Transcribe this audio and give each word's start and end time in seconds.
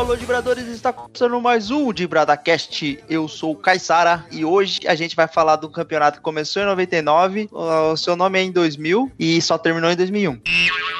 Alô, 0.00 0.16
Dibradores, 0.16 0.66
está 0.66 0.94
começando 0.94 1.38
mais 1.42 1.70
um 1.70 1.92
DibradaCast. 1.92 3.00
Eu 3.06 3.28
sou 3.28 3.52
o 3.52 3.54
Caissara 3.54 4.24
e 4.32 4.46
hoje 4.46 4.80
a 4.86 4.94
gente 4.94 5.14
vai 5.14 5.28
falar 5.28 5.56
do 5.56 5.68
campeonato 5.68 6.16
que 6.16 6.24
começou 6.24 6.62
em 6.62 6.64
99, 6.64 7.50
o 7.52 7.96
seu 7.98 8.16
nome 8.16 8.38
é 8.38 8.42
em 8.42 8.50
2000 8.50 9.12
e 9.18 9.42
só 9.42 9.58
terminou 9.58 9.90
em 9.90 9.96
2001. 9.96 10.40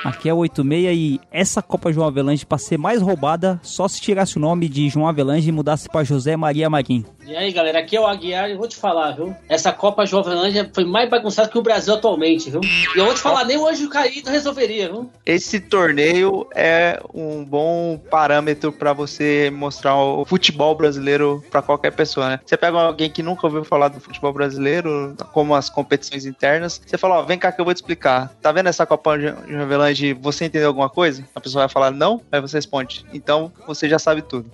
Aqui 0.05 0.29
é 0.29 0.35
o 0.35 0.39
86 0.39 0.97
e 0.97 1.21
essa 1.31 1.63
Copa 1.63 1.91
João 1.91 2.07
Avelange, 2.07 2.45
para 2.45 2.59
ser 2.59 2.79
mais 2.79 3.01
roubada, 3.01 3.59
só 3.63 3.89
se 3.89 4.01
tirasse 4.01 4.37
o 4.37 4.41
nome 4.41 4.69
de 4.69 4.89
João 4.91 5.09
Avelange 5.09 5.49
e 5.49 5.53
mudasse 5.53 5.89
para 5.89 6.05
José 6.05 6.37
Maria 6.37 6.69
Marim. 6.69 7.05
E 7.27 7.37
aí, 7.37 7.53
galera, 7.53 7.79
aqui 7.79 7.97
é 7.97 8.01
o 8.01 8.07
Aguiar 8.07 8.51
e 8.51 8.57
vou 8.57 8.67
te 8.67 8.77
falar, 8.77 9.13
viu? 9.13 9.35
Essa 9.49 9.73
Copa 9.73 10.05
João 10.05 10.23
Avelange 10.23 10.71
foi 10.75 10.85
mais 10.85 11.09
bagunçada 11.09 11.49
que 11.49 11.59
o 11.59 11.63
Brasil 11.63 11.95
atualmente, 11.95 12.51
viu? 12.51 12.61
E 12.63 12.99
eu 12.99 13.05
vou 13.05 13.15
te 13.15 13.21
falar, 13.21 13.45
nem 13.45 13.57
o 13.57 13.69
Anjo 13.69 13.89
Caído 13.89 14.31
resolveria, 14.31 14.89
viu? 14.89 15.11
Esse 15.25 15.61
torneio 15.61 16.47
é 16.55 17.01
um 17.15 17.45
bom 17.45 18.01
parâmetro 18.11 18.73
para 18.73 18.90
você 18.93 19.51
mostrar 19.53 19.97
o 19.97 20.25
futebol 20.25 20.75
brasileiro 20.75 21.45
para 21.51 21.63
qualquer 21.63 21.93
pessoa, 21.93 22.29
né? 22.29 22.41
Você 22.45 22.57
pega 22.57 22.79
alguém 22.79 23.11
que 23.11 23.23
nunca 23.23 23.47
ouviu 23.47 23.65
falar 23.65 23.89
do 23.89 24.01
futebol 24.01 24.33
brasileiro, 24.33 25.15
como 25.33 25.55
as 25.55 25.69
competições 25.69 26.27
internas, 26.27 26.81
você 26.85 26.99
fala, 26.99 27.21
ó, 27.21 27.23
vem 27.23 27.39
cá 27.39 27.53
que 27.53 27.61
eu 27.61 27.65
vou 27.65 27.75
te 27.75 27.79
explicar. 27.79 28.33
Tá 28.41 28.53
vendo 28.53 28.69
essa 28.69 28.87
Copa 28.87 29.19
João 29.19 29.63
Avelange? 29.63 30.13
Você 30.15 30.45
entendeu 30.45 30.69
alguma 30.69 30.89
coisa? 30.89 31.25
A 31.35 31.41
pessoa 31.41 31.63
vai 31.63 31.69
falar 31.69 31.91
não, 31.91 32.21
aí 32.31 32.41
você 32.41 32.57
responde, 32.57 33.05
então 33.13 33.53
você 33.67 33.89
já 33.89 33.99
sabe 33.99 34.23
tudo. 34.23 34.51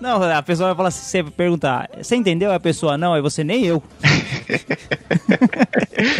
Não, 0.00 0.22
a 0.22 0.42
pessoa 0.42 0.68
vai 0.68 0.76
falar 0.76 0.88
assim, 0.88 1.04
você 1.04 1.24
perguntar, 1.30 1.90
você 2.00 2.14
entendeu? 2.14 2.52
A 2.52 2.60
pessoa, 2.60 2.96
não, 2.96 3.16
é 3.16 3.20
você 3.20 3.42
nem 3.42 3.64
eu. 3.64 3.82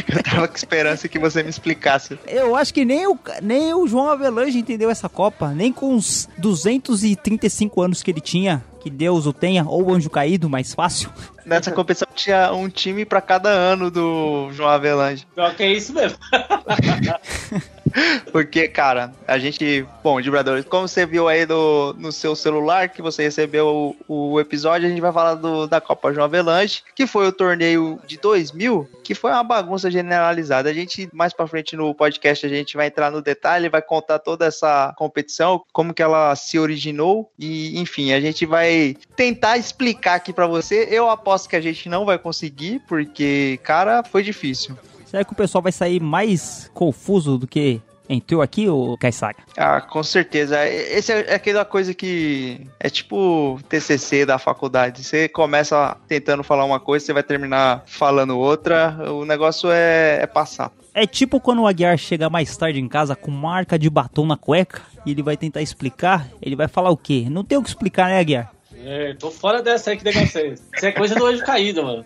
eu 0.09 0.23
tava 0.23 0.49
com 0.49 0.57
esperança 0.57 1.09
que 1.09 1.19
você 1.19 1.43
me 1.43 1.51
explicasse. 1.51 2.19
Eu 2.27 2.57
acho 2.57 2.75
que 2.75 2.85
nem 2.85 3.07
o, 3.07 3.19
nem 3.41 3.73
o 3.73 3.87
João 3.87 4.09
Avelange 4.09 4.59
entendeu 4.59 4.91
essa 4.91 5.09
Copa, 5.09 5.49
nem 5.49 5.73
com 5.73 5.95
os 5.95 6.29
235 6.39 7.81
anos 7.81 8.03
que 8.03 8.11
ele 8.11 8.21
tinha, 8.21 8.65
que 8.81 8.91
Deus 8.91 9.27
o 9.27 9.33
tenha, 9.33 9.65
ou 9.65 9.85
o 9.85 9.95
anjo 9.95 10.11
caído, 10.11 10.49
mais 10.49 10.75
fácil. 10.75 11.11
Nessa 11.47 11.71
competição 11.71 12.09
tinha 12.15 12.53
um 12.53 12.69
time 12.69 13.05
para 13.05 13.21
cada 13.21 13.49
ano 13.49 13.91
do 13.91 14.51
João 14.53 14.69
Avelange. 14.69 15.27
Pior 15.35 15.55
que 15.55 15.63
é 15.63 15.73
isso 15.73 15.93
mesmo. 15.95 16.19
Porque, 18.33 18.69
cara, 18.69 19.13
a 19.27 19.39
gente. 19.39 19.87
Bom, 20.03 20.21
Vibradores, 20.21 20.65
como 20.65 20.89
você 20.89 21.07
viu 21.07 21.29
aí 21.29 21.47
no, 21.47 21.93
no 21.95 22.13
seu 22.13 22.35
celular 22.35 22.89
que 22.89 23.03
você 23.03 23.23
recebeu 23.23 23.97
o, 24.07 24.33
o 24.33 24.41
episódio, 24.41 24.87
a 24.87 24.91
gente 24.91 25.01
vai 25.01 25.13
falar 25.13 25.35
do, 25.35 25.67
da 25.67 25.81
Copa 25.81 26.13
João 26.13 26.25
Avelange, 26.25 26.83
que 26.95 27.07
foi 27.07 27.27
o 27.27 27.33
torneio 27.33 27.99
de 28.07 28.19
2000, 28.19 28.89
que 29.03 29.15
foi 29.15 29.31
uma 29.31 29.45
bagunça 29.45 29.91
generalizada. 29.91 30.71
A 30.71 30.75
gente, 30.75 31.09
mais 31.13 31.33
pra 31.33 31.47
frente 31.47 31.77
no 31.77 31.95
podcast, 31.95 32.45
a 32.45 32.49
gente 32.49 32.77
vai 32.77 32.87
entrar 32.87 33.11
no 33.11 33.23
detalhe, 33.23 33.69
vai 33.69 33.83
contar 33.83 34.19
toda 34.19 34.47
essa 34.47 34.93
competição, 34.97 35.63
como 35.73 35.95
que 35.95 36.03
ela 36.03 36.35
se 36.37 36.59
originou 36.59 37.31
e, 37.39 37.79
enfim, 37.81 38.13
a 38.13 38.21
gente 38.21 38.47
vai 38.47 38.97
tentar 39.17 39.59
explicar 39.59 40.15
aqui 40.15 40.33
para 40.33 40.47
você. 40.47 40.89
Eu 40.91 41.09
aposto 41.09 41.49
que 41.49 41.57
a 41.57 41.61
gente 41.61 41.89
não 41.89 42.05
vai 42.05 42.19
conseguir, 42.19 42.81
porque, 42.87 43.59
cara, 43.63 44.03
foi 44.03 44.23
difícil. 44.23 44.77
Será 45.09 45.25
que 45.25 45.33
o 45.33 45.37
pessoal 45.37 45.63
vai 45.63 45.73
sair 45.73 46.03
mais 46.03 46.71
confuso 46.75 47.39
do 47.39 47.47
que 47.47 47.81
entrou 48.07 48.43
aqui, 48.43 48.69
o 48.69 48.95
Kaisaga? 48.99 49.39
Ah, 49.57 49.81
com 49.81 50.03
certeza. 50.03 50.69
Esse 50.69 51.13
é 51.13 51.35
aquela 51.35 51.65
coisa 51.65 51.95
que 51.95 52.67
é 52.79 52.91
tipo 52.91 53.59
TCC 53.71 54.27
da 54.27 54.39
faculdade. 54.39 55.03
Você 55.03 55.27
começa 55.27 55.97
tentando 56.07 56.45
falar 56.45 56.67
uma 56.67 56.79
coisa, 56.79 57.07
você 57.07 57.15
vai 57.15 57.23
terminar 57.23 57.85
falando 57.87 58.39
outra. 58.39 59.11
O 59.11 59.25
negócio 59.25 59.71
é, 59.71 60.19
é 60.21 60.27
passar. 60.27 60.71
É 60.93 61.07
tipo 61.07 61.41
quando 61.41 61.63
o 61.63 61.67
Aguiar 61.67 61.97
chega 61.97 62.29
mais 62.29 62.55
tarde 62.55 62.79
em 62.79 62.89
casa 62.89 63.17
com 63.17 63.31
marca 63.31 63.79
de 63.79 63.89
batom 63.89 64.27
na 64.27 64.37
cueca 64.37 64.83
e 65.07 65.13
ele 65.13 65.23
vai 65.23 65.39
tentar 65.39 65.63
explicar, 65.63 66.29
ele 66.43 66.55
vai 66.55 66.69
falar 66.69 66.91
o 66.91 66.99
quê? 66.99 67.29
Não 67.31 67.43
tem 67.43 67.57
o 67.57 67.63
que 67.63 67.69
explicar, 67.71 68.09
né, 68.09 68.19
Aguiar? 68.19 68.53
É, 68.85 69.15
tô 69.15 69.31
fora 69.31 69.63
dessa 69.63 69.91
aí, 69.91 69.97
que 69.97 70.05
negócio 70.05 70.41
é 70.41 70.47
esse? 70.49 70.63
Isso 70.75 70.87
é 70.87 70.93
coisa 70.93 71.15
do 71.15 71.27
anjo 71.27 71.45
caído, 71.45 71.83
mano. 71.83 72.05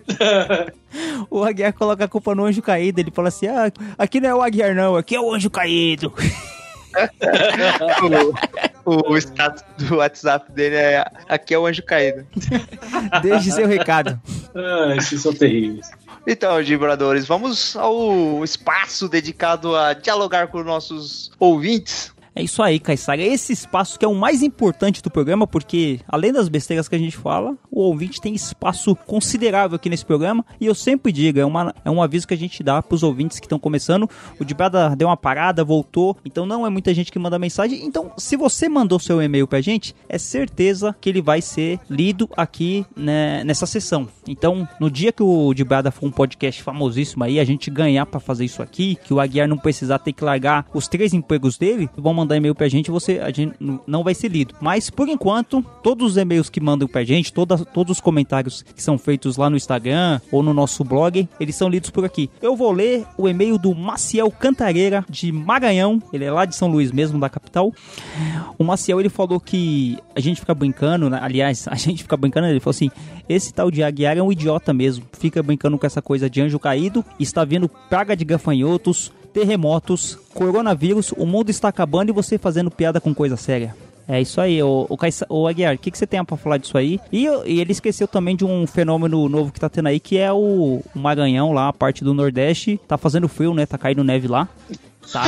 o 1.29 1.43
Aguiar 1.43 1.73
coloca 1.73 2.05
a 2.05 2.07
culpa 2.07 2.33
no 2.33 2.45
anjo 2.45 2.61
caído, 2.61 2.99
ele 2.99 3.11
fala 3.11 3.27
assim, 3.27 3.47
ah, 3.47 3.71
aqui 3.97 4.19
não 4.19 4.29
é 4.29 4.35
o 4.35 4.41
Aguiar 4.41 4.75
não, 4.75 4.95
aqui 4.95 5.15
é 5.15 5.21
o 5.21 5.33
anjo 5.33 5.49
caído. 5.49 6.13
o, 8.85 9.13
o 9.13 9.17
status 9.17 9.63
do 9.77 9.97
WhatsApp 9.97 10.51
dele 10.51 10.75
é 10.75 11.05
aqui 11.27 11.53
é 11.53 11.59
o 11.59 11.65
anjo 11.65 11.83
caído. 11.83 12.25
Deixe 13.21 13.51
seu 13.51 13.67
recado. 13.67 14.19
Ah, 14.55 14.95
esses 14.97 15.21
são 15.21 15.33
terríveis. 15.33 15.89
Então, 16.25 16.63
vibradores, 16.63 17.27
vamos 17.27 17.75
ao 17.75 18.43
espaço 18.43 19.09
dedicado 19.09 19.75
a 19.75 19.93
dialogar 19.93 20.47
com 20.47 20.63
nossos 20.63 21.31
ouvintes. 21.39 22.12
É 22.35 22.41
isso 22.41 22.63
aí, 22.63 22.79
Caissara. 22.79 23.21
Esse 23.21 23.53
espaço 23.53 23.97
que 23.99 24.05
é 24.05 24.07
o 24.07 24.15
mais 24.15 24.41
importante 24.41 25.03
do 25.03 25.11
programa, 25.11 25.45
porque 25.45 25.99
além 26.07 26.31
das 26.31 26.49
besteiras 26.49 26.87
que 26.87 26.95
a 26.95 26.99
gente 26.99 27.15
fala, 27.15 27.55
o 27.69 27.81
ouvinte 27.81 28.19
tem 28.19 28.33
espaço 28.33 28.95
considerável 28.95 29.75
aqui 29.75 29.89
nesse 29.89 30.05
programa. 30.05 30.43
E 30.59 30.65
eu 30.65 30.73
sempre 30.73 31.11
digo, 31.11 31.39
é, 31.39 31.45
uma, 31.45 31.73
é 31.85 31.91
um 31.91 32.01
aviso 32.01 32.27
que 32.27 32.33
a 32.33 32.37
gente 32.37 32.63
dá 32.63 32.81
para 32.81 32.95
os 32.95 33.03
ouvintes 33.03 33.39
que 33.39 33.45
estão 33.45 33.59
começando. 33.59 34.09
O 34.39 34.45
Dibrada 34.45 34.95
deu 34.95 35.07
uma 35.07 35.17
parada, 35.17 35.63
voltou, 35.63 36.17
então 36.25 36.45
não 36.45 36.65
é 36.65 36.69
muita 36.69 36.93
gente 36.93 37.11
que 37.11 37.19
manda 37.19 37.37
mensagem. 37.37 37.85
Então, 37.85 38.11
se 38.17 38.35
você 38.35 38.67
mandou 38.67 38.97
seu 38.97 39.21
e-mail 39.21 39.47
pra 39.47 39.61
gente, 39.61 39.95
é 40.09 40.17
certeza 40.17 40.95
que 40.99 41.09
ele 41.09 41.21
vai 41.21 41.41
ser 41.41 41.79
lido 41.87 42.27
aqui 42.35 42.85
né, 42.95 43.43
nessa 43.43 43.67
sessão. 43.67 44.07
Então, 44.27 44.67
no 44.79 44.89
dia 44.89 45.11
que 45.11 45.21
o 45.21 45.53
Dibrada 45.53 45.91
for 45.91 46.07
um 46.07 46.11
podcast 46.11 46.63
famosíssimo 46.63 47.23
aí, 47.23 47.39
a 47.39 47.45
gente 47.45 47.69
ganhar 47.69 48.05
para 48.07 48.19
fazer 48.19 48.45
isso 48.45 48.63
aqui, 48.63 48.97
que 49.03 49.13
o 49.13 49.19
Aguiar 49.19 49.47
não 49.47 49.57
precisar 49.57 49.99
ter 49.99 50.13
que 50.13 50.23
largar 50.23 50.65
os 50.73 50.87
três 50.87 51.13
empregos 51.13 51.57
dele, 51.57 51.89
vão 51.95 52.22
mandar 52.23 52.37
e-mail 52.37 52.55
pra 52.55 52.67
gente, 52.67 52.89
você 52.89 53.19
a 53.19 53.29
gente 53.29 53.53
não 53.85 54.03
vai 54.03 54.13
ser 54.13 54.29
lido. 54.29 54.55
Mas 54.59 54.89
por 54.89 55.07
enquanto, 55.07 55.63
todos 55.83 56.11
os 56.11 56.17
e-mails 56.17 56.49
que 56.49 56.59
mandam 56.59 56.87
pra 56.87 57.03
gente, 57.03 57.31
toda, 57.31 57.57
todos 57.57 57.97
os 57.97 58.01
comentários 58.01 58.63
que 58.63 58.81
são 58.81 58.97
feitos 58.97 59.37
lá 59.37 59.49
no 59.49 59.57
Instagram 59.57 60.19
ou 60.31 60.41
no 60.41 60.53
nosso 60.53 60.83
blog, 60.83 61.27
eles 61.39 61.55
são 61.55 61.69
lidos 61.69 61.89
por 61.89 62.05
aqui. 62.05 62.29
Eu 62.41 62.55
vou 62.55 62.71
ler 62.71 63.05
o 63.17 63.27
e-mail 63.27 63.57
do 63.57 63.73
Maciel 63.75 64.31
Cantareira 64.31 65.05
de 65.09 65.31
Maranhão, 65.31 66.01
ele 66.11 66.25
é 66.25 66.31
lá 66.31 66.45
de 66.45 66.55
São 66.55 66.69
Luís 66.69 66.91
mesmo, 66.91 67.19
da 67.19 67.29
capital. 67.29 67.71
O 68.57 68.63
Maciel 68.63 68.99
ele 68.99 69.09
falou 69.09 69.39
que 69.39 69.97
a 70.15 70.19
gente 70.19 70.39
fica 70.39 70.53
brincando, 70.53 71.09
né? 71.09 71.19
aliás, 71.21 71.67
a 71.69 71.75
gente 71.75 72.03
fica 72.03 72.17
brincando, 72.17 72.47
ele 72.47 72.59
falou 72.59 72.71
assim: 72.71 72.89
esse 73.27 73.53
tal 73.53 73.69
de 73.69 73.83
Aguiar 73.83 74.17
é 74.17 74.21
um 74.21 74.31
idiota 74.31 74.73
mesmo, 74.73 75.05
fica 75.13 75.41
brincando 75.43 75.77
com 75.77 75.85
essa 75.85 76.01
coisa 76.01 76.29
de 76.29 76.41
anjo 76.41 76.59
caído, 76.59 77.03
está 77.19 77.43
vendo 77.43 77.69
praga 77.89 78.15
de 78.15 78.25
gafanhotos, 78.25 79.11
terremotos, 79.33 80.17
coronavírus, 80.33 81.11
o 81.17 81.25
mundo 81.25 81.49
está 81.49 81.67
acabando 81.67 82.09
e 82.09 82.13
você 82.13 82.37
fazendo 82.37 82.69
piada 82.69 83.01
com 83.01 83.13
coisa 83.13 83.35
séria. 83.35 83.75
É 84.07 84.19
isso 84.21 84.41
aí, 84.41 84.61
o, 84.61 84.85
o, 84.89 84.97
o 85.29 85.47
Aguiar, 85.47 85.75
o 85.75 85.77
que, 85.77 85.89
que 85.89 85.97
você 85.97 86.05
tem 86.05 86.23
pra 86.25 86.35
falar 86.35 86.57
disso 86.57 86.77
aí? 86.77 86.99
E, 87.11 87.25
e, 87.45 87.61
ele 87.61 87.71
esqueceu 87.71 88.07
também 88.07 88.35
de 88.35 88.43
um 88.43 88.67
fenômeno 88.67 89.29
novo 89.29 89.51
que 89.51 89.59
tá 89.59 89.69
tendo 89.69 89.87
aí, 89.87 89.99
que 89.99 90.17
é 90.17 90.31
o, 90.31 90.81
o 90.93 90.99
Maranhão 90.99 91.53
lá, 91.53 91.69
a 91.69 91.73
parte 91.73 92.03
do 92.03 92.13
Nordeste. 92.13 92.79
Tá 92.85 92.97
fazendo 92.97 93.29
frio, 93.29 93.53
né? 93.53 93.65
Tá 93.65 93.77
caindo 93.77 94.03
neve 94.03 94.27
lá. 94.27 94.49
Tá. 95.11 95.23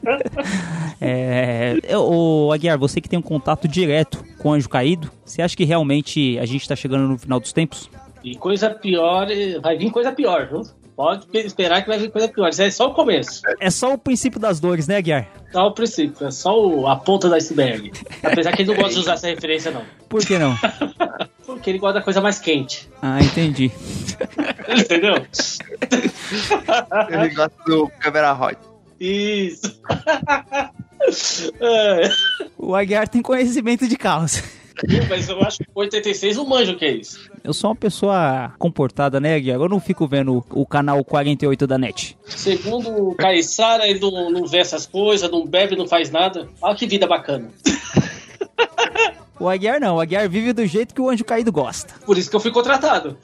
é, 1.00 1.76
o 1.98 2.50
Aguiar, 2.50 2.78
você 2.78 3.00
que 3.00 3.08
tem 3.08 3.18
um 3.18 3.22
contato 3.22 3.68
direto 3.68 4.24
com 4.38 4.48
o 4.48 4.52
Anjo 4.52 4.68
Caído, 4.68 5.10
você 5.24 5.42
acha 5.42 5.56
que 5.56 5.64
realmente 5.64 6.38
a 6.38 6.46
gente 6.46 6.66
tá 6.66 6.74
chegando 6.74 7.08
no 7.08 7.18
final 7.18 7.38
dos 7.38 7.52
tempos? 7.52 7.90
E 8.24 8.36
coisa 8.36 8.70
pior, 8.70 9.26
vai 9.62 9.76
vir 9.76 9.90
coisa 9.90 10.12
pior, 10.12 10.48
viu? 10.48 10.62
Pode 11.00 11.46
esperar 11.46 11.80
que 11.80 11.88
vai 11.88 11.98
vir 11.98 12.10
coisa 12.10 12.28
pior. 12.28 12.50
Isso 12.50 12.60
é 12.60 12.70
só 12.70 12.88
o 12.88 12.94
começo. 12.94 13.40
É 13.58 13.70
só 13.70 13.94
o 13.94 13.98
princípio 13.98 14.38
das 14.38 14.60
dores, 14.60 14.86
né, 14.86 15.00
Guiar? 15.00 15.26
Só 15.50 15.68
o 15.68 15.72
princípio, 15.72 16.26
é 16.26 16.30
só 16.30 16.62
o, 16.62 16.86
a 16.86 16.94
ponta 16.94 17.26
do 17.26 17.34
iceberg. 17.34 17.90
Apesar 18.22 18.52
que 18.52 18.60
ele 18.60 18.72
não 18.72 18.76
gosta 18.76 18.92
de 18.92 19.00
usar 19.00 19.14
essa 19.14 19.26
referência, 19.26 19.70
não. 19.70 19.82
Por 20.10 20.22
que 20.22 20.38
não? 20.38 20.54
Porque 21.46 21.70
ele 21.70 21.78
gosta 21.78 22.00
da 22.00 22.04
coisa 22.04 22.20
mais 22.20 22.38
quente. 22.38 22.90
Ah, 23.00 23.18
entendi. 23.18 23.72
Entendeu? 24.68 25.14
ele 27.08 27.28
gosta 27.34 27.64
do 27.66 27.88
câmera 27.98 28.34
hot. 28.34 28.58
Isso. 29.00 29.80
o 32.58 32.74
Aguiar 32.76 33.08
tem 33.08 33.22
conhecimento 33.22 33.88
de 33.88 33.96
carros. 33.96 34.42
Mas 35.08 35.28
eu 35.28 35.40
acho 35.42 35.58
que 35.58 35.66
86 35.74 36.36
não 36.36 36.46
manja 36.46 36.72
o 36.72 36.76
que 36.76 36.84
é 36.84 36.92
isso. 36.92 37.30
Eu 37.42 37.52
sou 37.52 37.70
uma 37.70 37.76
pessoa 37.76 38.52
comportada, 38.58 39.20
né, 39.20 39.38
Guilherme? 39.38 39.64
Eu 39.64 39.68
não 39.68 39.80
fico 39.80 40.06
vendo 40.06 40.44
o 40.50 40.66
canal 40.66 41.04
48 41.04 41.66
da 41.66 41.78
NET. 41.78 42.16
Segundo 42.26 43.08
o 43.08 43.14
Caissara, 43.14 43.86
ele 43.86 44.00
não, 44.00 44.30
não 44.30 44.46
vê 44.46 44.58
essas 44.58 44.86
coisas, 44.86 45.30
não 45.30 45.46
bebe, 45.46 45.76
não 45.76 45.86
faz 45.86 46.10
nada. 46.10 46.48
Olha 46.60 46.74
que 46.74 46.86
vida 46.86 47.06
bacana. 47.06 47.50
O 49.40 49.48
Aguiar 49.48 49.80
não, 49.80 49.96
o 49.96 50.00
Aguiar 50.00 50.28
vive 50.28 50.52
do 50.52 50.66
jeito 50.66 50.94
que 50.94 51.00
o 51.00 51.08
anjo 51.08 51.24
caído 51.24 51.50
gosta. 51.50 51.94
Por 52.04 52.18
isso 52.18 52.28
que 52.28 52.36
eu 52.36 52.40
fui 52.40 52.50
contratado. 52.50 53.16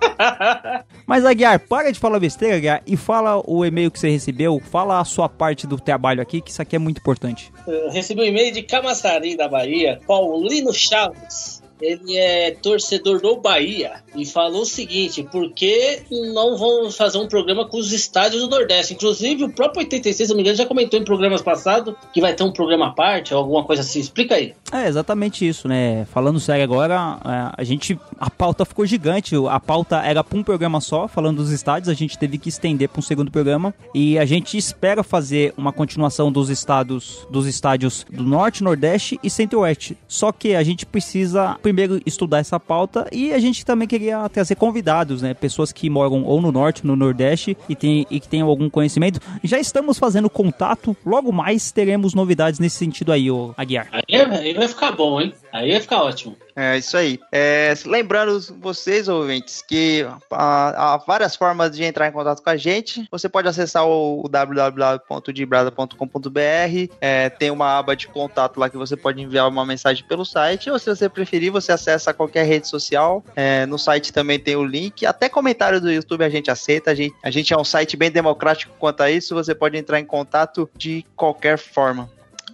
Mas 1.06 1.24
Aguiar, 1.24 1.60
para 1.60 1.92
de 1.92 1.98
falar 1.98 2.18
besteira, 2.20 2.56
Aguiar, 2.56 2.82
e 2.86 2.96
fala 2.96 3.42
o 3.46 3.64
e-mail 3.64 3.90
que 3.90 3.98
você 3.98 4.10
recebeu, 4.10 4.60
fala 4.70 5.00
a 5.00 5.04
sua 5.04 5.28
parte 5.28 5.66
do 5.66 5.78
trabalho 5.78 6.20
aqui, 6.20 6.40
que 6.40 6.50
isso 6.50 6.62
aqui 6.62 6.76
é 6.76 6.78
muito 6.78 6.98
importante. 6.98 7.52
Eu 7.66 7.90
recebi 7.90 8.22
um 8.22 8.24
e-mail 8.24 8.52
de 8.52 8.62
Camaçari, 8.62 9.36
da 9.36 9.48
Bahia, 9.48 10.00
Paulino 10.06 10.72
Chaves. 10.72 11.62
Ele 11.80 12.16
é 12.16 12.52
torcedor 12.52 13.20
do 13.20 13.36
Bahia 13.36 14.02
e 14.14 14.24
falou 14.26 14.62
o 14.62 14.66
seguinte: 14.66 15.22
por 15.22 15.50
que 15.52 16.02
não 16.34 16.56
vamos 16.56 16.96
fazer 16.96 17.18
um 17.18 17.28
programa 17.28 17.66
com 17.68 17.78
os 17.78 17.92
estádios 17.92 18.42
do 18.42 18.50
Nordeste? 18.50 18.94
Inclusive, 18.94 19.44
o 19.44 19.52
próprio 19.52 19.80
86, 19.80 20.16
se 20.16 20.28
não 20.28 20.36
me 20.36 20.42
engano, 20.42 20.56
já 20.56 20.66
comentou 20.66 20.98
em 20.98 21.04
programas 21.04 21.42
passados 21.42 21.94
que 22.12 22.20
vai 22.20 22.34
ter 22.34 22.42
um 22.42 22.52
programa 22.52 22.88
à 22.88 22.90
parte 22.90 23.32
alguma 23.32 23.64
coisa 23.64 23.82
assim. 23.82 24.00
Explica 24.00 24.34
aí. 24.34 24.54
É 24.72 24.86
exatamente 24.86 25.46
isso, 25.46 25.66
né? 25.66 26.04
Falando 26.06 26.38
sério 26.40 26.64
agora, 26.64 27.18
é, 27.24 27.54
a 27.56 27.64
gente. 27.64 27.98
A 28.18 28.30
pauta 28.30 28.64
ficou 28.64 28.84
gigante. 28.86 29.34
A 29.48 29.60
pauta 29.60 29.98
era 30.02 30.22
para 30.22 30.38
um 30.38 30.42
programa 30.42 30.80
só, 30.80 31.08
falando 31.08 31.38
dos 31.38 31.50
estádios. 31.50 31.88
A 31.88 31.94
gente 31.94 32.18
teve 32.18 32.38
que 32.38 32.48
estender 32.48 32.88
para 32.88 32.98
um 32.98 33.02
segundo 33.02 33.30
programa. 33.30 33.74
E 33.94 34.18
a 34.18 34.24
gente 34.24 34.56
espera 34.56 35.02
fazer 35.02 35.54
uma 35.56 35.72
continuação 35.72 36.30
dos 36.30 36.50
estados 36.50 37.26
dos 37.30 37.46
estádios 37.46 38.06
do 38.10 38.22
Norte, 38.22 38.62
Nordeste 38.62 39.18
e 39.22 39.30
Centro-Oeste. 39.30 39.96
Só 40.06 40.32
que 40.32 40.54
a 40.54 40.62
gente 40.62 40.86
precisa 40.86 41.58
primeiro 41.70 42.00
estudar 42.04 42.38
essa 42.38 42.58
pauta 42.58 43.06
e 43.12 43.32
a 43.32 43.38
gente 43.38 43.64
também 43.64 43.86
queria 43.86 44.28
trazer 44.28 44.56
convidados, 44.56 45.22
né? 45.22 45.34
Pessoas 45.34 45.70
que 45.72 45.88
moram 45.88 46.24
ou 46.24 46.40
no 46.40 46.50
Norte, 46.50 46.84
no 46.84 46.96
Nordeste 46.96 47.56
e, 47.68 47.76
tem, 47.76 48.06
e 48.10 48.18
que 48.18 48.28
tenham 48.28 48.48
algum 48.48 48.68
conhecimento. 48.68 49.20
Já 49.44 49.58
estamos 49.58 49.98
fazendo 49.98 50.28
contato. 50.28 50.96
Logo 51.06 51.30
mais 51.30 51.70
teremos 51.70 52.12
novidades 52.12 52.58
nesse 52.58 52.76
sentido 52.76 53.12
aí, 53.12 53.30
ô 53.30 53.54
Aguiar. 53.56 53.88
Aí, 53.92 54.52
vai 54.52 54.66
ficar 54.66 54.92
bom, 54.92 55.20
hein? 55.20 55.32
Aí 55.52 55.72
vai 55.72 55.80
ficar 55.80 56.02
ótimo. 56.02 56.36
É 56.54 56.76
isso 56.76 56.96
aí. 56.96 57.18
É, 57.32 57.74
lembrando 57.86 58.38
vocês, 58.60 59.08
ouvintes, 59.08 59.62
que 59.62 60.06
há, 60.30 60.94
há, 60.94 60.96
várias 60.98 61.34
formas 61.34 61.74
de 61.74 61.82
entrar 61.84 62.08
em 62.08 62.12
contato 62.12 62.42
com 62.42 62.50
a 62.50 62.56
gente. 62.56 63.08
Você 63.10 63.26
pode 63.28 63.48
acessar 63.48 63.86
o, 63.86 64.24
o 64.24 64.28
www.dibrada.com.br. 64.28 66.94
É, 67.00 67.30
tem 67.30 67.50
uma 67.50 67.78
aba 67.78 67.96
de 67.96 68.06
contato 68.08 68.58
lá 68.58 68.68
que 68.68 68.76
você 68.76 68.96
pode 68.96 69.22
enviar 69.22 69.48
uma 69.48 69.64
mensagem 69.64 70.04
pelo 70.04 70.24
site. 70.24 70.70
Ou 70.70 70.78
se 70.78 70.94
você 70.94 71.08
preferir, 71.08 71.50
você 71.50 71.72
acessa 71.72 72.12
qualquer 72.12 72.44
rede 72.44 72.68
social. 72.68 73.24
É, 73.34 73.64
no 73.66 73.78
site 73.78 74.12
também 74.12 74.38
tem 74.38 74.56
o 74.56 74.64
link. 74.64 75.06
Até 75.06 75.28
comentário 75.28 75.80
do 75.80 75.90
YouTube 75.90 76.24
a 76.24 76.30
gente 76.30 76.50
aceita. 76.50 76.90
A 76.90 76.94
gente, 76.94 77.14
a 77.22 77.30
gente 77.30 77.54
é 77.54 77.56
um 77.56 77.64
site 77.64 77.96
bem 77.96 78.10
democrático 78.10 78.74
quanto 78.78 79.02
a 79.02 79.10
isso. 79.10 79.34
Você 79.34 79.54
pode 79.54 79.76
entrar 79.76 79.98
em 79.98 80.04
contato 80.04 80.70
de 80.76 81.04
qualquer 81.16 81.58
forma. 81.58 82.10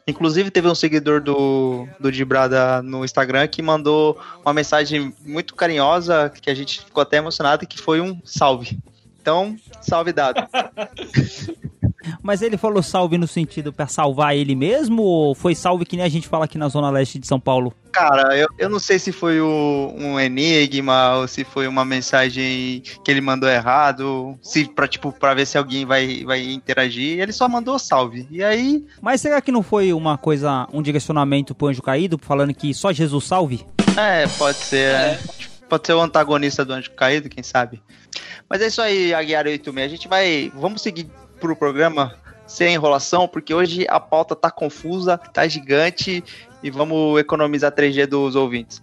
Inclusive, 0.07 0.51
teve 0.53 0.69
um 0.69 0.75
seguidor 0.75 1.21
do, 1.21 1.89
do 1.99 2.13
Dibrada 2.13 2.81
no 2.81 3.05
Instagram 3.05 3.49
que 3.49 3.61
mandou 3.61 4.17
uma 4.45 4.55
mensagem 4.55 5.13
muito 5.25 5.55
carinhosa, 5.55 6.31
que 6.31 6.49
a 6.49 6.55
gente 6.55 6.85
ficou 6.85 7.03
até 7.03 7.17
emocionado, 7.17 7.67
que 7.67 7.79
foi 7.79 8.01
um 8.01 8.21
salve. 8.25 8.79
Então, 9.21 9.57
salve 9.81 10.13
dado. 10.13 10.47
Mas 12.23 12.43
ele 12.43 12.57
falou 12.57 12.83
salve 12.83 13.19
no 13.19 13.27
sentido 13.27 13.73
para 13.73 13.87
salvar 13.87 14.37
ele 14.37 14.55
mesmo 14.55 15.03
ou 15.03 15.35
foi 15.35 15.55
salve 15.55 15.85
que 15.85 15.97
nem 15.97 16.05
a 16.05 16.09
gente 16.09 16.29
fala 16.29 16.45
aqui 16.45 16.59
na 16.59 16.69
Zona 16.69 16.91
Leste 16.91 17.19
de 17.19 17.27
São 17.27 17.41
Paulo? 17.41 17.73
Cara, 17.93 18.37
eu, 18.37 18.47
eu 18.59 18.69
não 18.69 18.79
sei 18.79 18.99
se 18.99 19.11
foi 19.11 19.41
o, 19.41 19.95
um 19.97 20.21
enigma 20.21 21.17
ou 21.17 21.29
se 21.29 21.45
foi 21.45 21.67
uma 21.67 21.85
mensagem 21.85 22.83
que 23.03 23.11
ele 23.11 23.21
mandou 23.21 23.49
errado, 23.49 24.39
se 24.43 24.67
pra, 24.67 24.87
tipo, 24.87 25.11
pra 25.11 25.33
ver 25.33 25.47
se 25.47 25.57
alguém 25.57 25.87
vai, 25.87 26.23
vai 26.25 26.43
interagir. 26.43 27.19
Ele 27.19 27.33
só 27.33 27.49
mandou 27.49 27.79
salve. 27.79 28.27
E 28.31 28.45
aí. 28.45 28.85
Mas 29.01 29.23
será 29.23 29.41
que 29.41 29.51
não 29.51 29.63
foi 29.63 29.93
uma 29.95 30.19
coisa, 30.19 30.69
um 30.73 30.83
direcionamento 30.83 31.55
pro 31.55 31.69
anjo 31.69 31.81
caído, 31.81 32.19
falando 32.21 32.53
que 32.53 32.75
só 32.75 32.93
Jesus 32.93 33.25
salve? 33.25 33.65
É, 33.97 34.27
pode 34.37 34.59
ser. 34.59 34.95
É. 34.95 35.21
Pode 35.69 35.87
ser 35.87 35.95
o 35.95 36.01
antagonista 36.01 36.65
do 36.65 36.75
anjo 36.75 36.91
caído, 36.93 37.29
quem 37.29 37.43
sabe. 37.43 37.83
Mas 38.49 38.61
é 38.61 38.67
isso 38.67 38.81
aí, 38.81 39.13
Aguiar 39.13 39.47
86. 39.47 39.87
A 39.87 39.89
gente 39.89 40.09
vai. 40.09 40.53
Vamos 40.55 40.83
seguir 40.83 41.09
pro 41.41 41.57
programa 41.57 42.15
sem 42.47 42.75
enrolação, 42.75 43.27
porque 43.27 43.53
hoje 43.53 43.87
a 43.89 43.99
pauta 43.99 44.37
tá 44.37 44.51
confusa, 44.51 45.19
tá 45.19 45.47
gigante 45.49 46.23
e 46.63 46.71
vamos 46.71 47.19
economizar 47.19 47.73
3G 47.73 48.07
dos 48.07 48.37
ouvintes. 48.37 48.83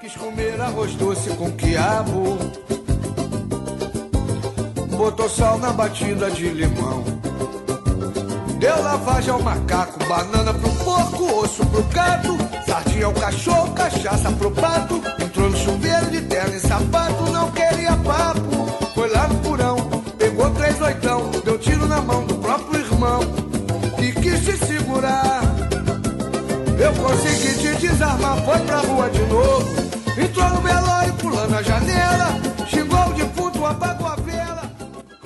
Quis 0.00 0.14
comer 0.16 0.60
arroz 0.60 0.94
doce 0.94 1.30
com 1.30 1.50
quiabo, 1.52 2.38
botou 4.96 5.28
sal 5.28 5.58
na 5.58 5.72
batida 5.72 6.30
de 6.30 6.48
limão. 6.48 7.04
Deu 8.58 8.82
lavagem 8.82 9.30
ao 9.30 9.42
macaco, 9.42 10.02
banana 10.06 10.54
pro 10.54 10.70
porco, 10.84 11.40
osso 11.40 11.66
pro 11.66 11.82
gato, 11.84 12.36
sardinha 12.66 13.06
ao 13.06 13.12
cachorro, 13.12 13.74
cachaça 13.74 14.32
pro 14.32 14.50
pato. 14.50 15.02
Entrou 15.22 15.50
no 15.50 15.56
chuveiro 15.56 16.10
de 16.10 16.22
terno 16.22 16.54
e 16.54 16.60
sapato, 16.60 17.30
não 17.30 17.50
queria 17.50 17.94
papo. 17.98 18.66
Foi 18.94 19.10
lá 19.10 19.28
no 19.28 19.34
porão, 19.40 19.76
pegou 20.16 20.48
três 20.50 20.80
oitão, 20.80 21.30
tiro 21.64 21.86
na 21.86 22.00
mão 22.00 22.26
do 22.26 22.34
próprio 22.36 22.80
irmão 22.80 23.20
e 23.98 24.12
quis 24.12 24.44
te 24.44 24.56
segurar. 24.66 25.40
Eu 26.78 26.92
consegui 27.02 27.58
te 27.58 27.80
desarmar, 27.80 28.36
foi 28.44 28.58
pra 28.60 28.78
rua 28.78 29.08
de 29.10 29.22
novo. 29.26 29.74
Entrou 30.20 30.48
no 30.50 30.60
velório, 30.60 31.14
pulando 31.14 31.56
a 31.56 31.62
janela, 31.62 32.28
xingou 32.68 33.06
o 33.08 33.12
defunto, 33.14 33.64
apagou 33.64 34.06
a 34.06 34.16
vela. 34.16 34.70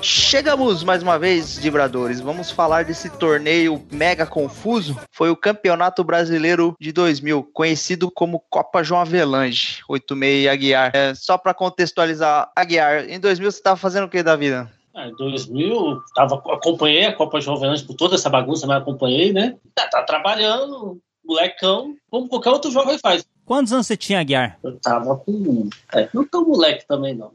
Chegamos 0.00 0.84
mais 0.84 1.02
uma 1.02 1.18
vez, 1.18 1.58
Vibradores. 1.58 2.20
Vamos 2.20 2.52
falar 2.52 2.84
desse 2.84 3.10
torneio 3.10 3.84
mega 3.90 4.24
confuso. 4.24 4.96
Foi 5.10 5.30
o 5.30 5.36
Campeonato 5.36 6.04
Brasileiro 6.04 6.76
de 6.80 6.92
2000, 6.92 7.50
conhecido 7.52 8.10
como 8.10 8.44
Copa 8.48 8.84
João 8.84 9.00
Avelange, 9.00 9.80
86 9.88 10.46
Aguiar. 10.46 10.92
É, 10.94 11.14
só 11.16 11.36
para 11.36 11.52
contextualizar, 11.52 12.50
Aguiar, 12.54 13.08
em 13.08 13.18
2000 13.18 13.50
você 13.50 13.58
estava 13.58 13.76
fazendo 13.76 14.04
o 14.04 14.08
que 14.08 14.22
da 14.22 14.36
vida? 14.36 14.70
Em 15.06 15.14
2000, 15.14 16.02
tava, 16.14 16.36
acompanhei 16.36 17.06
a 17.06 17.14
Copa 17.14 17.40
João 17.40 17.56
Avelange 17.56 17.84
por 17.84 17.94
toda 17.94 18.16
essa 18.16 18.28
bagunça, 18.28 18.66
mas 18.66 18.82
acompanhei, 18.82 19.32
né? 19.32 19.56
Tá, 19.74 19.86
tá 19.88 20.02
trabalhando, 20.02 21.00
molecão, 21.24 21.94
como 22.10 22.28
qualquer 22.28 22.50
outro 22.50 22.70
jovem 22.70 22.98
faz. 22.98 23.24
Quantos 23.44 23.72
anos 23.72 23.86
você 23.86 23.96
tinha, 23.96 24.20
Aguiar? 24.20 24.58
Eu 24.62 24.78
tava 24.78 25.16
com. 25.16 25.70
É, 25.94 26.08
não 26.12 26.26
tô 26.26 26.44
moleque 26.44 26.86
também, 26.86 27.14
não. 27.14 27.32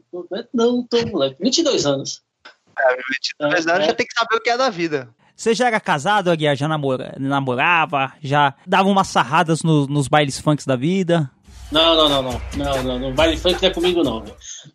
Não 0.52 0.86
tô 0.86 1.04
moleque. 1.06 1.36
22 1.40 1.86
anos. 1.86 2.22
É, 2.78 2.96
22 2.96 3.66
anos 3.66 3.84
é. 3.84 3.86
já 3.86 3.94
tem 3.94 4.06
que 4.06 4.14
saber 4.14 4.36
o 4.36 4.40
que 4.40 4.50
é 4.50 4.56
da 4.56 4.70
vida. 4.70 5.08
Você 5.34 5.54
já 5.54 5.66
era 5.66 5.80
casado, 5.80 6.30
Aguiar? 6.30 6.54
Já 6.54 6.68
namora, 6.68 7.16
namorava? 7.18 8.12
Já 8.20 8.54
dava 8.66 8.88
umas 8.88 9.08
sarradas 9.08 9.62
no, 9.62 9.86
nos 9.86 10.06
bailes 10.06 10.38
funks 10.38 10.64
da 10.64 10.76
vida? 10.76 11.28
Não, 11.72 11.96
não, 11.96 12.08
não, 12.08 12.22
não. 12.22 12.40
Não, 12.56 12.82
não, 12.82 12.98
não. 12.98 13.14
Baile 13.14 13.36
funk 13.36 13.60
não 13.60 13.68
é 13.68 13.72
comigo, 13.72 14.02
não. 14.02 14.24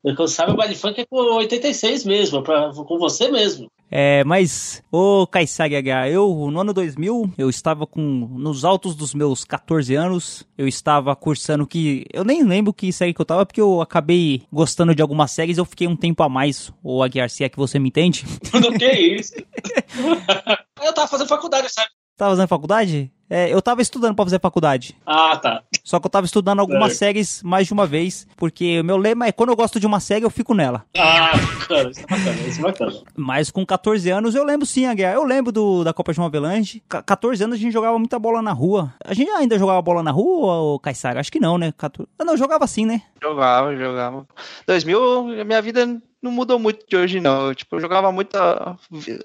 Eu 0.03 0.27
sabe, 0.27 0.51
o 0.51 0.55
baile 0.55 0.75
funk 0.75 0.99
é 0.99 1.05
com 1.05 1.17
86 1.17 2.05
mesmo, 2.05 2.41
pra, 2.43 2.71
com 2.73 2.97
você 2.97 3.29
mesmo. 3.29 3.69
É, 3.91 4.23
mas, 4.23 4.83
ô 4.91 5.25
Kaysag 5.25 5.75
H, 5.75 6.09
eu, 6.09 6.29
no 6.51 6.59
ano 6.59 6.73
2000, 6.73 7.33
eu 7.37 7.49
estava 7.49 7.87
com, 7.87 8.01
nos 8.01 8.63
altos 8.63 8.95
dos 8.95 9.15
meus 9.15 9.43
14 9.43 9.95
anos, 9.95 10.45
eu 10.57 10.67
estava 10.67 11.15
cursando 11.15 11.65
que, 11.65 12.05
eu 12.13 12.23
nem 12.23 12.43
lembro 12.43 12.71
que 12.71 12.93
série 12.93 13.13
que 13.13 13.21
eu 13.21 13.25
tava, 13.25 13.45
porque 13.45 13.61
eu 13.61 13.81
acabei 13.81 14.43
gostando 14.51 14.93
de 14.93 15.01
algumas 15.01 15.31
séries, 15.31 15.57
eu 15.57 15.65
fiquei 15.65 15.87
um 15.87 15.95
tempo 15.95 16.21
a 16.21 16.29
mais, 16.29 16.71
ô 16.83 17.01
Aguiar, 17.01 17.29
se 17.31 17.43
é 17.43 17.49
que 17.49 17.57
você 17.57 17.79
me 17.79 17.89
entende. 17.89 18.25
Do 18.53 18.71
que 18.77 18.91
isso? 18.91 19.33
eu 20.83 20.93
tava 20.93 21.07
fazendo 21.07 21.27
faculdade, 21.27 21.67
sabe? 21.71 21.89
Tava 22.19 22.31
fazendo 22.31 22.49
faculdade? 22.49 23.09
É, 23.29 23.53
eu 23.53 23.61
tava 23.61 23.81
estudando 23.81 24.13
para 24.13 24.25
fazer 24.25 24.41
faculdade. 24.41 24.93
Ah, 25.05 25.37
tá. 25.37 25.63
Só 25.85 26.01
que 26.01 26.05
eu 26.05 26.09
tava 26.09 26.25
estudando 26.25 26.59
algumas 26.59 26.91
é. 26.91 26.95
séries 26.95 27.41
mais 27.43 27.65
de 27.65 27.71
uma 27.71 27.85
vez, 27.85 28.27
porque 28.35 28.81
o 28.81 28.83
meu 28.83 28.97
lema 28.97 29.25
é 29.25 29.31
quando 29.31 29.51
eu 29.51 29.55
gosto 29.55 29.79
de 29.79 29.87
uma 29.87 30.01
série, 30.01 30.25
eu 30.25 30.29
fico 30.29 30.53
nela. 30.53 30.83
Ah, 30.97 31.31
bacana, 31.37 31.91
isso 31.91 32.01
é 32.01 32.03
bacana, 32.03 32.41
isso 32.45 32.59
é 32.59 32.63
bacana. 32.63 32.93
Mas 33.15 33.49
com 33.49 33.65
14 33.65 34.09
anos 34.09 34.35
eu 34.35 34.43
lembro 34.43 34.65
sim, 34.65 34.85
Aguiar. 34.85 35.13
Eu 35.13 35.23
lembro 35.23 35.49
do, 35.49 35.85
da 35.85 35.93
Copa 35.93 36.11
de 36.11 36.19
Avelange. 36.19 36.83
14 36.89 37.41
anos 37.41 37.55
a 37.55 37.61
gente 37.61 37.71
jogava 37.71 37.97
muita 37.97 38.19
bola 38.19 38.41
na 38.41 38.51
rua. 38.51 38.93
A 39.05 39.13
gente 39.13 39.31
ainda 39.31 39.57
jogava 39.57 39.81
bola 39.81 40.03
na 40.03 40.11
rua, 40.11 40.55
ou 40.55 40.77
Caissara? 40.77 41.21
Acho 41.21 41.31
que 41.31 41.39
não, 41.39 41.57
né? 41.57 41.73
14... 41.77 42.05
Não, 42.19 42.35
jogava 42.35 42.67
sim, 42.67 42.85
né? 42.85 43.01
Jogava, 43.23 43.73
jogava. 43.77 44.27
2000, 44.67 45.45
minha 45.45 45.61
vida 45.61 46.01
não 46.21 46.31
mudou 46.31 46.59
muito 46.59 46.85
de 46.87 46.95
hoje, 46.95 47.19
não. 47.19 47.47
Eu, 47.47 47.55
tipo, 47.55 47.75
eu 47.75 47.79
jogava 47.79 48.11
muito. 48.11 48.37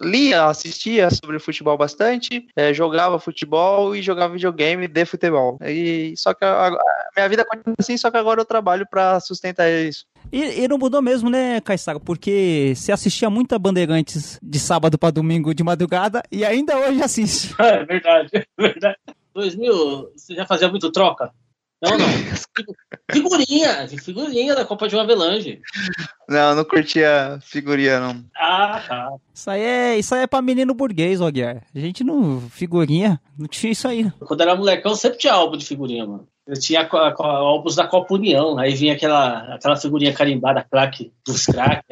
Lia, 0.00 0.46
assistia 0.46 1.10
sobre 1.10 1.38
futebol 1.38 1.76
bastante, 1.76 2.46
é, 2.56 2.72
jogava 2.72 3.18
futebol 3.18 3.94
e 3.94 4.02
jogava 4.02 4.34
videogame 4.34 4.86
de 4.86 5.04
futebol. 5.04 5.58
E, 5.62 6.14
só 6.16 6.32
que 6.32 6.44
a, 6.44 6.68
a 6.68 7.10
minha 7.16 7.28
vida 7.28 7.44
continua 7.44 7.76
assim, 7.78 7.96
só 7.96 8.10
que 8.10 8.16
agora 8.16 8.40
eu 8.40 8.44
trabalho 8.44 8.86
para 8.88 9.18
sustentar 9.20 9.70
isso. 9.70 10.06
E, 10.32 10.62
e, 10.62 10.68
não 10.68 10.78
mudou 10.78 11.02
mesmo, 11.02 11.28
né, 11.28 11.60
Caissara? 11.60 12.00
Porque 12.00 12.72
você 12.74 12.92
assistia 12.92 13.28
muita 13.28 13.58
Bandeirantes 13.58 14.38
de 14.42 14.58
sábado 14.58 14.98
para 14.98 15.10
domingo 15.10 15.54
de 15.54 15.62
madrugada 15.62 16.22
e 16.30 16.44
ainda 16.44 16.76
hoje 16.78 17.02
assiste. 17.02 17.54
É 17.64 17.84
verdade, 17.84 18.30
é 18.34 18.44
verdade. 18.56 18.96
2000, 19.34 20.12
você 20.14 20.34
já 20.34 20.46
fazia 20.46 20.68
muito 20.68 20.92
troca? 20.92 21.32
Não, 21.84 21.98
não. 21.98 22.06
Figurinha, 23.12 23.86
figurinha 23.88 24.54
da 24.54 24.64
Copa 24.64 24.88
de 24.88 24.98
Avelange. 24.98 25.60
Não, 26.28 26.54
não 26.54 26.64
curtia 26.64 27.38
figurinha, 27.42 28.00
não. 28.00 28.24
Ah, 28.34 28.82
tá. 28.86 29.12
Isso 29.32 29.50
aí 29.50 29.60
é, 29.60 29.98
isso 29.98 30.14
aí 30.14 30.22
é 30.22 30.26
pra 30.26 30.40
menino 30.40 30.72
burguês, 30.72 31.20
Guiar. 31.20 31.62
A 31.74 31.78
gente 31.78 32.02
não. 32.02 32.40
Figurinha, 32.48 33.20
não 33.38 33.46
tinha 33.46 33.72
isso 33.72 33.86
aí. 33.86 34.10
Quando 34.20 34.40
era 34.40 34.56
molecão, 34.56 34.94
sempre 34.94 35.18
tinha 35.18 35.34
álbum 35.34 35.58
de 35.58 35.66
figurinha, 35.66 36.06
mano. 36.06 36.26
Eu 36.46 36.58
tinha 36.60 36.86
álbuns 36.90 37.74
da 37.74 37.86
Copa 37.86 38.14
União, 38.14 38.58
aí 38.58 38.74
vinha 38.74 38.92
aquela, 38.92 39.54
aquela 39.54 39.76
figurinha 39.76 40.12
carimbada, 40.12 40.62
craque, 40.62 41.10
dos 41.26 41.46
craques. 41.46 41.84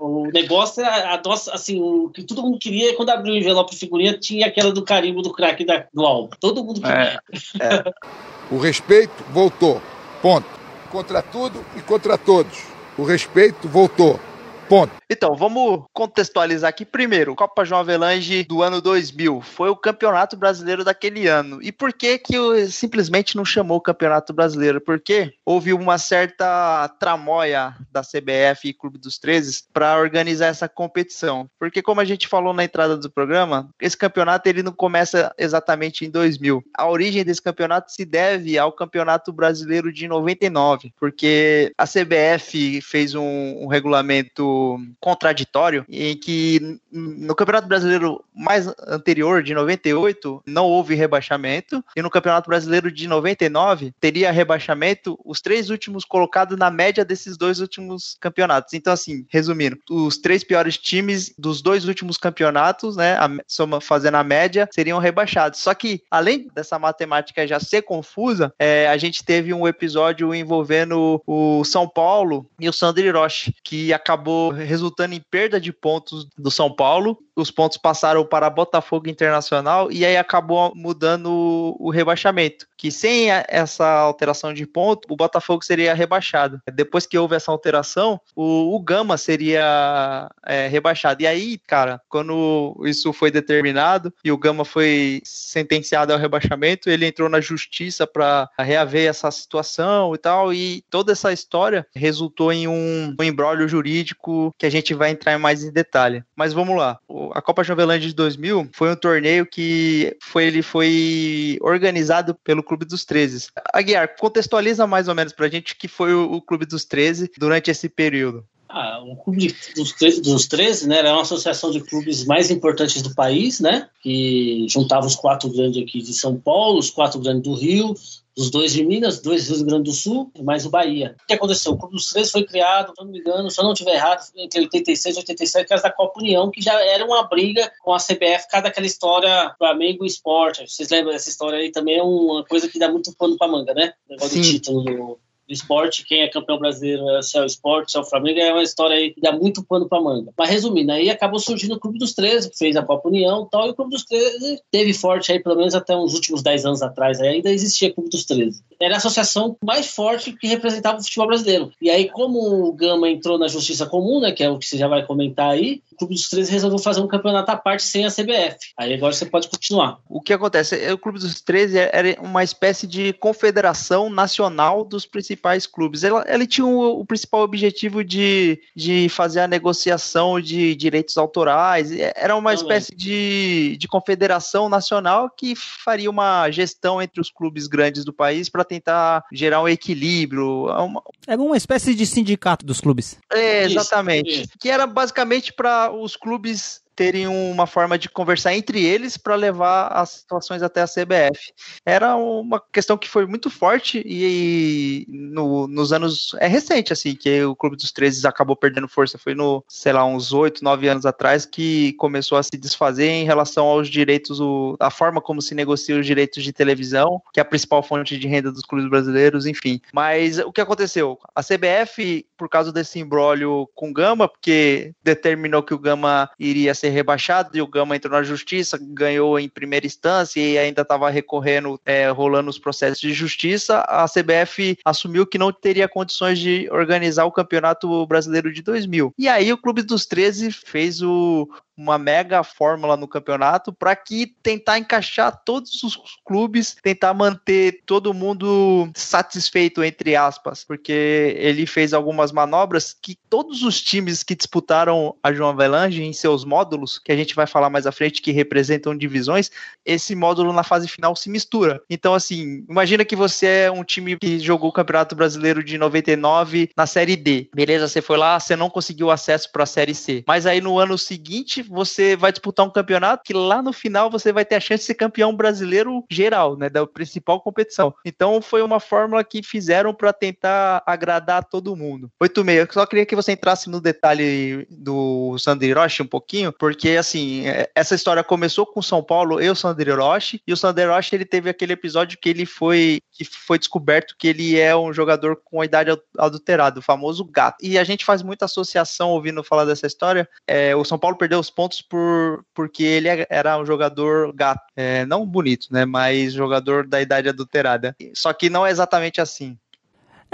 o 0.00 0.26
negócio 0.32 0.84
era, 0.84 1.20
assim, 1.52 1.80
o 1.80 2.10
que 2.10 2.24
todo 2.24 2.42
mundo 2.42 2.58
queria, 2.58 2.96
quando 2.96 3.10
abriu 3.10 3.34
o 3.34 3.36
envelope 3.36 3.72
de 3.72 3.78
figurinha, 3.78 4.18
tinha 4.18 4.48
aquela 4.48 4.72
do 4.72 4.82
carimbo 4.82 5.22
do 5.22 5.32
craque 5.32 5.64
do 5.92 6.04
álbum. 6.04 6.30
Todo 6.40 6.64
mundo 6.64 6.80
queria. 6.80 7.20
É, 7.60 7.66
é. 7.66 7.84
o 8.50 8.58
respeito 8.58 9.24
voltou. 9.30 9.80
Ponto. 10.22 10.46
contra 10.90 11.20
tudo 11.20 11.64
e 11.76 11.80
contra 11.80 12.16
todos. 12.16 12.56
O 12.96 13.02
respeito 13.02 13.68
voltou. 13.68 14.20
Ponto. 14.68 14.92
Então, 15.10 15.34
vamos 15.34 15.84
contextualizar 15.92 16.68
aqui 16.68 16.84
primeiro. 16.84 17.34
Copa 17.34 17.64
João 17.64 17.80
Avelange 17.80 18.42
do 18.44 18.62
ano 18.62 18.80
2000 18.80 19.40
foi 19.42 19.68
o 19.68 19.76
campeonato 19.76 20.36
brasileiro 20.36 20.82
daquele 20.82 21.26
ano. 21.26 21.62
E 21.62 21.70
por 21.70 21.92
que 21.92 22.18
que 22.18 22.36
simplesmente 22.68 23.36
não 23.36 23.44
chamou 23.44 23.76
o 23.76 23.80
campeonato 23.80 24.32
brasileiro? 24.32 24.80
Porque 24.80 25.34
houve 25.44 25.72
uma 25.72 25.98
certa 25.98 26.88
tramóia 26.98 27.76
da 27.92 28.00
CBF 28.00 28.68
e 28.68 28.72
Clube 28.72 28.98
dos 28.98 29.18
13 29.18 29.64
para 29.72 29.98
organizar 29.98 30.46
essa 30.46 30.68
competição. 30.68 31.48
Porque 31.58 31.82
como 31.82 32.00
a 32.00 32.04
gente 32.04 32.26
falou 32.26 32.54
na 32.54 32.64
entrada 32.64 32.96
do 32.96 33.10
programa, 33.10 33.68
esse 33.80 33.96
campeonato 33.96 34.48
ele 34.48 34.62
não 34.62 34.72
começa 34.72 35.32
exatamente 35.38 36.04
em 36.04 36.10
2000. 36.10 36.64
A 36.76 36.88
origem 36.88 37.24
desse 37.24 37.42
campeonato 37.42 37.92
se 37.92 38.04
deve 38.04 38.58
ao 38.58 38.72
Campeonato 38.72 39.32
Brasileiro 39.32 39.92
de 39.92 40.08
99, 40.08 40.92
porque 40.98 41.72
a 41.76 41.86
CBF 41.86 42.80
fez 42.80 43.14
um, 43.14 43.62
um 43.62 43.66
regulamento 43.66 44.54
contraditório 45.00 45.84
em 45.88 46.16
que 46.16 46.78
no 46.90 47.34
Campeonato 47.34 47.68
Brasileiro 47.68 48.24
mais 48.34 48.66
anterior, 48.86 49.42
de 49.42 49.54
98, 49.54 50.42
não 50.46 50.66
houve 50.66 50.94
rebaixamento, 50.94 51.84
e 51.96 52.02
no 52.02 52.10
Campeonato 52.10 52.48
Brasileiro 52.48 52.90
de 52.90 53.06
99 53.06 53.94
teria 54.00 54.30
rebaixamento 54.30 55.18
os 55.24 55.40
três 55.40 55.70
últimos 55.70 56.04
colocados 56.04 56.58
na 56.58 56.70
média 56.70 57.04
desses 57.04 57.36
dois 57.36 57.60
últimos 57.60 58.16
campeonatos. 58.20 58.74
Então, 58.74 58.92
assim, 58.92 59.24
resumindo, 59.28 59.78
os 59.90 60.18
três 60.18 60.42
piores 60.42 60.76
times 60.76 61.34
dos 61.38 61.62
dois 61.62 61.86
últimos 61.86 62.16
campeonatos, 62.16 62.96
né, 62.96 63.14
a, 63.14 63.28
soma, 63.46 63.80
fazendo 63.80 64.16
a 64.16 64.24
média, 64.24 64.68
seriam 64.72 64.98
rebaixados. 64.98 65.60
Só 65.60 65.74
que, 65.74 66.02
além 66.10 66.48
dessa 66.54 66.78
matemática 66.78 67.46
já 67.46 67.60
ser 67.60 67.82
confusa, 67.82 68.52
é, 68.58 68.88
a 68.88 68.96
gente 68.96 69.24
teve 69.24 69.52
um 69.52 69.66
episódio 69.66 70.34
envolvendo 70.34 71.22
o 71.26 71.64
São 71.64 71.88
Paulo 71.88 72.46
e 72.58 72.68
o 72.68 72.72
Sandro 72.72 73.04
Hiroshi, 73.04 73.54
que 73.62 73.92
acabou 73.92 74.43
resultando 74.50 75.14
em 75.14 75.20
perda 75.30 75.60
de 75.60 75.72
pontos 75.72 76.26
do 76.36 76.50
São 76.50 76.74
Paulo. 76.74 77.18
Os 77.36 77.50
pontos 77.50 77.76
passaram 77.76 78.24
para 78.24 78.50
Botafogo 78.50 79.08
Internacional 79.08 79.90
e 79.90 80.04
aí 80.04 80.16
acabou 80.16 80.72
mudando 80.74 81.76
o 81.78 81.90
rebaixamento. 81.90 82.66
Que 82.76 82.90
sem 82.90 83.30
essa 83.48 83.86
alteração 83.86 84.52
de 84.52 84.66
ponto, 84.66 85.12
o 85.12 85.16
Botafogo 85.16 85.64
seria 85.64 85.94
rebaixado. 85.94 86.60
Depois 86.72 87.06
que 87.06 87.18
houve 87.18 87.34
essa 87.34 87.50
alteração, 87.50 88.20
o, 88.36 88.74
o 88.74 88.80
Gama 88.80 89.16
seria 89.16 90.30
é, 90.46 90.68
rebaixado. 90.68 91.22
E 91.22 91.26
aí, 91.26 91.58
cara, 91.66 92.00
quando 92.08 92.80
isso 92.84 93.12
foi 93.12 93.30
determinado 93.30 94.12
e 94.24 94.30
o 94.30 94.38
Gama 94.38 94.64
foi 94.64 95.20
sentenciado 95.24 96.12
ao 96.12 96.18
rebaixamento, 96.18 96.90
ele 96.90 97.06
entrou 97.06 97.28
na 97.28 97.40
justiça 97.40 98.06
para 98.06 98.48
reaver 98.58 99.08
essa 99.08 99.30
situação 99.30 100.14
e 100.14 100.18
tal. 100.18 100.52
E 100.52 100.84
toda 100.90 101.12
essa 101.12 101.32
história 101.32 101.86
resultou 101.94 102.52
em 102.52 102.68
um, 102.68 103.14
um 103.18 103.24
embrólio 103.24 103.68
jurídico 103.68 104.54
que 104.58 104.66
a 104.66 104.70
gente 104.70 104.94
vai 104.94 105.10
entrar 105.10 105.38
mais 105.38 105.64
em 105.64 105.72
detalhe. 105.72 106.22
Mas 106.36 106.52
vamos 106.52 106.76
lá. 106.76 106.98
A 107.32 107.40
Copa 107.40 107.64
Jovelândia 107.64 108.08
de 108.08 108.14
2000 108.14 108.70
foi 108.72 108.92
um 108.92 108.96
torneio 108.96 109.46
que 109.46 110.16
foi, 110.20 110.44
ele 110.46 110.62
foi 110.62 111.58
organizado 111.60 112.34
pelo 112.34 112.62
Clube 112.62 112.84
dos 112.84 113.04
13. 113.04 113.48
Aguiar, 113.72 114.16
contextualiza 114.16 114.86
mais 114.86 115.08
ou 115.08 115.14
menos 115.14 115.32
pra 115.32 115.48
gente 115.48 115.72
o 115.72 115.76
que 115.76 115.88
foi 115.88 116.14
o, 116.14 116.40
Clube 116.40 116.66
dos 116.66 116.84
13 116.84 117.30
durante 117.38 117.70
esse 117.70 117.88
período. 117.88 118.44
Ah, 118.68 119.00
o 119.04 119.16
Clube 119.16 119.54
dos, 119.76 120.20
dos 120.20 120.46
13 120.46 120.88
né, 120.88 120.98
era 120.98 121.12
uma 121.12 121.22
associação 121.22 121.70
de 121.70 121.80
clubes 121.80 122.24
mais 122.24 122.50
importantes 122.50 123.00
do 123.02 123.14
país, 123.14 123.60
né? 123.60 123.88
Que 124.02 124.66
juntava 124.68 125.06
os 125.06 125.14
quatro 125.14 125.48
grandes 125.48 125.82
aqui 125.82 126.02
de 126.02 126.12
São 126.12 126.36
Paulo, 126.36 126.78
os 126.78 126.90
quatro 126.90 127.20
grandes 127.20 127.44
do 127.44 127.54
Rio, 127.54 127.94
os 128.36 128.50
dois 128.50 128.72
de 128.72 128.84
Minas, 128.84 129.20
dois 129.20 129.48
do 129.48 129.56
Rio 129.56 129.64
Grande 129.66 129.84
do 129.84 129.92
Sul, 129.92 130.30
mais 130.42 130.66
o 130.66 130.70
Bahia. 130.70 131.16
O 131.22 131.26
que 131.26 131.34
aconteceu? 131.34 131.72
O 131.72 131.78
Clube 131.78 131.94
dos 131.94 132.10
Três 132.10 132.30
foi 132.30 132.44
criado, 132.44 132.92
se 132.96 133.04
não 133.04 133.10
me 133.10 133.18
engano, 133.18 133.50
se 133.50 133.60
eu 133.60 133.64
não 133.64 133.72
estiver 133.72 133.94
errado, 133.94 134.24
entre 134.36 134.60
86 134.60 135.16
e 135.16 135.18
87, 135.18 135.68
por 135.68 135.80
da 135.80 135.90
Copa 135.90 136.20
União, 136.20 136.50
que 136.50 136.60
já 136.60 136.80
era 136.84 137.04
uma 137.04 137.22
briga 137.24 137.72
com 137.82 137.92
a 137.92 137.98
CBF, 137.98 138.48
cada 138.50 138.68
aquela 138.68 138.86
história 138.86 139.54
Flamengo 139.56 140.04
e 140.04 140.08
Esporte. 140.08 140.66
Vocês 140.66 140.88
lembram 140.90 141.12
dessa 141.12 141.28
história 141.28 141.58
aí? 141.58 141.70
Também 141.70 141.98
é 141.98 142.02
uma 142.02 142.44
coisa 142.44 142.68
que 142.68 142.78
dá 142.78 142.90
muito 142.90 143.14
pano 143.16 143.36
pra 143.36 143.48
manga, 143.48 143.72
né? 143.72 143.92
O 144.08 144.12
negócio 144.12 144.34
Sim. 144.34 144.40
do 144.40 144.46
título 144.46 144.82
do, 144.82 144.92
do 144.92 145.20
esporte, 145.48 146.04
quem 146.04 146.22
é 146.22 146.28
campeão 146.28 146.58
brasileiro 146.58 147.02
é 147.08 147.40
o 147.40 147.44
esporte, 147.44 147.92
se 147.92 147.98
é 147.98 148.00
o 148.00 148.04
Flamengo, 148.04 148.40
é 148.40 148.52
uma 148.52 148.62
história 148.62 148.96
aí 148.96 149.12
que 149.12 149.20
dá 149.20 149.32
muito 149.32 149.64
pano 149.64 149.88
pra 149.88 150.00
manga. 150.00 150.32
Mas 150.36 150.50
resumindo, 150.50 150.92
aí 150.92 151.10
acabou 151.10 151.38
surgindo 151.38 151.74
o 151.74 151.80
Clube 151.80 151.98
dos 151.98 152.14
13, 152.14 152.50
que 152.50 152.58
fez 152.58 152.76
a 152.76 152.82
Copa 152.82 153.08
União 153.08 153.44
e 153.46 153.50
tal, 153.50 153.66
e 153.66 153.70
o 153.70 153.74
Clube 153.74 153.90
dos 153.90 154.04
13 154.04 154.60
teve 154.70 154.94
forte 154.94 155.32
aí, 155.32 155.40
pelo 155.40 155.56
menos 155.56 155.74
até 155.74 155.96
uns 155.96 156.14
últimos 156.14 156.42
10 156.42 156.66
anos 156.66 156.82
atrás, 156.82 157.20
aí 157.20 157.28
ainda 157.28 157.50
existia 157.50 157.90
o 157.90 157.94
Clube 157.94 158.10
dos 158.10 158.24
13. 158.24 158.62
Era 158.80 158.94
a 158.94 158.96
associação 158.98 159.56
mais 159.62 159.86
forte 159.86 160.32
que 160.32 160.46
representava 160.46 160.98
o 160.98 161.02
futebol 161.02 161.28
brasileiro. 161.28 161.70
E 161.80 161.90
aí, 161.90 162.08
como 162.10 162.68
o 162.68 162.72
Gama 162.72 163.08
entrou 163.08 163.38
na 163.38 163.48
Justiça 163.48 163.86
Comum, 163.86 164.20
né, 164.20 164.32
que 164.32 164.42
é 164.42 164.50
o 164.50 164.58
que 164.58 164.66
você 164.66 164.76
já 164.76 164.88
vai 164.88 165.04
comentar 165.06 165.50
aí, 165.50 165.82
o 165.92 165.96
Clube 165.96 166.14
dos 166.14 166.28
13 166.28 166.50
resolveu 166.50 166.78
fazer 166.78 167.00
um 167.00 167.06
campeonato 167.06 167.50
à 167.50 167.56
parte 167.56 167.82
sem 167.82 168.04
a 168.04 168.10
CBF. 168.10 168.56
Aí 168.76 168.94
agora 168.94 169.12
você 169.12 169.26
pode 169.26 169.48
continuar. 169.48 169.98
O 170.08 170.20
que 170.20 170.32
acontece? 170.32 170.74
O 170.92 170.98
Clube 170.98 171.18
dos 171.18 171.40
13 171.40 171.78
era 171.78 172.20
uma 172.20 172.42
espécie 172.42 172.86
de 172.86 173.12
confederação 173.12 174.10
nacional 174.10 174.84
dos 174.84 175.06
principais 175.06 175.33
clubes. 175.70 176.04
Ela, 176.04 176.22
ela 176.26 176.46
tinha 176.46 176.66
o, 176.66 177.00
o, 177.00 177.04
principal 177.04 177.42
objetivo 177.42 178.04
de, 178.04 178.60
de 178.74 179.08
fazer 179.08 179.40
a 179.40 179.48
negociação 179.48 180.40
de 180.40 180.74
direitos 180.74 181.16
autorais. 181.16 181.90
Era 181.92 182.36
uma 182.36 182.54
espécie 182.54 182.94
de, 182.94 183.76
de 183.78 183.88
confederação 183.88 184.68
nacional 184.68 185.30
que 185.30 185.54
faria 185.54 186.10
uma 186.10 186.50
gestão 186.50 187.00
entre 187.00 187.20
os 187.20 187.30
clubes 187.30 187.66
grandes 187.66 188.04
do 188.04 188.12
país 188.12 188.48
para 188.48 188.64
tentar 188.64 189.24
gerar 189.32 189.62
um 189.62 189.68
equilíbrio. 189.68 190.66
Uma... 190.66 191.02
Era 191.26 191.40
uma 191.40 191.56
espécie 191.56 191.94
de 191.94 192.06
sindicato 192.06 192.64
dos 192.64 192.80
clubes. 192.80 193.18
É, 193.32 193.64
exatamente. 193.64 194.30
Isso, 194.30 194.40
isso. 194.42 194.52
Que 194.58 194.68
era 194.70 194.86
basicamente 194.86 195.52
para 195.52 195.90
os 195.92 196.16
clubes 196.16 196.83
terem 196.94 197.26
uma 197.26 197.66
forma 197.66 197.98
de 197.98 198.08
conversar 198.08 198.54
entre 198.54 198.84
eles 198.84 199.16
para 199.16 199.34
levar 199.34 199.88
as 199.88 200.10
situações 200.10 200.62
até 200.62 200.82
a 200.82 200.86
CBF. 200.86 201.52
Era 201.84 202.16
uma 202.16 202.60
questão 202.72 202.96
que 202.96 203.08
foi 203.08 203.26
muito 203.26 203.50
forte 203.50 204.02
e, 204.04 205.06
no, 205.08 205.66
nos 205.66 205.92
anos. 205.92 206.34
É 206.38 206.46
recente, 206.46 206.92
assim, 206.92 207.14
que 207.14 207.42
o 207.44 207.56
Clube 207.56 207.76
dos 207.76 207.92
13 207.92 208.26
acabou 208.26 208.56
perdendo 208.56 208.88
força. 208.88 209.18
Foi 209.18 209.34
no, 209.34 209.64
sei 209.68 209.92
lá, 209.92 210.04
uns 210.04 210.32
8, 210.32 210.62
9 210.62 210.88
anos 210.88 211.06
atrás 211.06 211.44
que 211.44 211.92
começou 211.94 212.38
a 212.38 212.42
se 212.42 212.56
desfazer 212.56 213.08
em 213.08 213.24
relação 213.24 213.66
aos 213.66 213.88
direitos, 213.88 214.40
o, 214.40 214.76
a 214.80 214.90
forma 214.90 215.20
como 215.20 215.42
se 215.42 215.54
negocia 215.54 215.98
os 215.98 216.06
direitos 216.06 216.42
de 216.42 216.52
televisão, 216.52 217.20
que 217.32 217.40
é 217.40 217.42
a 217.42 217.46
principal 217.46 217.82
fonte 217.82 218.18
de 218.18 218.28
renda 218.28 218.52
dos 218.52 218.62
clubes 218.62 218.88
brasileiros, 218.88 219.46
enfim. 219.46 219.80
Mas 219.92 220.38
o 220.38 220.52
que 220.52 220.60
aconteceu? 220.60 221.18
A 221.34 221.42
CBF, 221.42 222.26
por 222.36 222.48
causa 222.48 222.72
desse 222.72 222.98
embrólio 222.98 223.68
com 223.74 223.90
o 223.90 223.92
Gama, 223.92 224.28
porque 224.28 224.92
determinou 225.02 225.62
que 225.62 225.74
o 225.74 225.78
Gama 225.78 226.30
iria 226.38 226.74
ser 226.74 226.83
rebaixado 226.90 227.56
e 227.56 227.62
o 227.62 227.66
Gama 227.66 227.96
entrou 227.96 228.12
na 228.12 228.22
justiça, 228.22 228.78
ganhou 228.80 229.38
em 229.38 229.48
primeira 229.48 229.86
instância 229.86 230.40
e 230.40 230.58
ainda 230.58 230.82
estava 230.82 231.10
recorrendo, 231.10 231.80
é, 231.84 232.08
rolando 232.10 232.50
os 232.50 232.58
processos 232.58 233.00
de 233.00 233.12
justiça. 233.12 233.80
A 233.80 234.06
CBF 234.06 234.78
assumiu 234.84 235.26
que 235.26 235.38
não 235.38 235.52
teria 235.52 235.88
condições 235.88 236.38
de 236.38 236.68
organizar 236.70 237.24
o 237.24 237.32
Campeonato 237.32 238.06
Brasileiro 238.06 238.52
de 238.52 238.62
2000. 238.62 239.14
E 239.18 239.28
aí 239.28 239.52
o 239.52 239.58
Clube 239.58 239.82
dos 239.82 240.06
13 240.06 240.50
fez 240.50 241.02
o, 241.02 241.48
uma 241.76 241.98
mega 241.98 242.42
fórmula 242.42 242.96
no 242.96 243.08
campeonato 243.08 243.72
para 243.72 243.94
que 243.96 244.26
tentar 244.42 244.78
encaixar 244.78 245.42
todos 245.44 245.82
os 245.82 245.98
clubes, 246.24 246.76
tentar 246.82 247.12
manter 247.14 247.82
todo 247.84 248.14
mundo 248.14 248.90
satisfeito 248.94 249.82
entre 249.82 250.14
aspas, 250.16 250.64
porque 250.64 251.36
ele 251.38 251.66
fez 251.66 251.92
algumas 251.92 252.32
manobras 252.32 252.94
que 253.00 253.16
todos 253.28 253.62
os 253.62 253.80
times 253.80 254.22
que 254.22 254.34
disputaram 254.34 255.16
a 255.22 255.32
João 255.32 255.50
Avelange 255.50 256.02
em 256.02 256.12
seus 256.12 256.44
módulos, 256.44 256.98
que 256.98 257.10
a 257.10 257.16
gente 257.16 257.34
vai 257.34 257.46
falar 257.46 257.70
mais 257.70 257.86
à 257.86 257.92
frente 257.92 258.22
que 258.22 258.30
representam 258.30 258.96
divisões, 258.96 259.50
esse 259.84 260.14
módulo 260.14 260.52
na 260.52 260.62
fase 260.62 260.88
final 260.88 261.16
se 261.16 261.28
mistura. 261.28 261.82
Então 261.90 262.14
assim, 262.14 262.64
imagina 262.68 263.04
que 263.04 263.16
você 263.16 263.46
é 263.46 263.70
um 263.70 263.84
time 263.84 264.16
que 264.16 264.38
jogou 264.38 264.70
o 264.70 264.72
Campeonato 264.72 265.16
Brasileiro 265.16 265.62
de 265.62 265.76
99 265.76 266.70
na 266.76 266.86
Série 266.86 267.16
D. 267.16 267.48
Beleza, 267.54 267.88
você 267.88 268.00
foi 268.00 268.16
lá, 268.16 268.38
você 268.38 268.54
não 268.54 268.70
conseguiu 268.70 269.10
acesso 269.10 269.50
para 269.50 269.64
a 269.64 269.66
Série 269.66 269.94
C. 269.94 270.22
Mas 270.26 270.46
aí 270.46 270.60
no 270.60 270.78
ano 270.78 270.96
seguinte 270.96 271.63
você 271.68 272.16
vai 272.16 272.32
disputar 272.32 272.66
um 272.66 272.70
campeonato 272.70 273.22
que 273.24 273.32
lá 273.32 273.62
no 273.62 273.72
final 273.72 274.10
você 274.10 274.32
vai 274.32 274.44
ter 274.44 274.56
a 274.56 274.60
chance 274.60 274.82
de 274.82 274.86
ser 274.86 274.94
campeão 274.94 275.34
brasileiro 275.34 276.04
geral, 276.10 276.56
né, 276.56 276.68
da 276.68 276.86
principal 276.86 277.40
competição. 277.40 277.94
Então 278.04 278.40
foi 278.40 278.62
uma 278.62 278.80
fórmula 278.80 279.22
que 279.24 279.42
fizeram 279.42 279.94
para 279.94 280.12
tentar 280.12 280.82
agradar 280.86 281.44
todo 281.44 281.76
mundo. 281.76 282.10
8-6, 282.22 282.54
eu 282.54 282.68
só 282.70 282.86
queria 282.86 283.06
que 283.06 283.16
você 283.16 283.32
entrasse 283.32 283.68
no 283.68 283.80
detalhe 283.80 284.66
do 284.70 285.36
Sandro 285.38 285.66
Hiroshi 285.66 286.02
um 286.02 286.06
pouquinho, 286.06 286.52
porque 286.52 286.90
assim, 286.90 287.46
é, 287.46 287.70
essa 287.74 287.94
história 287.94 288.22
começou 288.22 288.66
com 288.66 288.82
São 288.82 289.02
Paulo 289.02 289.40
e 289.40 289.48
o 289.48 289.54
Sandro 289.54 289.90
Hiroshi, 289.90 290.40
e 290.46 290.52
o 290.52 290.56
Sandro 290.56 290.84
Hiroshi 290.84 291.14
ele 291.14 291.24
teve 291.24 291.50
aquele 291.50 291.72
episódio 291.72 292.18
que 292.20 292.28
ele 292.28 292.46
foi 292.46 293.00
que 293.14 293.24
foi 293.24 293.58
descoberto 293.58 294.16
que 294.18 294.26
ele 294.26 294.58
é 294.58 294.76
um 294.76 294.92
jogador 294.92 295.40
com 295.44 295.60
a 295.60 295.64
idade 295.64 295.90
adulterada, 296.18 296.80
o 296.80 296.82
famoso 296.82 297.24
gato. 297.24 297.56
E 297.62 297.78
a 297.78 297.84
gente 297.84 298.04
faz 298.04 298.22
muita 298.22 298.44
associação 298.44 299.10
ouvindo 299.10 299.44
falar 299.44 299.64
dessa 299.64 299.86
história. 299.86 300.28
É, 300.46 300.74
o 300.74 300.84
São 300.84 300.98
Paulo 300.98 301.16
perdeu 301.16 301.38
os 301.38 301.48
pontos 301.54 301.80
por, 301.80 302.44
porque 302.54 302.82
ele 302.82 303.08
é, 303.08 303.26
era 303.30 303.58
um 303.58 303.64
jogador 303.64 304.32
gato. 304.32 304.62
É, 304.76 305.06
não 305.06 305.26
bonito, 305.26 305.68
né? 305.70 305.84
Mas 305.84 306.32
jogador 306.32 306.86
da 306.86 307.00
idade 307.00 307.28
adulterada. 307.28 307.96
Só 308.14 308.32
que 308.32 308.50
não 308.50 308.66
é 308.66 308.70
exatamente 308.70 309.20
assim. 309.20 309.58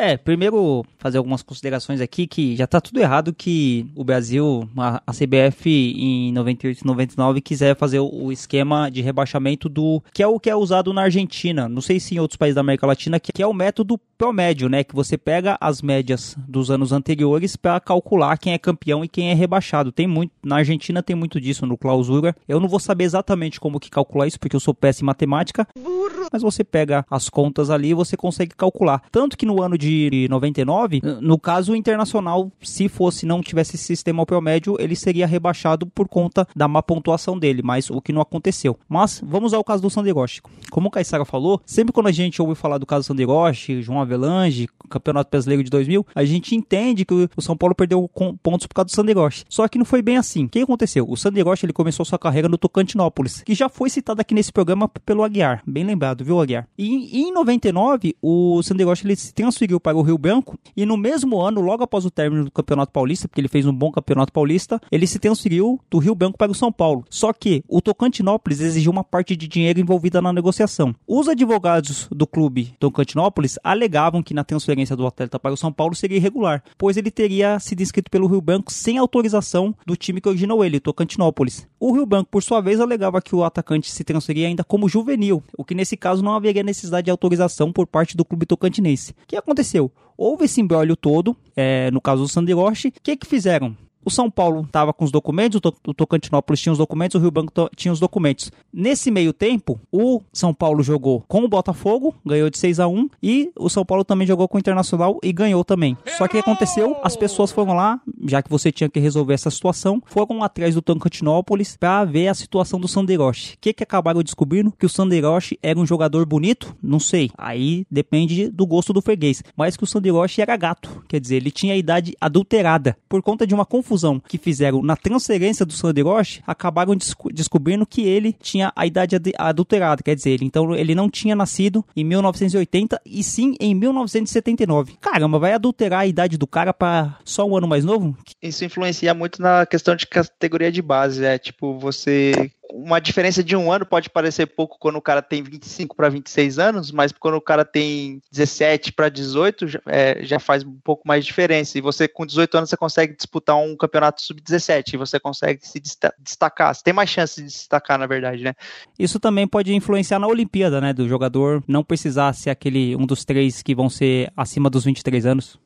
É, 0.01 0.17
primeiro 0.17 0.83
fazer 0.99 1.19
algumas 1.19 1.43
considerações 1.43 2.01
aqui 2.01 2.27
que 2.27 2.57
já 2.57 2.67
tá 2.67 2.81
tudo 2.81 2.99
errado 3.01 3.35
que 3.35 3.87
o 3.95 4.03
Brasil, 4.03 4.67
a, 4.75 5.03
a 5.07 5.13
CBF 5.13 5.69
em 5.69 6.33
98 6.33 6.81
e 6.81 6.87
99 6.87 7.41
quiser 7.43 7.77
fazer 7.77 8.01
o 8.01 8.33
esquema 8.33 8.91
de 8.91 9.03
rebaixamento 9.03 9.69
do 9.69 10.03
que 10.15 10.23
é 10.23 10.27
o 10.27 10.41
que 10.41 10.49
é 10.49 10.57
usado 10.57 10.95
na 10.95 11.03
Argentina, 11.03 11.69
não 11.69 11.83
sei 11.83 12.01
se 12.01 12.15
em 12.15 12.19
outros 12.19 12.39
países 12.39 12.55
da 12.55 12.63
América 12.63 12.87
Latina, 12.87 13.21
que, 13.21 13.31
que 13.31 13.43
é 13.43 13.47
o 13.47 13.53
método 13.53 14.01
promédio, 14.17 14.71
né, 14.71 14.83
que 14.83 14.95
você 14.95 15.19
pega 15.19 15.59
as 15.61 15.83
médias 15.83 16.35
dos 16.49 16.71
anos 16.71 16.93
anteriores 16.93 17.55
para 17.55 17.79
calcular 17.79 18.39
quem 18.39 18.55
é 18.55 18.59
campeão 18.59 19.05
e 19.05 19.09
quem 19.09 19.31
é 19.31 19.35
rebaixado. 19.35 19.93
Tem 19.93 20.07
muito 20.07 20.33
na 20.43 20.57
Argentina 20.57 21.03
tem 21.03 21.15
muito 21.15 21.39
disso 21.39 21.67
no 21.67 21.77
clausura. 21.77 22.35
Eu 22.49 22.59
não 22.59 22.69
vou 22.69 22.81
saber 22.81 23.05
exatamente 23.05 23.61
como 23.61 23.79
que 23.79 23.91
calcular 23.91 24.27
isso 24.27 24.41
porque 24.41 24.57
eu 24.57 24.61
sou 24.61 24.73
péssimo 24.73 25.05
em 25.05 25.11
matemática. 25.11 25.69
Burro. 25.79 26.20
Mas 26.33 26.43
você 26.43 26.65
pega 26.65 27.05
as 27.11 27.29
contas 27.29 27.71
ali 27.71 27.91
e 27.91 27.95
você 27.95 28.17
consegue 28.17 28.55
calcular. 28.55 29.03
Tanto 29.11 29.37
que 29.37 29.47
no 29.47 29.63
ano 29.63 29.77
de 29.77 29.91
de 29.91 30.29
99, 30.29 31.03
no 31.21 31.39
caso 31.39 31.75
Internacional, 31.75 32.51
se 32.63 32.89
fosse 32.89 33.27
não 33.27 33.41
tivesse 33.41 33.77
esse 33.77 33.85
sistema 33.85 34.25
ao 34.31 34.41
médio, 34.41 34.77
ele 34.79 34.95
seria 34.95 35.27
rebaixado 35.27 35.87
por 35.87 36.09
conta 36.09 36.47
da 36.55 36.69
má 36.69 36.83
pontuação 36.83 37.39
dele, 37.39 37.63
mas 37.63 37.91
o 37.91 38.01
que 38.01 38.13
não 38.13 38.21
aconteceu. 38.21 38.79
Mas 38.89 39.21
vamos 39.25 39.53
ao 39.53 39.65
caso 39.65 39.83
do 39.83 39.91
Sanderoche. 39.91 40.41
Como 40.71 40.89
o 40.89 40.91
Caissara 40.91 41.25
falou, 41.25 41.61
sempre 41.67 41.93
quando 41.93 42.07
a 42.07 42.13
gente 42.13 42.41
ouve 42.41 42.55
falar 42.55 42.79
do 42.79 42.87
caso 42.87 43.05
do 43.05 43.07
Sanderoche, 43.09 43.83
João 43.83 44.01
Avelange, 44.01 44.69
Campeonato 44.89 45.31
Brasileiro 45.31 45.65
de 45.65 45.71
2000, 45.71 46.07
a 46.15 46.25
gente 46.25 46.55
entende 46.55 47.05
que 47.05 47.29
o 47.37 47.43
São 47.43 47.57
Paulo 47.57 47.75
perdeu 47.75 48.09
pontos 48.43 48.67
por 48.67 48.75
causa 48.75 48.87
do 48.87 48.93
Sanderoche. 48.93 49.45
Só 49.49 49.67
que 49.67 49.79
não 49.79 49.85
foi 49.85 50.03
bem 50.03 50.17
assim. 50.17 50.45
O 50.45 50.49
que 50.49 50.61
aconteceu? 50.61 51.07
O 51.09 51.17
Sanderoche 51.17 51.67
ele 51.67 51.73
começou 51.73 52.05
sua 52.05 52.19
carreira 52.19 52.49
no 52.49 52.59
Tocantinópolis, 52.59 53.43
que 53.43 53.55
já 53.55 53.69
foi 53.69 53.91
citado 53.91 54.21
aqui 54.21 54.35
nesse 54.35 54.53
programa 54.53 54.89
pelo 54.89 55.25
Aguiar. 55.25 55.63
Bem 55.67 55.85
lembrado, 55.85 56.20
viu, 56.25 56.41
Aguiar? 56.41 56.69
E 56.79 57.23
em 57.23 57.33
99, 57.33 58.17
o 58.21 58.63
Sanderoche 58.63 59.07
ele 59.07 59.17
se 59.17 59.33
transferiu 59.33 59.81
para 59.81 59.97
o 59.97 60.03
Rio 60.03 60.19
Branco 60.19 60.59
e 60.77 60.85
no 60.87 60.97
mesmo 60.97 61.41
ano, 61.41 61.61
logo 61.61 61.83
após 61.83 62.05
o 62.05 62.11
término 62.11 62.45
do 62.45 62.51
Campeonato 62.51 62.93
Paulista, 62.93 63.29
porque 63.29 63.41
ele 63.41 63.49
fez 63.49 63.67
um 63.67 63.73
bom 63.73 63.91
Campeonato 63.91 64.33
Paulista, 64.33 64.81
ele 64.91 65.07
se 65.07 65.19
transferiu 65.19 65.81
do 65.91 65.99
Rio 65.99 66.15
Branco 66.15 66.39
para 66.39 66.53
o 66.53 66.55
São 66.55 66.73
Paulo. 66.73 67.05
Só 67.09 67.33
que 67.33 67.63
o 67.69 67.81
Tocantinópolis 67.81 68.61
exigiu 68.61 68.93
uma 68.93 69.05
parte 69.05 69.37
de 69.37 69.47
dinheiro 69.47 69.81
envolvida 69.81 70.21
na 70.21 70.33
negociação. 70.33 70.95
Os 71.07 71.29
advogados 71.29 72.09
do 72.11 72.27
clube 72.27 72.75
Tocantinópolis 72.79 73.59
alegavam 73.63 74.23
que 74.23 74.35
na 74.35 74.45
transferência 74.45 74.97
do 74.97 75.07
atleta 75.07 75.39
para 75.39 75.55
o 75.55 75.57
São 75.57 75.73
Paulo 75.73 75.95
seria 75.95 76.17
irregular, 76.17 76.63
pois 76.77 76.97
ele 76.97 77.11
teria 77.11 77.59
sido 77.59 77.83
inscrito 77.83 78.11
pelo 78.11 78.27
Rio 78.27 78.41
Branco 78.41 78.73
sem 78.73 78.99
autorização 78.99 79.75
do 79.87 79.97
time 79.97 80.21
que 80.21 80.29
originou 80.29 80.65
ele, 80.65 80.81
Tocantinópolis. 80.81 81.69
O 81.79 81.93
Rio 81.93 82.07
Branco, 82.07 82.29
por 82.31 82.43
sua 82.43 82.61
vez, 82.61 82.81
alegava 82.81 83.23
que 83.23 83.35
o 83.35 83.45
atacante 83.45 83.91
se 83.91 84.05
transferia 84.05 84.49
ainda 84.49 84.65
como 84.65 84.89
juvenil, 84.89 85.43
o 85.57 85.65
que 85.65 85.75
nesse 85.75 85.97
caso 85.97 86.10
não 86.19 86.35
haveria 86.35 86.63
necessidade 86.63 87.05
de 87.05 87.11
autorização 87.11 87.73
por 87.73 87.87
parte 87.87 88.17
do 88.17 88.25
clube 88.25 88.47
tocantinense. 88.47 89.13
O 89.13 89.27
que 89.27 89.37
aconteceu? 89.37 89.91
Houve 90.17 90.45
esse 90.45 90.61
embrólio 90.61 90.97
todo, 90.97 91.37
é, 91.57 91.91
no 91.91 92.01
caso 92.01 92.23
do 92.23 92.29
Sandiroche. 92.29 92.89
O 92.89 92.93
que 93.03 93.17
que 93.17 93.27
fizeram? 93.27 93.77
O 94.03 94.11
São 94.11 94.31
Paulo 94.31 94.63
estava 94.63 94.95
com 94.95 95.05
os 95.05 95.11
documentos, 95.11 95.61
o 95.87 95.95
Tocantinópolis 95.95 96.61
tinha 96.61 96.73
os 96.73 96.79
documentos, 96.79 97.17
o 97.17 97.19
Rio 97.19 97.31
Branco 97.31 97.53
tinha 97.77 97.93
os 97.93 98.01
documentos. 98.01 98.51
Nesse 98.73 99.11
meio 99.11 99.31
tempo, 99.31 99.79
o 99.93 100.23
São 100.33 100.55
Paulo 100.55 100.83
jogou 100.83 101.23
com 101.29 101.45
o 101.45 101.49
Botafogo, 101.49 102.15
ganhou 102.25 102.49
de 102.49 102.57
6 102.57 102.81
a 102.81 102.89
1 102.89 103.11
e 103.23 103.53
o 103.59 103.69
São 103.69 103.85
Paulo 103.85 104.03
também 104.03 104.27
jogou 104.27 104.49
com 104.49 104.57
o 104.57 104.61
Internacional 104.61 105.19
e 105.23 105.33
ganhou 105.33 105.63
também. 105.63 105.99
Só 106.17 106.27
que 106.27 106.39
o 106.39 106.43
que 106.43 106.51
aconteceu? 106.51 106.97
As 107.03 107.15
pessoas 107.15 107.53
foram 107.53 107.75
lá, 107.75 108.01
já 108.27 108.43
que 108.43 108.49
você 108.49 108.73
tinha 108.73 108.89
que 108.89 108.99
resolver 108.99 109.35
essa 109.35 109.51
situação, 109.51 110.03
foram 110.07 110.43
atrás 110.43 110.75
do 110.75 110.81
Tocantinópolis 110.81 111.77
para 111.77 112.05
ver 112.07 112.29
a 112.29 112.35
situação 112.35 112.81
do 112.81 112.89
Sanderoche. 112.89 113.55
O 113.55 113.59
que 113.61 113.75
que 113.75 113.83
acabaram 113.83 114.23
descobrindo? 114.23 114.73
Que 114.73 114.87
o 114.87 114.89
Sanderoche 114.89 115.59
era 115.63 115.79
um 115.79 115.85
jogador 115.85 116.25
bonito? 116.25 116.75
Não 116.83 116.99
sei. 116.99 117.31
Aí 117.37 117.85
depende 117.91 118.49
do 118.49 118.67
gosto 118.67 118.95
do 118.95 119.03
freguês. 119.03 119.43
Mas 119.55 119.77
que 119.77 119.85
o 119.85 119.87
Sanderoche 119.87 120.41
era 120.41 120.57
gato. 120.57 121.05
Quer 121.07 121.21
dizer, 121.21 121.37
ele 121.37 121.51
tinha 121.51 121.75
a 121.75 121.77
idade 121.77 122.17
adulterada 122.19 122.97
por 123.07 123.21
conta 123.21 123.47
de 123.47 123.55
uma 123.55 123.67
confusão 123.67 123.90
confusão 123.91 124.21
que 124.21 124.39
fizeram 124.39 124.83
na 124.83 124.97
transferência 124.97 125.67
do 125.67 125.73
Sanderoche, 125.73 126.43
acabaram 126.47 126.95
desco 126.95 127.33
descobrindo 127.33 127.85
que 127.85 128.03
ele 128.03 128.37
tinha 128.41 128.73
a 128.77 128.87
idade 128.87 129.17
ad 129.17 129.33
adulterada, 129.37 130.03
quer 130.03 130.15
dizer, 130.15 130.31
ele, 130.31 130.45
então 130.45 130.75
ele 130.75 130.95
não 130.95 131.11
tinha 131.11 131.35
nascido 131.35 131.85
em 131.97 132.05
1980 132.05 133.01
e 133.05 133.23
sim 133.25 133.55
em 133.59 133.75
1979. 133.75 134.95
Caramba, 135.01 135.39
vai 135.39 135.53
adulterar 135.53 136.01
a 136.01 136.07
idade 136.07 136.39
do 136.39 136.47
cara 136.47 136.73
para 136.73 137.19
só 137.25 137.45
um 137.45 137.57
ano 137.57 137.67
mais 137.67 137.85
novo? 137.85 138.17
Isso 138.41 138.65
influencia 138.65 139.13
muito 139.13 139.43
na 139.43 139.67
questão 139.67 139.97
de 139.97 140.07
categoria 140.07 140.71
de 140.71 140.83
base, 140.83 141.25
é 141.25 141.39
tipo 141.39 141.79
você 141.79 142.51
uma 142.73 143.01
diferença 143.01 143.43
de 143.43 143.57
um 143.57 143.71
ano 143.71 143.85
pode 143.85 144.11
parecer 144.11 144.47
pouco 144.47 144.79
quando 144.79 144.97
o 144.97 145.03
cara 145.03 145.23
tem 145.23 145.43
25 145.43 145.95
para 145.97 146.09
26 146.09 146.59
anos, 146.59 146.91
mas 146.91 147.13
quando 147.13 147.35
o 147.35 147.41
cara 147.41 147.65
tem 147.65 148.21
17 148.31 148.93
para 148.93 149.09
18, 149.09 149.69
já, 149.69 149.81
é, 149.87 150.25
já 150.25 150.39
faz 150.39 150.65
um 150.65 150.79
pouco 150.83 151.07
mais 151.07 151.25
de 151.25 151.31
diferença. 151.31 151.79
E 151.79 151.81
você, 151.81 152.09
com 152.09 152.27
18 152.27 152.57
anos, 152.57 152.71
você 152.71 152.77
consegue 152.77 153.17
disputar 153.17 153.57
um 153.57 153.77
campeonato 153.77 154.23
sub-17 154.23 154.95
e 154.95 154.97
você 154.97 155.19
consegue 155.19 155.67
se 155.67 155.81
destacar. 156.19 156.75
Você 156.75 156.83
tem 156.83 156.95
mais 156.95 157.11
chance 157.11 157.43
de 157.43 157.51
se 157.51 157.59
destacar, 157.59 157.99
na 157.99 158.07
verdade, 158.07 158.43
né? 158.43 158.55
Isso 158.99 159.19
também 159.19 159.47
pode 159.47 159.75
influenciar 159.75 160.19
na 160.19 160.27
Olimpíada, 160.27 160.81
né? 160.81 160.93
Do 160.93 161.09
jogador 161.09 161.63
não 161.67 161.85
precisar 161.85 162.33
ser 162.33 162.51
aquele 162.51 162.97
um 162.97 163.07
dos 163.07 163.25
três 163.25 163.63
que 163.63 163.75
vão 163.75 163.89
ser 163.89 164.33
acima 164.37 164.71
dos 164.71 164.85
23 164.85 165.27
anos. 165.27 165.59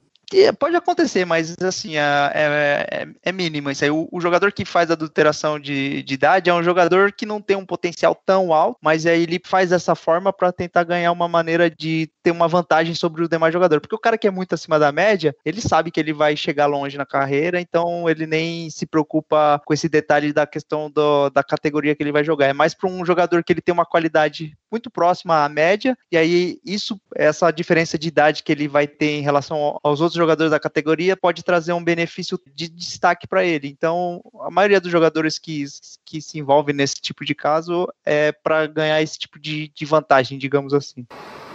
Pode 0.59 0.77
acontecer, 0.77 1.25
mas 1.25 1.55
assim, 1.63 1.97
é, 1.97 2.31
é, 2.35 3.07
é 3.23 3.33
mínimo 3.33 3.71
isso 3.71 3.85
aí. 3.85 3.91
O, 3.91 4.09
o, 4.11 4.21
jogador 4.21 4.53
que 4.53 4.65
faz 4.65 4.91
adulteração 4.91 5.59
de, 5.59 6.03
de 6.03 6.15
idade 6.15 6.51
é 6.51 6.55
um 6.55 6.63
jogador 6.63 7.13
que 7.13 7.27
não 7.27 7.41
tem 7.41 7.57
um 7.57 7.67
potencial 7.67 8.15
tão 8.15 8.53
alto, 8.53 8.79
mas 8.83 9.07
aí 9.07 9.23
ele 9.23 9.41
faz 9.45 9.71
dessa 9.71 9.95
forma 9.95 10.33
para 10.33 10.53
tentar 10.53 10.85
ganhar 10.85 11.13
uma 11.13 11.29
maneira 11.29 11.71
de 11.71 12.11
ter 12.23 12.31
uma 12.31 12.49
vantagem 12.49 12.95
sobre 12.95 13.25
o 13.25 13.29
demais 13.29 13.53
jogador. 13.53 13.81
Porque 13.81 13.95
o 13.95 13.99
cara 13.99 14.19
que 14.19 14.27
é 14.27 14.31
muito 14.31 14.55
acima 14.55 14.79
da 14.79 14.91
média, 14.93 15.35
ele 15.45 15.61
sabe 15.61 15.91
que 15.91 16.01
ele 16.01 16.13
vai 16.13 16.37
chegar 16.37 16.67
longe 16.67 16.97
na 16.97 17.07
carreira, 17.07 17.61
então 17.61 18.09
ele 18.09 18.27
nem 18.27 18.71
se 18.71 18.87
preocupa 18.87 19.61
com 19.65 19.75
esse 19.75 19.89
detalhe 19.89 20.33
da 20.33 20.47
questão 20.47 20.91
do, 20.91 21.31
da 21.31 21.43
categoria 21.43 21.95
que 21.95 22.03
ele 22.03 22.13
vai 22.13 22.25
jogar. 22.25 22.47
É 22.47 22.53
mais 22.53 22.75
para 22.75 22.91
um 22.91 23.05
jogador 23.05 23.43
que 23.43 23.53
ele 23.53 23.61
tem 23.61 23.73
uma 23.73 23.87
qualidade 23.87 24.57
muito 24.75 24.91
próxima 24.91 25.45
à 25.45 25.49
média, 25.49 25.97
e 26.11 26.17
aí 26.17 26.59
isso, 26.65 27.01
essa 27.15 27.53
diferença 27.53 27.97
de 27.97 28.09
idade 28.09 28.43
que 28.43 28.51
ele 28.51 28.67
vai 28.67 28.89
ter 28.89 29.13
em 29.13 29.23
relação 29.23 29.79
aos 29.85 30.01
outros 30.01 30.19
jogadores 30.19 30.51
da 30.51 30.59
categoria 30.59 31.17
pode 31.17 31.45
trazer 31.45 31.73
um 31.73 31.85
benefício 31.85 32.37
de 32.53 32.69
destaque 32.69 33.25
para 33.25 33.45
ele. 33.45 33.69
Então, 33.69 34.21
a 34.41 34.51
maioria 34.51 34.81
dos 34.81 34.91
jogadores 34.91 35.39
que, 35.39 35.65
que 36.05 36.21
se 36.21 36.41
envolvem 36.41 36.75
nesse 36.75 36.97
tipo 36.97 37.25
de 37.25 37.37
caso 37.37 37.89
é 38.05 38.33
para 38.33 38.67
ganhar 38.67 39.01
esse 39.01 39.17
tipo 39.17 39.39
de, 39.39 39.71
de 39.73 39.85
vantagem, 39.85 40.39
digamos 40.39 40.75
assim. 40.75 41.07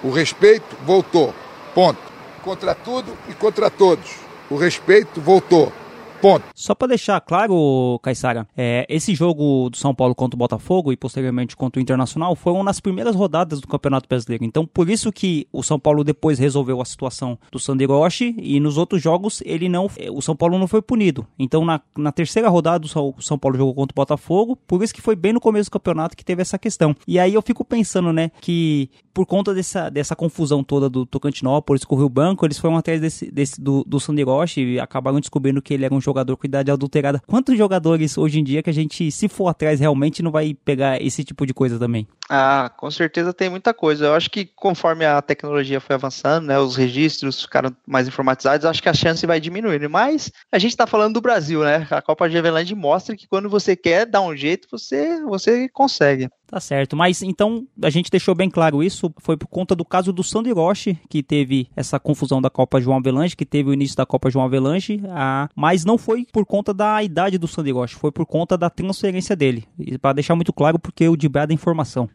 O 0.01 0.11
respeito 0.11 0.77
voltou. 0.85 1.35
Ponto. 1.75 1.99
Contra 2.41 2.73
tudo 2.73 3.17
e 3.27 3.33
contra 3.33 3.69
todos. 3.69 4.15
O 4.49 4.55
respeito 4.55 5.19
voltou. 5.19 5.73
Ponto. 6.21 6.43
Só 6.53 6.75
para 6.75 6.89
deixar 6.89 7.19
claro, 7.21 7.97
Caissara, 8.03 8.45
é, 8.55 8.85
esse 8.89 9.15
jogo 9.15 9.69
do 9.69 9.77
São 9.77 9.95
Paulo 9.95 10.13
contra 10.13 10.35
o 10.35 10.37
Botafogo 10.37 10.91
e 10.91 10.97
posteriormente 10.97 11.55
contra 11.55 11.79
o 11.79 11.81
Internacional 11.81 12.35
foram 12.35 12.61
nas 12.61 12.79
primeiras 12.79 13.15
rodadas 13.15 13.61
do 13.61 13.67
Campeonato 13.67 14.07
Brasileiro. 14.07 14.43
Então, 14.43 14.65
por 14.65 14.89
isso 14.89 15.11
que 15.11 15.47
o 15.51 15.63
São 15.63 15.79
Paulo 15.79 16.03
depois 16.03 16.37
resolveu 16.37 16.81
a 16.81 16.85
situação 16.85 17.39
do 17.51 17.57
Sanderoche 17.57 18.35
e 18.37 18.59
nos 18.59 18.77
outros 18.77 19.01
jogos 19.01 19.41
ele 19.45 19.69
não, 19.69 19.89
é, 19.97 20.11
o 20.11 20.21
São 20.21 20.35
Paulo 20.35 20.59
não 20.59 20.67
foi 20.67 20.81
punido. 20.81 21.25
Então, 21.37 21.63
na, 21.63 21.79
na 21.97 22.11
terceira 22.11 22.49
rodada 22.49 22.85
o 22.85 23.21
São 23.21 23.37
Paulo 23.37 23.57
jogou 23.57 23.73
contra 23.73 23.93
o 23.93 23.95
Botafogo, 23.95 24.57
por 24.67 24.83
isso 24.83 24.93
que 24.93 25.01
foi 25.01 25.15
bem 25.15 25.31
no 25.31 25.39
começo 25.39 25.69
do 25.69 25.73
campeonato 25.73 26.17
que 26.17 26.25
teve 26.25 26.41
essa 26.41 26.59
questão. 26.59 26.95
E 27.07 27.17
aí 27.17 27.33
eu 27.33 27.41
fico 27.41 27.63
pensando, 27.63 28.11
né, 28.11 28.31
que 28.41 28.89
por 29.13 29.25
conta 29.25 29.53
dessa, 29.53 29.89
dessa 29.89 30.15
confusão 30.15 30.63
toda 30.63 30.89
do 30.89 31.05
Tocantinópolis 31.05 31.83
com 31.83 31.95
o 31.95 31.97
Rio 31.97 32.09
Branco, 32.09 32.45
eles 32.45 32.57
foram 32.57 32.77
atrás 32.77 33.01
desse, 33.01 33.31
desse 33.31 33.61
do, 33.61 33.83
do 33.85 33.99
Sanderoche 33.99 34.61
e 34.61 34.79
acabaram 34.79 35.19
descobrindo 35.19 35.61
que 35.61 35.73
ele 35.73 35.85
era 35.85 35.93
um 35.93 35.99
jogador 36.09 36.35
com 36.35 36.47
idade 36.47 36.71
adulterada. 36.71 37.21
Quantos 37.25 37.57
jogadores 37.57 38.17
hoje 38.17 38.39
em 38.39 38.43
dia 38.43 38.63
que 38.63 38.69
a 38.69 38.73
gente, 38.73 39.11
se 39.11 39.27
for 39.27 39.47
atrás, 39.47 39.79
realmente 39.79 40.21
não 40.21 40.31
vai 40.31 40.53
pegar 40.53 41.01
esse 41.01 41.23
tipo 41.23 41.45
de 41.45 41.53
coisa 41.53 41.79
também? 41.79 42.07
Ah, 42.29 42.71
com 42.77 42.91
certeza 42.91 43.33
tem 43.33 43.49
muita 43.49 43.73
coisa. 43.73 44.05
Eu 44.05 44.13
acho 44.13 44.29
que 44.29 44.45
conforme 44.45 45.05
a 45.05 45.21
tecnologia 45.21 45.79
foi 45.79 45.95
avançando, 45.95 46.45
né, 46.45 46.59
os 46.59 46.75
registros 46.75 47.41
ficaram 47.41 47.75
mais 47.87 48.07
informatizados, 48.07 48.65
acho 48.65 48.83
que 48.83 48.89
a 48.89 48.93
chance 48.93 49.25
vai 49.25 49.39
diminuindo. 49.39 49.89
Mas 49.89 50.31
a 50.51 50.59
gente 50.59 50.71
está 50.71 50.85
falando 50.85 51.15
do 51.15 51.21
Brasil, 51.21 51.63
né? 51.63 51.87
A 51.89 52.01
Copa 52.01 52.29
de 52.29 52.37
Avelange 52.37 52.75
mostra 52.75 53.15
que 53.15 53.27
quando 53.27 53.49
você 53.49 53.75
quer 53.75 54.05
dar 54.05 54.21
um 54.21 54.35
jeito, 54.35 54.67
você, 54.69 55.21
você 55.21 55.69
consegue. 55.69 56.29
Tá 56.49 56.59
certo, 56.59 56.97
mas 56.97 57.21
então 57.21 57.67
a 57.79 57.91
gente 57.91 58.09
deixou 58.09 58.33
bem 58.33 58.49
claro 58.49 58.81
isso, 58.81 59.13
foi 59.19 59.37
por 59.37 59.45
conta 59.45 59.75
do 59.75 59.85
caso 59.85 60.11
do 60.11 60.23
Sandro 60.23 60.49
Hiroshi, 60.49 60.99
que 61.07 61.21
teve 61.21 61.69
essa 61.75 61.99
confusão 61.99 62.41
da 62.41 62.49
Copa 62.49 62.81
João 62.81 62.97
Avelange, 62.97 63.35
que 63.35 63.45
teve 63.45 63.69
o 63.69 63.73
início 63.73 63.95
da 63.95 64.03
Copa 64.03 64.31
João 64.31 64.45
Avelange, 64.45 64.99
a... 65.09 65.47
mas 65.55 65.85
não 65.85 65.95
foi 65.95 66.25
por 66.33 66.47
conta 66.47 66.73
da 66.73 67.03
idade 67.03 67.37
do 67.37 67.47
Sandro 67.47 67.69
Hiroshi, 67.69 67.93
foi 67.93 68.11
por 68.11 68.25
conta 68.25 68.57
da 68.57 68.67
transferência 68.67 69.35
dele. 69.35 69.67
Para 70.01 70.13
deixar 70.13 70.35
muito 70.35 70.51
claro, 70.51 70.79
porque 70.79 71.07
o 71.07 71.15
de 71.15 71.29
da 71.29 71.53
informação. 71.53 72.09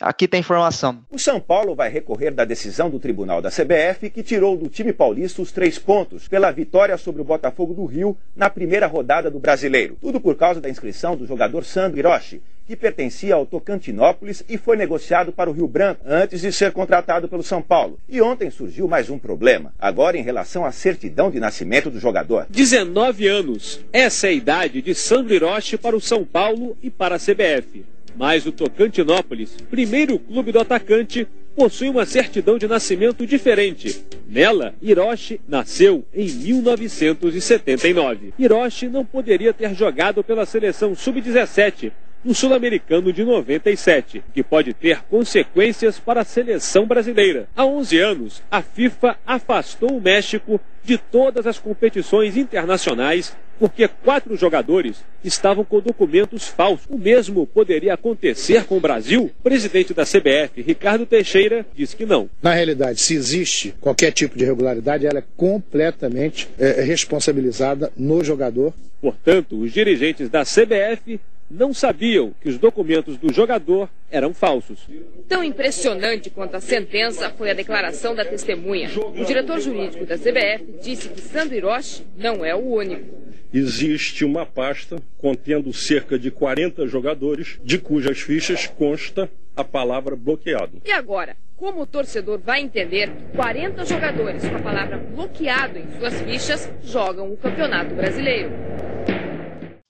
Aqui 0.00 0.26
tem 0.26 0.40
informação. 0.40 1.04
O 1.10 1.18
São 1.18 1.38
Paulo 1.38 1.74
vai 1.74 1.90
recorrer 1.90 2.30
da 2.30 2.44
decisão 2.44 2.88
do 2.88 2.98
Tribunal 2.98 3.42
da 3.42 3.50
CBF 3.50 4.08
que 4.08 4.22
tirou 4.22 4.56
do 4.56 4.68
time 4.68 4.94
paulista 4.94 5.42
os 5.42 5.52
três 5.52 5.78
pontos 5.78 6.26
pela 6.26 6.50
vitória 6.50 6.96
sobre 6.96 7.20
o 7.20 7.24
Botafogo 7.24 7.74
do 7.74 7.84
Rio 7.84 8.16
na 8.34 8.48
primeira 8.48 8.86
rodada 8.86 9.30
do 9.30 9.38
Brasileiro. 9.38 9.98
Tudo 10.00 10.18
por 10.18 10.36
causa 10.36 10.58
da 10.58 10.70
inscrição 10.70 11.16
do 11.16 11.26
jogador 11.26 11.64
Sandro 11.64 11.98
Hiroshi, 11.98 12.42
que 12.70 12.76
pertencia 12.76 13.34
ao 13.34 13.44
Tocantinópolis 13.44 14.44
e 14.48 14.56
foi 14.56 14.76
negociado 14.76 15.32
para 15.32 15.50
o 15.50 15.52
Rio 15.52 15.66
Branco 15.66 16.04
antes 16.06 16.42
de 16.42 16.52
ser 16.52 16.70
contratado 16.70 17.26
pelo 17.26 17.42
São 17.42 17.60
Paulo. 17.60 17.98
E 18.08 18.22
ontem 18.22 18.48
surgiu 18.48 18.86
mais 18.86 19.10
um 19.10 19.18
problema, 19.18 19.74
agora 19.76 20.16
em 20.16 20.22
relação 20.22 20.64
à 20.64 20.70
certidão 20.70 21.32
de 21.32 21.40
nascimento 21.40 21.90
do 21.90 21.98
jogador. 21.98 22.46
19 22.48 23.26
anos. 23.26 23.80
Essa 23.92 24.28
é 24.28 24.30
a 24.30 24.34
idade 24.34 24.80
de 24.82 24.94
Sandro 24.94 25.34
Hiroshi 25.34 25.76
para 25.76 25.96
o 25.96 26.00
São 26.00 26.24
Paulo 26.24 26.76
e 26.80 26.88
para 26.88 27.16
a 27.16 27.18
CBF. 27.18 27.84
Mas 28.16 28.46
o 28.46 28.52
Tocantinópolis, 28.52 29.56
primeiro 29.68 30.16
clube 30.16 30.52
do 30.52 30.60
atacante, 30.60 31.26
possui 31.56 31.88
uma 31.88 32.06
certidão 32.06 32.56
de 32.56 32.68
nascimento 32.68 33.26
diferente. 33.26 34.00
Nela, 34.28 34.74
Hiroshi 34.80 35.40
nasceu 35.48 36.04
em 36.14 36.30
1979. 36.30 38.32
Hiroshi 38.38 38.86
não 38.86 39.04
poderia 39.04 39.52
ter 39.52 39.74
jogado 39.74 40.22
pela 40.22 40.46
seleção 40.46 40.94
sub-17 40.94 41.90
no 42.24 42.34
Sul-Americano 42.34 43.12
de 43.12 43.24
97, 43.24 44.22
que 44.34 44.42
pode 44.42 44.74
ter 44.74 45.02
consequências 45.04 45.98
para 45.98 46.20
a 46.20 46.24
seleção 46.24 46.86
brasileira. 46.86 47.48
Há 47.56 47.64
11 47.64 47.98
anos, 47.98 48.42
a 48.50 48.62
FIFA 48.62 49.16
afastou 49.26 49.96
o 49.96 50.00
México 50.00 50.60
de 50.84 50.98
todas 50.98 51.46
as 51.46 51.58
competições 51.58 52.36
internacionais 52.36 53.34
porque 53.60 53.86
quatro 53.86 54.34
jogadores 54.36 55.04
estavam 55.22 55.62
com 55.62 55.80
documentos 55.80 56.48
falsos. 56.48 56.86
O 56.88 56.96
mesmo 56.96 57.46
poderia 57.46 57.92
acontecer 57.92 58.64
com 58.64 58.78
o 58.78 58.80
Brasil? 58.80 59.30
O 59.38 59.42
presidente 59.42 59.92
da 59.92 60.04
CBF, 60.04 60.62
Ricardo 60.62 61.04
Teixeira, 61.04 61.66
disse 61.76 61.94
que 61.94 62.06
não. 62.06 62.30
Na 62.42 62.54
realidade, 62.54 62.98
se 63.02 63.14
existe 63.14 63.74
qualquer 63.78 64.12
tipo 64.12 64.38
de 64.38 64.44
irregularidade, 64.44 65.06
ela 65.06 65.18
é 65.18 65.24
completamente 65.36 66.48
é, 66.58 66.80
responsabilizada 66.80 67.92
no 67.94 68.24
jogador. 68.24 68.72
Portanto, 68.98 69.60
os 69.60 69.70
dirigentes 69.72 70.30
da 70.30 70.42
CBF 70.42 71.20
não 71.50 71.74
sabiam 71.74 72.32
que 72.40 72.48
os 72.48 72.58
documentos 72.58 73.16
do 73.16 73.32
jogador 73.32 73.90
eram 74.10 74.32
falsos. 74.32 74.86
Tão 75.28 75.42
impressionante 75.42 76.30
quanto 76.30 76.56
a 76.56 76.60
sentença 76.60 77.30
foi 77.30 77.50
a 77.50 77.54
declaração 77.54 78.14
da 78.14 78.24
testemunha. 78.24 78.88
O 78.96 79.24
diretor 79.24 79.58
jurídico 79.58 80.06
da 80.06 80.16
CBF 80.16 80.78
disse 80.80 81.08
que 81.08 81.20
Sandro 81.20 81.56
Hiroshi 81.56 82.06
não 82.16 82.44
é 82.44 82.54
o 82.54 82.58
único. 82.58 83.18
Existe 83.52 84.24
uma 84.24 84.46
pasta 84.46 85.02
contendo 85.18 85.72
cerca 85.72 86.16
de 86.16 86.30
40 86.30 86.86
jogadores, 86.86 87.58
de 87.64 87.78
cujas 87.78 88.20
fichas 88.20 88.68
consta 88.68 89.28
a 89.56 89.64
palavra 89.64 90.14
bloqueado. 90.14 90.80
E 90.84 90.92
agora? 90.92 91.36
Como 91.56 91.82
o 91.82 91.86
torcedor 91.86 92.38
vai 92.38 92.62
entender 92.62 93.10
que 93.10 93.36
40 93.36 93.84
jogadores 93.84 94.48
com 94.48 94.56
a 94.56 94.60
palavra 94.60 94.96
bloqueado 94.96 95.78
em 95.78 95.98
suas 95.98 96.20
fichas 96.22 96.70
jogam 96.84 97.32
o 97.32 97.36
Campeonato 97.36 97.94
Brasileiro? 97.94 98.50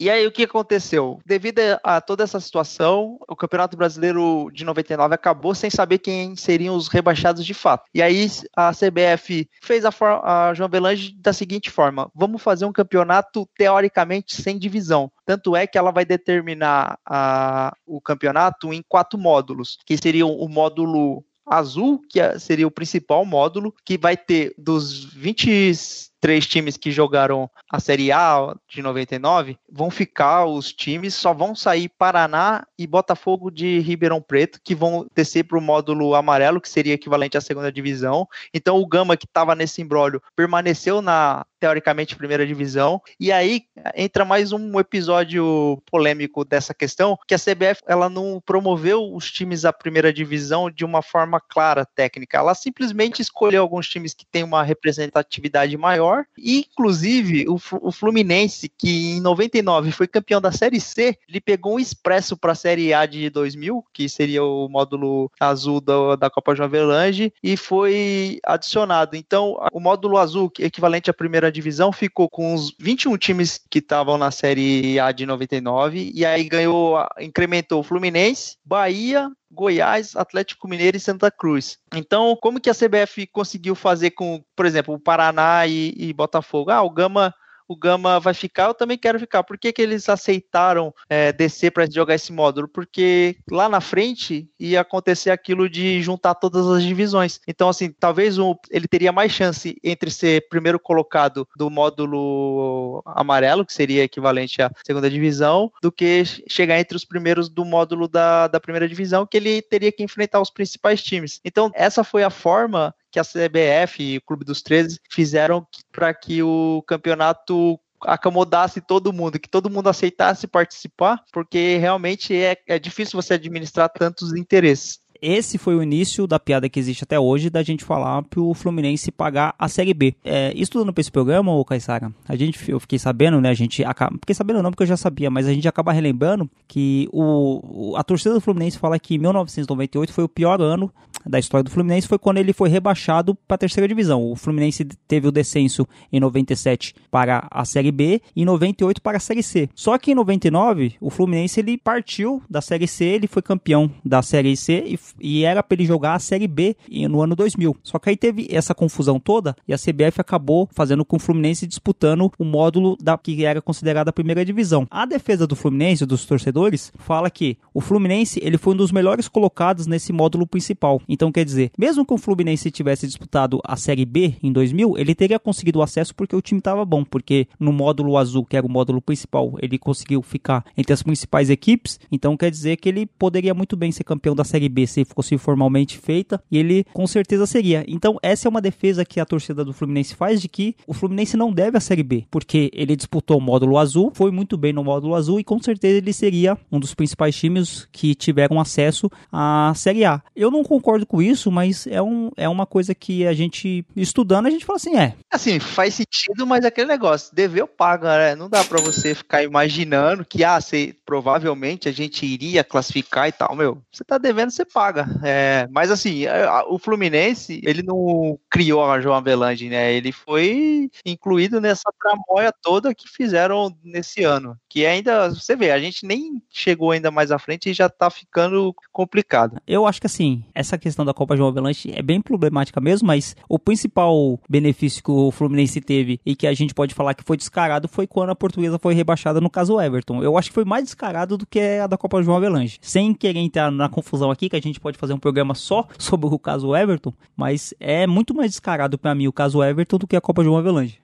E 0.00 0.08
aí 0.08 0.26
o 0.26 0.32
que 0.32 0.44
aconteceu? 0.44 1.20
Devido 1.26 1.60
a 1.84 2.00
toda 2.00 2.24
essa 2.24 2.40
situação, 2.40 3.18
o 3.28 3.36
Campeonato 3.36 3.76
Brasileiro 3.76 4.50
de 4.50 4.64
99 4.64 5.14
acabou 5.14 5.54
sem 5.54 5.68
saber 5.68 5.98
quem 5.98 6.34
seriam 6.36 6.74
os 6.74 6.88
rebaixados 6.88 7.44
de 7.44 7.52
fato. 7.52 7.84
E 7.94 8.00
aí 8.00 8.26
a 8.56 8.70
CBF 8.72 9.46
fez 9.62 9.84
a, 9.84 9.90
a 10.22 10.54
João 10.54 10.70
Belange 10.70 11.14
da 11.20 11.34
seguinte 11.34 11.70
forma: 11.70 12.10
vamos 12.14 12.42
fazer 12.42 12.64
um 12.64 12.72
campeonato 12.72 13.46
teoricamente 13.58 14.40
sem 14.40 14.58
divisão. 14.58 15.12
Tanto 15.26 15.54
é 15.54 15.66
que 15.66 15.76
ela 15.76 15.90
vai 15.90 16.06
determinar 16.06 16.98
a, 17.04 17.76
o 17.86 18.00
campeonato 18.00 18.72
em 18.72 18.82
quatro 18.88 19.18
módulos, 19.18 19.76
que 19.84 19.98
seriam 19.98 20.32
o 20.32 20.48
módulo 20.48 21.22
azul, 21.44 22.00
que 22.08 22.20
é, 22.20 22.38
seria 22.38 22.66
o 22.66 22.70
principal 22.70 23.26
módulo, 23.26 23.74
que 23.84 23.98
vai 23.98 24.16
ter 24.16 24.54
dos 24.56 25.04
20 25.12 26.09
três 26.20 26.46
times 26.46 26.76
que 26.76 26.90
jogaram 26.90 27.50
a 27.70 27.80
Série 27.80 28.12
A 28.12 28.54
de 28.68 28.82
99, 28.82 29.58
vão 29.70 29.90
ficar 29.90 30.44
os 30.44 30.72
times, 30.72 31.14
só 31.14 31.32
vão 31.32 31.54
sair 31.54 31.88
Paraná 31.88 32.64
e 32.78 32.86
Botafogo 32.86 33.50
de 33.50 33.80
Ribeirão 33.80 34.20
Preto, 34.20 34.60
que 34.62 34.74
vão 34.74 35.06
descer 35.14 35.44
para 35.44 35.58
o 35.58 35.62
módulo 35.62 36.14
amarelo, 36.14 36.60
que 36.60 36.68
seria 36.68 36.94
equivalente 36.94 37.38
à 37.38 37.40
segunda 37.40 37.72
divisão. 37.72 38.28
Então 38.52 38.78
o 38.78 38.86
Gama, 38.86 39.16
que 39.16 39.24
estava 39.24 39.54
nesse 39.54 39.80
embrólio, 39.80 40.22
permaneceu 40.36 41.00
na, 41.00 41.44
teoricamente, 41.60 42.16
primeira 42.16 42.46
divisão. 42.46 43.00
E 43.18 43.30
aí 43.30 43.62
entra 43.94 44.24
mais 44.24 44.52
um 44.52 44.80
episódio 44.80 45.80
polêmico 45.90 46.44
dessa 46.44 46.74
questão, 46.74 47.18
que 47.28 47.34
a 47.34 47.38
CBF 47.38 47.82
ela 47.86 48.08
não 48.08 48.42
promoveu 48.44 49.14
os 49.14 49.30
times 49.30 49.62
da 49.62 49.72
primeira 49.72 50.12
divisão 50.12 50.70
de 50.70 50.84
uma 50.84 51.02
forma 51.02 51.40
clara 51.40 51.84
técnica. 51.84 52.38
Ela 52.38 52.54
simplesmente 52.54 53.22
escolheu 53.22 53.62
alguns 53.62 53.88
times 53.88 54.14
que 54.14 54.26
têm 54.26 54.42
uma 54.42 54.62
representatividade 54.62 55.76
maior 55.76 56.09
maior. 56.10 56.26
Inclusive, 56.38 57.46
o, 57.48 57.58
o 57.80 57.92
Fluminense, 57.92 58.68
que 58.68 59.12
em 59.12 59.20
99 59.20 59.92
foi 59.92 60.06
campeão 60.06 60.40
da 60.40 60.52
Série 60.52 60.80
C, 60.80 61.16
ele 61.28 61.40
pegou 61.40 61.74
um 61.74 61.78
expresso 61.78 62.36
para 62.36 62.52
a 62.52 62.56
Série 62.56 62.92
A 62.92 63.06
de 63.06 63.30
2000, 63.30 63.84
que 63.92 64.08
seria 64.08 64.42
o 64.42 64.68
módulo 64.68 65.30
azul 65.38 65.80
da, 65.80 66.16
da 66.16 66.30
Copa 66.30 66.54
João 66.54 66.66
Avelange, 66.66 67.32
e 67.42 67.56
foi 67.56 68.38
adicionado. 68.44 69.16
Então, 69.16 69.56
o 69.72 69.80
módulo 69.80 70.18
azul, 70.18 70.50
equivalente 70.58 71.10
à 71.10 71.14
primeira 71.14 71.50
divisão, 71.50 71.92
ficou 71.92 72.28
com 72.28 72.54
os 72.54 72.74
21 72.78 73.16
times 73.16 73.60
que 73.70 73.78
estavam 73.78 74.18
na 74.18 74.30
Série 74.30 74.98
A 74.98 75.12
de 75.12 75.26
99, 75.26 76.10
e 76.14 76.24
aí 76.24 76.44
ganhou, 76.44 77.04
incrementou 77.20 77.80
o 77.80 77.84
Fluminense, 77.84 78.56
Bahia, 78.64 79.30
Goiás, 79.50 80.14
Atlético 80.14 80.68
Mineiro 80.68 80.96
e 80.96 81.00
Santa 81.00 81.30
Cruz. 81.30 81.78
Então, 81.94 82.36
como 82.40 82.60
que 82.60 82.70
a 82.70 82.74
CBF 82.74 83.26
conseguiu 83.26 83.74
fazer 83.74 84.12
com, 84.12 84.42
por 84.54 84.64
exemplo, 84.64 84.94
o 84.94 85.00
Paraná 85.00 85.66
e, 85.66 85.92
e 85.96 86.12
Botafogo? 86.12 86.70
Ah, 86.70 86.82
o 86.82 86.90
Gama 86.90 87.34
o 87.70 87.76
Gama 87.76 88.18
vai 88.18 88.34
ficar, 88.34 88.64
eu 88.64 88.74
também 88.74 88.98
quero 88.98 89.20
ficar. 89.20 89.44
Por 89.44 89.56
que, 89.56 89.72
que 89.72 89.80
eles 89.80 90.08
aceitaram 90.08 90.92
é, 91.08 91.32
descer 91.32 91.70
para 91.70 91.88
jogar 91.88 92.16
esse 92.16 92.32
módulo? 92.32 92.66
Porque 92.66 93.36
lá 93.48 93.68
na 93.68 93.80
frente 93.80 94.50
ia 94.58 94.80
acontecer 94.80 95.30
aquilo 95.30 95.70
de 95.70 96.02
juntar 96.02 96.34
todas 96.34 96.66
as 96.66 96.82
divisões. 96.82 97.38
Então, 97.46 97.68
assim, 97.68 97.92
talvez 97.92 98.38
um, 98.38 98.56
ele 98.72 98.88
teria 98.88 99.12
mais 99.12 99.30
chance 99.30 99.76
entre 99.84 100.10
ser 100.10 100.48
primeiro 100.48 100.80
colocado 100.80 101.46
do 101.56 101.70
módulo 101.70 103.04
amarelo, 103.06 103.64
que 103.64 103.72
seria 103.72 104.02
equivalente 104.02 104.60
à 104.60 104.68
segunda 104.84 105.08
divisão, 105.08 105.70
do 105.80 105.92
que 105.92 106.24
chegar 106.48 106.80
entre 106.80 106.96
os 106.96 107.04
primeiros 107.04 107.48
do 107.48 107.64
módulo 107.64 108.08
da, 108.08 108.48
da 108.48 108.58
primeira 108.58 108.88
divisão, 108.88 109.24
que 109.24 109.36
ele 109.36 109.62
teria 109.62 109.92
que 109.92 110.02
enfrentar 110.02 110.40
os 110.40 110.50
principais 110.50 111.00
times. 111.04 111.40
Então, 111.44 111.70
essa 111.72 112.02
foi 112.02 112.24
a 112.24 112.30
forma 112.30 112.92
que 113.10 113.18
a 113.18 113.24
CBF 113.24 114.02
e 114.02 114.18
o 114.18 114.22
Clube 114.22 114.44
dos 114.44 114.62
13 114.62 115.00
fizeram 115.10 115.66
para 115.92 116.12
que 116.14 116.42
o 116.42 116.82
campeonato 116.86 117.78
acomodasse 118.02 118.80
todo 118.80 119.12
mundo, 119.12 119.38
que 119.38 119.48
todo 119.48 119.68
mundo 119.70 119.88
aceitasse 119.88 120.46
participar, 120.46 121.22
porque 121.32 121.76
realmente 121.76 122.34
é, 122.34 122.56
é 122.66 122.78
difícil 122.78 123.20
você 123.20 123.34
administrar 123.34 123.90
tantos 123.90 124.34
interesses 124.34 125.00
esse 125.22 125.58
foi 125.58 125.74
o 125.74 125.82
início 125.82 126.26
da 126.26 126.38
piada 126.38 126.68
que 126.68 126.78
existe 126.78 127.04
até 127.04 127.18
hoje 127.18 127.50
da 127.50 127.62
gente 127.62 127.84
falar 127.84 128.22
pro 128.22 128.54
Fluminense 128.54 129.10
pagar 129.10 129.54
a 129.58 129.68
Série 129.68 129.94
B. 129.94 130.14
É, 130.24 130.52
estudando 130.54 130.92
pra 130.92 131.00
esse 131.00 131.10
programa, 131.10 131.52
ô 131.52 131.64
Caissara, 131.64 132.12
a 132.28 132.36
gente, 132.36 132.70
eu 132.70 132.80
fiquei 132.80 132.98
sabendo, 132.98 133.40
né, 133.40 133.50
a 133.50 133.54
gente 133.54 133.84
acaba, 133.84 134.16
fiquei 134.20 134.34
sabendo 134.34 134.62
não 134.62 134.70
porque 134.70 134.82
eu 134.82 134.88
já 134.88 134.96
sabia, 134.96 135.30
mas 135.30 135.46
a 135.46 135.52
gente 135.52 135.68
acaba 135.68 135.92
relembrando 135.92 136.48
que 136.66 137.08
o, 137.12 137.94
a 137.96 138.04
torcida 138.04 138.34
do 138.34 138.40
Fluminense 138.40 138.78
fala 138.78 138.98
que 138.98 139.18
1998 139.18 140.12
foi 140.12 140.24
o 140.24 140.28
pior 140.28 140.60
ano 140.60 140.92
da 141.26 141.38
história 141.38 141.64
do 141.64 141.70
Fluminense, 141.70 142.08
foi 142.08 142.18
quando 142.18 142.38
ele 142.38 142.52
foi 142.52 142.68
rebaixado 142.68 143.34
para 143.34 143.56
a 143.56 143.58
terceira 143.58 143.86
divisão. 143.86 144.30
O 144.30 144.36
Fluminense 144.36 144.84
teve 145.06 145.28
o 145.28 145.32
descenso 145.32 145.86
em 146.12 146.20
97 146.20 146.94
para 147.10 147.46
a 147.50 147.64
Série 147.64 147.92
B 147.92 148.22
e 148.34 148.42
em 148.42 148.44
98 148.44 149.02
para 149.02 149.18
a 149.18 149.20
Série 149.20 149.42
C. 149.42 149.68
Só 149.74 149.98
que 149.98 150.12
em 150.12 150.14
99, 150.14 150.94
o 151.00 151.10
Fluminense 151.10 151.60
ele 151.60 151.76
partiu 151.76 152.42
da 152.48 152.60
Série 152.60 152.86
C, 152.86 153.04
ele 153.04 153.26
foi 153.26 153.42
campeão 153.42 153.90
da 154.04 154.22
Série 154.22 154.56
C 154.56 154.84
e 154.86 154.98
e 155.20 155.44
era 155.44 155.62
para 155.62 155.76
ele 155.76 155.84
jogar 155.84 156.14
a 156.14 156.18
Série 156.18 156.48
B 156.48 156.76
no 157.08 157.22
ano 157.22 157.36
2000. 157.36 157.76
Só 157.82 157.98
que 157.98 158.10
aí 158.10 158.16
teve 158.16 158.48
essa 158.50 158.74
confusão 158.74 159.18
toda 159.18 159.56
e 159.66 159.72
a 159.72 159.78
CBF 159.78 160.20
acabou 160.20 160.68
fazendo 160.72 161.04
com 161.04 161.16
o 161.16 161.20
Fluminense 161.20 161.66
disputando 161.66 162.30
o 162.38 162.44
módulo 162.44 162.96
da 163.00 163.16
que 163.16 163.44
era 163.44 163.60
considerada 163.60 164.10
a 164.10 164.12
primeira 164.12 164.44
divisão. 164.44 164.86
A 164.90 165.04
defesa 165.04 165.46
do 165.46 165.54
Fluminense, 165.54 166.06
dos 166.06 166.24
torcedores, 166.24 166.92
fala 166.96 167.30
que 167.30 167.56
o 167.72 167.80
Fluminense 167.80 168.40
ele 168.42 168.58
foi 168.58 168.74
um 168.74 168.76
dos 168.76 168.92
melhores 168.92 169.28
colocados 169.28 169.86
nesse 169.86 170.12
módulo 170.12 170.46
principal. 170.46 171.00
Então 171.08 171.30
quer 171.30 171.44
dizer, 171.44 171.70
mesmo 171.78 172.04
que 172.04 172.14
o 172.14 172.18
Fluminense 172.18 172.70
tivesse 172.70 173.06
disputado 173.06 173.60
a 173.64 173.76
Série 173.76 174.04
B 174.04 174.34
em 174.42 174.52
2000, 174.52 174.96
ele 174.96 175.14
teria 175.14 175.38
conseguido 175.38 175.78
o 175.78 175.82
acesso 175.82 176.14
porque 176.14 176.34
o 176.34 176.40
time 176.40 176.58
estava 176.58 176.84
bom, 176.84 177.04
porque 177.04 177.46
no 177.58 177.72
módulo 177.72 178.16
azul, 178.16 178.44
que 178.44 178.56
era 178.56 178.66
o 178.66 178.70
módulo 178.70 179.00
principal, 179.00 179.54
ele 179.60 179.78
conseguiu 179.78 180.22
ficar 180.22 180.64
entre 180.76 180.92
as 180.92 181.02
principais 181.02 181.50
equipes. 181.50 182.00
Então 182.10 182.36
quer 182.36 182.50
dizer 182.50 182.76
que 182.76 182.88
ele 182.88 183.06
poderia 183.06 183.54
muito 183.54 183.76
bem 183.76 183.92
ser 183.92 184.04
campeão 184.04 184.34
da 184.34 184.44
Série 184.44 184.68
B 184.68 184.86
se 184.86 184.99
fosse 185.04 185.36
formalmente 185.38 185.98
feita, 185.98 186.42
e 186.50 186.58
ele 186.58 186.84
com 186.92 187.06
certeza 187.06 187.46
seria. 187.46 187.84
Então, 187.86 188.18
essa 188.22 188.46
é 188.46 188.50
uma 188.50 188.60
defesa 188.60 189.04
que 189.04 189.20
a 189.20 189.24
torcida 189.24 189.64
do 189.64 189.72
Fluminense 189.72 190.14
faz 190.14 190.40
de 190.40 190.48
que 190.48 190.74
o 190.86 190.94
Fluminense 190.94 191.36
não 191.36 191.52
deve 191.52 191.76
a 191.76 191.80
Série 191.80 192.02
B, 192.02 192.24
porque 192.30 192.70
ele 192.72 192.96
disputou 192.96 193.38
o 193.38 193.40
módulo 193.40 193.78
azul, 193.78 194.12
foi 194.14 194.30
muito 194.30 194.56
bem 194.56 194.72
no 194.72 194.84
módulo 194.84 195.14
azul 195.14 195.38
e 195.40 195.44
com 195.44 195.60
certeza 195.60 195.98
ele 195.98 196.12
seria 196.12 196.58
um 196.70 196.80
dos 196.80 196.94
principais 196.94 197.36
times 197.36 197.88
que 197.92 198.14
tiveram 198.14 198.60
acesso 198.60 199.10
à 199.32 199.72
Série 199.76 200.04
A. 200.04 200.22
Eu 200.34 200.50
não 200.50 200.62
concordo 200.62 201.06
com 201.06 201.22
isso, 201.22 201.50
mas 201.50 201.86
é, 201.86 202.02
um, 202.02 202.30
é 202.36 202.48
uma 202.48 202.66
coisa 202.66 202.94
que 202.94 203.26
a 203.26 203.32
gente, 203.32 203.84
estudando, 203.96 204.46
a 204.46 204.50
gente 204.50 204.64
fala 204.64 204.76
assim, 204.76 204.96
é. 204.96 205.14
Assim, 205.30 205.58
faz 205.60 205.94
sentido, 205.94 206.46
mas 206.46 206.64
é 206.64 206.68
aquele 206.68 206.88
negócio, 206.88 207.34
dever 207.34 207.60
eu 207.60 207.68
pago, 207.68 208.06
né? 208.06 208.34
Não 208.34 208.48
dá 208.48 208.64
para 208.64 208.80
você 208.80 209.14
ficar 209.14 209.42
imaginando 209.42 210.24
que, 210.24 210.42
ah, 210.42 210.60
você, 210.60 210.94
provavelmente 211.04 211.88
a 211.88 211.92
gente 211.92 212.24
iria 212.24 212.64
classificar 212.64 213.28
e 213.28 213.32
tal, 213.32 213.54
meu. 213.54 213.82
Você 213.92 214.02
tá 214.02 214.18
devendo, 214.18 214.50
você 214.50 214.64
paga. 214.64 214.89
É, 215.22 215.68
mas 215.70 215.90
assim, 215.90 216.24
é, 216.24 216.46
o 216.68 216.78
Fluminense, 216.78 217.60
ele 217.64 217.82
não 217.82 218.38
criou 218.50 218.84
a 218.84 219.00
João 219.00 219.16
Avelange, 219.16 219.68
né? 219.68 219.92
Ele 219.92 220.12
foi 220.12 220.90
incluído 221.04 221.60
nessa 221.60 221.90
tramóia 222.00 222.52
toda 222.62 222.94
que 222.94 223.08
fizeram 223.08 223.74
nesse 223.84 224.24
ano. 224.24 224.56
Que 224.68 224.86
ainda, 224.86 225.30
você 225.30 225.56
vê, 225.56 225.70
a 225.70 225.78
gente 225.78 226.06
nem 226.06 226.42
chegou 226.50 226.90
ainda 226.90 227.10
mais 227.10 227.30
à 227.30 227.38
frente 227.38 227.70
e 227.70 227.74
já 227.74 227.88
tá 227.88 228.10
ficando 228.10 228.74
complicado. 228.92 229.60
Eu 229.66 229.86
acho 229.86 230.00
que 230.00 230.06
assim, 230.06 230.44
essa 230.54 230.78
questão 230.78 231.04
da 231.04 231.14
Copa 231.14 231.36
João 231.36 231.48
Avelanche 231.48 231.92
é 231.94 232.02
bem 232.02 232.20
problemática 232.20 232.80
mesmo, 232.80 233.06
mas 233.06 233.36
o 233.48 233.58
principal 233.58 234.38
benefício 234.48 235.02
que 235.02 235.10
o 235.10 235.30
Fluminense 235.30 235.80
teve 235.80 236.20
e 236.24 236.34
que 236.34 236.46
a 236.46 236.54
gente 236.54 236.74
pode 236.74 236.94
falar 236.94 237.14
que 237.14 237.24
foi 237.24 237.36
descarado 237.36 237.88
foi 237.88 238.06
quando 238.06 238.30
a 238.30 238.36
portuguesa 238.36 238.78
foi 238.78 238.94
rebaixada 238.94 239.40
no 239.40 239.50
caso 239.50 239.80
Everton. 239.80 240.22
Eu 240.22 240.36
acho 240.36 240.48
que 240.48 240.54
foi 240.54 240.64
mais 240.64 240.84
descarado 240.84 241.36
do 241.36 241.46
que 241.46 241.60
a 241.60 241.86
da 241.86 241.96
Copa 241.96 242.22
João 242.22 242.36
Avelanche. 242.36 242.78
Sem 242.80 243.14
querer 243.14 243.40
entrar 243.40 243.70
na 243.70 243.88
confusão 243.88 244.30
aqui, 244.30 244.48
que 244.48 244.56
a 244.56 244.60
gente 244.60 244.79
pode 244.80 244.98
fazer 244.98 245.12
um 245.12 245.18
programa 245.18 245.54
só 245.54 245.86
sobre 245.98 246.26
o 246.26 246.38
caso 246.38 246.74
Everton, 246.74 247.12
mas 247.36 247.74
é 247.78 248.06
muito 248.06 248.34
mais 248.34 248.50
descarado 248.50 248.98
para 248.98 249.14
mim 249.14 249.28
o 249.28 249.32
caso 249.32 249.62
Everton 249.62 249.98
do 249.98 250.06
que 250.06 250.16
a 250.16 250.20
Copa 250.20 250.42
João 250.42 250.58
Avelanche. 250.58 250.98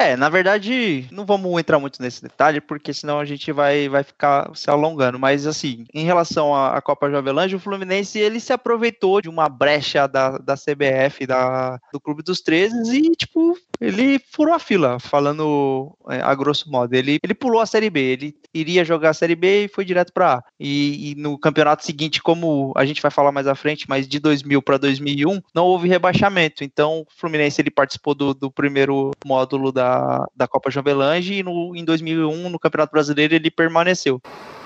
É, 0.00 0.16
na 0.16 0.30
verdade, 0.30 1.06
não 1.12 1.26
vamos 1.26 1.60
entrar 1.60 1.78
muito 1.78 2.00
nesse 2.00 2.22
detalhe, 2.22 2.58
porque 2.58 2.90
senão 2.94 3.20
a 3.20 3.24
gente 3.26 3.52
vai, 3.52 3.86
vai 3.86 4.02
ficar 4.02 4.50
se 4.54 4.70
alongando. 4.70 5.18
Mas, 5.18 5.46
assim, 5.46 5.84
em 5.92 6.06
relação 6.06 6.54
à, 6.54 6.74
à 6.74 6.80
Copa 6.80 7.10
Jovelange, 7.10 7.56
o 7.56 7.60
Fluminense 7.60 8.18
ele 8.18 8.40
se 8.40 8.50
aproveitou 8.50 9.20
de 9.20 9.28
uma 9.28 9.46
brecha 9.46 10.06
da, 10.06 10.38
da 10.38 10.54
CBF, 10.54 11.26
da, 11.26 11.78
do 11.92 12.00
Clube 12.00 12.22
dos 12.22 12.40
13, 12.40 12.96
e, 12.96 13.10
tipo, 13.10 13.54
ele 13.80 14.20
furou 14.30 14.54
a 14.54 14.58
fila, 14.58 14.98
falando 14.98 15.96
é, 16.08 16.20
a 16.20 16.34
grosso 16.34 16.70
modo. 16.70 16.94
Ele, 16.94 17.18
ele 17.22 17.34
pulou 17.34 17.60
a 17.60 17.66
Série 17.66 17.90
B, 17.90 18.00
ele 18.00 18.36
iria 18.52 18.84
jogar 18.84 19.10
a 19.10 19.14
Série 19.14 19.36
B 19.36 19.64
e 19.64 19.68
foi 19.68 19.84
direto 19.84 20.12
para 20.12 20.34
A. 20.34 20.42
E, 20.58 21.12
e, 21.12 21.14
no 21.14 21.38
campeonato 21.38 21.84
seguinte, 21.84 22.22
como 22.22 22.72
a 22.76 22.84
gente 22.84 23.00
vai 23.00 23.10
falar 23.10 23.32
mais 23.32 23.46
à 23.46 23.54
frente, 23.54 23.86
mas 23.88 24.06
de 24.06 24.18
2000 24.18 24.60
para 24.62 24.76
2001, 24.76 25.40
não 25.54 25.64
houve 25.64 25.88
rebaixamento. 25.88 26.62
Então, 26.62 27.00
o 27.00 27.06
Fluminense 27.16 27.60
ele 27.60 27.70
participou 27.70 28.14
do, 28.14 28.34
do 28.34 28.50
primeiro 28.50 29.12
módulo 29.24 29.72
da 29.72 30.20
da, 30.34 30.48
Copa 30.48 30.70
Jovelange 30.70 31.34
e 31.34 31.42
no, 31.42 31.74
em 31.74 31.84
2001, 31.84 32.48
no 32.48 32.58
Campeonato 32.58 32.92
Brasileiro, 32.92 33.34
ele 33.34 33.50
permaneceu. 33.50 34.20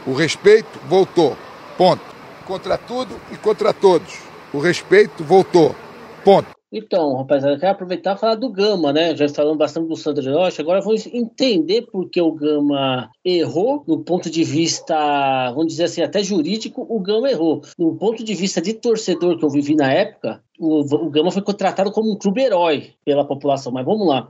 O 0.07 0.15
respeito 0.15 0.79
voltou. 0.89 1.37
Ponto. 1.77 2.03
Contra 2.47 2.77
tudo 2.77 3.19
e 3.33 3.37
contra 3.37 3.73
todos. 3.73 4.19
O 4.53 4.59
respeito 4.59 5.25
voltou. 5.25 5.75
Ponto. 6.25 6.54
Então, 6.77 7.15
rapaziada, 7.15 7.55
eu 7.55 7.61
quero 7.61 7.71
aproveitar 7.71 8.17
e 8.17 8.19
falar 8.19 8.35
do 8.35 8.51
Gama, 8.51 8.93
né? 8.93 9.15
Já 9.15 9.29
falando 9.29 9.57
bastante 9.57 9.87
do 9.87 9.95
Sandro 9.95 10.35
Rocha, 10.35 10.61
agora 10.61 10.81
vamos 10.81 11.07
entender 11.07 11.83
por 11.83 12.11
que 12.11 12.21
o 12.21 12.33
Gama 12.33 13.13
errou 13.25 13.85
no 13.87 14.03
ponto 14.03 14.29
de 14.29 14.43
vista, 14.43 15.53
vamos 15.53 15.69
dizer 15.69 15.85
assim, 15.85 16.03
até 16.03 16.21
jurídico, 16.21 16.85
o 16.91 16.99
Gama 16.99 17.31
errou. 17.31 17.63
No 17.79 17.95
ponto 17.95 18.25
de 18.25 18.35
vista 18.35 18.61
de 18.61 18.73
torcedor 18.73 19.39
que 19.39 19.45
eu 19.45 19.51
vivi 19.51 19.77
na 19.77 19.93
época, 19.93 20.43
o, 20.59 20.81
o 20.81 21.11
Gama 21.11 21.31
foi 21.31 21.43
contratado 21.43 21.91
como 21.91 22.13
um 22.13 22.19
clube 22.19 22.43
herói 22.43 22.93
pela 23.05 23.27
população, 23.27 23.73
mas 23.73 23.85
vamos 23.85 24.07
lá 24.07 24.29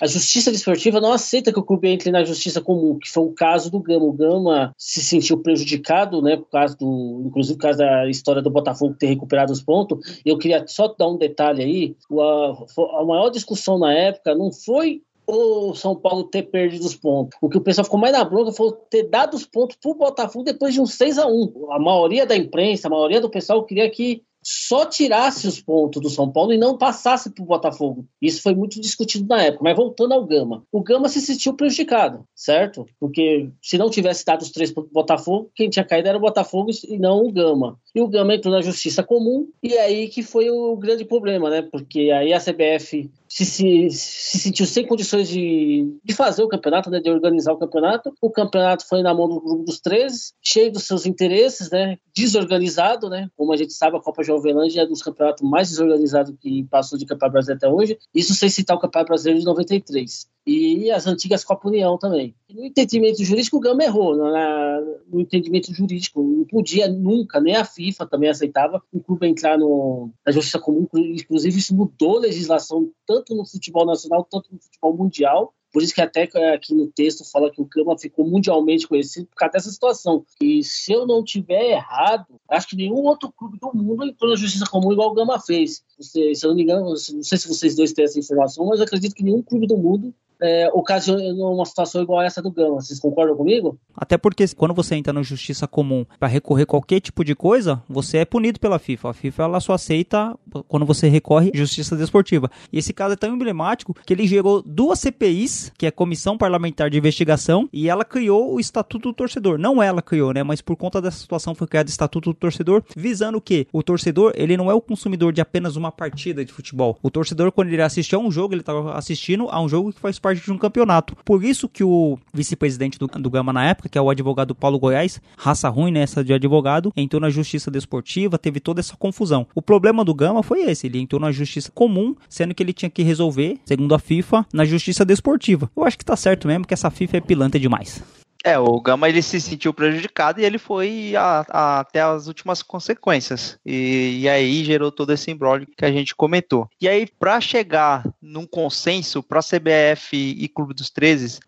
a 0.00 0.06
justiça 0.06 0.52
desportiva 0.52 1.00
não 1.00 1.12
aceita 1.12 1.52
que 1.52 1.58
o 1.58 1.64
clube 1.64 1.88
entre 1.88 2.10
na 2.10 2.24
justiça 2.24 2.60
comum, 2.60 2.98
que 2.98 3.08
foi 3.08 3.24
o 3.24 3.32
caso 3.32 3.70
do 3.70 3.80
Gama. 3.80 4.04
O 4.04 4.12
Gama 4.12 4.74
se 4.76 5.00
sentiu 5.02 5.38
prejudicado, 5.38 6.20
né, 6.20 6.36
por 6.36 6.50
causa 6.50 6.76
do, 6.76 7.22
inclusive 7.26 7.56
por 7.56 7.62
causa 7.62 7.78
da 7.78 8.08
história 8.08 8.42
do 8.42 8.50
Botafogo 8.50 8.96
ter 8.98 9.06
recuperado 9.06 9.52
os 9.52 9.62
pontos. 9.62 10.20
Eu 10.24 10.36
queria 10.38 10.64
só 10.66 10.88
dar 10.88 11.08
um 11.08 11.16
detalhe 11.16 11.62
aí. 11.62 11.96
A, 12.12 13.00
a 13.00 13.04
maior 13.04 13.30
discussão 13.30 13.78
na 13.78 13.92
época 13.92 14.34
não 14.34 14.52
foi 14.52 15.02
o 15.26 15.74
São 15.74 15.96
Paulo 15.96 16.24
ter 16.24 16.42
perdido 16.42 16.84
os 16.84 16.94
pontos. 16.94 17.36
O 17.40 17.48
que 17.48 17.58
o 17.58 17.60
pessoal 17.60 17.84
ficou 17.84 17.98
mais 17.98 18.12
na 18.12 18.22
bronca 18.22 18.52
foi 18.52 18.72
ter 18.90 19.04
dado 19.04 19.34
os 19.34 19.44
pontos 19.44 19.76
pro 19.76 19.94
Botafogo 19.94 20.44
depois 20.44 20.72
de 20.72 20.80
um 20.80 20.86
6 20.86 21.18
a 21.18 21.26
1 21.26 21.72
A 21.72 21.80
maioria 21.80 22.26
da 22.26 22.36
imprensa, 22.36 22.86
a 22.86 22.90
maioria 22.90 23.20
do 23.20 23.30
pessoal 23.30 23.64
queria 23.64 23.90
que 23.90 24.22
só 24.48 24.86
tirasse 24.86 25.48
os 25.48 25.60
pontos 25.60 26.00
do 26.00 26.08
São 26.08 26.30
Paulo 26.30 26.52
e 26.52 26.58
não 26.58 26.78
passasse 26.78 27.30
para 27.30 27.42
o 27.42 27.46
Botafogo. 27.46 28.06
Isso 28.22 28.40
foi 28.40 28.54
muito 28.54 28.80
discutido 28.80 29.26
na 29.26 29.42
época. 29.42 29.64
Mas 29.64 29.74
voltando 29.74 30.14
ao 30.14 30.24
Gama, 30.24 30.62
o 30.70 30.80
Gama 30.80 31.08
se 31.08 31.20
sentiu 31.20 31.54
prejudicado, 31.54 32.24
certo? 32.32 32.86
Porque 33.00 33.50
se 33.60 33.76
não 33.76 33.90
tivesse 33.90 34.24
dado 34.24 34.42
os 34.42 34.52
três 34.52 34.70
para 34.70 34.84
o 34.84 34.88
Botafogo, 34.88 35.50
quem 35.52 35.68
tinha 35.68 35.84
caído 35.84 36.08
era 36.08 36.16
o 36.16 36.20
Botafogo 36.20 36.70
e 36.88 36.96
não 36.96 37.26
o 37.26 37.32
Gama. 37.32 37.76
E 37.92 38.00
o 38.00 38.06
Gama 38.06 38.36
entrou 38.36 38.54
na 38.54 38.62
justiça 38.62 39.02
comum 39.02 39.48
e 39.60 39.74
é 39.74 39.80
aí 39.80 40.08
que 40.08 40.22
foi 40.22 40.48
o 40.48 40.76
grande 40.76 41.04
problema, 41.04 41.50
né? 41.50 41.62
Porque 41.62 42.12
aí 42.12 42.32
a 42.32 42.38
CBF 42.38 43.10
se, 43.36 43.44
se, 43.44 43.90
se, 43.90 44.38
sentiu 44.38 44.64
sem 44.64 44.86
condições 44.86 45.28
de, 45.28 45.98
de 46.02 46.14
fazer 46.14 46.42
o 46.42 46.48
campeonato, 46.48 46.88
né, 46.88 47.00
de 47.00 47.10
organizar 47.10 47.52
o 47.52 47.58
campeonato. 47.58 48.14
O 48.22 48.30
campeonato 48.30 48.88
foi 48.88 49.02
na 49.02 49.12
mão 49.12 49.28
do 49.28 49.40
grupo 49.40 49.64
dos 49.64 49.78
13, 49.78 50.32
cheio 50.42 50.72
dos 50.72 50.84
seus 50.84 51.04
interesses, 51.04 51.70
né, 51.70 51.98
desorganizado, 52.16 53.10
né, 53.10 53.28
como 53.36 53.52
a 53.52 53.56
gente 53.56 53.74
sabe, 53.74 53.98
a 53.98 54.00
Copa 54.00 54.22
Jovelândia 54.22 54.80
é 54.80 54.84
um 54.84 54.88
dos 54.88 55.02
campeonatos 55.02 55.42
mais 55.42 55.68
desorganizados 55.68 56.34
que 56.40 56.64
passou 56.64 56.98
de 56.98 57.04
Campeonato 57.04 57.32
Brasileiro 57.32 57.58
até 57.58 57.68
hoje, 57.68 57.98
isso 58.14 58.34
sem 58.34 58.48
citar 58.48 58.74
o 58.74 58.80
Campeonato 58.80 59.08
Brasileiro 59.08 59.40
de 59.40 59.44
93 59.44 60.26
e 60.46 60.90
as 60.92 61.06
antigas 61.06 61.42
Copa 61.42 61.68
União 61.68 61.98
também. 61.98 62.32
No 62.48 62.64
entendimento 62.64 63.22
jurídico, 63.24 63.56
o 63.56 63.60
Gama 63.60 63.82
errou. 63.82 64.16
Na, 64.16 64.80
no 65.08 65.20
entendimento 65.20 65.74
jurídico, 65.74 66.22
não 66.22 66.44
podia 66.44 66.88
nunca, 66.88 67.40
nem 67.40 67.56
a 67.56 67.64
FIFA 67.64 68.06
também 68.06 68.30
aceitava 68.30 68.80
um 68.94 69.00
clube 69.00 69.26
entrar 69.26 69.58
no, 69.58 70.10
na 70.24 70.30
justiça 70.30 70.60
comum. 70.60 70.86
Inclusive, 70.94 71.58
isso 71.58 71.74
mudou 71.74 72.18
a 72.18 72.20
legislação 72.20 72.88
tanto 73.04 73.25
no 73.34 73.46
futebol 73.46 73.86
nacional, 73.86 74.26
tanto 74.30 74.52
no 74.52 74.60
futebol 74.60 74.96
mundial. 74.96 75.54
Por 75.72 75.82
isso 75.82 75.94
que 75.94 76.00
até 76.00 76.22
aqui 76.54 76.74
no 76.74 76.86
texto 76.86 77.22
fala 77.30 77.50
que 77.50 77.60
o 77.60 77.66
Gama 77.66 77.98
ficou 77.98 78.26
mundialmente 78.26 78.88
conhecido 78.88 79.26
por 79.26 79.36
causa 79.36 79.52
dessa 79.52 79.70
situação. 79.70 80.24
E 80.40 80.62
se 80.64 80.92
eu 80.92 81.06
não 81.06 81.22
tiver 81.22 81.72
errado, 81.72 82.40
acho 82.48 82.68
que 82.68 82.76
nenhum 82.76 83.02
outro 83.02 83.30
clube 83.32 83.58
do 83.58 83.70
mundo 83.74 84.04
entrou 84.04 84.30
na 84.30 84.36
justiça 84.36 84.64
comum 84.70 84.92
igual 84.92 85.10
o 85.10 85.14
Gama 85.14 85.38
fez. 85.38 85.84
se 86.00 86.32
eu 86.42 86.48
não 86.48 86.56
me 86.56 86.62
engano, 86.62 86.86
não 86.86 86.96
sei 86.96 87.38
se 87.38 87.48
vocês 87.48 87.76
dois 87.76 87.92
têm 87.92 88.06
essa 88.06 88.18
informação, 88.18 88.64
mas 88.66 88.80
acredito 88.80 89.14
que 89.14 89.22
nenhum 89.22 89.42
clube 89.42 89.66
do 89.66 89.76
mundo 89.76 90.14
é, 90.40 90.68
ocasionou 90.72 91.54
uma 91.54 91.64
situação 91.64 92.02
igual 92.02 92.20
a 92.20 92.24
essa 92.24 92.42
do 92.42 92.50
Gama. 92.50 92.80
Vocês 92.80 93.00
concordam 93.00 93.36
comigo? 93.36 93.78
Até 93.96 94.16
porque 94.18 94.46
quando 94.54 94.74
você 94.74 94.94
entra 94.94 95.12
na 95.12 95.22
justiça 95.22 95.66
comum 95.66 96.04
para 96.18 96.28
recorrer 96.28 96.66
qualquer 96.66 97.00
tipo 97.00 97.24
de 97.24 97.34
coisa, 97.34 97.82
você 97.88 98.18
é 98.18 98.24
punido 98.24 98.60
pela 98.60 98.78
FIFA. 98.78 99.10
A 99.10 99.14
FIFA 99.14 99.42
ela 99.44 99.60
só 99.60 99.72
aceita 99.72 100.36
quando 100.68 100.84
você 100.84 101.08
recorre 101.08 101.50
justiça 101.54 101.96
desportiva. 101.96 102.50
E 102.72 102.78
esse 102.78 102.92
caso 102.92 103.14
é 103.14 103.16
tão 103.16 103.34
emblemático 103.34 103.94
que 104.04 104.12
ele 104.12 104.26
gerou 104.26 104.62
duas 104.62 105.00
CPIs, 105.00 105.72
que 105.78 105.86
é 105.86 105.90
Comissão 105.90 106.36
Parlamentar 106.36 106.90
de 106.90 106.98
Investigação, 106.98 107.68
e 107.72 107.88
ela 107.88 108.04
criou 108.04 108.54
o 108.54 108.60
Estatuto 108.60 109.08
do 109.08 109.14
Torcedor. 109.14 109.58
Não 109.58 109.82
ela 109.82 110.02
criou, 110.02 110.32
né? 110.32 110.42
Mas 110.42 110.60
por 110.60 110.76
conta 110.76 111.00
dessa 111.00 111.18
situação 111.18 111.54
foi 111.54 111.66
criado 111.66 111.86
o 111.86 111.90
Estatuto 111.90 112.30
do 112.30 112.34
Torcedor, 112.34 112.82
visando 112.96 113.40
que 113.40 113.66
o 113.72 113.82
torcedor 113.82 114.32
ele 114.34 114.56
não 114.56 114.70
é 114.70 114.74
o 114.74 114.80
consumidor 114.80 115.32
de 115.32 115.40
apenas 115.40 115.76
uma 115.76 115.90
partida 115.90 116.44
de 116.44 116.52
futebol. 116.52 116.98
O 117.02 117.10
torcedor 117.10 117.52
quando 117.52 117.68
ele 117.68 117.82
assiste 117.82 118.14
a 118.14 118.18
um 118.18 118.30
jogo, 118.30 118.54
ele 118.54 118.60
está 118.60 118.72
assistindo 118.94 119.48
a 119.50 119.60
um 119.60 119.68
jogo 119.68 119.92
que 119.92 120.00
faz 120.00 120.18
parte 120.26 120.42
de 120.42 120.52
um 120.52 120.58
campeonato. 120.58 121.14
Por 121.24 121.44
isso 121.44 121.68
que 121.68 121.84
o 121.84 122.18
vice-presidente 122.34 122.98
do, 122.98 123.06
do 123.06 123.30
Gama 123.30 123.52
na 123.52 123.64
época, 123.64 123.88
que 123.88 123.96
é 123.96 124.00
o 124.00 124.10
advogado 124.10 124.56
Paulo 124.56 124.76
Goiás, 124.76 125.20
raça 125.36 125.68
ruim 125.68 125.92
nessa 125.92 126.24
de 126.24 126.32
advogado, 126.32 126.92
entrou 126.96 127.20
na 127.20 127.30
justiça 127.30 127.70
desportiva, 127.70 128.36
teve 128.36 128.58
toda 128.58 128.80
essa 128.80 128.96
confusão. 128.96 129.46
O 129.54 129.62
problema 129.62 130.04
do 130.04 130.12
Gama 130.12 130.42
foi 130.42 130.62
esse, 130.62 130.88
ele 130.88 130.98
entrou 130.98 131.20
na 131.20 131.30
justiça 131.30 131.70
comum, 131.70 132.16
sendo 132.28 132.54
que 132.54 132.62
ele 132.62 132.72
tinha 132.72 132.90
que 132.90 133.04
resolver, 133.04 133.60
segundo 133.64 133.94
a 133.94 134.00
FIFA, 134.00 134.44
na 134.52 134.64
justiça 134.64 135.04
desportiva. 135.04 135.70
Eu 135.76 135.84
acho 135.84 135.96
que 135.96 136.04
tá 136.04 136.16
certo 136.16 136.48
mesmo 136.48 136.66
que 136.66 136.74
essa 136.74 136.90
FIFA 136.90 137.18
é 137.18 137.20
pilantra 137.20 137.60
demais. 137.60 138.02
É, 138.44 138.58
o 138.58 138.80
Gama 138.80 139.08
ele 139.08 139.22
se 139.22 139.40
sentiu 139.40 139.74
prejudicado 139.74 140.40
e 140.40 140.44
ele 140.44 140.58
foi 140.58 141.14
a, 141.16 141.44
a, 141.48 141.80
até 141.80 142.00
as 142.00 142.26
últimas 142.26 142.62
consequências. 142.62 143.58
E, 143.64 144.20
e, 144.20 144.28
aí 144.28 144.64
gerou 144.64 144.92
todo 144.92 145.12
esse 145.12 145.30
embrólio 145.30 145.66
que 145.76 145.84
a 145.84 145.90
gente 145.90 146.14
comentou. 146.14 146.68
E 146.80 146.88
aí, 146.88 147.06
para 147.18 147.40
chegar 147.40 148.04
num 148.20 148.46
consenso 148.46 149.22
para 149.22 149.40
CBF 149.40 150.16
e 150.16 150.48
Clube 150.48 150.74
dos 150.74 150.90
13, 150.90 151.40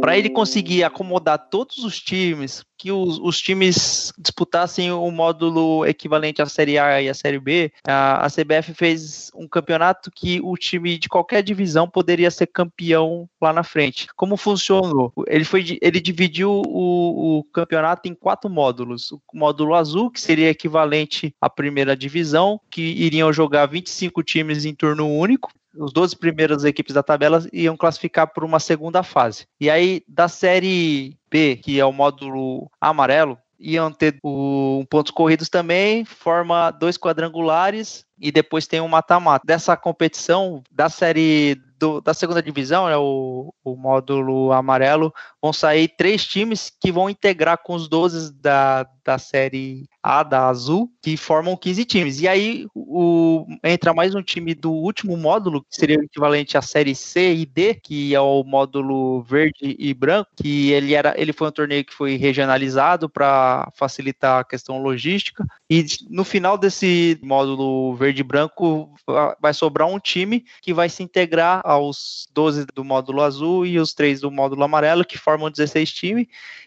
para 0.00 0.18
ele 0.18 0.28
conseguir 0.28 0.84
acomodar 0.84 1.48
todos 1.48 1.78
os 1.78 1.98
times, 1.98 2.62
que 2.76 2.92
os, 2.92 3.18
os, 3.18 3.40
times 3.40 4.12
disputassem 4.18 4.92
o 4.92 5.10
módulo 5.10 5.86
equivalente 5.86 6.42
à 6.42 6.46
Série 6.46 6.78
A 6.78 7.00
e 7.00 7.08
à 7.08 7.14
Série 7.14 7.38
B, 7.38 7.72
a, 7.86 8.26
a, 8.26 8.28
CBF 8.28 8.74
fez 8.74 9.30
um 9.34 9.48
campeonato 9.48 10.10
que 10.10 10.40
o 10.42 10.56
time 10.58 10.98
de 10.98 11.08
qualquer 11.08 11.42
divisão 11.42 11.88
poderia 11.88 12.30
ser 12.30 12.48
campeão 12.48 13.26
lá 13.40 13.50
na 13.50 13.62
frente. 13.62 14.06
Como 14.14 14.36
funcionou? 14.36 15.10
Ele, 15.26 15.44
foi, 15.44 15.78
ele 15.80 16.00
dividiu 16.00 16.50
o, 16.50 17.38
o 17.38 17.44
campeonato 17.44 18.06
em 18.06 18.14
quatro 18.14 18.50
módulos. 18.50 19.10
O 19.10 19.20
módulo 19.32 19.74
azul, 19.74 20.10
que 20.10 20.20
seria 20.20 20.50
equivalente 20.50 21.34
à 21.40 21.48
primeira 21.48 21.96
divisão, 21.96 22.60
que 22.70 22.82
iriam 22.82 23.32
jogar 23.32 23.64
25 23.64 24.22
times 24.22 24.66
em 24.66 24.74
turno 24.74 25.08
único 25.08 25.50
os 25.76 25.92
12 25.92 26.16
primeiras 26.16 26.64
equipes 26.64 26.94
da 26.94 27.02
tabela 27.02 27.46
iam 27.52 27.76
classificar 27.76 28.32
para 28.32 28.44
uma 28.44 28.60
segunda 28.60 29.02
fase. 29.02 29.46
E 29.60 29.68
aí, 29.70 30.02
da 30.08 30.28
série 30.28 31.16
B, 31.30 31.56
que 31.56 31.78
é 31.78 31.84
o 31.84 31.92
módulo 31.92 32.70
amarelo, 32.80 33.38
iam 33.58 33.90
ter 33.90 34.18
o, 34.22 34.84
pontos 34.90 35.10
corridos 35.10 35.48
também, 35.48 36.04
forma 36.04 36.70
dois 36.70 36.96
quadrangulares 36.96 38.04
e 38.18 38.30
depois 38.30 38.66
tem 38.66 38.80
um 38.80 38.88
mata-mata. 38.88 39.44
Dessa 39.46 39.76
competição, 39.76 40.62
da 40.70 40.88
série 40.88 41.60
do, 41.78 42.00
da 42.00 42.14
segunda 42.14 42.42
divisão, 42.42 42.86
né, 42.86 42.96
o, 42.96 43.52
o 43.62 43.76
módulo 43.76 44.52
amarelo, 44.52 45.12
vão 45.42 45.52
sair 45.52 45.88
três 45.88 46.24
times 46.24 46.72
que 46.80 46.90
vão 46.90 47.10
integrar 47.10 47.58
com 47.58 47.74
os 47.74 47.88
12 47.88 48.32
da, 48.34 48.86
da 49.04 49.18
série 49.18 49.86
A, 50.02 50.22
da 50.22 50.48
Azul, 50.48 50.90
que 51.02 51.16
formam 51.16 51.56
15 51.56 51.84
times. 51.84 52.20
E 52.20 52.28
aí 52.28 52.66
o, 52.74 53.46
entra 53.62 53.92
mais 53.92 54.14
um 54.14 54.22
time 54.22 54.54
do 54.54 54.72
último 54.72 55.16
módulo, 55.16 55.62
que 55.62 55.76
seria 55.76 55.98
o 55.98 56.04
equivalente 56.04 56.56
à 56.56 56.62
série 56.62 56.94
C 56.94 57.34
e 57.34 57.44
D, 57.46 57.74
que 57.74 58.14
é 58.14 58.20
o 58.20 58.42
módulo 58.44 59.22
verde 59.22 59.76
e 59.78 59.92
branco, 59.92 60.30
que 60.36 60.70
ele, 60.72 60.94
era, 60.94 61.14
ele 61.20 61.32
foi 61.32 61.48
um 61.48 61.52
torneio 61.52 61.84
que 61.84 61.92
foi 61.92 62.16
regionalizado 62.16 63.08
para 63.08 63.70
facilitar 63.74 64.40
a 64.40 64.44
questão 64.44 64.80
logística. 64.80 65.44
E 65.70 65.86
no 66.10 66.24
final 66.24 66.58
desse 66.58 67.18
módulo 67.22 67.94
verde 67.94 68.22
branco 68.22 68.94
vai 69.40 69.54
sobrar 69.54 69.88
um 69.88 69.98
time 69.98 70.44
que 70.60 70.74
vai 70.74 70.88
se 70.88 71.02
integrar 71.02 71.62
aos 71.64 72.28
12 72.34 72.66
do 72.74 72.84
módulo 72.84 73.22
azul 73.22 73.64
e 73.64 73.78
os 73.78 73.94
3 73.94 74.20
do 74.20 74.30
módulo 74.30 74.62
amarelo, 74.62 75.04
que 75.04 75.16
formam 75.16 75.50
16 75.50 75.92
times, 75.92 76.26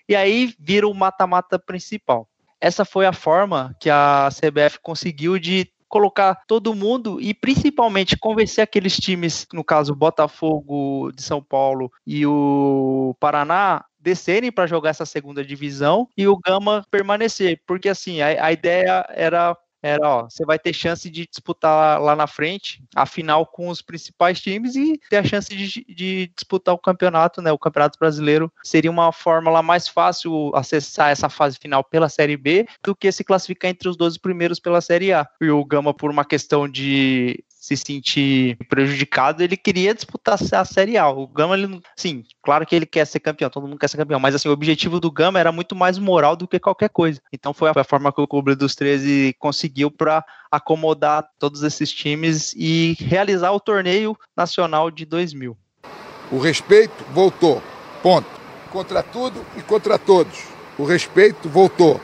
e 0.10 0.15
aí 0.15 0.53
vira 0.60 0.88
o 0.88 0.93
mata-mata 0.93 1.60
principal. 1.60 2.27
Essa 2.60 2.83
foi 2.83 3.05
a 3.05 3.13
forma 3.13 3.75
que 3.79 3.89
a 3.89 4.29
CBF 4.31 4.79
conseguiu 4.81 5.38
de 5.38 5.71
colocar 5.88 6.43
todo 6.47 6.75
mundo 6.75 7.21
e 7.21 7.33
principalmente 7.33 8.17
convencer 8.17 8.63
aqueles 8.63 8.97
times, 8.97 9.47
no 9.53 9.63
caso 9.63 9.95
Botafogo 9.95 11.12
de 11.13 11.21
São 11.21 11.41
Paulo 11.41 11.91
e 12.05 12.25
o 12.25 13.15
Paraná, 13.19 13.86
descerem 14.08 14.54
para 14.54 14.65
jogar 14.65 14.91
essa 14.91 15.06
segunda 15.06 15.43
divisão 15.43 16.08
e 16.15 16.26
o 16.30 16.38
Gama 16.38 16.86
permanecer, 16.89 17.62
porque 17.67 17.89
assim, 17.89 18.22
a, 18.22 18.46
a 18.46 18.52
ideia 18.54 19.06
era 19.10 19.58
era, 19.82 20.10
ó, 20.10 20.24
você 20.24 20.43
vai 20.43 20.58
ter 20.58 20.74
chance 20.74 21.10
de 21.10 21.28
disputar 21.28 22.02
lá 22.02 22.15
na 22.15 22.26
frente 22.26 22.84
a 22.96 23.06
final 23.06 23.46
com 23.46 23.70
os 23.70 23.82
principais 23.82 24.41
times 24.41 24.76
e 24.76 25.00
ter 25.10 25.17
a 25.17 25.24
chance 25.24 25.56
de, 25.56 25.86
de 25.88 26.32
disputar 26.36 26.74
o 26.74 26.80
campeonato, 26.80 27.41
né? 27.41 27.52
O 27.52 27.60
Campeonato 27.60 28.00
Brasileiro 28.00 28.52
seria 28.63 28.89
uma 28.89 29.12
fórmula 29.12 29.62
mais 29.62 29.88
fácil 29.88 30.52
acessar 30.56 31.12
essa 31.12 31.30
fase 31.30 31.60
final 31.60 31.84
pela 31.84 32.10
Série 32.10 32.36
B 32.36 32.67
do 32.84 32.96
que 32.96 33.12
se 33.12 33.24
classificar 33.24 33.70
entre 33.70 33.88
os 33.88 33.96
12 33.96 34.20
primeiros 34.20 34.60
pela 34.60 34.82
Série 34.82 35.13
A. 35.13 35.28
E 35.39 35.50
o 35.50 35.63
Gama, 35.63 35.93
por 35.93 36.10
uma 36.10 36.26
questão 36.26 36.67
de 36.67 37.43
se 37.67 37.75
sentir 37.75 38.58
prejudicado, 38.69 39.43
ele 39.43 39.58
queria 39.58 39.93
disputar 39.93 40.39
a 40.53 40.65
Série 40.65 40.97
A. 40.97 41.10
O 41.10 41.27
Gama, 41.27 41.58
ele, 41.58 41.82
sim, 41.97 42.23
claro 42.41 42.65
que 42.65 42.73
ele 42.73 42.86
quer 42.86 43.06
ser 43.06 43.19
campeão, 43.19 43.49
todo 43.49 43.67
mundo 43.67 43.77
quer 43.77 43.89
ser 43.89 43.97
campeão, 43.97 44.21
mas 44.21 44.34
assim, 44.34 44.47
o 44.47 44.53
objetivo 44.53 45.01
do 45.01 45.12
Gama 45.12 45.38
era 45.38 45.51
muito 45.51 45.75
mais 45.75 45.97
moral 45.97 46.38
do 46.38 46.47
que 46.47 46.60
qualquer 46.60 46.88
coisa. 46.88 47.19
Então 47.34 47.53
foi 47.53 47.69
a 47.69 47.84
forma 47.84 48.13
que 48.13 48.21
o 48.21 48.27
Clube 48.27 48.56
dos 48.56 48.73
13 48.73 49.36
conseguiu 49.38 49.91
para 49.91 50.23
acomodar 50.49 51.27
todos 51.38 51.62
esses 51.62 51.91
times 51.91 52.53
e 52.56 52.95
realizar 53.01 53.51
o 53.51 53.60
torneio 53.60 54.17
nacional 54.36 54.89
de 54.89 55.06
2000. 55.06 55.58
O 56.32 56.39
respeito 56.39 57.03
voltou. 57.12 57.62
Ponto. 58.01 58.30
Contra 58.71 59.03
tudo 59.03 59.45
e 59.58 59.62
contra 59.62 59.99
todos. 59.99 60.45
O 60.77 60.86
respeito 60.86 61.49
voltou. 61.49 61.99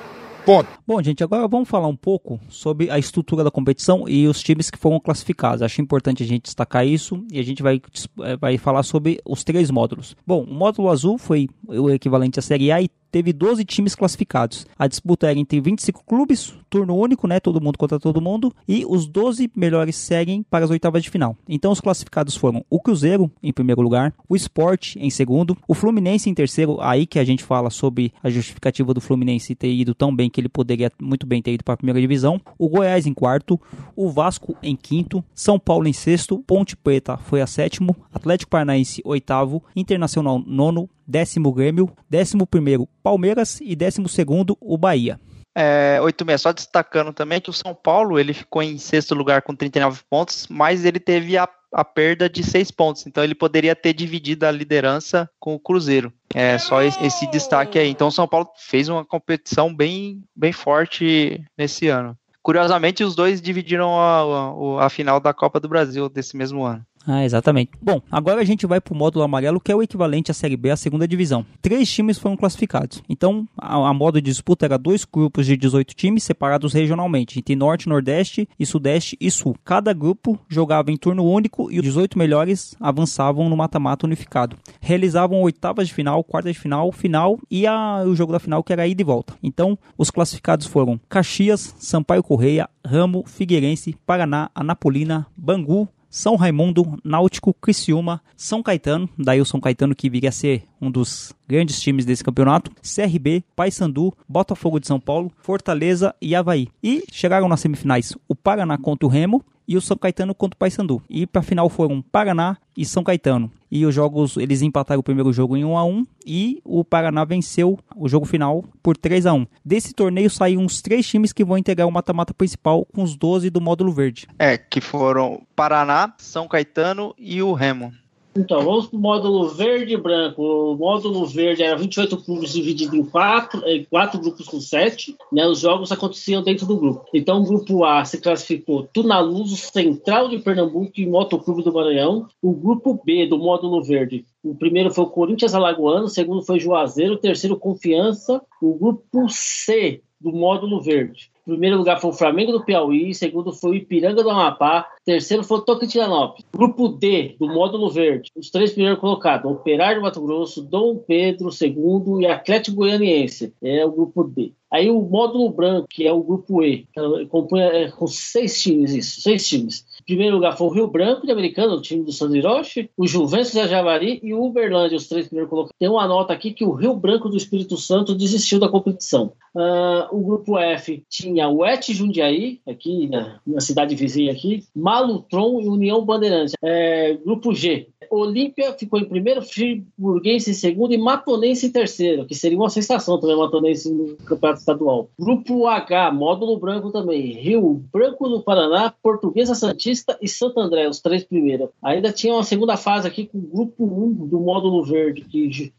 Ponto. 0.45 0.67
Bom, 0.86 1.02
gente, 1.02 1.24
agora 1.24 1.48
vamos 1.48 1.69
falar 1.69 1.88
um 1.88 1.96
pouco 1.96 2.41
sobre 2.50 2.89
a 2.89 3.00
estrutura 3.00 3.41
da 3.41 3.50
competição 3.50 4.04
e 4.06 4.28
os 4.28 4.43
times 4.43 4.69
que 4.69 4.78
foram 4.78 5.00
classificados. 5.00 5.62
Acho 5.62 5.82
importante 5.82 6.24
a 6.24 6.26
gente 6.26 6.43
destacar 6.43 6.86
isso 6.86 7.26
e 7.32 7.39
a 7.39 7.43
gente 7.43 7.63
vai, 7.63 7.82
eh, 8.22 8.36
vai 8.36 8.58
falar 8.58 8.84
sobre 8.84 9.17
os 9.26 9.46
três 9.46 9.72
módulos. 9.72 10.13
Bom, 10.28 10.43
o 10.43 10.54
módulo 10.54 10.89
azul 10.89 11.17
foi 11.17 11.48
o 11.65 11.89
equivalente 11.89 12.38
à 12.38 12.41
Série 12.41 12.69
A 12.69 12.82
e 12.82 12.89
teve 13.13 13.32
12 13.32 13.63
times 13.63 13.93
classificados. 13.93 14.65
A 14.78 14.88
disputa 14.88 15.30
era 15.30 15.38
entre 15.38 15.62
25 15.62 16.04
clubes, 16.04 16.52
turno 16.67 16.98
único, 16.98 17.28
né? 17.28 17.39
Todo 17.39 17.62
mundo 17.62 17.78
contra 17.78 18.00
todo 18.00 18.19
mundo. 18.19 18.52
E 18.67 18.84
os 18.89 19.06
12 19.06 19.52
melhores 19.56 19.96
seguem 19.96 20.41
para 20.41 20.65
as 20.65 20.72
oitavas 20.72 21.04
de 21.04 21.12
final. 21.12 21.38
Então 21.48 21.72
os 21.72 21.80
classificados 21.80 22.36
foram 22.36 22.65
o 22.72 22.82
Cruzeiro 22.82 23.32
em 23.43 23.54
primeiro 23.54 23.84
lugar, 23.84 24.12
o 24.28 24.36
Sport 24.36 24.96
em 24.96 25.12
segundo, 25.12 25.56
o 25.67 25.76
Fluminense 25.76 26.28
em 26.28 26.34
terceiro. 26.34 26.82
Aí 26.82 27.06
que 27.06 27.19
a 27.19 27.24
gente 27.24 27.43
fala 27.43 27.69
sobre 27.69 28.12
a 28.24 28.32
justificativa 28.32 28.96
do 28.96 29.00
Fluminense 29.00 29.54
ter 29.54 29.72
ido 29.72 29.93
tão 29.93 30.13
bem 30.13 30.28
que 30.28 30.41
ele 30.41 30.50
poderia 30.50 30.72
muito 31.01 31.25
bem 31.25 31.41
ter 31.41 31.53
ido 31.53 31.63
para 31.63 31.73
a 31.73 31.77
primeira 31.77 31.99
divisão. 31.99 32.39
O 32.57 32.69
Goiás 32.69 33.05
em 33.05 33.13
quarto, 33.13 33.59
o 33.95 34.09
Vasco 34.09 34.57
em 34.62 34.75
quinto, 34.75 35.23
São 35.33 35.59
Paulo 35.59 35.88
em 35.88 35.93
sexto, 35.93 36.39
Ponte 36.39 36.75
Preta 36.75 37.17
foi 37.17 37.41
a 37.41 37.47
sétimo, 37.47 37.95
Atlético 38.13 38.51
Paranaense 38.51 39.01
oitavo, 39.05 39.63
Internacional 39.75 40.39
nono, 40.45 40.89
décimo 41.07 41.51
Grêmio, 41.51 41.91
décimo 42.09 42.47
primeiro 42.47 42.88
Palmeiras 43.01 43.59
e 43.62 43.75
décimo 43.75 44.07
segundo 44.07 44.57
o 44.59 44.77
Bahia. 44.77 45.19
É, 45.55 45.99
86, 46.01 46.41
só 46.41 46.51
destacando 46.51 47.13
também 47.13 47.39
que 47.39 47.49
o 47.49 47.53
São 47.53 47.75
Paulo 47.75 48.19
ele 48.19 48.33
ficou 48.33 48.63
em 48.63 48.77
sexto 48.79 49.13
lugar 49.13 49.43
com 49.43 49.55
39 49.55 50.01
pontos, 50.09 50.47
mas 50.49 50.83
ele 50.83 50.99
teve 50.99 51.38
a, 51.38 51.47
a 51.73 51.83
perda 51.83 52.29
de 52.29 52.43
6 52.43 52.71
pontos, 52.71 53.05
então 53.07 53.23
ele 53.23 53.36
poderia 53.36 53.75
ter 53.75 53.93
dividido 53.93 54.45
a 54.45 54.51
liderança 54.51 55.29
com 55.39 55.55
o 55.55 55.59
Cruzeiro. 55.59 56.13
É 56.33 56.57
só 56.57 56.81
esse 56.81 57.29
destaque 57.31 57.77
aí. 57.77 57.89
Então 57.89 58.07
o 58.07 58.12
São 58.12 58.27
Paulo 58.27 58.47
fez 58.57 58.89
uma 58.89 59.03
competição 59.03 59.73
bem, 59.73 60.23
bem 60.36 60.51
forte 60.51 61.43
nesse 61.57 61.88
ano. 61.88 62.17
Curiosamente, 62.41 63.05
os 63.05 63.15
dois 63.15 63.41
dividiram 63.41 63.97
a, 63.97 64.81
a, 64.81 64.86
a 64.86 64.89
final 64.89 65.19
da 65.19 65.33
Copa 65.33 65.62
do 65.62 65.69
Brasil 65.69 66.09
desse 66.09 66.36
mesmo 66.36 66.65
ano. 66.65 66.86
Ah, 67.06 67.24
exatamente. 67.24 67.72
Bom, 67.82 68.02
agora 68.10 68.42
a 68.42 68.46
gente 68.46 68.66
vai 68.66 68.80
para 68.80 68.94
o 68.94 68.98
módulo 68.98 69.26
amarelo, 69.26 69.60
que 69.60 69.72
é 69.72 69.76
o 69.76 69.84
equivalente 69.84 70.32
à 70.32 70.34
Série 70.34 70.56
B, 70.56 70.72
a 70.72 70.78
segunda 70.78 71.08
divisão. 71.08 71.46
Três 71.62 71.92
times 71.92 72.18
foram 72.18 72.38
classificados. 72.38 73.04
Então, 73.10 73.48
a, 73.58 73.76
a 73.76 73.94
modo 73.94 74.22
de 74.22 74.30
disputa 74.30 74.66
era 74.66 74.78
dois 74.78 75.04
grupos 75.04 75.46
de 75.46 75.58
18 75.58 75.94
times 75.96 76.24
separados 76.24 76.74
regionalmente, 76.74 77.39
entre 77.39 77.56
Norte, 77.56 77.89
Nordeste 77.89 78.48
e 78.58 78.66
Sudeste 78.66 79.18
e 79.20 79.30
Sul. 79.30 79.56
Cada 79.66 79.92
grupo 79.94 80.39
jogava 80.48 80.92
em 80.92 80.98
turno 80.98 81.26
único 81.26 81.70
e 81.72 81.78
os 81.78 81.84
18 81.84 82.18
melhores 82.18 82.76
avançavam 82.80 83.50
no 83.50 83.58
mata-mata 83.58 84.06
unificado. 84.06 84.58
Realizavam 84.80 85.42
oitavas 85.42 85.88
de 85.88 85.94
final, 85.94 86.24
quartas 86.24 86.54
de 86.54 86.60
final, 86.60 86.92
final 86.92 87.38
e 87.52 87.68
a, 87.68 88.04
o 88.06 88.16
jogo 88.16 88.32
da 88.32 88.39
final 88.39 88.63
que 88.63 88.72
era 88.72 88.88
ida 88.88 89.02
e 89.02 89.06
volta. 89.06 89.34
Então, 89.44 89.78
os 89.98 90.10
classificados 90.10 90.68
foram 90.68 91.00
Caxias, 91.10 91.76
Sampaio 91.78 92.24
Correia, 92.24 92.70
Ramo, 92.86 93.24
Figueirense, 93.28 93.96
Paraná, 94.06 94.50
Anapolina, 94.56 95.28
Bangu, 95.36 95.88
são 96.13 96.36
Raimundo, 96.36 96.95
Náutico, 97.04 97.56
Criciúma, 97.56 98.21
São 98.38 98.62
Caetano, 98.62 99.10
daí 99.17 99.41
o 99.41 99.45
São 99.45 99.60
Caetano 99.60 99.95
que 99.95 100.12
viria 100.12 100.30
a 100.30 100.32
ser 100.32 100.63
um 100.80 100.91
dos 100.91 101.34
grandes 101.47 101.82
times 101.82 102.06
desse 102.06 102.23
campeonato, 102.23 102.71
CRB, 102.84 103.43
Paysandu, 103.56 104.13
Botafogo 104.30 104.80
de 104.80 104.86
São 104.86 104.99
Paulo, 104.99 105.32
Fortaleza 105.41 106.13
e 106.21 106.36
Havaí. 106.36 106.67
E 106.84 107.04
chegaram 107.12 107.49
nas 107.49 107.62
semifinais 107.62 108.15
o 108.28 108.36
Paraná 108.36 108.78
contra 108.78 109.08
o 109.08 109.10
Remo 109.10 109.43
e 109.67 109.78
o 109.78 109.82
São 109.82 109.97
Caetano 109.97 110.36
contra 110.36 110.56
o 110.56 110.58
Paysandu. 110.60 111.02
E 111.10 111.26
para 111.26 111.41
a 111.41 111.43
final 111.43 111.69
foram 111.69 112.02
Paraná 112.02 112.58
e 112.76 112.86
São 112.86 113.04
Caetano. 113.04 113.52
E 113.71 113.86
os 113.86 113.93
jogos, 113.93 114.38
eles 114.38 114.62
empataram 114.62 114.99
o 114.99 115.04
primeiro 115.04 115.34
jogo 115.34 115.58
em 115.58 115.65
1 115.65 115.78
a 115.78 115.84
1 115.84 116.06
e 116.26 116.62
o 116.63 116.84
Paraná 116.84 117.23
venceu 117.26 117.80
o 117.95 118.08
jogo 118.08 118.26
final 118.26 118.63
por 118.82 118.95
3 118.95 119.26
a 119.26 119.34
1. 119.34 119.47
Desse 119.63 119.93
torneio 119.93 120.30
saíram 120.30 120.63
uns 120.63 120.82
três 120.82 121.08
times 121.08 121.34
que 121.34 121.43
vão 121.43 121.58
integrar 121.58 121.88
o 121.88 121.91
mata-mata 121.91 122.34
principal 122.34 122.86
com 122.86 123.04
os 123.04 123.15
12 123.15 123.49
do 123.49 123.62
módulo 123.62 123.91
verde. 123.91 124.28
É, 124.38 124.58
que 124.58 124.80
foram 124.80 125.41
Paraná, 125.56 126.13
São 126.17 126.47
Caetano 126.47 127.15
e 127.17 127.41
o 127.41 127.54
Remo. 127.54 127.93
Então, 128.36 128.62
vamos 128.62 128.88
para 128.88 128.98
o 128.98 129.00
módulo 129.00 129.50
verde 129.50 129.93
e 129.93 129.98
branco. 129.98 130.41
O 130.41 130.76
módulo 130.76 131.26
verde 131.26 131.62
era 131.62 131.78
28 131.78 132.17
clubes 132.17 132.54
divididos 132.54 132.93
em 132.93 133.06
quatro, 133.06 133.63
em 133.67 133.84
quatro 133.84 134.19
grupos 134.19 134.48
com 134.48 134.60
sete. 134.60 135.15
Né? 135.32 135.46
Os 135.46 135.60
jogos 135.60 135.91
aconteciam 135.91 136.41
dentro 136.41 136.65
do 136.65 136.78
grupo. 136.78 137.06
Então, 137.13 137.41
o 137.41 137.46
grupo 137.46 137.84
A 137.86 138.04
se 138.04 138.19
classificou 138.19 138.89
Tunaluso, 138.91 139.56
Central 139.56 140.30
de 140.30 140.39
Pernambuco 140.39 140.93
e 140.96 141.06
Motoclube 141.06 141.63
do 141.63 141.72
Maranhão. 141.74 142.28
O 142.41 142.54
grupo 142.54 143.00
B 143.06 143.28
do 143.28 143.38
módulo 143.38 143.84
verde. 143.84 144.26
O 144.43 144.56
primeiro 144.56 144.91
foi 144.91 145.04
o 145.04 145.10
Corinthians 145.10 145.54
Alagoano, 145.54 146.06
o 146.06 146.10
segundo 146.10 146.41
foi 146.41 146.60
Juazeiro, 146.60 147.13
o 147.13 147.19
terceiro 147.19 147.56
Confiança. 147.58 148.41
O 148.60 148.74
grupo 148.74 149.28
C 149.30 150.02
do 150.19 150.32
módulo 150.32 150.82
verde. 150.82 151.33
Primeiro 151.45 151.77
lugar 151.77 151.99
foi 151.99 152.10
o 152.10 152.13
Flamengo 152.13 152.53
do 152.53 152.63
Piauí, 152.63 153.13
segundo 153.13 153.51
foi 153.51 153.71
o 153.71 153.75
Ipiranga 153.75 154.23
do 154.23 154.29
Amapá, 154.29 154.88
terceiro 155.03 155.43
foi 155.43 155.58
o 155.58 155.62
Tocantinópolis. 155.62 156.45
Grupo 156.53 156.88
D, 156.88 157.36
do 157.38 157.47
módulo 157.47 157.89
verde, 157.89 158.32
os 158.36 158.49
três 158.49 158.71
primeiros 158.71 158.99
colocados, 158.99 159.51
Operário 159.51 159.99
do 159.99 160.03
Mato 160.03 160.22
Grosso, 160.22 160.61
Dom 160.61 160.97
Pedro 160.97 161.51
segundo 161.51 162.22
e 162.22 162.26
Atlético 162.26 162.78
Goianiense, 162.78 163.53
é 163.61 163.86
o 163.86 163.91
grupo 163.91 164.24
D. 164.24 164.53
Aí 164.72 164.89
o 164.89 165.01
módulo 165.01 165.51
branco, 165.51 165.88
que 165.88 166.07
é 166.07 166.11
o 166.11 166.24
grupo 166.24 166.63
E, 166.63 166.88
compõe 167.30 167.61
é, 167.61 167.91
com 167.91 168.07
seis 168.07 168.59
times, 168.59 168.91
isso, 168.95 169.22
seis 169.22 169.47
times. 169.47 169.86
Primeiro 170.06 170.36
lugar 170.36 170.58
foi 170.58 170.68
o 170.68 170.72
Rio 170.72 170.88
Branco 170.88 171.26
de 171.26 171.32
Americano, 171.32 171.76
o 171.76 171.82
time 171.82 172.04
do 172.04 172.12
Sandro 172.12 172.38
Hiroshi, 172.38 172.89
o 172.97 173.08
Juventus 173.08 173.54
da 173.54 173.68
Javari 173.68 174.20
e 174.24 174.34
o 174.34 174.43
Uberlândia, 174.43 174.97
os 174.97 175.08
três 175.08 175.28
primeiros 175.28 175.49
colocados. 175.49 175.76
Tem 175.80 175.89
uma 175.89 176.08
nota 176.08 176.34
aqui 176.34 176.51
que 176.51 176.66
o 176.66 176.72
Rio 176.72 176.95
Branco 176.95 177.30
do 177.30 177.38
Espírito 177.38 177.78
Santo 177.78 178.16
desistiu 178.16 178.60
da 178.60 178.70
competição. 178.70 179.34
Uh, 179.56 180.08
o 180.12 180.22
grupo 180.22 180.58
F 180.58 181.04
tinha 181.08 181.47
o 181.47 181.64
Et 181.66 181.93
Jundiaí, 181.93 182.60
aqui 182.68 183.08
na, 183.08 183.39
na, 183.45 183.62
cidade 183.62 183.93
vizinha 183.93 184.32
aqui, 184.32 184.64
Malutron 184.76 185.62
e 185.62 185.68
União 185.68 186.04
Bandeirante. 186.04 186.54
É, 186.64 187.14
grupo 187.14 187.54
G, 187.54 187.88
Olímpia 188.10 188.74
ficou 188.74 188.99
em 188.99 189.06
primeiro, 189.06 189.41
Friburguense 189.41 190.51
em 190.51 190.54
segundo 190.54 190.93
e 190.93 190.97
Matonense 190.97 191.68
em 191.68 191.72
terceiro, 191.72 192.26
que 192.26 192.36
seria 192.36 192.58
uma 192.58 192.70
sensação 192.70 193.20
também, 193.20 193.38
Matonense 193.38 193.91
no 193.91 194.16
campeonato 194.18 194.60
estadual. 194.60 195.10
Grupo 195.20 195.68
H, 195.68 196.12
módulo 196.12 196.58
branco 196.58 196.91
também. 196.91 197.34
Rio 197.34 197.82
Branco 197.91 198.28
no 198.28 198.41
Paraná, 198.41 198.93
Portuguesa 199.01 199.56
Santista 199.56 200.18
e 200.22 200.28
Santo 200.28 200.60
André, 200.60 200.88
os 200.88 200.99
três 200.99 201.24
primeiros. 201.24 201.70
Ainda 201.82 202.12
tinha 202.12 202.34
uma 202.34 202.43
segunda 202.43 202.78
fase 202.78 203.08
aqui 203.08 203.26
com 203.26 203.38
o 203.38 203.41
grupo 203.41 203.84
1 203.84 204.28
do 204.28 204.39
módulo 204.39 204.84
verde, 204.84 205.22
que 205.22 205.72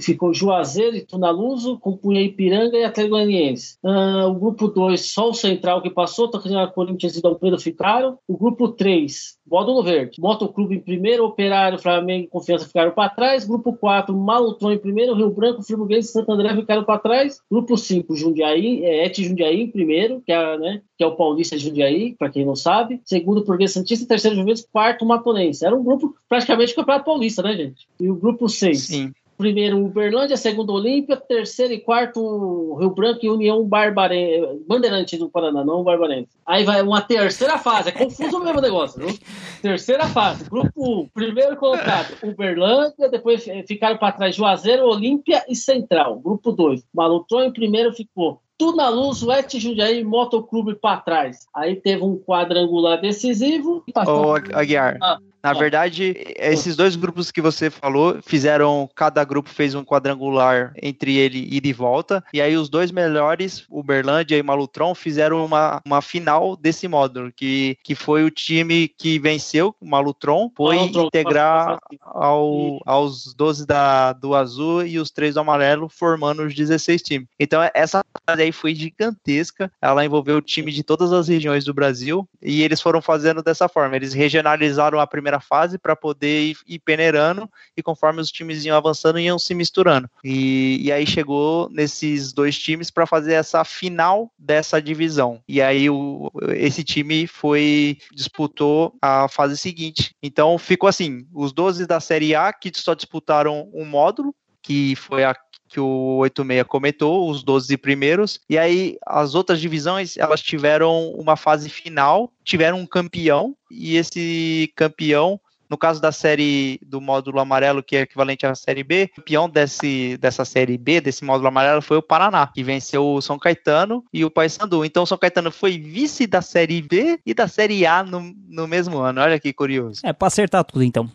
ficou 0.00 0.34
Juazeiro 0.34 0.96
e 0.96 1.04
Tunaluso, 1.04 1.78
compunha 1.78 2.22
Ipiranga 2.22 2.76
e 2.76 2.84
Atlético 2.84 3.16
Goianiense. 3.16 3.76
Uh, 3.82 4.28
o 4.28 4.34
grupo 4.34 4.68
2, 4.68 5.00
só 5.00 5.30
o 5.30 5.34
Central 5.34 5.82
que 5.82 5.90
passou, 5.90 6.28
Tocantins, 6.28 6.72
Corinthians 6.74 7.16
e 7.16 7.22
Dom 7.22 7.34
Pedro 7.34 7.58
ficaram. 7.58 8.18
O 8.26 8.36
grupo 8.36 8.68
3, 8.68 9.38
módulo 9.46 9.82
verde. 9.82 10.20
Motoclube 10.20 10.76
em 10.76 10.80
primeiro, 10.80 11.24
Operário, 11.24 11.71
Flamengo 11.78 12.24
e 12.24 12.28
Confiança 12.28 12.66
ficaram 12.66 12.92
para 12.92 13.08
trás. 13.10 13.44
Grupo 13.44 13.72
4, 13.72 14.16
Malutron 14.16 14.72
em 14.72 14.78
primeiro, 14.78 15.14
Rio 15.14 15.30
Branco, 15.30 15.62
Friburguense 15.62 16.08
e 16.08 16.12
Santo 16.12 16.32
André 16.32 16.54
ficaram 16.54 16.84
para 16.84 16.98
trás. 16.98 17.40
Grupo 17.50 17.76
5, 17.76 18.14
Jundiaí, 18.14 18.84
é, 18.84 19.06
Et 19.06 19.22
Jundiaí 19.22 19.62
em 19.62 19.70
primeiro, 19.70 20.20
que 20.24 20.32
é, 20.32 20.58
né, 20.58 20.82
que 20.96 21.04
é 21.04 21.06
o 21.06 21.16
Paulista 21.16 21.58
Jundiaí, 21.58 22.14
para 22.14 22.30
quem 22.30 22.44
não 22.44 22.56
sabe. 22.56 23.00
Segundo, 23.04 23.44
Português 23.44 23.72
Santista. 23.72 24.06
Terceiro, 24.06 24.36
Juventus. 24.36 24.66
Quarto, 24.70 25.04
Matonense. 25.04 25.64
Era 25.64 25.74
um 25.74 25.82
grupo 25.82 26.14
praticamente 26.28 26.74
campeonato 26.74 27.04
paulista, 27.04 27.42
né, 27.42 27.56
gente? 27.56 27.86
E 28.00 28.10
o 28.10 28.14
grupo 28.14 28.48
6. 28.48 28.78
Sim 28.78 29.12
primeiro 29.36 29.84
Uberlândia, 29.84 30.36
segundo 30.36 30.72
Olímpia, 30.72 31.16
terceiro 31.16 31.72
e 31.72 31.80
quarto 31.80 32.74
Rio 32.78 32.90
Branco 32.90 33.20
e 33.22 33.30
União 33.30 33.64
Barbarense, 33.64 34.60
Bandeirante 34.66 35.16
do 35.16 35.28
Paraná, 35.28 35.64
não 35.64 35.82
Barbarense. 35.82 36.30
Aí 36.46 36.64
vai 36.64 36.82
uma 36.82 37.00
terceira 37.00 37.58
fase, 37.58 37.88
é 37.88 37.92
confuso 37.92 38.38
o 38.38 38.44
mesmo 38.44 38.60
negócio, 38.60 39.04
viu? 39.04 39.18
Terceira 39.60 40.06
fase, 40.06 40.48
grupo 40.48 41.02
1, 41.02 41.08
primeiro 41.14 41.56
colocado 41.56 42.16
Uberlândia, 42.22 43.08
depois 43.08 43.44
ficaram 43.66 43.96
para 43.96 44.12
trás 44.12 44.34
Juazeiro, 44.34 44.84
Olímpia 44.84 45.44
e 45.48 45.56
Central. 45.56 46.20
Grupo 46.20 46.52
2, 46.52 46.84
Malutron 46.94 47.42
em 47.42 47.52
primeiro 47.52 47.92
ficou 47.92 48.40
Tuna 48.62 48.88
Luz, 48.88 49.22
West 49.24 49.58
Jundiaí 49.58 50.04
Motoclube 50.04 50.76
para 50.76 51.00
trás. 51.00 51.46
Aí 51.52 51.74
teve 51.74 52.04
um 52.04 52.16
quadrangular 52.16 53.00
decisivo. 53.00 53.82
Ô, 54.06 54.34
Aguiar, 54.56 54.98
ah. 55.02 55.18
Na 55.42 55.52
verdade, 55.52 56.14
esses 56.36 56.76
dois 56.76 56.94
grupos 56.94 57.32
que 57.32 57.40
você 57.40 57.68
falou 57.68 58.18
fizeram, 58.22 58.88
cada 58.94 59.24
grupo 59.24 59.50
fez 59.50 59.74
um 59.74 59.84
quadrangular 59.84 60.72
entre 60.80 61.16
ele 61.16 61.48
ida 61.50 61.66
e 61.66 61.72
volta, 61.72 62.22
e 62.32 62.40
aí 62.40 62.56
os 62.56 62.68
dois 62.68 62.92
melhores, 62.92 63.64
Uberlândia 63.68 64.36
e 64.38 64.42
Malutron, 64.42 64.94
fizeram 64.94 65.44
uma, 65.44 65.82
uma 65.84 66.00
final 66.00 66.56
desse 66.56 66.86
módulo, 66.86 67.32
que, 67.34 67.76
que 67.82 67.96
foi 67.96 68.22
o 68.22 68.30
time 68.30 68.86
que 68.86 69.18
venceu, 69.18 69.74
o 69.80 69.86
Malutron, 69.86 70.50
foi 70.56 70.76
Malutron, 70.76 71.06
integrar 71.06 71.78
ao, 72.02 72.78
aos 72.86 73.34
12 73.34 73.66
da, 73.66 74.12
do 74.12 74.36
azul 74.36 74.86
e 74.86 74.98
os 74.98 75.10
três 75.10 75.34
do 75.34 75.40
amarelo, 75.40 75.88
formando 75.88 76.44
os 76.44 76.54
16 76.54 77.02
times. 77.02 77.28
Então, 77.38 77.60
essa 77.74 78.04
fase 78.26 78.42
aí 78.42 78.52
foi 78.52 78.74
gigantesca, 78.76 79.72
ela 79.80 80.04
envolveu 80.04 80.36
o 80.36 80.42
time 80.42 80.70
de 80.70 80.84
todas 80.84 81.12
as 81.12 81.26
regiões 81.26 81.64
do 81.64 81.74
Brasil, 81.74 82.28
e 82.40 82.62
eles 82.62 82.80
foram 82.80 83.02
fazendo 83.02 83.42
dessa 83.42 83.68
forma, 83.68 83.96
eles 83.96 84.12
regionalizaram 84.12 85.00
a 85.00 85.06
primeira 85.06 85.31
primeira 85.32 85.40
fase 85.40 85.78
para 85.78 85.96
poder 85.96 86.50
ir, 86.50 86.56
ir, 86.66 86.78
peneirando 86.78 87.48
e 87.76 87.82
conforme 87.82 88.20
os 88.20 88.30
times 88.30 88.64
iam 88.64 88.76
avançando, 88.76 89.18
iam 89.18 89.38
se 89.38 89.54
misturando. 89.54 90.08
E, 90.22 90.78
e 90.82 90.92
aí 90.92 91.06
chegou 91.06 91.68
nesses 91.70 92.32
dois 92.32 92.58
times 92.58 92.90
para 92.90 93.06
fazer 93.06 93.34
essa 93.34 93.64
final 93.64 94.30
dessa 94.38 94.80
divisão. 94.80 95.40
E 95.48 95.62
aí 95.62 95.88
o, 95.88 96.30
esse 96.50 96.84
time 96.84 97.26
foi 97.26 97.98
disputou 98.12 98.94
a 99.00 99.28
fase 99.28 99.56
seguinte. 99.56 100.14
Então 100.22 100.58
ficou 100.58 100.88
assim, 100.88 101.26
os 101.32 101.52
12 101.52 101.86
da 101.86 102.00
Série 102.00 102.34
A 102.34 102.52
que 102.52 102.70
só 102.74 102.94
disputaram 102.94 103.70
um 103.72 103.84
módulo, 103.84 104.34
que 104.62 104.94
foi 104.96 105.24
a 105.24 105.34
que 105.72 105.80
o 105.80 106.18
86 106.18 106.64
comentou, 106.68 107.30
os 107.30 107.42
12 107.42 107.76
primeiros, 107.78 108.40
e 108.48 108.58
aí 108.58 108.98
as 109.06 109.34
outras 109.34 109.60
divisões, 109.60 110.16
elas 110.16 110.42
tiveram 110.42 111.10
uma 111.12 111.36
fase 111.36 111.68
final, 111.68 112.30
tiveram 112.44 112.78
um 112.78 112.86
campeão, 112.86 113.56
e 113.70 113.96
esse 113.96 114.72
campeão 114.76 115.40
no 115.72 115.78
caso 115.78 116.02
da 116.02 116.12
série 116.12 116.78
do 116.82 117.00
módulo 117.00 117.40
amarelo, 117.40 117.82
que 117.82 117.96
é 117.96 118.00
equivalente 118.02 118.44
à 118.44 118.54
série 118.54 118.84
B, 118.84 119.08
o 119.10 119.16
campeão 119.16 119.48
desse, 119.48 120.18
dessa 120.18 120.44
série 120.44 120.76
B, 120.76 121.00
desse 121.00 121.24
módulo 121.24 121.48
amarelo, 121.48 121.80
foi 121.80 121.96
o 121.96 122.02
Paraná, 122.02 122.46
que 122.46 122.62
venceu 122.62 123.06
o 123.06 123.22
São 123.22 123.38
Caetano 123.38 124.04
e 124.12 124.22
o 124.22 124.30
Paysandu. 124.30 124.84
Então 124.84 125.04
o 125.04 125.06
São 125.06 125.16
Caetano 125.16 125.50
foi 125.50 125.78
vice 125.78 126.26
da 126.26 126.42
série 126.42 126.82
B 126.82 127.18
e 127.24 127.32
da 127.32 127.48
série 127.48 127.86
A 127.86 128.02
no, 128.02 128.34
no 128.50 128.68
mesmo 128.68 128.98
ano. 128.98 129.22
Olha 129.22 129.40
que 129.40 129.50
curioso. 129.50 130.02
É 130.04 130.12
para 130.12 130.28
acertar 130.28 130.62
tudo 130.62 130.84
então. 130.84 131.10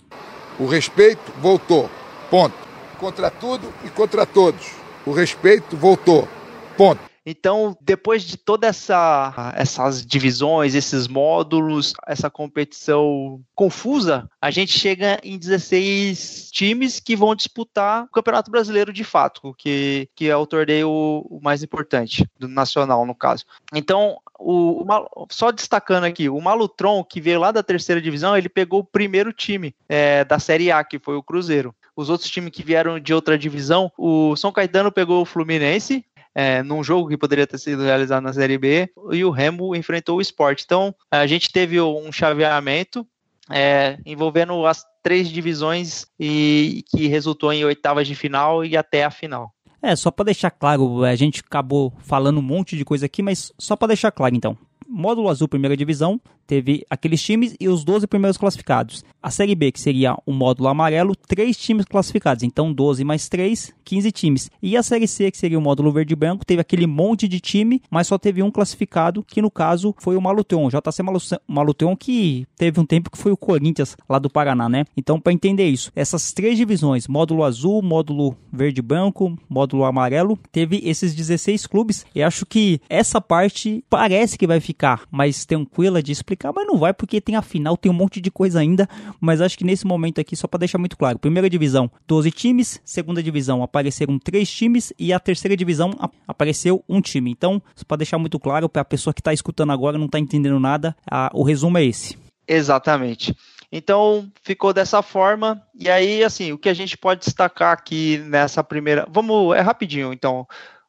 O 0.58 0.66
respeito 0.66 1.32
voltou. 1.40 1.88
Ponto 2.32 2.67
contra 3.00 3.30
tudo 3.30 3.74
e 3.84 3.90
contra 3.90 4.26
todos. 4.26 4.72
O 5.06 5.12
respeito 5.12 5.76
voltou. 5.78 6.28
Ponto. 6.76 7.08
Então, 7.30 7.78
depois 7.82 8.24
de 8.24 8.38
toda 8.38 8.68
essa 8.68 9.54
essas 9.58 10.06
divisões, 10.06 10.74
esses 10.74 11.10
módulos, 11.10 11.92
essa 12.08 12.30
competição 12.30 13.42
confusa, 13.54 14.30
a 14.42 14.50
gente 14.50 14.80
chega 14.80 15.20
em 15.22 15.38
16 15.38 16.50
times 16.52 17.02
que 17.02 17.18
vão 17.18 17.36
disputar 17.36 18.06
o 18.06 18.08
Campeonato 18.08 18.50
Brasileiro 18.50 18.94
de 18.94 19.04
fato, 19.04 19.54
que, 19.58 20.08
que 20.16 20.30
é 20.30 20.38
o 20.38 20.48
torneio 20.48 21.26
mais 21.42 21.62
importante 21.62 22.26
do 22.40 22.48
nacional 22.48 23.06
no 23.06 23.14
caso. 23.14 23.44
Então, 23.74 24.20
o, 24.40 24.84
o, 24.84 25.28
só 25.30 25.52
destacando 25.52 26.06
aqui, 26.06 26.30
o 26.30 26.40
Malutron, 26.40 27.04
que 27.04 27.20
veio 27.20 27.42
lá 27.42 27.52
da 27.52 27.62
terceira 27.62 28.02
divisão, 28.02 28.38
ele 28.38 28.48
pegou 28.48 28.80
o 28.80 28.86
primeiro 28.86 29.34
time 29.34 29.76
é, 29.90 30.24
da 30.24 30.40
Série 30.40 30.72
A, 30.72 30.82
que 30.82 30.98
foi 30.98 31.18
o 31.18 31.24
Cruzeiro 31.24 31.76
os 31.98 32.10
outros 32.10 32.30
times 32.30 32.52
que 32.52 32.64
vieram 32.64 33.00
de 33.00 33.14
outra 33.14 33.38
divisão, 33.38 33.92
o 33.98 34.36
São 34.36 34.52
Caetano 34.52 34.92
pegou 34.92 35.24
o 35.24 35.26
Fluminense, 35.26 36.06
é, 36.36 36.62
num 36.62 36.84
jogo 36.84 37.10
que 37.10 37.18
poderia 37.18 37.48
ter 37.48 37.58
sido 37.58 37.82
realizado 37.82 38.24
na 38.24 38.32
Série 38.32 38.60
B, 38.60 38.88
e 39.12 39.26
o 39.26 39.32
Remo 39.32 39.76
enfrentou 39.76 40.18
o 40.18 40.22
Sport. 40.22 40.62
Então, 40.64 40.94
a 41.10 41.26
gente 41.26 41.52
teve 41.52 41.82
um 41.82 42.12
chaveamento 42.12 43.06
é, 43.50 43.98
envolvendo 44.06 44.66
as 44.68 44.86
três 45.02 45.30
divisões 45.30 46.06
e 46.20 46.84
que 46.92 47.08
resultou 47.08 47.52
em 47.52 47.66
oitavas 47.66 48.08
de 48.08 48.14
final 48.14 48.64
e 48.64 48.78
até 48.78 49.04
a 49.04 49.10
final. 49.10 49.52
É, 49.82 49.96
só 49.96 50.12
para 50.12 50.26
deixar 50.26 50.52
claro, 50.52 51.04
a 51.04 51.16
gente 51.16 51.42
acabou 51.46 51.94
falando 52.00 52.40
um 52.40 52.44
monte 52.44 52.78
de 52.78 52.86
coisa 52.86 53.06
aqui, 53.06 53.24
mas 53.24 53.52
só 53.58 53.76
para 53.76 53.90
deixar 53.90 54.12
claro 54.12 54.36
então. 54.36 54.58
Módulo 54.88 55.30
Azul, 55.30 55.48
primeira 55.48 55.76
divisão, 55.76 56.20
teve 56.48 56.86
aqueles 56.90 57.22
times 57.22 57.56
e 57.60 57.68
os 57.68 57.84
12 57.84 58.08
primeiros 58.08 58.38
classificados. 58.38 59.04
A 59.22 59.30
Série 59.30 59.54
B, 59.54 59.72
que 59.72 59.82
seria 59.82 60.16
o 60.26 60.32
módulo 60.32 60.70
amarelo, 60.70 61.16
três 61.16 61.58
times 61.58 61.86
classificados. 61.86 62.44
Então, 62.44 62.72
12 62.72 63.04
mais 63.04 63.28
3, 63.28 63.74
15 63.84 64.12
times. 64.12 64.50
E 64.62 64.78
a 64.78 64.82
Série 64.82 65.08
C, 65.08 65.30
que 65.30 65.38
seria 65.38 65.60
o 65.60 65.62
módulo 65.62 65.92
verde 65.92 66.14
e 66.14 66.16
branco, 66.16 66.46
teve 66.46 66.62
aquele 66.62 66.88
monte 66.88 67.28
de 67.28 67.40
time, 67.40 67.82
mas 67.92 68.08
só 68.08 68.18
teve 68.18 68.42
um 68.42 68.50
classificado, 68.50 69.24
que 69.24 69.42
no 69.42 69.52
caso 69.52 69.94
foi 69.98 70.16
o 70.16 70.22
Malutron, 70.22 70.66
o 70.66 70.70
JC 70.70 71.04
Malutron, 71.48 71.96
que 71.96 72.48
teve 72.56 72.80
um 72.80 72.86
tempo 72.86 73.12
que 73.12 73.18
foi 73.18 73.32
o 73.32 73.38
Corinthians 73.38 73.98
lá 74.08 74.18
do 74.18 74.30
Paraná, 74.30 74.70
né? 74.70 74.86
Então, 74.96 75.20
para 75.20 75.34
entender 75.34 75.68
isso, 75.68 75.92
essas 75.96 76.32
três 76.32 76.58
divisões, 76.58 77.08
módulo 77.08 77.44
azul, 77.44 77.82
módulo 77.82 78.36
verde 78.52 78.80
e 78.80 78.82
branco, 78.82 79.38
módulo 79.50 79.84
amarelo, 79.84 80.40
teve 80.52 80.82
esses 80.84 81.14
16 81.14 81.68
clubes. 81.68 82.06
E 82.16 82.24
acho 82.24 82.46
que 82.46 82.80
essa 82.90 83.20
parte 83.20 83.84
parece 83.90 84.38
que 84.38 84.48
vai 84.48 84.62
ficar 84.68 85.04
mais 85.10 85.46
tranquila 85.46 86.04
de 86.04 86.12
explicar 86.12 86.52
mas 86.54 86.68
não 86.68 86.78
vai 86.78 86.94
porque 86.94 87.22
tem 87.22 87.36
a 87.36 87.42
final, 87.42 87.78
tem 87.78 87.90
um 87.90 87.96
monte 87.96 88.20
de 88.20 88.30
coisa 88.30 88.60
ainda, 88.60 88.88
mas 89.20 89.40
acho 89.40 89.58
que 89.58 89.64
nesse 89.64 89.88
momento 89.88 90.20
aqui, 90.20 90.36
só 90.36 90.48
para 90.48 90.60
deixar 90.60 90.78
muito 90.78 90.98
claro, 90.98 91.18
primeira 91.18 91.50
divisão, 91.50 91.90
12 92.06 92.32
times, 92.32 92.82
segunda 92.84 93.24
divisão 93.24 93.64
apareceram 93.64 94.20
3 94.20 94.50
times 94.50 94.94
e 95.00 95.14
a 95.14 95.20
terceira 95.20 95.56
divisão 95.56 95.92
apareceu 96.28 96.84
um 96.88 97.00
time. 97.00 97.32
Então, 97.32 97.62
para 97.88 97.98
deixar 97.98 98.18
muito 98.18 98.40
claro 98.40 98.68
para 98.68 98.82
a 98.82 98.86
pessoa 98.86 99.14
que 99.14 99.22
está 99.22 99.34
escutando 99.34 99.72
agora 99.72 99.98
não 99.98 100.08
está 100.08 100.20
entendendo 100.20 100.60
nada, 100.60 100.96
a, 101.10 101.30
o 101.34 101.44
resumo 101.44 101.78
é 101.78 101.86
esse. 101.86 102.18
Exatamente. 102.48 103.36
Então 103.72 104.30
ficou 104.44 104.74
dessa 104.74 105.02
forma. 105.02 105.62
E 105.76 105.90
aí, 105.90 106.24
assim, 106.24 106.52
o 106.52 106.58
que 106.58 106.70
a 106.70 106.74
gente 106.74 106.98
pode 106.98 107.22
destacar 107.22 107.74
aqui 107.74 108.18
nessa 108.20 108.64
primeira. 108.64 109.06
Vamos, 109.10 109.56
é 109.56 109.62
rapidinho, 109.62 110.14
então. 110.14 110.48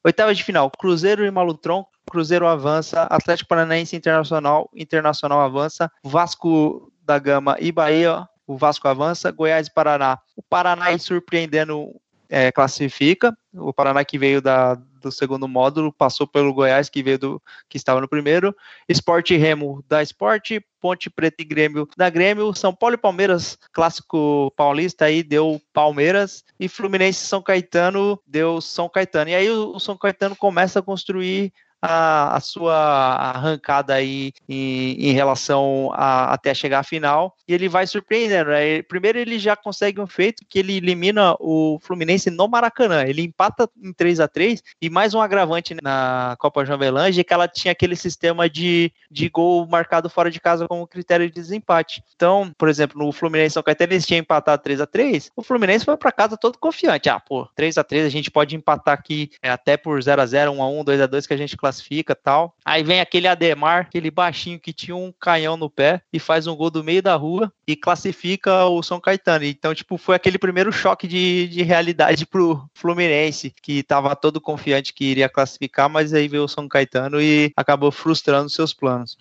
Oitava 0.08 0.34
de 0.34 0.42
final, 0.42 0.70
Cruzeiro 0.70 1.22
e 1.26 1.30
Malutron. 1.30 1.84
Cruzeiro 2.10 2.46
avança, 2.46 3.02
Atlético 3.10 3.50
Paranaense 3.50 3.94
Internacional, 3.94 4.70
Internacional 4.74 5.38
avança, 5.38 5.92
Vasco 6.02 6.90
da 7.02 7.18
Gama 7.18 7.58
e 7.60 7.70
Bahia, 7.70 8.26
o 8.46 8.56
Vasco 8.56 8.88
avança, 8.88 9.30
Goiás 9.30 9.66
e 9.66 9.74
Paraná. 9.74 10.18
O 10.34 10.42
Paraná 10.42 10.96
surpreendendo 10.98 11.94
é, 12.26 12.50
classifica. 12.50 13.36
O 13.58 13.72
Paraná 13.72 14.04
que 14.04 14.18
veio 14.18 14.40
da, 14.40 14.74
do 14.74 15.10
segundo 15.10 15.48
módulo 15.48 15.92
passou 15.92 16.26
pelo 16.26 16.52
Goiás 16.52 16.88
que 16.88 17.02
veio 17.02 17.18
do 17.18 17.42
que 17.68 17.76
estava 17.76 18.00
no 18.00 18.08
primeiro. 18.08 18.54
Esporte 18.88 19.36
Remo 19.36 19.84
da 19.88 20.02
Esporte, 20.02 20.64
Ponte 20.80 21.10
Preta 21.10 21.42
e 21.42 21.44
Grêmio 21.44 21.88
da 21.96 22.08
Grêmio, 22.08 22.54
São 22.54 22.74
Paulo 22.74 22.94
e 22.94 22.98
Palmeiras, 22.98 23.58
clássico 23.72 24.52
paulista 24.56 25.06
aí 25.06 25.22
deu 25.22 25.60
Palmeiras 25.72 26.44
e 26.58 26.68
Fluminense 26.68 27.26
São 27.26 27.42
Caetano 27.42 28.18
deu 28.26 28.60
São 28.60 28.88
Caetano. 28.88 29.30
E 29.30 29.34
aí 29.34 29.50
o, 29.50 29.74
o 29.74 29.80
São 29.80 29.96
Caetano 29.96 30.36
começa 30.36 30.78
a 30.78 30.82
construir 30.82 31.52
a, 31.80 32.36
a 32.36 32.40
sua 32.40 32.74
arrancada 32.74 33.94
aí 33.94 34.32
em, 34.48 35.08
em 35.08 35.12
relação 35.12 35.90
a 35.94 36.32
até 36.32 36.54
chegar 36.54 36.80
à 36.80 36.82
final 36.82 37.36
e 37.46 37.54
ele 37.54 37.68
vai 37.68 37.86
surpreendendo. 37.86 38.50
Né? 38.50 38.82
Primeiro 38.82 39.18
ele 39.18 39.38
já 39.38 39.54
consegue 39.56 40.00
um 40.00 40.06
feito 40.06 40.44
que 40.48 40.58
ele 40.58 40.76
elimina 40.76 41.34
o 41.38 41.78
Fluminense 41.80 42.30
no 42.30 42.48
Maracanã. 42.48 43.04
Ele 43.04 43.22
empata 43.22 43.68
em 43.82 43.92
3 43.92 44.20
a 44.20 44.28
3 44.28 44.62
e 44.80 44.90
mais 44.90 45.14
um 45.14 45.20
agravante 45.20 45.74
na 45.82 46.36
Copa 46.38 46.64
João 46.64 46.78
que 46.78 47.34
ela 47.34 47.48
tinha 47.48 47.72
aquele 47.72 47.96
sistema 47.96 48.48
de, 48.48 48.92
de 49.10 49.28
gol 49.28 49.66
marcado 49.66 50.08
fora 50.08 50.30
de 50.30 50.40
casa 50.40 50.66
como 50.68 50.86
critério 50.86 51.26
de 51.26 51.34
desempate. 51.34 52.02
Então, 52.14 52.52
por 52.56 52.68
exemplo, 52.68 53.04
no 53.04 53.12
Fluminense 53.12 53.54
São 53.54 53.62
Caetano 53.62 53.92
eles 53.92 54.06
tinham 54.06 54.20
empatado 54.20 54.62
3 54.62 54.80
a 54.80 54.86
3 54.86 55.30
o 55.36 55.42
Fluminense 55.42 55.84
foi 55.84 55.96
para 55.96 56.12
casa 56.12 56.36
todo 56.36 56.58
confiante. 56.58 57.08
Ah, 57.08 57.20
pô, 57.20 57.46
3 57.54 57.78
a 57.78 57.84
3 57.84 58.06
a 58.06 58.08
gente 58.08 58.30
pode 58.30 58.56
empatar 58.56 58.94
aqui 58.94 59.30
é, 59.42 59.50
até 59.50 59.76
por 59.76 60.02
0 60.02 60.20
a 60.20 60.26
0 60.26 60.52
1 60.52 60.62
a 60.62 60.68
1 60.68 60.84
2 60.84 61.00
a 61.00 61.06
2 61.06 61.26
que 61.26 61.34
a 61.34 61.36
gente 61.36 61.56
classifica 61.68 62.14
tal. 62.14 62.54
Aí 62.64 62.82
vem 62.82 63.00
aquele 63.00 63.28
Ademar, 63.28 63.82
aquele 63.82 64.10
baixinho 64.10 64.58
que 64.58 64.72
tinha 64.72 64.96
um 64.96 65.12
canhão 65.12 65.56
no 65.56 65.68
pé 65.68 66.02
e 66.12 66.18
faz 66.18 66.46
um 66.46 66.56
gol 66.56 66.70
do 66.70 66.82
meio 66.82 67.02
da 67.02 67.14
rua 67.14 67.52
e 67.66 67.76
classifica 67.76 68.64
o 68.64 68.82
São 68.82 69.00
Caetano. 69.00 69.44
Então, 69.44 69.74
tipo, 69.74 69.98
foi 69.98 70.16
aquele 70.16 70.38
primeiro 70.38 70.72
choque 70.72 71.06
de, 71.06 71.48
de 71.48 71.62
realidade 71.62 72.26
pro 72.26 72.68
Fluminense, 72.74 73.52
que 73.62 73.82
tava 73.82 74.16
todo 74.16 74.40
confiante 74.40 74.94
que 74.94 75.04
iria 75.04 75.28
classificar, 75.28 75.88
mas 75.88 76.14
aí 76.14 76.26
veio 76.26 76.44
o 76.44 76.48
São 76.48 76.66
Caetano 76.66 77.20
e 77.20 77.52
acabou 77.56 77.92
frustrando 77.92 78.48
seus 78.48 78.72
planos. 78.72 79.16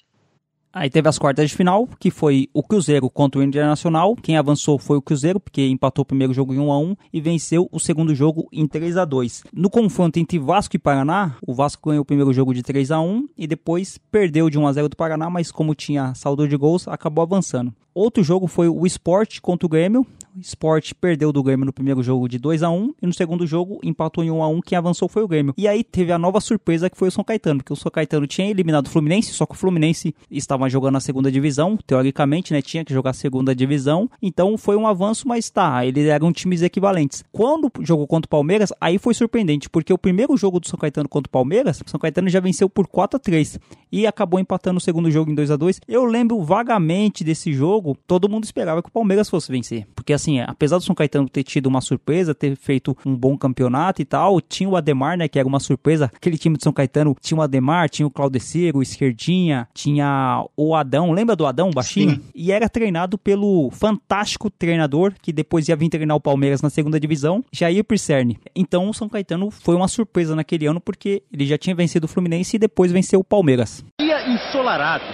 Aí 0.77 0.91
teve 0.91 1.09
as 1.09 1.17
quartas 1.17 1.49
de 1.49 1.55
final, 1.55 1.89
que 1.99 2.11
foi 2.11 2.49
o 2.53 2.61
Cruzeiro 2.61 3.09
contra 3.09 3.39
o 3.39 3.43
Internacional. 3.43 4.15
Quem 4.15 4.37
avançou 4.37 4.77
foi 4.77 4.95
o 4.95 5.01
Cruzeiro, 5.01 5.39
porque 5.39 5.65
empatou 5.65 6.03
o 6.03 6.05
primeiro 6.05 6.35
jogo 6.35 6.53
em 6.53 6.59
1 6.59 6.71
a 6.71 6.79
1 6.79 6.95
e 7.11 7.19
venceu 7.19 7.67
o 7.71 7.79
segundo 7.79 8.13
jogo 8.13 8.47
em 8.53 8.67
3 8.67 8.95
a 8.95 9.03
2. 9.03 9.45
No 9.51 9.71
confronto 9.71 10.19
entre 10.19 10.37
Vasco 10.37 10.75
e 10.75 10.79
Paraná, 10.79 11.35
o 11.41 11.51
Vasco 11.51 11.89
ganhou 11.89 12.03
o 12.03 12.05
primeiro 12.05 12.31
jogo 12.31 12.53
de 12.53 12.61
3 12.61 12.91
a 12.91 13.01
1 13.01 13.27
e 13.35 13.47
depois 13.47 13.97
perdeu 14.11 14.51
de 14.51 14.59
1 14.59 14.67
a 14.67 14.73
0 14.73 14.89
do 14.89 14.95
Paraná, 14.95 15.31
mas 15.31 15.51
como 15.51 15.73
tinha 15.73 16.13
saldo 16.13 16.47
de 16.47 16.55
gols, 16.55 16.87
acabou 16.87 17.23
avançando. 17.23 17.73
Outro 17.91 18.23
jogo 18.23 18.45
foi 18.45 18.69
o 18.69 18.85
Sport 18.85 19.39
contra 19.41 19.65
o 19.65 19.69
Grêmio. 19.69 20.05
Sport 20.41 20.93
perdeu 20.99 21.31
do 21.31 21.43
Grêmio 21.43 21.65
no 21.65 21.73
primeiro 21.73 22.01
jogo 22.03 22.27
de 22.27 22.37
2 22.37 22.63
a 22.63 22.69
1 22.69 22.93
e 23.01 23.07
no 23.07 23.13
segundo 23.13 23.45
jogo 23.45 23.79
empatou 23.83 24.23
em 24.23 24.31
1 24.31 24.43
a 24.43 24.47
1 24.47 24.61
Quem 24.61 24.77
avançou 24.77 25.07
foi 25.07 25.23
o 25.23 25.27
Grêmio. 25.27 25.53
E 25.57 25.67
aí 25.67 25.83
teve 25.83 26.11
a 26.11 26.17
nova 26.17 26.39
surpresa 26.39 26.89
que 26.89 26.97
foi 26.97 27.07
o 27.07 27.11
São 27.11 27.23
Caetano, 27.23 27.59
porque 27.59 27.73
o 27.73 27.75
São 27.75 27.91
Caetano 27.91 28.27
tinha 28.27 28.49
eliminado 28.49 28.87
o 28.87 28.89
Fluminense, 28.89 29.33
só 29.33 29.45
que 29.45 29.53
o 29.53 29.57
Fluminense 29.57 30.13
estava 30.29 30.69
jogando 30.69 30.93
na 30.93 30.99
segunda 30.99 31.31
divisão, 31.31 31.77
teoricamente, 31.85 32.53
né? 32.53 32.61
Tinha 32.61 32.83
que 32.83 32.93
jogar 32.93 33.11
a 33.11 33.13
segunda 33.13 33.55
divisão. 33.55 34.09
Então 34.21 34.57
foi 34.57 34.75
um 34.75 34.87
avanço, 34.87 35.27
mas 35.27 35.49
tá, 35.49 35.85
eles 35.85 36.05
eram 36.05 36.31
times 36.31 36.61
equivalentes. 36.61 37.23
Quando 37.31 37.71
jogou 37.81 38.07
contra 38.07 38.27
o 38.27 38.29
Palmeiras, 38.29 38.71
aí 38.79 38.97
foi 38.97 39.13
surpreendente, 39.13 39.69
porque 39.69 39.93
o 39.93 39.97
primeiro 39.97 40.35
jogo 40.37 40.59
do 40.59 40.67
São 40.67 40.79
Caetano 40.79 41.09
contra 41.09 41.29
o 41.29 41.31
Palmeiras, 41.31 41.81
o 41.85 41.89
São 41.89 41.99
Caetano 41.99 42.29
já 42.29 42.39
venceu 42.39 42.69
por 42.69 42.87
4 42.87 43.17
a 43.17 43.19
3 43.19 43.59
e 43.91 44.05
acabou 44.05 44.39
empatando 44.39 44.77
o 44.77 44.81
segundo 44.81 45.09
jogo 45.09 45.31
em 45.31 45.35
2 45.35 45.51
a 45.51 45.55
2 45.55 45.81
Eu 45.87 46.05
lembro 46.05 46.41
vagamente 46.41 47.23
desse 47.23 47.53
jogo, 47.53 47.97
todo 48.07 48.29
mundo 48.29 48.43
esperava 48.43 48.81
que 48.81 48.89
o 48.89 48.91
Palmeiras 48.91 49.29
fosse 49.29 49.51
vencer. 49.51 49.87
Porque 49.95 50.13
assim, 50.13 50.26
apesar 50.47 50.77
do 50.77 50.83
São 50.83 50.95
Caetano 50.95 51.29
ter 51.29 51.43
tido 51.43 51.67
uma 51.67 51.81
surpresa, 51.81 52.35
ter 52.35 52.55
feito 52.55 52.95
um 53.05 53.15
bom 53.15 53.37
campeonato 53.37 54.01
e 54.01 54.05
tal, 54.05 54.41
tinha 54.41 54.69
o 54.69 54.75
Ademar, 54.75 55.17
né, 55.17 55.27
que 55.27 55.39
era 55.39 55.47
uma 55.47 55.59
surpresa. 55.59 56.11
Aquele 56.15 56.37
time 56.37 56.57
de 56.57 56.63
São 56.63 56.73
Caetano 56.73 57.15
tinha 57.21 57.37
o 57.37 57.41
Ademar, 57.41 57.89
tinha 57.89 58.05
o 58.05 58.11
Claudeceiro, 58.11 58.79
o 58.79 58.81
Esquerdinha, 58.81 59.67
tinha 59.73 60.43
o 60.55 60.75
Adão, 60.75 61.11
lembra 61.11 61.35
do 61.35 61.45
Adão, 61.45 61.71
baixinho? 61.71 62.11
Sim. 62.11 62.21
E 62.35 62.51
era 62.51 62.67
treinado 62.67 63.17
pelo 63.17 63.69
fantástico 63.71 64.49
treinador 64.49 65.13
que 65.21 65.31
depois 65.31 65.67
ia 65.67 65.75
vir 65.75 65.89
treinar 65.89 66.17
o 66.17 66.21
Palmeiras 66.21 66.61
na 66.61 66.69
segunda 66.69 66.99
divisão, 66.99 67.43
Jair 67.51 67.83
Pisserni. 67.83 68.39
Então 68.55 68.89
o 68.89 68.93
São 68.93 69.07
Caetano 69.07 69.49
foi 69.49 69.75
uma 69.75 69.87
surpresa 69.87 70.35
naquele 70.35 70.65
ano 70.65 70.81
porque 70.81 71.23
ele 71.31 71.45
já 71.45 71.57
tinha 71.57 71.75
vencido 71.75 72.05
o 72.05 72.09
Fluminense 72.09 72.55
e 72.55 72.59
depois 72.59 72.91
venceu 72.91 73.19
o 73.19 73.23
Palmeiras. 73.23 73.83
Dia 73.99 74.27
ensolarado, 74.27 75.05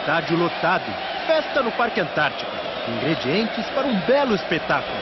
estádio 0.00 0.36
lotado, 0.36 0.84
festa 1.26 1.62
no 1.62 1.72
Parque 1.72 2.00
Antártico, 2.00 2.50
ingredientes 2.88 3.64
para 3.70 3.86
um 3.86 3.98
belo 4.00 4.34
espetáculo. 4.34 4.96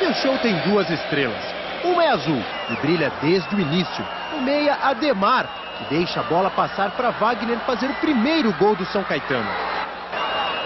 O 0.00 0.14
show 0.14 0.36
tem 0.38 0.54
duas 0.60 0.88
estrelas. 0.90 1.42
Uma 1.82 2.04
é 2.04 2.10
azul 2.10 2.42
e 2.70 2.76
brilha 2.76 3.10
desde 3.20 3.54
o 3.54 3.60
início. 3.60 4.04
O 4.34 4.40
meia 4.40 4.78
Ademar, 4.82 5.46
que 5.78 5.94
deixa 5.94 6.20
a 6.20 6.22
bola 6.24 6.50
passar 6.50 6.90
para 6.92 7.10
Wagner 7.10 7.58
fazer 7.60 7.86
o 7.86 7.94
primeiro 7.94 8.52
gol 8.54 8.76
do 8.76 8.84
São 8.86 9.02
Caetano. 9.02 9.48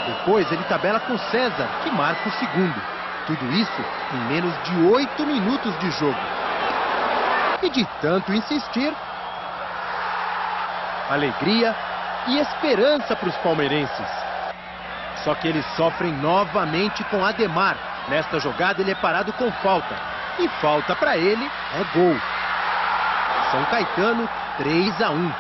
Depois 0.07 0.51
ele 0.51 0.65
tabela 0.65 1.01
com 1.01 1.17
César, 1.17 1.69
que 1.83 1.91
marca 1.91 2.29
o 2.29 2.33
segundo. 2.33 2.83
Tudo 3.27 3.53
isso 3.53 3.85
em 4.15 4.35
menos 4.35 4.53
de 4.65 4.77
oito 4.93 5.25
minutos 5.25 5.79
de 5.79 5.91
jogo. 5.93 6.19
E 7.63 7.71
de 7.71 7.87
tanto 8.01 8.33
insistir, 8.33 8.93
alegria 11.09 11.75
e 12.27 12.39
esperança 12.39 13.15
para 13.15 13.29
os 13.29 13.37
palmeirenses. 13.37 14.30
Só 15.25 15.35
que 15.35 15.49
eles 15.49 15.65
sofrem 15.77 16.13
novamente 16.13 17.05
com 17.05 17.25
Ademar. 17.25 17.77
Nesta 18.09 18.41
jogada 18.41 18.81
ele 18.81 18.91
é 18.91 18.95
parado 18.95 19.33
com 19.35 19.51
falta. 19.53 19.95
E 20.39 20.49
falta 20.61 20.97
para 20.97 21.17
ele 21.17 21.45
é 21.45 21.99
gol. 21.99 22.17
São 23.51 23.65
Caetano 23.67 24.29
3 24.59 25.03
a 25.03 25.11
1. 25.11 25.33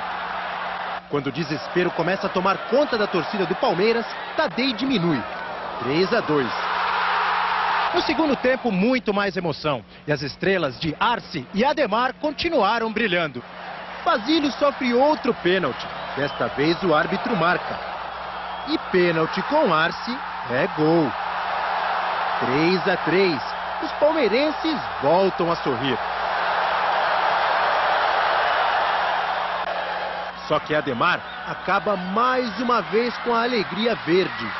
Quando 1.08 1.28
o 1.28 1.32
desespero 1.32 1.90
começa 1.90 2.26
a 2.26 2.30
tomar 2.30 2.56
conta 2.68 2.96
da 2.96 3.06
torcida 3.06 3.46
do 3.46 3.54
Palmeiras, 3.54 4.06
Tadei 4.36 4.72
diminui. 4.72 5.22
3 5.80 6.14
a 6.14 6.20
2. 6.20 6.46
No 7.94 8.02
segundo 8.02 8.36
tempo, 8.36 8.70
muito 8.70 9.12
mais 9.12 9.36
emoção. 9.36 9.84
E 10.06 10.12
as 10.12 10.22
estrelas 10.22 10.78
de 10.78 10.94
Arce 11.00 11.46
e 11.52 11.64
Ademar 11.64 12.14
continuaram 12.14 12.92
brilhando. 12.92 13.42
Basílio 14.04 14.50
sofre 14.52 14.94
outro 14.94 15.34
pênalti. 15.34 15.86
Desta 16.16 16.46
vez 16.48 16.80
o 16.82 16.94
árbitro 16.94 17.36
marca. 17.36 17.99
E 18.68 18.78
pênalti 18.90 19.42
com 19.42 19.72
Arce 19.72 20.18
é 20.50 20.66
gol. 20.76 21.11
3 22.40 22.88
a 22.88 22.96
3. 22.96 23.42
Os 23.82 23.92
palmeirenses 23.92 24.78
voltam 25.02 25.50
a 25.50 25.56
sorrir. 25.56 25.98
Só 30.46 30.58
que 30.58 30.74
Ademar 30.74 31.20
acaba 31.46 31.96
mais 31.96 32.58
uma 32.61 32.82
vez 32.82 33.16
com 33.18 33.34
a 33.34 33.44
alegria 33.44 33.94
verde. 33.94 34.52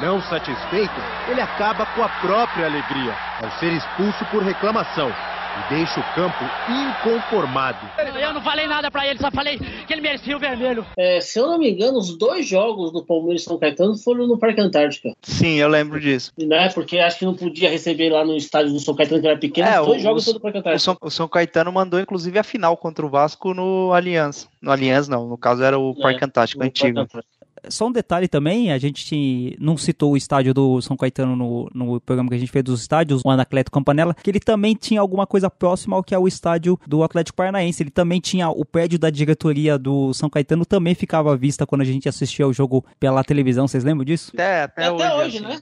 Não 0.00 0.22
satisfeito, 0.22 1.00
ele 1.28 1.40
acaba 1.40 1.84
com 1.86 2.02
a 2.02 2.08
própria 2.08 2.66
alegria 2.66 3.14
ao 3.42 3.50
ser 3.52 3.72
expulso 3.72 4.24
por 4.26 4.42
reclamação 4.42 5.12
e 5.58 5.74
deixa 5.74 6.00
o 6.00 6.14
campo 6.14 6.44
inconformado. 6.68 7.78
Eu 8.20 8.32
não 8.32 8.42
falei 8.42 8.66
nada 8.66 8.90
para 8.90 9.06
ele, 9.06 9.18
só 9.18 9.30
falei 9.30 9.58
que 9.58 9.92
ele 9.92 10.00
merecia 10.00 10.36
o 10.36 10.40
vermelho. 10.40 10.86
É, 10.96 11.20
se 11.20 11.38
eu 11.38 11.46
não 11.46 11.58
me 11.58 11.70
engano, 11.70 11.98
os 11.98 12.16
dois 12.16 12.46
jogos 12.46 12.92
do 12.92 13.04
Palmeiras 13.04 13.42
e 13.42 13.44
São 13.44 13.58
Caetano 13.58 13.96
foram 13.96 14.26
no 14.26 14.38
Parque 14.38 14.60
Antártica. 14.60 15.14
Sim, 15.22 15.54
eu 15.54 15.68
lembro 15.68 16.00
disso. 16.00 16.32
Né? 16.38 16.68
Porque 16.70 16.98
acho 16.98 17.18
que 17.18 17.24
não 17.24 17.34
podia 17.34 17.70
receber 17.70 18.10
lá 18.10 18.24
no 18.24 18.36
estádio 18.36 18.72
do 18.72 18.80
São 18.80 18.94
Caetano, 18.94 19.20
que 19.20 19.26
era 19.26 19.38
pequeno, 19.38 19.68
é, 19.68 19.80
os 19.80 19.86
dois 19.86 20.00
o, 20.00 20.02
jogos 20.02 20.24
foram 20.24 20.34
no 20.34 20.40
Parque 20.40 20.58
Antártica. 20.58 20.76
O 20.76 20.80
São, 20.80 20.96
o 21.00 21.10
São, 21.10 21.28
Caetano 21.28 21.72
mandou, 21.72 22.00
inclusive, 22.00 22.38
a 22.38 22.42
final 22.42 22.76
contra 22.76 23.04
o 23.04 23.08
Vasco 23.08 23.54
no 23.54 23.92
Aliança. 23.92 24.46
No 24.60 24.70
Aliança, 24.70 25.10
não, 25.10 25.26
no 25.26 25.36
caso 25.36 25.62
era 25.62 25.78
o 25.78 25.94
Parque 25.94 26.22
é, 26.22 26.26
Antártico 26.26 26.62
antigo. 26.62 26.94
Parque 26.94 27.16
Antártico 27.16 27.41
só 27.68 27.86
um 27.86 27.92
detalhe 27.92 28.28
também, 28.28 28.72
a 28.72 28.78
gente 28.78 29.56
não 29.60 29.76
citou 29.76 30.12
o 30.12 30.16
estádio 30.16 30.52
do 30.52 30.80
São 30.82 30.96
Caetano 30.96 31.36
no, 31.36 31.70
no 31.74 32.00
programa 32.00 32.28
que 32.28 32.34
a 32.34 32.38
gente 32.38 32.50
fez 32.50 32.64
dos 32.64 32.80
estádios, 32.80 33.22
o 33.24 33.30
Anacleto 33.30 33.70
Campanella, 33.70 34.14
que 34.14 34.30
ele 34.30 34.40
também 34.40 34.74
tinha 34.74 35.00
alguma 35.00 35.26
coisa 35.26 35.48
próxima 35.50 35.96
ao 35.96 36.02
que 36.02 36.14
é 36.14 36.18
o 36.18 36.26
estádio 36.26 36.78
do 36.86 37.02
Atlético 37.02 37.36
Paranaense. 37.36 37.82
Ele 37.82 37.90
também 37.90 38.20
tinha 38.20 38.48
o 38.48 38.64
prédio 38.64 38.98
da 38.98 39.10
diretoria 39.10 39.78
do 39.78 40.12
São 40.14 40.28
Caetano, 40.28 40.64
também 40.64 40.94
ficava 40.94 41.32
à 41.32 41.36
vista 41.36 41.66
quando 41.66 41.82
a 41.82 41.84
gente 41.84 42.08
assistia 42.08 42.46
o 42.46 42.52
jogo 42.52 42.84
pela 42.98 43.22
televisão. 43.24 43.68
Vocês 43.68 43.84
lembram 43.84 44.04
disso? 44.04 44.32
É, 44.36 44.62
até, 44.62 44.86
até 44.86 45.14
hoje, 45.14 45.24
hoje 45.24 45.38
assim. 45.38 45.46
né? 45.46 45.60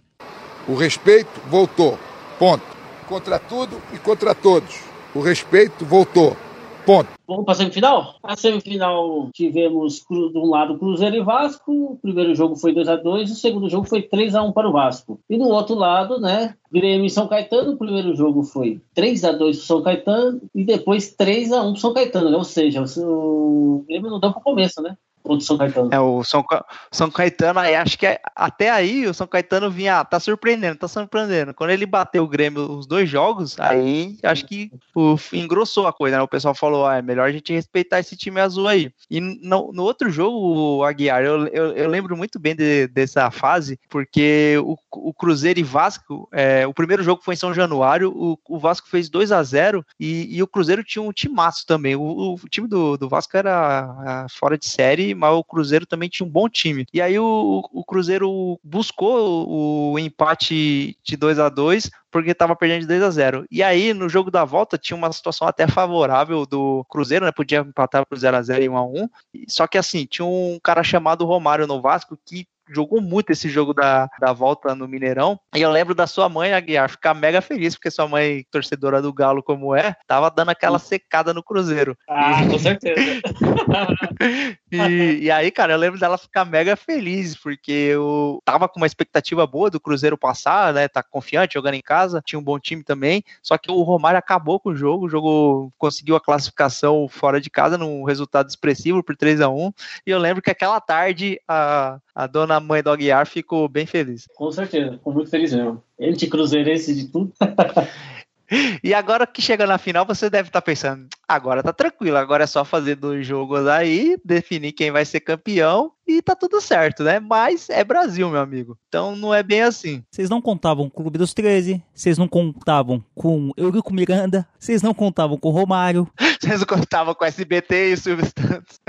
O 0.68 0.74
respeito 0.74 1.40
voltou. 1.48 1.98
Ponto. 2.38 2.64
Contra 3.08 3.38
tudo 3.38 3.80
e 3.92 3.98
contra 3.98 4.34
todos. 4.34 4.80
O 5.14 5.20
respeito 5.20 5.84
voltou. 5.84 6.36
Ponto. 6.84 7.08
Vamos 7.26 7.44
para 7.44 7.52
a 7.52 7.56
semifinal? 7.56 8.14
A 8.22 8.36
semifinal 8.36 9.28
tivemos 9.32 10.04
de 10.08 10.38
um 10.38 10.46
lado 10.46 10.78
Cruzeiro 10.78 11.16
e 11.16 11.22
Vasco. 11.22 11.72
O 11.72 11.98
primeiro 12.00 12.34
jogo 12.34 12.56
foi 12.56 12.72
2 12.72 12.88
a 12.88 12.96
2 12.96 13.30
o 13.30 13.34
segundo 13.34 13.68
jogo 13.68 13.86
foi 13.86 14.02
3 14.02 14.34
a 14.34 14.42
1 14.42 14.52
para 14.52 14.68
o 14.68 14.72
Vasco. 14.72 15.20
E 15.28 15.38
do 15.38 15.48
outro 15.48 15.74
lado, 15.74 16.20
né, 16.20 16.54
Grêmio 16.72 17.06
e 17.06 17.10
São 17.10 17.28
Caetano, 17.28 17.72
o 17.72 17.76
primeiro 17.76 18.14
jogo 18.14 18.42
foi 18.42 18.80
3 18.94 19.24
a 19.24 19.32
2 19.32 19.56
para 19.56 19.62
o 19.62 19.66
São 19.66 19.82
Caetano 19.82 20.40
e 20.54 20.64
depois 20.64 21.14
3 21.14 21.52
a 21.52 21.62
1 21.62 21.64
para 21.64 21.72
o 21.72 21.76
São 21.76 21.92
Caetano, 21.92 22.30
né? 22.30 22.36
ou 22.36 22.44
seja, 22.44 22.82
o 22.98 23.84
Grêmio 23.86 24.10
não 24.10 24.20
deu 24.20 24.32
para 24.32 24.40
o 24.40 24.44
começo, 24.44 24.82
né? 24.82 24.96
Contra 25.22 25.38
o 25.38 25.40
São 25.46 25.58
Caetano. 25.58 25.88
É, 25.92 26.00
o 26.00 26.24
São, 26.24 26.42
Ca- 26.42 26.64
São 26.90 27.10
Caetano, 27.10 27.60
aí 27.60 27.74
acho 27.74 27.98
que 27.98 28.06
é- 28.06 28.20
até 28.34 28.70
aí 28.70 29.06
o 29.06 29.12
São 29.14 29.26
Caetano 29.26 29.70
vinha, 29.70 30.00
ah, 30.00 30.04
tá 30.04 30.18
surpreendendo, 30.18 30.78
tá 30.78 30.88
surpreendendo. 30.88 31.52
Quando 31.54 31.70
ele 31.70 31.84
bateu 31.86 32.24
o 32.24 32.28
Grêmio 32.28 32.70
os 32.72 32.86
dois 32.86 33.08
jogos, 33.08 33.58
aí 33.60 34.16
acho 34.22 34.46
que 34.46 34.70
o, 34.94 35.16
engrossou 35.32 35.86
a 35.86 35.92
coisa, 35.92 36.16
né? 36.16 36.22
O 36.22 36.28
pessoal 36.28 36.54
falou, 36.54 36.86
ah, 36.86 36.96
é 36.96 37.02
melhor 37.02 37.28
a 37.28 37.32
gente 37.32 37.52
respeitar 37.52 38.00
esse 38.00 38.16
time 38.16 38.40
azul 38.40 38.66
aí. 38.66 38.90
E 39.10 39.20
no, 39.20 39.70
no 39.72 39.82
outro 39.82 40.10
jogo, 40.10 40.78
o 40.78 40.84
Aguiar, 40.84 41.22
eu, 41.22 41.46
eu, 41.48 41.72
eu 41.72 41.88
lembro 41.88 42.16
muito 42.16 42.38
bem 42.38 42.56
de- 42.56 42.86
dessa 42.88 43.30
fase, 43.30 43.78
porque 43.88 44.56
o, 44.64 44.76
o 44.90 45.12
Cruzeiro 45.12 45.60
e 45.60 45.62
Vasco, 45.62 46.28
é, 46.32 46.66
o 46.66 46.72
primeiro 46.74 47.02
jogo 47.02 47.22
foi 47.22 47.34
em 47.34 47.36
São 47.36 47.52
Januário, 47.52 48.10
o, 48.14 48.38
o 48.48 48.58
Vasco 48.58 48.88
fez 48.88 49.08
2 49.08 49.32
a 49.32 49.42
0 49.42 49.84
e, 49.98 50.36
e 50.36 50.42
o 50.42 50.46
Cruzeiro 50.46 50.82
tinha 50.82 51.02
um 51.02 51.12
timaço 51.12 51.66
também. 51.66 51.94
O, 51.94 52.34
o 52.34 52.48
time 52.48 52.66
do, 52.66 52.96
do 52.96 53.08
Vasco 53.08 53.36
era 53.36 53.50
ah, 53.52 54.26
fora 54.30 54.56
de 54.56 54.66
série, 54.66 55.14
mas 55.20 55.34
o 55.34 55.44
Cruzeiro 55.44 55.84
também 55.84 56.08
tinha 56.08 56.26
um 56.26 56.30
bom 56.30 56.48
time. 56.48 56.86
E 56.92 57.00
aí 57.00 57.18
o, 57.18 57.62
o 57.72 57.84
Cruzeiro 57.84 58.58
buscou 58.64 59.46
o, 59.46 59.92
o 59.92 59.98
empate 59.98 60.96
de 61.04 61.16
2 61.16 61.38
a 61.38 61.50
2 61.50 61.90
porque 62.10 62.30
estava 62.30 62.56
perdendo 62.56 62.80
de 62.80 62.86
2 62.88 63.02
a 63.02 63.10
0 63.10 63.44
E 63.50 63.62
aí, 63.62 63.94
no 63.94 64.08
jogo 64.08 64.30
da 64.30 64.44
volta, 64.44 64.76
tinha 64.78 64.96
uma 64.96 65.12
situação 65.12 65.46
até 65.46 65.68
favorável 65.68 66.44
do 66.44 66.84
Cruzeiro, 66.88 67.24
né? 67.24 67.30
Podia 67.30 67.60
empatar 67.60 68.04
pro 68.06 68.18
0 68.18 68.36
a 68.36 68.42
0 68.42 68.64
e 68.64 68.68
1 68.68 68.76
a 68.76 68.84
1 68.84 69.08
Só 69.46 69.66
que 69.66 69.78
assim, 69.78 70.06
tinha 70.06 70.24
um 70.24 70.58
cara 70.62 70.82
chamado 70.82 71.24
Romário 71.24 71.66
no 71.66 71.80
Vasco 71.80 72.18
que 72.24 72.46
jogou 72.70 73.00
muito 73.00 73.30
esse 73.30 73.48
jogo 73.48 73.74
da, 73.74 74.08
da 74.20 74.32
volta 74.32 74.74
no 74.74 74.88
Mineirão. 74.88 75.38
E 75.54 75.60
eu 75.60 75.70
lembro 75.70 75.94
da 75.94 76.06
sua 76.06 76.28
mãe, 76.28 76.52
Aguiar, 76.52 76.88
ficar 76.88 77.14
mega 77.14 77.40
feliz, 77.40 77.74
porque 77.74 77.90
sua 77.90 78.08
mãe, 78.08 78.44
torcedora 78.50 79.02
do 79.02 79.12
Galo 79.12 79.42
como 79.42 79.74
é, 79.74 79.96
tava 80.06 80.30
dando 80.30 80.50
aquela 80.50 80.78
secada 80.78 81.34
no 81.34 81.42
Cruzeiro. 81.42 81.96
Ah, 82.08 82.46
com 82.48 82.58
certeza. 82.58 83.20
E, 84.72 85.24
e 85.24 85.30
aí, 85.32 85.50
cara, 85.50 85.72
eu 85.72 85.78
lembro 85.78 85.98
dela 85.98 86.16
ficar 86.16 86.44
mega 86.44 86.76
feliz, 86.76 87.36
porque 87.36 87.72
eu 87.72 88.40
tava 88.44 88.68
com 88.68 88.78
uma 88.78 88.86
expectativa 88.86 89.44
boa 89.44 89.68
do 89.68 89.80
Cruzeiro 89.80 90.16
passar, 90.16 90.72
né? 90.72 90.86
Tá 90.86 91.02
confiante, 91.02 91.54
jogando 91.54 91.74
em 91.74 91.82
casa, 91.82 92.22
tinha 92.24 92.38
um 92.38 92.42
bom 92.42 92.58
time 92.58 92.84
também. 92.84 93.24
Só 93.42 93.58
que 93.58 93.70
o 93.70 93.82
Romário 93.82 94.18
acabou 94.18 94.60
com 94.60 94.70
o 94.70 94.76
jogo, 94.76 95.06
o 95.06 95.08
jogo 95.08 95.72
conseguiu 95.76 96.14
a 96.14 96.20
classificação 96.20 97.08
fora 97.08 97.40
de 97.40 97.50
casa 97.50 97.76
num 97.76 98.04
resultado 98.04 98.48
expressivo 98.48 99.02
por 99.02 99.16
3 99.16 99.40
a 99.40 99.48
1 99.48 99.72
E 100.06 100.10
eu 100.10 100.18
lembro 100.18 100.42
que 100.42 100.50
aquela 100.50 100.80
tarde 100.80 101.40
a, 101.48 101.98
a 102.14 102.26
dona 102.26 102.60
mãe 102.60 102.82
do 102.82 102.90
Aguiar 102.90 103.26
ficou 103.26 103.68
bem 103.68 103.86
feliz. 103.86 104.26
Com 104.34 104.50
certeza, 104.50 104.92
ficou 104.92 105.12
muito 105.12 105.30
feliz 105.30 105.52
mesmo. 105.52 105.82
Ele 105.98 106.16
de 106.16 106.26
cruzeirense 106.26 106.94
de 106.94 107.08
tudo. 107.08 107.32
E 108.82 108.94
agora 108.94 109.26
que 109.26 109.42
chega 109.42 109.66
na 109.66 109.78
final, 109.78 110.04
você 110.04 110.28
deve 110.28 110.48
estar 110.48 110.62
pensando, 110.62 111.06
agora 111.28 111.62
tá 111.62 111.72
tranquilo, 111.72 112.16
agora 112.16 112.44
é 112.44 112.46
só 112.46 112.64
fazer 112.64 112.96
dois 112.96 113.26
jogos 113.26 113.66
aí, 113.66 114.16
definir 114.24 114.72
quem 114.72 114.90
vai 114.90 115.04
ser 115.04 115.20
campeão 115.20 115.92
e 116.06 116.20
tá 116.20 116.34
tudo 116.34 116.60
certo, 116.60 117.04
né? 117.04 117.20
Mas 117.20 117.70
é 117.70 117.84
Brasil, 117.84 118.28
meu 118.28 118.40
amigo. 118.40 118.76
Então 118.88 119.14
não 119.14 119.32
é 119.32 119.42
bem 119.42 119.62
assim. 119.62 120.02
Vocês 120.10 120.28
não 120.28 120.40
contavam 120.40 120.88
com 120.88 121.00
o 121.00 121.02
Clube 121.02 121.18
dos 121.18 121.32
13, 121.32 121.82
vocês 121.94 122.18
não 122.18 122.26
contavam 122.26 123.04
com 123.14 123.52
Eurico 123.56 123.92
Miranda, 123.92 124.46
vocês 124.58 124.82
não 124.82 124.92
contavam 124.92 125.36
com 125.36 125.48
o 125.48 125.52
Romário. 125.52 126.10
Vocês 126.40 126.60
não 126.60 126.66
contavam 126.66 127.14
com 127.14 127.22
o 127.22 127.28
SBT 127.28 127.90
e 127.90 127.92
o 127.92 127.96
Silvio 127.98 128.24
Santos. 128.24 128.80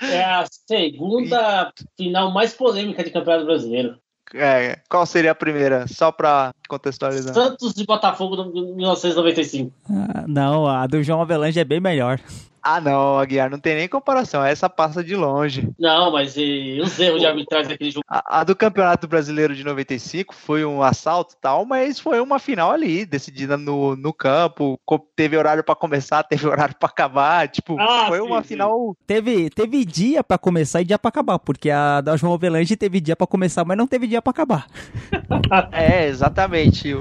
É 0.00 0.22
a 0.22 0.46
segunda 0.46 1.72
final 1.98 2.30
mais 2.30 2.54
polêmica 2.54 3.02
de 3.02 3.10
Campeonato 3.10 3.46
Brasileiro. 3.46 3.98
É, 4.34 4.80
qual 4.88 5.06
seria 5.06 5.30
a 5.30 5.34
primeira? 5.34 5.86
Só 5.86 6.10
pra 6.10 6.52
contextualizar. 6.68 7.32
Santos 7.32 7.72
de 7.72 7.84
Botafogo 7.84 8.36
de 8.36 8.60
1995. 8.74 9.72
Ah, 9.88 10.24
não, 10.26 10.66
a 10.66 10.86
do 10.88 11.02
João 11.02 11.22
Avelange 11.22 11.60
é 11.60 11.64
bem 11.64 11.80
melhor. 11.80 12.18
Ah, 12.66 12.80
não, 12.80 13.18
Aguiar, 13.18 13.50
não 13.50 13.58
tem 13.58 13.74
nem 13.76 13.86
comparação. 13.86 14.42
Essa 14.42 14.70
passa 14.70 15.04
de 15.04 15.14
longe. 15.14 15.68
Não, 15.78 16.10
mas 16.10 16.34
e, 16.38 16.80
os 16.82 16.98
erros 16.98 17.20
de 17.20 17.26
arbitragem 17.26 17.68
daquele 17.68 17.90
jogo. 17.90 18.04
A, 18.08 18.40
a 18.40 18.44
do 18.44 18.56
Campeonato 18.56 19.06
Brasileiro 19.06 19.54
de 19.54 19.62
95 19.62 20.34
foi 20.34 20.64
um 20.64 20.82
assalto 20.82 21.34
e 21.34 21.40
tal, 21.42 21.66
mas 21.66 21.98
foi 22.00 22.20
uma 22.20 22.38
final 22.38 22.70
ali, 22.70 23.04
decidida 23.04 23.58
no, 23.58 23.94
no 23.96 24.14
campo. 24.14 24.80
Teve 25.14 25.36
horário 25.36 25.62
pra 25.62 25.74
começar, 25.74 26.22
teve 26.24 26.46
horário 26.46 26.74
pra 26.74 26.88
acabar. 26.88 27.48
Tipo, 27.48 27.78
Ah, 27.78 28.06
foi 28.08 28.18
sim, 28.18 28.24
uma 28.26 28.40
sim. 28.40 28.48
final. 28.48 28.96
Teve, 29.06 29.50
teve 29.50 29.84
dia 29.84 30.24
pra 30.24 30.38
começar 30.38 30.80
e 30.80 30.84
dia 30.86 30.98
pra 30.98 31.10
acabar, 31.10 31.38
porque 31.38 31.68
a 31.70 32.00
da 32.00 32.16
João 32.16 32.32
Avelange 32.32 32.76
teve 32.76 32.98
dia 32.98 33.14
pra 33.14 33.26
começar, 33.26 33.64
mas 33.66 33.76
não 33.76 33.86
teve 33.86 34.06
dia 34.06 34.22
pra 34.22 34.30
acabar. 34.30 34.66
É, 35.72 36.06
exatamente. 36.06 36.94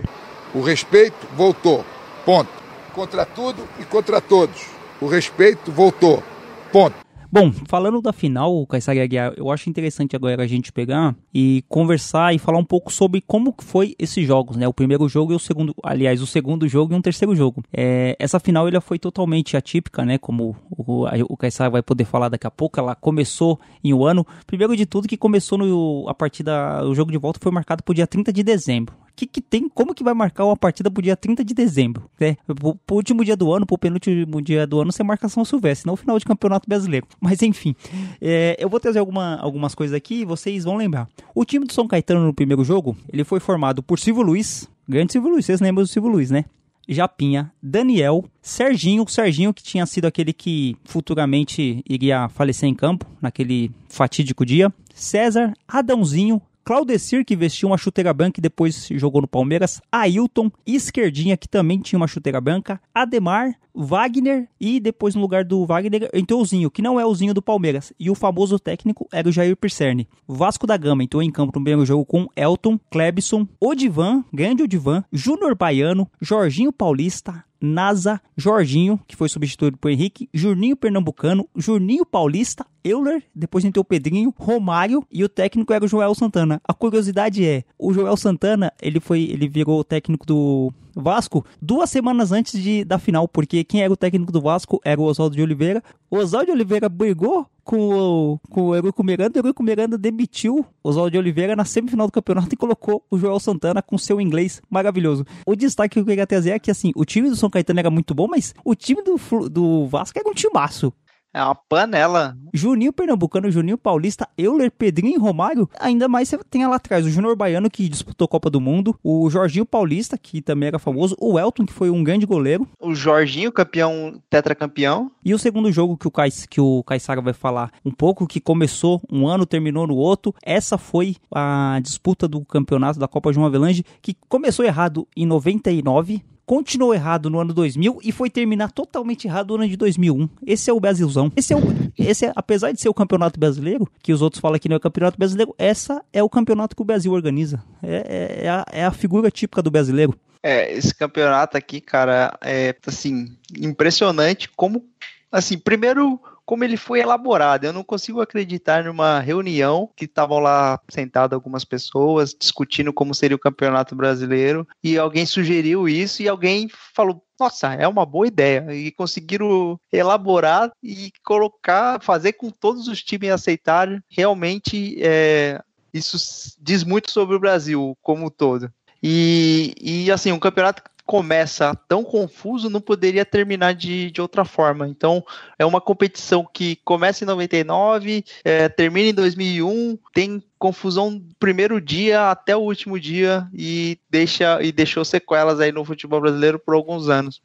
O 0.53 0.61
respeito 0.61 1.15
voltou. 1.35 1.85
Ponto. 2.25 2.49
Contra 2.93 3.25
tudo 3.25 3.67
e 3.79 3.85
contra 3.85 4.19
todos. 4.21 4.72
O 5.03 5.07
respeito 5.07 5.69
voltou. 5.69 6.23
Ponto. 6.71 6.95
Bom, 7.29 7.51
falando 7.67 8.01
da 8.01 8.13
final, 8.13 8.65
Caissara 8.67 8.99
e 8.99 9.01
Aguiar, 9.01 9.33
eu 9.35 9.51
acho 9.51 9.69
interessante 9.69 10.15
agora 10.15 10.41
a 10.41 10.47
gente 10.47 10.71
pegar 10.71 11.13
e 11.33 11.61
conversar 11.67 12.33
e 12.33 12.39
falar 12.39 12.57
um 12.57 12.63
pouco 12.63 12.89
sobre 12.89 13.19
como 13.19 13.53
foi 13.59 13.95
esses 13.99 14.25
jogos, 14.25 14.55
né? 14.55 14.65
O 14.65 14.73
primeiro 14.73 15.09
jogo 15.09 15.33
e 15.33 15.35
o 15.35 15.39
segundo, 15.39 15.75
aliás, 15.83 16.21
o 16.21 16.27
segundo 16.27 16.69
jogo 16.69 16.93
e 16.93 16.95
um 16.95 17.01
terceiro 17.01 17.35
jogo. 17.35 17.61
É, 17.73 18.15
essa 18.17 18.39
final 18.39 18.65
ela 18.65 18.79
foi 18.79 18.97
totalmente 18.97 19.57
atípica, 19.57 20.05
né? 20.05 20.17
Como 20.17 20.55
o, 20.71 21.05
o 21.27 21.35
Caissara 21.35 21.69
vai 21.69 21.81
poder 21.81 22.05
falar 22.05 22.29
daqui 22.29 22.47
a 22.47 22.51
pouco, 22.51 22.79
ela 22.79 22.95
começou 22.95 23.59
em 23.83 23.93
um 23.93 24.05
ano. 24.05 24.25
Primeiro 24.47 24.73
de 24.77 24.85
tudo 24.85 25.05
que 25.05 25.17
começou 25.17 25.57
no 25.57 26.05
a 26.07 26.13
partida, 26.13 26.81
o 26.85 26.95
jogo 26.95 27.11
de 27.11 27.17
volta 27.17 27.41
foi 27.43 27.51
marcado 27.51 27.83
pro 27.83 27.93
dia 27.93 28.07
30 28.07 28.31
de 28.31 28.41
dezembro. 28.41 29.02
Que, 29.15 29.27
que 29.27 29.41
tem, 29.41 29.69
como 29.69 29.93
que 29.93 30.03
vai 30.03 30.13
marcar 30.13 30.45
uma 30.45 30.57
partida 30.57 30.89
pro 30.89 31.01
dia 31.01 31.15
30 31.15 31.43
de 31.43 31.53
dezembro? 31.53 32.09
Né? 32.19 32.35
Pro, 32.45 32.75
pro 32.75 32.95
último 32.95 33.23
dia 33.23 33.35
do 33.35 33.53
ano, 33.53 33.65
pro 33.65 33.77
penúltimo 33.77 34.41
dia 34.41 34.65
do 34.65 34.81
ano, 34.81 34.91
você 34.91 35.03
marca 35.03 35.29
São 35.29 35.45
Silvestre, 35.45 35.85
não 35.85 35.93
o 35.93 35.97
final 35.97 36.17
de 36.17 36.25
campeonato 36.25 36.67
brasileiro. 36.67 37.07
Mas 37.21 37.41
enfim, 37.41 37.75
é, 38.21 38.55
eu 38.59 38.67
vou 38.67 38.79
trazer 38.79 38.99
alguma, 38.99 39.37
algumas 39.37 39.75
coisas 39.75 39.95
aqui 39.95 40.21
e 40.21 40.25
vocês 40.25 40.63
vão 40.63 40.75
lembrar. 40.75 41.07
O 41.35 41.45
time 41.45 41.65
do 41.65 41.73
São 41.73 41.87
Caetano 41.87 42.25
no 42.25 42.33
primeiro 42.33 42.63
jogo, 42.63 42.97
ele 43.11 43.23
foi 43.23 43.39
formado 43.39 43.83
por 43.83 43.99
Silvio 43.99 44.23
Luiz, 44.23 44.67
grande 44.87 45.13
Silvio 45.13 45.31
Luiz, 45.31 45.45
vocês 45.45 45.61
lembram 45.61 45.83
do 45.83 45.87
Silvio 45.87 46.11
Luiz, 46.11 46.31
né? 46.31 46.45
Japinha, 46.87 47.51
Daniel, 47.61 48.25
Serginho, 48.41 49.07
Serginho 49.07 49.53
que 49.53 49.63
tinha 49.63 49.85
sido 49.85 50.05
aquele 50.05 50.33
que 50.33 50.75
futuramente 50.83 51.83
iria 51.87 52.27
falecer 52.29 52.67
em 52.67 52.75
campo 52.75 53.05
naquele 53.21 53.71
fatídico 53.87 54.45
dia, 54.45 54.73
César, 54.93 55.53
Adãozinho, 55.67 56.41
Claudecir, 56.63 57.25
que 57.25 57.35
vestiu 57.35 57.69
uma 57.69 57.77
chuteira 57.77 58.13
branca 58.13 58.39
e 58.39 58.41
depois 58.41 58.87
jogou 58.91 59.21
no 59.21 59.27
Palmeiras, 59.27 59.81
Ailton, 59.91 60.49
Esquerdinha, 60.65 61.35
que 61.35 61.47
também 61.47 61.79
tinha 61.79 61.97
uma 61.97 62.07
chuteira 62.07 62.39
branca, 62.39 62.79
Ademar, 62.93 63.55
Wagner 63.75 64.47
e 64.59 64.79
depois 64.79 65.15
no 65.15 65.21
lugar 65.21 65.43
do 65.43 65.65
Wagner 65.65 66.09
entrou 66.13 66.41
o 66.41 66.45
Zinho, 66.45 66.69
que 66.69 66.81
não 66.81 66.99
é 66.99 67.05
o 67.05 67.13
Zinho 67.13 67.33
do 67.33 67.41
Palmeiras, 67.41 67.91
e 67.99 68.09
o 68.09 68.15
famoso 68.15 68.59
técnico 68.59 69.07
era 69.11 69.27
o 69.27 69.31
Jair 69.31 69.57
Pisserni. 69.57 70.07
Vasco 70.27 70.67
da 70.67 70.77
Gama 70.77 71.03
entrou 71.03 71.23
em 71.23 71.31
campo 71.31 71.47
no 71.47 71.63
primeiro 71.63 71.85
jogo 71.85 72.05
com 72.05 72.27
Elton, 72.35 72.79
Klebson, 72.91 73.47
Odivan, 73.59 74.23
grande 74.31 74.63
Odivan, 74.63 75.03
Júnior 75.11 75.55
Baiano, 75.55 76.09
Jorginho 76.21 76.71
Paulista, 76.71 77.43
Nasa, 77.59 78.21
Jorginho, 78.35 78.99
que 79.07 79.15
foi 79.15 79.29
substituído 79.29 79.77
por 79.77 79.89
Henrique, 79.89 80.29
Juninho 80.33 80.75
Pernambucano, 80.75 81.47
Juninho 81.55 82.05
Paulista, 82.05 82.65
Euler, 82.83 83.23
depois 83.33 83.63
entrou 83.63 83.81
o 83.81 83.85
Pedrinho, 83.85 84.33
Romário 84.37 85.05
e 85.11 85.23
o 85.23 85.29
técnico 85.29 85.73
era 85.73 85.85
o 85.85 85.87
Joel 85.87 86.13
Santana. 86.13 86.61
A 86.67 86.73
curiosidade 86.73 87.45
é, 87.45 87.63
o 87.77 87.93
Joel 87.93 88.17
Santana, 88.17 88.71
ele 88.81 88.99
foi, 88.99 89.23
ele 89.23 89.47
virou 89.47 89.79
o 89.79 89.83
técnico 89.83 90.25
do 90.25 90.73
Vasco 90.95 91.45
duas 91.61 91.89
semanas 91.89 92.31
antes 92.31 92.61
de, 92.61 92.83
da 92.83 92.99
final, 92.99 93.27
porque 93.27 93.63
quem 93.63 93.81
era 93.81 93.91
o 93.91 93.97
técnico 93.97 94.31
do 94.31 94.41
Vasco 94.41 94.79
era 94.83 94.99
o 94.99 95.05
Oswaldo 95.05 95.35
de 95.35 95.41
Oliveira. 95.41 95.83
O 96.09 96.17
Oswaldo 96.17 96.47
de 96.47 96.51
Oliveira 96.51 96.87
brigou 96.87 97.47
com 97.63 97.77
o, 97.77 98.39
com 98.49 98.67
o 98.67 98.75
Eurico 98.75 99.03
Miranda, 99.03 99.39
o 99.39 99.39
Eurico 99.39 99.63
Miranda 99.63 99.97
demitiu 99.97 100.65
Oswaldo 100.83 101.11
de 101.11 101.17
Oliveira 101.17 101.55
na 101.55 101.65
semifinal 101.65 102.07
do 102.07 102.13
campeonato 102.13 102.53
e 102.53 102.57
colocou 102.57 103.03
o 103.09 103.17
Joel 103.17 103.39
Santana 103.39 103.81
com 103.81 103.97
seu 103.97 104.19
inglês 104.19 104.61
maravilhoso. 104.69 105.25
O 105.47 105.55
destaque 105.55 105.93
que 105.93 105.99
eu 105.99 106.05
queria 106.05 106.27
trazer 106.27 106.51
é 106.51 106.59
que, 106.59 106.69
assim, 106.69 106.91
o 106.95 107.05
time 107.05 107.29
do 107.29 107.35
São 107.35 107.49
Caetano 107.49 107.79
era 107.79 107.89
muito 107.89 108.13
bom, 108.13 108.27
mas 108.27 108.53
o 108.63 108.75
time 108.75 109.01
do, 109.01 109.49
do 109.49 109.87
Vasco 109.87 110.19
era 110.19 110.29
um 110.29 110.33
timaço. 110.33 110.93
É 111.33 111.43
uma 111.43 111.55
panela. 111.55 112.37
Juninho 112.53 112.93
Pernambucano, 112.93 113.49
Juninho 113.49 113.77
Paulista, 113.77 114.29
Euler, 114.37 114.69
Pedrinho 114.69 115.15
e 115.15 115.19
Romário. 115.19 115.67
Ainda 115.79 116.07
mais 116.07 116.29
você 116.29 116.37
tem 116.47 116.67
lá 116.67 116.75
atrás 116.75 117.07
o 117.07 117.09
Júnior 117.09 117.35
Baiano, 117.35 117.71
que 117.71 117.89
disputou 117.89 118.25
a 118.25 118.27
Copa 118.27 118.51
do 118.51 118.61
Mundo, 118.61 118.95
o 119.03 119.27
Jorginho 119.31 119.65
Paulista, 119.65 120.15
que 120.15 120.43
também 120.43 120.67
era 120.67 120.77
famoso, 120.77 121.17
o 121.19 121.39
Elton, 121.39 121.65
que 121.65 121.73
foi 121.73 121.89
um 121.89 122.03
grande 122.03 122.27
goleiro. 122.27 122.67
O 122.79 122.93
Jorginho, 122.93 123.51
campeão, 123.51 124.21
tetracampeão. 124.29 125.09
E 125.25 125.33
o 125.33 125.39
segundo 125.39 125.71
jogo 125.71 125.97
que 125.97 126.07
o, 126.07 126.11
Cais, 126.11 126.45
que 126.45 126.61
o 126.61 126.83
Caissara 126.83 127.19
vai 127.19 127.33
falar 127.33 127.71
um 127.83 127.91
pouco, 127.91 128.27
que 128.27 128.39
começou 128.39 129.01
um 129.11 129.27
ano, 129.27 129.47
terminou 129.47 129.87
no 129.87 129.95
outro. 129.95 130.35
Essa 130.43 130.77
foi 130.77 131.15
a 131.33 131.79
disputa 131.81 132.27
do 132.27 132.45
campeonato 132.45 132.99
da 132.99 133.07
Copa 133.07 133.33
João 133.33 133.47
Avelange, 133.47 133.83
que 134.03 134.15
começou 134.29 134.63
errado 134.63 135.07
em 135.17 135.25
99, 135.25 136.21
continuou 136.45 136.93
errado 136.93 137.29
no 137.29 137.39
ano 137.39 137.53
2000 137.53 137.99
e 138.03 138.11
foi 138.11 138.29
terminar 138.29 138.71
totalmente 138.71 139.27
errado 139.27 139.49
no 139.49 139.55
ano 139.55 139.69
de 139.69 139.77
2001. 139.77 140.29
Esse 140.45 140.69
é 140.69 140.73
o 140.73 140.79
Brasilzão. 140.79 141.31
Esse 141.35 141.53
é 141.53 141.57
o, 141.57 141.61
esse 141.97 142.25
é, 142.25 142.33
apesar 142.35 142.71
de 142.71 142.81
ser 142.81 142.89
o 142.89 142.93
campeonato 142.93 143.39
brasileiro, 143.39 143.87
que 144.01 144.13
os 144.13 144.21
outros 144.21 144.39
falam 144.39 144.59
que 144.59 144.67
não 144.67 144.75
é 144.75 144.77
o 144.77 144.81
campeonato 144.81 145.17
brasileiro, 145.17 145.55
essa 145.57 146.03
é 146.11 146.21
o 146.21 146.29
campeonato 146.29 146.75
que 146.75 146.81
o 146.81 146.85
Brasil 146.85 147.11
organiza. 147.11 147.63
É, 147.81 147.95
é, 147.95 148.45
é 148.45 148.49
a, 148.49 148.65
é 148.71 148.85
a 148.85 148.91
figura 148.91 149.31
típica 149.31 149.61
do 149.61 149.71
brasileiro. 149.71 150.17
É, 150.41 150.73
esse 150.73 150.93
campeonato 150.93 151.57
aqui, 151.57 151.79
cara, 151.79 152.37
é 152.41 152.75
assim, 152.85 153.37
impressionante 153.57 154.49
como 154.55 154.83
assim, 155.31 155.57
primeiro 155.57 156.19
como 156.45 156.63
ele 156.63 156.77
foi 156.77 156.99
elaborado. 156.99 157.65
Eu 157.65 157.73
não 157.73 157.83
consigo 157.83 158.21
acreditar 158.21 158.83
numa 158.83 159.19
reunião 159.19 159.89
que 159.95 160.05
estavam 160.05 160.39
lá 160.39 160.79
sentadas 160.89 161.35
algumas 161.35 161.63
pessoas 161.63 162.35
discutindo 162.37 162.93
como 162.93 163.13
seria 163.13 163.35
o 163.35 163.39
campeonato 163.39 163.95
brasileiro 163.95 164.67
e 164.83 164.97
alguém 164.97 165.25
sugeriu 165.25 165.87
isso 165.87 166.21
e 166.21 166.27
alguém 166.27 166.69
falou 166.93 167.23
nossa, 167.39 167.73
é 167.73 167.87
uma 167.87 168.05
boa 168.05 168.27
ideia. 168.27 168.73
E 168.73 168.91
conseguiram 168.91 169.77
elaborar 169.91 170.71
e 170.81 171.11
colocar, 171.25 172.01
fazer 172.01 172.33
com 172.33 172.49
todos 172.49 172.87
os 172.87 173.03
times 173.03 173.31
aceitarem. 173.31 174.01
Realmente, 174.09 174.97
é, 175.01 175.59
isso 175.93 176.17
diz 176.61 176.83
muito 176.83 177.11
sobre 177.11 177.35
o 177.35 177.39
Brasil 177.39 177.97
como 178.01 178.27
um 178.27 178.29
todo. 178.29 178.71
E, 179.01 179.75
e 179.81 180.11
assim, 180.11 180.31
um 180.31 180.39
campeonato 180.39 180.81
começa 181.05 181.75
tão 181.87 182.03
confuso 182.03 182.69
não 182.69 182.79
poderia 182.79 183.25
terminar 183.25 183.73
de, 183.73 184.09
de 184.11 184.21
outra 184.21 184.45
forma. 184.45 184.87
Então, 184.87 185.23
é 185.59 185.65
uma 185.65 185.81
competição 185.81 186.47
que 186.51 186.77
começa 186.77 187.23
em 187.23 187.27
99, 187.27 188.23
é, 188.43 188.69
termina 188.69 189.09
em 189.09 189.13
2001, 189.13 189.97
tem 190.13 190.43
confusão 190.57 191.17
do 191.17 191.35
primeiro 191.39 191.81
dia 191.81 192.31
até 192.31 192.55
o 192.55 192.61
último 192.61 192.99
dia 192.99 193.47
e, 193.53 193.99
deixa, 194.09 194.61
e 194.61 194.71
deixou 194.71 195.03
sequelas 195.03 195.59
aí 195.59 195.71
no 195.71 195.83
futebol 195.83 196.21
brasileiro 196.21 196.57
por 196.57 196.73
alguns 196.73 197.09
anos. 197.09 197.41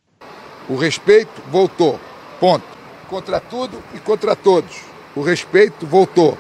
O 0.68 0.76
respeito 0.76 1.42
voltou. 1.48 1.98
Ponto. 2.38 2.66
Contra 3.08 3.40
tudo 3.40 3.82
e 3.94 3.98
contra 3.98 4.36
todos. 4.36 4.82
O 5.16 5.22
respeito 5.22 5.86
voltou. 5.86 6.36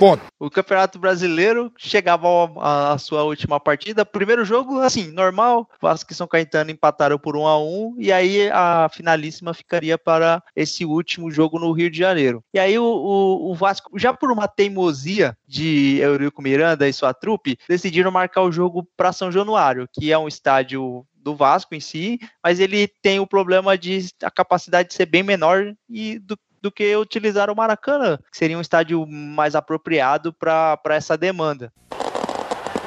Ponto. 0.00 0.22
O 0.38 0.48
Campeonato 0.48 0.98
Brasileiro 0.98 1.70
chegava 1.76 2.26
à 2.58 2.96
sua 2.96 3.22
última 3.22 3.60
partida. 3.60 4.02
Primeiro 4.02 4.46
jogo, 4.46 4.80
assim, 4.80 5.12
normal. 5.12 5.68
Vasco 5.78 6.10
e 6.10 6.14
São 6.14 6.26
Caetano 6.26 6.70
empataram 6.70 7.18
por 7.18 7.36
1 7.36 7.46
a 7.46 7.62
1 7.62 7.96
e 7.98 8.10
aí 8.10 8.48
a 8.50 8.88
finalíssima 8.90 9.52
ficaria 9.52 9.98
para 9.98 10.42
esse 10.56 10.86
último 10.86 11.30
jogo 11.30 11.58
no 11.58 11.70
Rio 11.72 11.90
de 11.90 11.98
Janeiro. 11.98 12.42
E 12.54 12.58
aí 12.58 12.78
o, 12.78 12.82
o, 12.82 13.50
o 13.50 13.54
Vasco, 13.54 13.98
já 13.98 14.14
por 14.14 14.32
uma 14.32 14.48
teimosia 14.48 15.36
de 15.46 15.98
Eurico 15.98 16.40
Miranda 16.40 16.88
e 16.88 16.94
sua 16.94 17.12
trupe, 17.12 17.58
decidiram 17.68 18.10
marcar 18.10 18.40
o 18.40 18.50
jogo 18.50 18.88
para 18.96 19.12
São 19.12 19.30
Januário, 19.30 19.86
que 19.92 20.10
é 20.10 20.16
um 20.16 20.26
estádio 20.26 21.04
do 21.14 21.36
Vasco 21.36 21.74
em 21.74 21.80
si, 21.80 22.18
mas 22.42 22.58
ele 22.58 22.88
tem 23.02 23.20
o 23.20 23.26
problema 23.26 23.76
de 23.76 24.08
a 24.22 24.30
capacidade 24.30 24.88
de 24.88 24.94
ser 24.94 25.04
bem 25.04 25.22
menor 25.22 25.74
e 25.90 26.18
do, 26.18 26.38
do 26.60 26.70
que 26.70 26.94
utilizar 26.96 27.50
o 27.50 27.56
Maracanã, 27.56 28.18
que 28.30 28.36
seria 28.36 28.58
um 28.58 28.60
estádio 28.60 29.06
mais 29.06 29.54
apropriado 29.54 30.32
para 30.32 30.78
essa 30.90 31.16
demanda. 31.16 31.72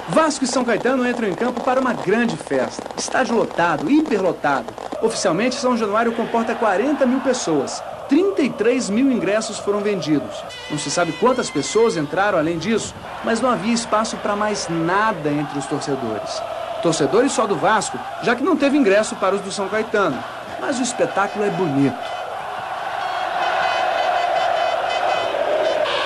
Vasco 0.09 0.43
e 0.43 0.47
São 0.47 0.65
Caetano 0.65 1.07
entram 1.07 1.29
em 1.29 1.33
campo 1.33 1.61
para 1.61 1.79
uma 1.79 1.93
grande 1.93 2.35
festa. 2.35 2.83
Estádio 2.97 3.35
lotado, 3.35 3.89
hiperlotado. 3.89 4.67
Oficialmente, 5.01 5.55
São 5.55 5.77
Januário 5.77 6.11
comporta 6.11 6.53
40 6.53 7.05
mil 7.05 7.21
pessoas. 7.21 7.81
33 8.09 8.89
mil 8.89 9.09
ingressos 9.09 9.57
foram 9.59 9.79
vendidos. 9.79 10.43
Não 10.69 10.77
se 10.77 10.91
sabe 10.91 11.13
quantas 11.13 11.49
pessoas 11.49 11.95
entraram 11.95 12.37
além 12.37 12.57
disso, 12.57 12.93
mas 13.23 13.39
não 13.39 13.49
havia 13.49 13.73
espaço 13.73 14.17
para 14.17 14.35
mais 14.35 14.67
nada 14.67 15.31
entre 15.31 15.57
os 15.57 15.65
torcedores. 15.65 16.41
Torcedores 16.81 17.31
só 17.31 17.47
do 17.47 17.55
Vasco, 17.55 17.97
já 18.23 18.35
que 18.35 18.43
não 18.43 18.57
teve 18.57 18.77
ingresso 18.77 19.15
para 19.15 19.35
os 19.35 19.41
do 19.41 19.51
São 19.51 19.69
Caetano. 19.69 20.21
Mas 20.59 20.79
o 20.79 20.83
espetáculo 20.83 21.45
é 21.45 21.49
bonito. 21.49 22.22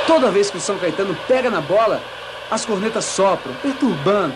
Toda 0.07 0.31
vez 0.31 0.49
que 0.49 0.57
o 0.57 0.61
São 0.61 0.77
Caetano 0.77 1.15
pega 1.27 1.49
na 1.49 1.59
bola, 1.59 2.01
as 2.49 2.65
cornetas 2.65 3.03
sopram, 3.03 3.53
perturbando. 3.55 4.35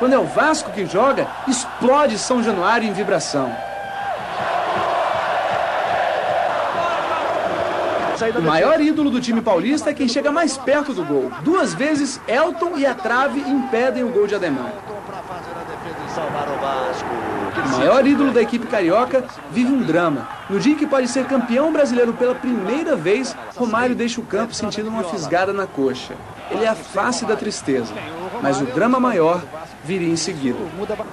Quando 0.00 0.14
é 0.14 0.18
o 0.18 0.24
Vasco 0.24 0.72
que 0.72 0.84
joga, 0.84 1.28
explode 1.46 2.18
São 2.18 2.42
Januário 2.42 2.88
em 2.88 2.92
vibração. 2.92 3.54
O 8.36 8.42
maior 8.42 8.80
ídolo 8.80 9.10
do 9.10 9.20
time 9.20 9.40
paulista 9.40 9.90
é 9.90 9.94
quem 9.94 10.08
chega 10.08 10.30
mais 10.30 10.58
perto 10.58 10.92
do 10.92 11.04
gol. 11.04 11.30
Duas 11.40 11.72
vezes, 11.72 12.20
Elton 12.26 12.76
e 12.76 12.84
a 12.84 12.94
trave 12.94 13.40
impedem 13.40 14.02
o 14.02 14.08
gol 14.08 14.26
de 14.26 14.34
Ademar. 14.34 14.72
O 17.72 17.78
maior 17.78 18.06
ídolo 18.06 18.32
da 18.32 18.42
equipe 18.42 18.66
carioca 18.66 19.24
vive 19.52 19.72
um 19.72 19.82
drama. 19.82 20.28
No 20.48 20.58
dia 20.58 20.74
que 20.74 20.86
pode 20.86 21.08
ser 21.08 21.24
campeão 21.26 21.72
brasileiro 21.72 22.12
pela 22.12 22.34
primeira 22.34 22.96
vez, 22.96 23.36
Romário 23.56 23.94
deixa 23.94 24.20
o 24.20 24.24
campo 24.24 24.52
sentindo 24.52 24.88
uma 24.88 25.04
fisgada 25.04 25.52
na 25.52 25.66
coxa. 25.66 26.14
Ele 26.50 26.64
é 26.64 26.68
a 26.68 26.74
face 26.74 27.24
da 27.24 27.36
tristeza. 27.36 27.94
Mas 28.42 28.60
o 28.60 28.64
drama 28.64 28.98
maior 28.98 29.40
viria 29.84 30.08
em 30.08 30.16
seguida. 30.16 30.58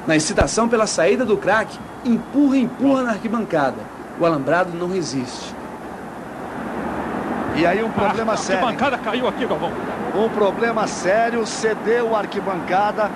Na 0.08 0.16
excitação 0.16 0.68
pela 0.68 0.88
saída 0.88 1.26
do 1.26 1.38
craque, 1.38 1.78
empurra 2.03 2.58
e 2.58 2.64
empurra 2.64 3.03
na 3.03 3.12
arquibancada. 3.12 3.78
O 4.20 4.26
alambrado 4.26 4.76
não 4.76 4.89
resiste. 4.89 5.53
E 7.55 7.66
aí 7.66 7.84
um 7.84 7.91
problema 7.91 8.34
a 8.34 8.38
sério. 8.38 8.64
A 8.64 8.68
arquibancada 8.68 8.97
caiu 8.97 9.28
aqui, 9.28 9.45
Galvão. 9.45 9.72
Um 10.16 10.30
problema 10.30 10.88
sério, 10.88 11.45
cedeu 11.45 12.16
a 12.16 12.20
arquibancada, 12.20 13.12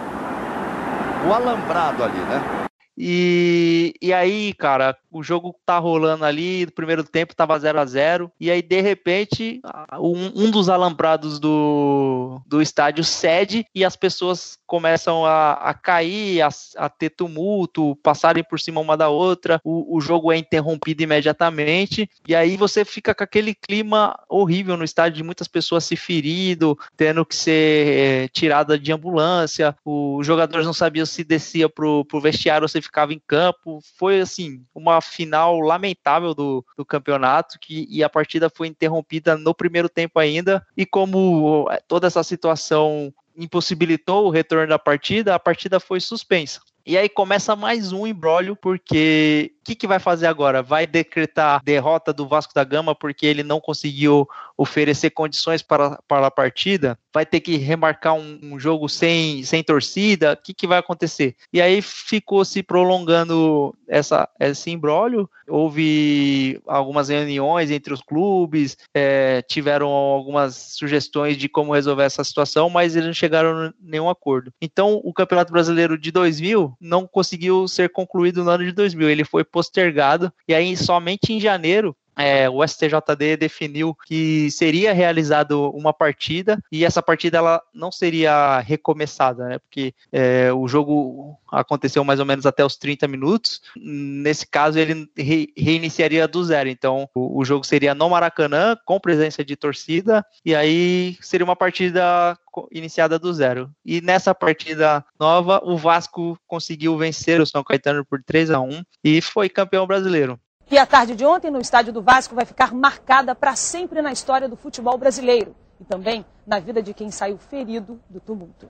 o 1.28 1.34
alambrado 1.34 2.04
ali, 2.04 2.20
né? 2.20 2.61
E, 2.98 3.94
e 4.02 4.14
aí, 4.14 4.54
cara, 4.54 4.98
o 5.12 5.22
jogo 5.22 5.56
tá 5.66 5.78
rolando 5.78 6.24
ali, 6.24 6.66
no 6.66 6.72
primeiro 6.72 7.04
tempo 7.04 7.36
tava 7.36 7.60
0 7.60 7.80
a 7.80 7.86
0 7.86 8.32
e 8.40 8.50
aí 8.50 8.62
de 8.62 8.82
repente 8.82 9.62
um, 10.00 10.46
um, 10.46 10.52
dos 10.52 10.70
alambrados 10.70 11.40
do, 11.40 12.42
do 12.48 12.62
estádio 12.62 13.04
cede 13.04 13.66
e 13.76 13.84
as 13.84 13.96
pessoas 13.96 14.58
começam 14.66 15.26
a, 15.26 15.54
a 15.54 15.74
cair, 15.74 16.42
a, 16.42 16.50
a 16.78 16.90
ter 16.90 17.10
tumulto, 17.10 17.98
passarem 18.02 18.44
por 18.44 18.60
cima 18.60 18.80
uma 18.80 18.96
da 18.96 19.10
outra, 19.10 19.60
o, 19.64 19.98
o 19.98 20.00
jogo 20.00 20.32
é 20.32 20.38
interrompido 20.38 21.04
imediatamente, 21.04 22.10
e 22.26 22.34
aí 22.34 22.56
você 22.56 22.86
fica 22.86 23.14
com 23.14 23.24
aquele 23.24 23.54
clima 23.54 24.18
horrível 24.30 24.78
no 24.78 24.86
estádio 24.86 25.18
de 25.18 25.24
muitas 25.24 25.48
pessoas 25.48 25.84
se 25.84 25.96
ferindo, 25.98 26.78
tendo 26.96 27.26
que 27.26 27.36
ser 27.36 27.88
é, 27.88 28.28
tirada 28.30 28.80
de 28.80 28.94
ambulância, 28.94 29.76
os 29.84 30.26
jogadores 30.26 30.66
não 30.66 30.74
sabiam 30.74 31.06
se 31.06 31.24
descia 31.24 31.68
pro, 31.68 32.06
pro 32.06 32.22
vestiário 32.22 32.64
ou 32.64 32.70
se 32.70 32.82
ficava 32.82 33.14
em 33.14 33.22
campo, 33.28 33.80
foi 33.98 34.22
assim, 34.22 34.64
uma 34.74 35.01
final 35.02 35.60
lamentável 35.60 36.34
do, 36.34 36.66
do 36.78 36.86
campeonato 36.86 37.58
que, 37.60 37.88
e 37.90 38.04
a 38.04 38.10
partida 38.10 38.50
foi 38.50 38.68
interrompida 38.68 39.38
no 39.38 39.54
primeiro 39.54 39.90
tempo 39.90 40.20
ainda. 40.20 40.66
E 40.76 40.86
como 40.86 41.68
é, 41.72 41.82
toda 41.88 42.08
essa 42.08 42.24
situação 42.24 43.14
impossibilitou 43.36 44.28
o 44.28 44.30
retorno 44.30 44.68
da 44.68 44.80
partida, 44.80 45.36
a 45.36 45.40
partida 45.40 45.80
foi 45.80 46.00
suspensa. 46.00 46.62
E 46.86 46.98
aí 46.98 47.08
começa 47.08 47.56
mais 47.56 47.92
um 47.92 48.08
embrólio, 48.08 48.56
porque 48.56 49.54
que, 49.64 49.76
que 49.76 49.88
vai 49.88 50.00
fazer 50.00 50.28
agora? 50.28 50.62
Vai 50.62 50.88
decretar 50.88 51.62
derrota 51.64 52.12
do 52.12 52.28
Vasco 52.28 52.54
da 52.54 52.64
Gama 52.64 52.96
porque 52.96 53.26
ele 53.26 53.44
não 53.44 53.60
conseguiu 53.60 54.28
oferecer 54.58 55.12
condições 55.12 55.62
para, 55.62 56.00
para 56.08 56.28
a 56.28 56.32
partida? 56.32 56.98
Vai 57.14 57.26
ter 57.26 57.40
que 57.40 57.58
remarcar 57.58 58.14
um, 58.14 58.40
um 58.42 58.60
jogo 58.60 58.88
sem, 58.88 59.44
sem 59.44 59.64
torcida? 59.64 60.34
O 60.34 60.38
que, 60.38 60.54
que 60.54 60.68
vai 60.68 60.80
acontecer? 60.80 61.36
E 61.52 61.62
aí 61.62 61.82
ficou 61.82 62.44
se 62.46 62.64
prolongando 62.64 63.76
essa, 63.88 64.28
esse 64.40 64.72
embrólio. 64.72 65.30
Houve 65.48 66.62
algumas 66.66 67.10
reuniões 67.10 67.70
entre 67.70 67.94
os 67.94 68.02
clubes, 68.02 68.78
é, 68.94 69.42
tiveram 69.42 69.90
algumas 69.90 70.56
sugestões 70.56 71.38
de 71.38 71.50
como 71.50 71.74
resolver 71.74 72.04
essa 72.04 72.24
situação, 72.24 72.70
mas 72.70 72.96
eles 72.96 73.08
não 73.08 73.14
chegaram 73.14 73.50
a 73.50 73.74
nenhum 73.82 74.10
acordo. 74.10 74.54
Então, 74.62 75.02
o 75.04 75.14
Campeonato 75.14 75.52
Brasileiro 75.52 75.98
de 75.98 76.12
2000 76.12 76.76
não 76.80 77.06
conseguiu 77.06 77.68
ser 77.68 77.90
concluído 77.90 78.44
no 78.44 78.50
ano 78.50 78.64
de 78.64 78.72
2000. 78.72 79.10
Ele 79.10 79.26
foi 79.26 79.44
postergado 79.52 80.32
e 80.48 80.54
aí 80.54 80.76
somente 80.78 81.34
em 81.34 81.40
janeiro 81.40 81.96
é, 82.18 82.50
o 82.50 82.66
STJD 82.66 83.38
definiu 83.38 83.96
que 84.06 84.50
seria 84.52 84.94
realizado 84.94 85.70
uma 85.72 85.94
partida 85.94 86.62
e 86.72 86.86
essa 86.86 87.02
partida 87.02 87.38
ela 87.38 87.62
não 87.74 87.92
seria 87.92 88.60
recomeçada, 88.60 89.48
né? 89.48 89.60
Porque 89.60 89.94
é, 90.12 90.52
o 90.54 90.68
jogo 90.68 91.38
aconteceu 91.52 92.04
mais 92.04 92.20
ou 92.20 92.26
menos 92.26 92.46
até 92.46 92.64
os 92.66 92.78
30 92.78 93.08
minutos. 93.08 93.62
Nesse 93.76 94.48
caso, 94.48 94.80
ele 94.80 95.10
re 95.18 95.52
reiniciaria 95.58 96.28
do 96.28 96.44
zero. 96.44 96.70
Então, 96.70 97.10
o, 97.14 97.40
o, 97.40 97.46
jogo 97.46 97.66
seria 97.66 97.94
no 97.94 98.10
Maracanã, 98.10 98.78
com 98.86 99.00
presença 99.00 99.44
de 99.44 99.56
torcida, 99.56 100.26
e 100.46 100.56
aí 100.56 101.18
seria 101.22 101.44
uma 101.44 101.56
partida 101.56 102.38
iniciada 102.72 103.18
do 103.18 103.34
zero. 103.34 103.70
E 103.86 104.02
nessa 104.02 104.34
partida 104.34 105.04
nova, 105.20 105.62
o 105.64 105.78
Vasco 105.78 106.38
conseguiu 106.48 106.98
vencer 106.98 107.42
o 107.42 107.46
São 107.46 107.64
Caetano 107.64 108.06
por 108.06 108.22
3 108.24 108.52
a 108.52 108.60
1 108.60 108.84
e 109.04 109.22
foi 109.22 109.50
campeão 109.50 109.88
brasileiro. 109.88 110.40
E 110.72 110.78
a 110.78 110.86
tarde 110.86 111.18
de 111.18 111.26
ontem, 111.26 111.52
no 111.52 111.60
estádio 111.60 111.92
do 111.92 112.02
Vasco, 112.02 112.34
vai 112.34 112.46
ficar 112.46 112.74
marcada 112.74 113.36
para 113.36 113.58
sempre 113.58 114.02
na 114.02 114.14
história 114.14 114.48
do 114.48 114.56
futebol 114.56 114.98
brasileiro 114.98 115.54
e 115.78 115.84
também 115.84 116.26
na 116.48 116.60
vida 116.60 116.82
de 116.82 116.94
quem 116.94 117.12
saiu 117.12 117.38
ferido 117.38 118.00
do 118.10 118.22
tumulto. 118.22 118.70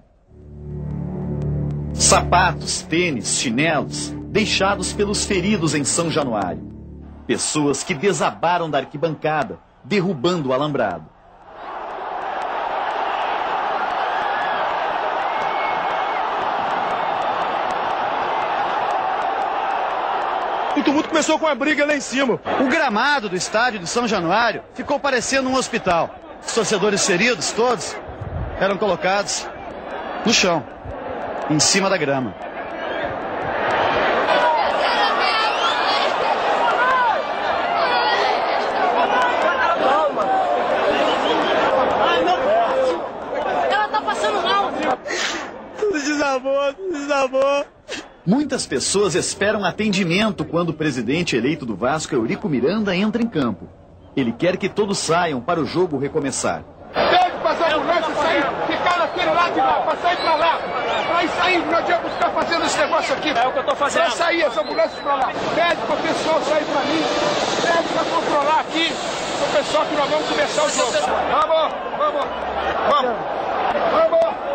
Sapatos, 1.93 2.81
tênis, 2.81 3.37
chinelos 3.37 4.09
deixados 4.31 4.91
pelos 4.91 5.25
feridos 5.25 5.75
em 5.75 5.83
São 5.83 6.09
Januário. 6.09 6.63
Pessoas 7.27 7.83
que 7.83 7.93
desabaram 7.93 8.67
da 8.67 8.79
arquibancada, 8.79 9.59
derrubando 9.83 10.49
o 10.49 10.53
alambrado. 10.53 11.05
O 20.75 20.83
tumulto 20.83 21.09
começou 21.09 21.37
com 21.37 21.47
a 21.47 21.53
briga 21.53 21.85
lá 21.85 21.95
em 21.95 21.99
cima. 21.99 22.39
O 22.59 22.67
gramado 22.69 23.27
do 23.27 23.35
estádio 23.35 23.79
de 23.79 23.87
São 23.87 24.07
Januário 24.07 24.63
ficou 24.73 24.99
parecendo 24.99 25.49
um 25.49 25.55
hospital. 25.55 26.15
Os 26.45 26.53
torcedores 26.53 27.05
feridos, 27.05 27.51
todos, 27.51 27.95
eram 28.59 28.77
colocados 28.77 29.47
no 30.25 30.33
chão, 30.33 30.65
em 31.49 31.59
cima 31.59 31.89
da 31.89 31.97
grama. 31.97 32.33
Ela 43.69 43.87
tá 43.89 44.01
passando 44.01 44.41
mal. 44.41 44.71
Tudo 45.77 45.99
desabou, 45.99 46.73
tudo 46.73 46.93
desabou. 46.93 47.80
Muitas 48.25 48.67
pessoas 48.67 49.15
esperam 49.15 49.65
atendimento 49.65 50.45
quando 50.45 50.69
o 50.69 50.73
presidente 50.73 51.35
eleito 51.35 51.65
do 51.65 51.75
Vasco, 51.75 52.13
Eurico 52.13 52.47
Miranda, 52.47 52.95
entra 52.95 53.21
em 53.21 53.27
campo. 53.27 53.67
Ele 54.15 54.31
quer 54.31 54.57
que 54.57 54.69
todos 54.69 54.99
saiam 54.99 55.41
para 55.41 55.59
o 55.59 55.65
jogo 55.65 55.97
recomeçar. 55.97 56.63
Pede 56.93 57.37
pra 57.41 57.51
essa 57.51 57.75
ambulância 57.75 58.15
sair, 58.15 58.43
ficar 58.67 58.99
naquele 58.99 59.31
lado 59.31 59.53
de 59.53 59.59
lá, 59.59 59.73
pra 59.81 59.95
sair 59.97 60.17
pra 60.17 60.35
lá. 60.35 60.59
Isso 61.23 61.41
aí, 61.41 61.57
não 61.57 61.77
adianta 61.77 62.09
ficar 62.09 62.29
fazendo 62.31 62.65
esse 62.65 62.77
negócio 62.79 63.13
aqui. 63.13 63.29
É 63.29 63.47
o 63.47 63.53
que 63.53 63.59
eu 63.59 63.63
tô 63.63 63.75
fazendo. 63.75 64.03
Pra 64.03 64.11
sair 64.11 64.41
essa 64.41 64.61
ambulância 64.61 65.01
pra 65.01 65.15
lá. 65.15 65.31
Pede 65.55 65.81
pro 65.81 65.97
pessoal 65.97 66.41
sair 66.41 66.65
pra 66.65 66.81
mim. 66.81 67.03
Pede 67.61 67.87
pra 67.93 68.03
controlar 68.03 68.59
aqui 68.61 68.91
o 68.91 69.57
pessoal 69.57 69.85
que 69.85 69.95
nós 69.95 70.09
vamos 70.09 70.27
começar 70.27 70.63
o 70.63 70.69
jogo. 70.69 70.91
Vamos, 70.91 71.73
vamos, 71.97 72.25
vamos, 72.89 73.15
vamos. 74.09 74.50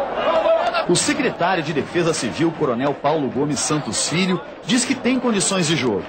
O 0.88 0.94
secretário 0.94 1.64
de 1.64 1.72
Defesa 1.72 2.14
Civil, 2.14 2.52
Coronel 2.52 2.94
Paulo 2.94 3.28
Gomes 3.28 3.58
Santos 3.58 4.08
Filho, 4.08 4.40
diz 4.64 4.84
que 4.84 4.94
tem 4.94 5.18
condições 5.18 5.66
de 5.66 5.74
jogo. 5.74 6.04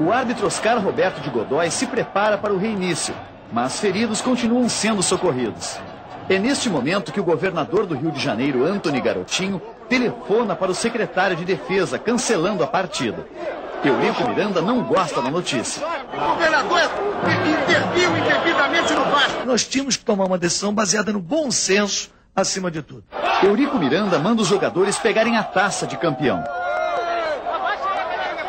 O 0.00 0.10
árbitro 0.10 0.46
Oscar 0.46 0.78
Roberto 0.78 1.20
de 1.20 1.28
Godoy 1.28 1.70
se 1.70 1.86
prepara 1.86 2.38
para 2.38 2.54
o 2.54 2.58
reinício, 2.58 3.14
mas 3.52 3.78
feridos 3.78 4.22
continuam 4.22 4.66
sendo 4.68 5.02
socorridos. 5.02 5.78
É 6.28 6.38
neste 6.38 6.70
momento 6.70 7.12
que 7.12 7.20
o 7.20 7.24
governador 7.24 7.86
do 7.86 7.94
Rio 7.94 8.10
de 8.10 8.20
Janeiro, 8.20 8.64
Antony 8.64 9.00
Garotinho, 9.00 9.60
telefona 9.88 10.56
para 10.56 10.70
o 10.70 10.74
secretário 10.74 11.36
de 11.36 11.44
Defesa, 11.44 11.98
cancelando 11.98 12.64
a 12.64 12.66
partida. 12.66 13.26
Eurico 13.84 14.26
Miranda 14.28 14.60
não 14.60 14.82
gosta 14.82 15.20
da 15.20 15.30
notícia. 15.30 15.86
O 15.86 16.28
governador 16.30 16.80
interviu 17.46 18.16
indevidamente 18.16 18.92
no 18.94 19.04
Vasco. 19.04 19.44
Nós 19.44 19.66
tínhamos 19.66 19.96
que 19.96 20.04
tomar 20.04 20.24
uma 20.24 20.38
decisão 20.38 20.74
baseada 20.74 21.12
no 21.12 21.20
bom 21.20 21.50
senso, 21.50 22.10
acima 22.36 22.70
de 22.70 22.82
tudo. 22.82 23.04
Eurico 23.42 23.78
Miranda 23.78 24.18
manda 24.18 24.42
os 24.42 24.48
jogadores 24.48 24.98
pegarem 24.98 25.38
a 25.38 25.42
taça 25.42 25.86
de 25.86 25.96
campeão. 25.96 26.44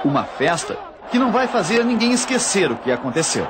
Uma 0.04 0.26
festa 0.26 0.78
que 1.10 1.18
não 1.18 1.32
vai 1.32 1.48
fazer 1.48 1.86
ninguém 1.86 2.12
esquecer 2.12 2.70
o 2.70 2.76
que 2.76 2.92
aconteceu. 2.92 3.48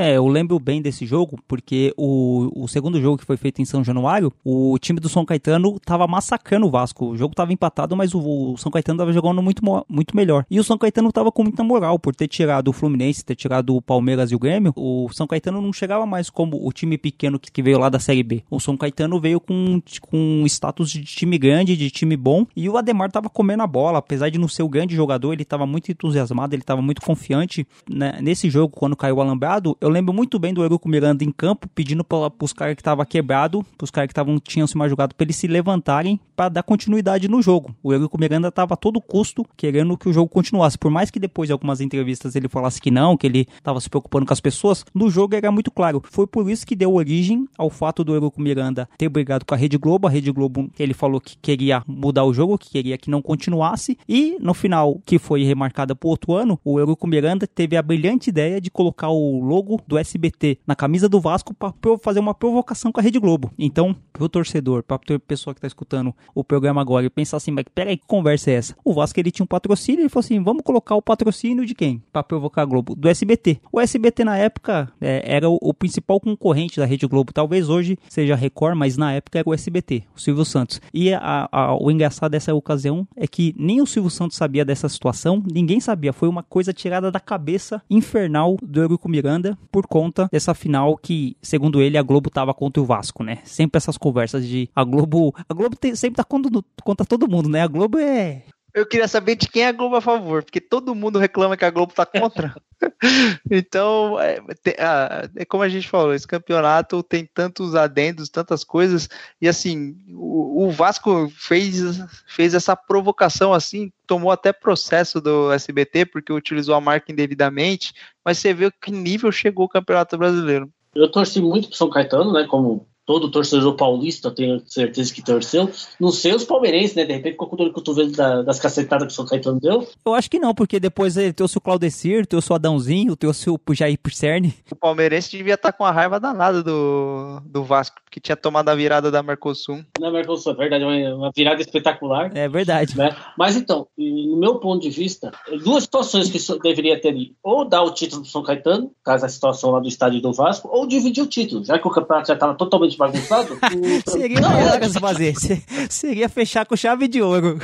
É, 0.00 0.16
eu 0.16 0.26
lembro 0.26 0.58
bem 0.58 0.80
desse 0.80 1.04
jogo, 1.04 1.38
porque 1.46 1.92
o, 1.94 2.50
o 2.64 2.66
segundo 2.66 2.98
jogo 2.98 3.18
que 3.18 3.24
foi 3.26 3.36
feito 3.36 3.60
em 3.60 3.66
São 3.66 3.84
Januário, 3.84 4.32
o 4.42 4.78
time 4.78 4.98
do 4.98 5.10
São 5.10 5.26
Caetano 5.26 5.78
tava 5.78 6.06
massacrando 6.06 6.66
o 6.66 6.70
Vasco. 6.70 7.10
O 7.10 7.18
jogo 7.18 7.34
tava 7.34 7.52
empatado, 7.52 7.94
mas 7.94 8.14
o, 8.14 8.52
o 8.52 8.56
São 8.56 8.72
Caetano 8.72 8.98
tava 8.98 9.12
jogando 9.12 9.42
muito, 9.42 9.62
muito 9.86 10.16
melhor. 10.16 10.46
E 10.50 10.58
o 10.58 10.64
São 10.64 10.78
Caetano 10.78 11.12
tava 11.12 11.30
com 11.30 11.42
muita 11.42 11.62
moral 11.62 11.98
por 11.98 12.14
ter 12.14 12.28
tirado 12.28 12.68
o 12.68 12.72
Fluminense, 12.72 13.22
ter 13.22 13.34
tirado 13.34 13.76
o 13.76 13.82
Palmeiras 13.82 14.32
e 14.32 14.34
o 14.34 14.38
Grêmio. 14.38 14.72
O 14.74 15.10
São 15.12 15.26
Caetano 15.26 15.60
não 15.60 15.70
chegava 15.70 16.06
mais 16.06 16.30
como 16.30 16.66
o 16.66 16.72
time 16.72 16.96
pequeno 16.96 17.38
que, 17.38 17.52
que 17.52 17.62
veio 17.62 17.78
lá 17.78 17.90
da 17.90 17.98
Série 17.98 18.22
B. 18.22 18.42
O 18.50 18.58
São 18.58 18.78
Caetano 18.78 19.20
veio 19.20 19.38
com, 19.38 19.82
com 20.00 20.44
status 20.46 20.90
de 20.90 21.04
time 21.04 21.36
grande, 21.36 21.76
de 21.76 21.90
time 21.90 22.16
bom. 22.16 22.46
E 22.56 22.70
o 22.70 22.78
Ademar 22.78 23.12
tava 23.12 23.28
comendo 23.28 23.62
a 23.62 23.66
bola, 23.66 23.98
apesar 23.98 24.30
de 24.30 24.38
não 24.38 24.48
ser 24.48 24.62
o 24.62 24.68
grande 24.70 24.96
jogador, 24.96 25.34
ele 25.34 25.44
tava 25.44 25.66
muito 25.66 25.92
entusiasmado, 25.92 26.54
ele 26.54 26.62
tava 26.62 26.80
muito 26.80 27.02
confiante. 27.02 27.66
né? 27.86 28.18
Nesse 28.22 28.48
jogo, 28.48 28.74
quando 28.74 28.96
caiu 28.96 29.16
o 29.16 29.20
alambrado, 29.20 29.76
eu 29.78 29.89
lembro 29.90 30.12
muito 30.12 30.38
bem 30.38 30.52
do 30.54 30.62
Eurico 30.62 30.88
Miranda 30.88 31.24
em 31.24 31.30
campo, 31.30 31.68
pedindo 31.74 32.04
para 32.04 32.32
os 32.40 32.52
caras 32.52 32.74
que 32.74 32.80
estavam 32.80 33.04
quebrado, 33.04 33.64
pros 33.76 33.90
caras 33.90 34.08
que 34.08 34.14
tavam, 34.14 34.38
tinham 34.38 34.66
se 34.66 34.76
machucado, 34.76 35.14
para 35.14 35.24
eles 35.24 35.36
se 35.36 35.46
levantarem 35.46 36.18
para 36.36 36.48
dar 36.48 36.62
continuidade 36.62 37.28
no 37.28 37.42
jogo. 37.42 37.74
O 37.82 37.92
Eurico 37.92 38.18
Miranda 38.18 38.50
tava 38.50 38.74
a 38.74 38.76
todo 38.76 39.00
custo 39.00 39.44
querendo 39.56 39.96
que 39.96 40.08
o 40.08 40.12
jogo 40.12 40.28
continuasse. 40.28 40.78
Por 40.78 40.90
mais 40.90 41.10
que 41.10 41.20
depois 41.20 41.48
de 41.48 41.52
algumas 41.52 41.80
entrevistas 41.80 42.34
ele 42.34 42.48
falasse 42.48 42.80
que 42.80 42.90
não, 42.90 43.16
que 43.16 43.26
ele 43.26 43.46
tava 43.62 43.80
se 43.80 43.90
preocupando 43.90 44.26
com 44.26 44.32
as 44.32 44.40
pessoas, 44.40 44.84
no 44.94 45.10
jogo 45.10 45.34
era 45.34 45.52
muito 45.52 45.70
claro. 45.70 46.02
Foi 46.10 46.26
por 46.26 46.50
isso 46.50 46.66
que 46.66 46.74
deu 46.74 46.94
origem 46.94 47.46
ao 47.58 47.68
fato 47.68 48.02
do 48.02 48.14
Eurico 48.14 48.40
Miranda 48.40 48.88
ter 48.96 49.08
brigado 49.08 49.44
com 49.44 49.54
a 49.54 49.56
Rede 49.56 49.76
Globo. 49.76 50.06
A 50.06 50.10
Rede 50.10 50.32
Globo, 50.32 50.70
ele 50.78 50.94
falou 50.94 51.20
que 51.20 51.36
queria 51.36 51.82
mudar 51.86 52.24
o 52.24 52.32
jogo, 52.32 52.56
que 52.56 52.70
queria 52.70 52.96
que 52.96 53.10
não 53.10 53.20
continuasse. 53.20 53.98
E 54.08 54.36
no 54.40 54.54
final, 54.54 55.00
que 55.04 55.18
foi 55.18 55.44
remarcada 55.44 55.94
por 55.94 56.08
outro 56.08 56.34
ano, 56.34 56.58
o 56.64 56.78
Eurico 56.78 57.06
Miranda 57.06 57.46
teve 57.46 57.76
a 57.76 57.82
brilhante 57.82 58.30
ideia 58.30 58.60
de 58.60 58.70
colocar 58.70 59.10
o 59.10 59.44
logo 59.44 59.69
do 59.86 59.98
SBT 59.98 60.58
na 60.66 60.74
camisa 60.74 61.08
do 61.08 61.20
Vasco 61.20 61.54
para 61.54 61.72
fazer 62.02 62.20
uma 62.20 62.34
provocação 62.34 62.90
com 62.90 63.00
a 63.00 63.02
Rede 63.02 63.18
Globo. 63.18 63.52
Então, 63.58 63.94
pro 64.12 64.28
torcedor, 64.28 64.82
pra 64.82 64.98
pessoa 65.26 65.54
que 65.54 65.60
tá 65.60 65.66
escutando 65.66 66.14
o 66.34 66.42
programa 66.42 66.80
agora 66.80 67.06
e 67.06 67.10
pensar 67.10 67.36
assim, 67.36 67.50
mas 67.50 67.64
peraí, 67.74 67.96
que 67.96 68.06
conversa 68.06 68.50
é 68.50 68.54
essa? 68.54 68.76
O 68.84 68.94
Vasco 68.94 69.18
ele 69.20 69.30
tinha 69.30 69.44
um 69.44 69.46
patrocínio, 69.46 70.02
ele 70.02 70.08
falou 70.08 70.24
assim, 70.24 70.42
vamos 70.42 70.62
colocar 70.62 70.94
o 70.94 71.02
patrocínio 71.02 71.64
de 71.66 71.74
quem? 71.74 72.02
Para 72.12 72.22
provocar 72.22 72.62
a 72.62 72.64
Globo? 72.64 72.94
Do 72.94 73.08
SBT. 73.08 73.60
O 73.72 73.80
SBT 73.80 74.24
na 74.24 74.36
época 74.36 74.92
é, 75.00 75.22
era 75.24 75.48
o, 75.48 75.58
o 75.60 75.74
principal 75.74 76.20
concorrente 76.20 76.78
da 76.78 76.86
Rede 76.86 77.06
Globo. 77.06 77.32
Talvez 77.32 77.68
hoje 77.68 77.98
seja 78.08 78.34
Record, 78.34 78.76
mas 78.76 78.96
na 78.96 79.12
época 79.12 79.38
era 79.38 79.48
o 79.48 79.54
SBT, 79.54 80.04
o 80.14 80.20
Silvio 80.20 80.44
Santos. 80.44 80.80
E 80.92 81.12
a, 81.12 81.48
a, 81.50 81.74
o 81.76 81.90
engraçado 81.90 82.30
dessa 82.32 82.54
ocasião 82.54 83.06
é 83.16 83.26
que 83.26 83.54
nem 83.58 83.80
o 83.80 83.86
Silvio 83.86 84.10
Santos 84.10 84.36
sabia 84.36 84.64
dessa 84.64 84.88
situação, 84.88 85.42
ninguém 85.52 85.80
sabia. 85.80 86.12
Foi 86.12 86.28
uma 86.28 86.42
coisa 86.42 86.72
tirada 86.72 87.10
da 87.10 87.20
cabeça 87.20 87.82
infernal 87.88 88.56
do 88.62 88.80
Eurico 88.80 89.08
Miranda 89.08 89.58
por 89.70 89.86
conta 89.86 90.28
dessa 90.32 90.54
final 90.54 90.96
que, 90.96 91.36
segundo 91.42 91.80
ele, 91.80 91.98
a 91.98 92.02
Globo 92.02 92.30
tava 92.30 92.54
contra 92.54 92.82
o 92.82 92.86
Vasco, 92.86 93.22
né? 93.22 93.38
Sempre 93.44 93.78
essas 93.78 93.96
conversas 93.96 94.46
de 94.46 94.68
a 94.74 94.84
Globo. 94.84 95.34
A 95.48 95.54
Globo 95.54 95.76
tem, 95.76 95.94
sempre 95.94 96.16
tá 96.16 96.24
contra, 96.24 96.50
contra 96.82 97.06
todo 97.06 97.28
mundo, 97.28 97.48
né? 97.48 97.62
A 97.62 97.66
Globo 97.66 97.98
é. 97.98 98.44
Eu 98.72 98.86
queria 98.86 99.08
saber 99.08 99.36
de 99.36 99.48
quem 99.48 99.62
é 99.62 99.68
a 99.68 99.72
Globo 99.72 99.96
a 99.96 100.00
favor, 100.00 100.42
porque 100.42 100.60
todo 100.60 100.94
mundo 100.94 101.18
reclama 101.18 101.56
que 101.56 101.64
a 101.64 101.70
Globo 101.70 101.92
tá 101.92 102.06
contra. 102.06 102.54
então, 103.50 104.18
é, 104.20 104.40
ah, 104.78 105.28
é 105.36 105.44
como 105.44 105.62
a 105.62 105.68
gente 105.68 105.88
falou, 105.88 106.14
esse 106.14 106.26
campeonato 106.26 107.02
tem 107.02 107.26
tantos 107.26 107.74
adendos, 107.74 108.28
tantas 108.28 108.62
coisas, 108.62 109.08
e 109.40 109.48
assim, 109.48 109.96
o, 110.10 110.66
o 110.66 110.70
Vasco 110.70 111.30
fez, 111.36 112.00
fez 112.26 112.54
essa 112.54 112.76
provocação 112.76 113.52
assim, 113.52 113.92
tomou 114.06 114.30
até 114.30 114.52
processo 114.52 115.20
do 115.20 115.52
SBT, 115.52 116.06
porque 116.06 116.32
utilizou 116.32 116.74
a 116.74 116.80
marca 116.80 117.10
indevidamente, 117.10 117.92
mas 118.24 118.38
você 118.38 118.54
vê 118.54 118.70
que 118.70 118.90
nível 118.90 119.32
chegou 119.32 119.66
o 119.66 119.68
Campeonato 119.68 120.16
Brasileiro. 120.16 120.70
Eu 120.94 121.10
torci 121.10 121.40
muito 121.40 121.68
pro 121.68 121.76
São 121.76 121.88
Caetano, 121.88 122.32
né? 122.32 122.46
Como 122.48 122.86
todo 123.10 123.28
torcedor 123.28 123.74
paulista, 123.74 124.28
eu 124.28 124.32
tenho 124.32 124.62
certeza 124.64 125.12
que 125.12 125.20
torceu. 125.20 125.68
Não 125.98 126.12
sei 126.12 126.32
os 126.32 126.44
palmeirenses, 126.44 126.94
né? 126.94 127.04
De 127.04 127.12
repente 127.12 127.32
ficou 127.32 127.48
com 127.48 127.56
dor 127.56 127.66
de 127.66 127.72
cotovelo 127.72 128.12
da- 128.12 128.42
das 128.42 128.60
cacetadas 128.60 129.08
que 129.08 129.12
o 129.12 129.16
São 129.16 129.26
Caetano 129.26 129.58
deu. 129.58 129.84
Eu 130.06 130.14
acho 130.14 130.30
que 130.30 130.38
não, 130.38 130.54
porque 130.54 130.78
depois 130.78 131.16
ele 131.16 131.32
trouxe 131.32 131.58
o 131.58 131.60
Claudecir, 131.60 132.24
trouxe 132.24 132.52
o 132.52 132.54
Adãozinho, 132.54 133.16
trouxe 133.16 133.50
o 133.50 133.58
Jair 133.72 133.98
Pisserni. 134.00 134.54
O 134.70 134.76
palmeirense 134.76 135.28
devia 135.36 135.54
estar 135.54 135.72
com 135.72 135.84
a 135.84 135.90
raiva 135.90 136.20
danada 136.20 136.62
do, 136.62 137.40
do 137.44 137.64
Vasco, 137.64 137.96
que 138.12 138.20
tinha 138.20 138.36
tomado 138.36 138.68
a 138.68 138.76
virada 138.76 139.10
da 139.10 139.24
Mercosul. 139.24 139.84
Na 139.98 140.08
Mercosul, 140.12 140.52
é 140.52 140.54
verdade, 140.54 140.84
uma, 140.84 141.14
uma 141.16 141.30
virada 141.34 141.60
espetacular. 141.60 142.30
É 142.32 142.48
verdade. 142.48 142.96
Né? 142.96 143.12
Mas 143.36 143.56
então, 143.56 143.88
no 143.98 144.36
meu 144.36 144.60
ponto 144.60 144.82
de 144.82 144.90
vista, 144.90 145.32
duas 145.64 145.82
situações 145.82 146.30
que 146.30 146.38
deveria 146.62 147.00
ter 147.00 147.08
ali. 147.08 147.34
Ou 147.42 147.64
dar 147.64 147.82
o 147.82 147.90
título 147.90 148.22
pro 148.22 148.30
São 148.30 148.44
Caetano, 148.44 148.92
caso 149.04 149.26
a 149.26 149.28
situação 149.28 149.72
lá 149.72 149.80
do 149.80 149.88
estádio 149.88 150.20
do 150.20 150.32
Vasco, 150.32 150.68
ou 150.72 150.86
dividir 150.86 151.24
o 151.24 151.26
título. 151.26 151.64
Já 151.64 151.76
que 151.76 151.88
o 151.88 151.90
campeonato 151.90 152.28
já 152.28 152.34
estava 152.34 152.54
totalmente 152.54 152.96
bagunçado. 153.00 153.54
o- 154.06 154.10
Seria 154.10 154.40
Não, 154.40 154.50
melhor 154.54 154.84
se 154.84 155.00
fazer. 155.00 155.34
Se- 155.36 155.62
Seria 155.88 156.28
fechar 156.28 156.64
com 156.66 156.76
chave 156.76 157.08
de 157.08 157.20
ouro. 157.20 157.58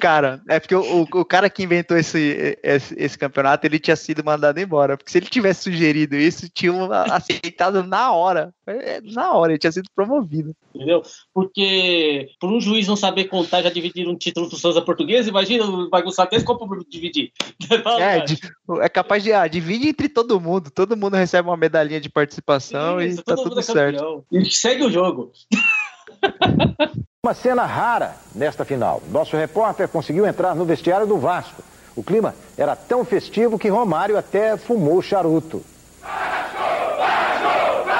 Cara, 0.00 0.40
é 0.48 0.58
porque 0.58 0.74
o, 0.74 1.02
o 1.02 1.24
cara 1.24 1.48
que 1.48 1.62
inventou 1.62 1.96
esse, 1.96 2.58
esse, 2.62 2.94
esse 2.98 3.18
campeonato, 3.18 3.66
ele 3.66 3.78
tinha 3.78 3.96
sido 3.96 4.24
mandado 4.24 4.58
embora. 4.58 4.96
Porque 4.96 5.12
se 5.12 5.18
ele 5.18 5.26
tivesse 5.26 5.62
sugerido 5.64 6.16
isso, 6.16 6.48
tinham 6.48 6.90
aceitado 6.92 7.82
na 7.84 8.12
hora. 8.12 8.52
É, 8.70 9.00
Na 9.02 9.32
hora, 9.32 9.52
ele 9.52 9.58
tinha 9.58 9.72
sido 9.72 9.88
promovido. 9.94 10.54
Entendeu? 10.74 11.02
Porque 11.32 12.28
por 12.40 12.50
um 12.50 12.60
juiz 12.60 12.86
não 12.86 12.96
saber 12.96 13.24
contar, 13.24 13.62
já 13.62 13.70
dividir 13.70 14.08
um 14.08 14.16
título 14.16 14.48
pro 14.48 14.58
Souza 14.58 14.82
Português, 14.82 15.26
imagina 15.26 15.64
o 15.64 15.88
bagunçar 15.88 16.28
desse, 16.28 16.44
como 16.44 16.68
pra 16.68 16.78
dividir? 16.88 17.32
Fala, 17.82 18.02
É, 18.02 18.24
é 18.80 18.88
capaz 18.88 19.22
de. 19.22 19.32
Ah, 19.32 19.46
divide 19.46 19.88
entre 19.88 20.08
todo 20.08 20.40
mundo. 20.40 20.70
Todo 20.70 20.96
mundo 20.96 21.16
recebe 21.16 21.48
uma 21.48 21.56
medalhinha 21.56 22.00
de 22.00 22.08
participação 22.08 23.00
Isso, 23.00 23.20
e 23.20 23.24
tá 23.24 23.34
todo 23.34 23.50
tudo 23.50 23.60
é 23.60 23.62
certo. 23.62 24.24
E 24.30 24.50
segue 24.50 24.84
o 24.84 24.90
jogo. 24.90 25.32
Uma 27.22 27.34
cena 27.34 27.66
rara 27.66 28.16
nesta 28.34 28.64
final. 28.64 29.02
Nosso 29.10 29.36
repórter 29.36 29.86
conseguiu 29.88 30.26
entrar 30.26 30.54
no 30.54 30.64
vestiário 30.64 31.06
do 31.06 31.18
Vasco. 31.18 31.62
O 31.94 32.02
clima 32.02 32.34
era 32.56 32.74
tão 32.74 33.04
festivo 33.04 33.58
que 33.58 33.68
Romário 33.68 34.16
até 34.16 34.56
fumou 34.56 35.02
charuto. 35.02 35.62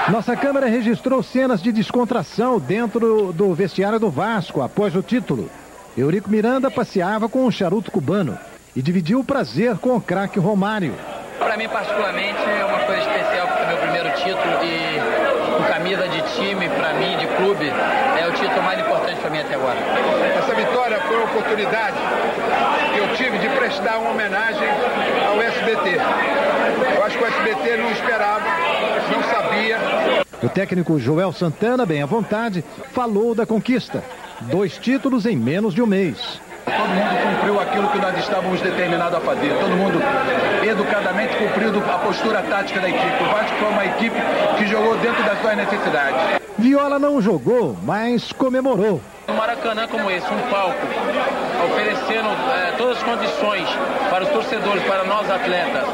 Nossa 0.08 0.34
câmera 0.34 0.66
registrou 0.66 1.22
cenas 1.22 1.62
de 1.62 1.70
descontração 1.70 2.58
dentro 2.58 3.32
do 3.32 3.54
vestiário 3.54 4.00
do 4.00 4.10
Vasco 4.10 4.62
após 4.62 4.96
o 4.96 5.02
título. 5.02 5.48
Eurico 5.96 6.30
Miranda 6.30 6.70
passeava 6.70 7.28
com 7.28 7.44
um 7.44 7.50
charuto 7.50 7.90
cubano 7.90 8.38
e 8.74 8.82
dividiu 8.82 9.20
o 9.20 9.24
prazer 9.24 9.76
com 9.78 9.96
o 9.96 10.00
craque 10.00 10.38
Romário. 10.38 10.94
Para 11.38 11.56
mim, 11.56 11.68
particularmente, 11.68 12.38
é 12.38 12.64
uma 12.64 12.80
coisa 12.80 13.00
especial 13.00 13.46
porque 13.48 13.62
é 13.62 13.66
meu 13.66 13.76
primeiro 13.78 14.10
título 14.16 14.64
e 14.64 15.56
com 15.56 15.64
camisa 15.64 16.08
de 16.08 16.22
time, 16.34 16.68
para 16.68 16.94
mim, 16.94 17.16
de 17.16 17.26
clube, 17.36 17.68
é 17.68 18.28
o 18.28 18.32
título 18.32 18.62
mais 18.62 18.80
importante 18.80 19.20
para 19.20 19.30
mim 19.30 19.40
até 19.40 19.54
agora. 19.54 19.78
Essa 20.38 20.54
vitória 20.54 21.00
foi 21.00 21.16
a 21.16 21.24
oportunidade 21.24 21.96
que 22.92 22.98
eu 22.98 23.14
tive 23.16 23.38
de 23.38 23.48
prestar 23.50 23.98
uma 23.98 24.10
homenagem 24.10 24.68
ao 25.28 25.40
SBT. 25.40 25.98
Eu 26.96 27.04
acho 27.04 27.16
que 27.16 27.24
o 27.24 27.26
SBT 27.26 27.76
não 27.76 27.90
esperava. 27.90 28.59
O 30.42 30.48
técnico 30.48 30.98
Joel 30.98 31.32
Santana, 31.32 31.84
bem 31.84 32.02
à 32.02 32.06
vontade, 32.06 32.64
falou 32.92 33.34
da 33.34 33.44
conquista. 33.44 34.02
Dois 34.40 34.78
títulos 34.78 35.26
em 35.26 35.36
menos 35.36 35.74
de 35.74 35.82
um 35.82 35.86
mês. 35.86 36.40
Todo 36.64 36.88
mundo 36.88 37.22
cumpriu 37.22 37.60
aquilo 37.60 37.88
que 37.88 37.98
nós 37.98 38.18
estávamos 38.18 38.62
determinados 38.62 39.18
a 39.18 39.20
fazer. 39.20 39.52
Todo 39.60 39.76
mundo 39.76 40.00
educadamente 40.66 41.36
cumpriu 41.36 41.70
a 41.92 41.98
postura 41.98 42.42
tática 42.42 42.80
da 42.80 42.88
equipe. 42.88 43.22
O 43.22 43.26
Vasco 43.26 43.56
foi 43.58 43.68
uma 43.68 43.84
equipe 43.84 44.16
que 44.56 44.66
jogou 44.66 44.96
dentro 44.96 45.22
das 45.24 45.38
suas 45.42 45.56
necessidades. 45.58 46.40
Viola 46.58 46.98
não 46.98 47.20
jogou, 47.20 47.76
mas 47.82 48.32
comemorou. 48.32 49.00
Um 49.28 49.34
Maracanã 49.34 49.86
como 49.88 50.10
esse, 50.10 50.26
um 50.26 50.50
palco, 50.50 50.86
oferecendo 51.66 52.28
é, 52.52 52.72
todas 52.78 52.96
as 52.96 53.02
condições 53.02 53.68
para 54.08 54.24
os 54.24 54.30
torcedores, 54.30 54.82
para 54.84 55.04
nós 55.04 55.30
atletas, 55.30 55.84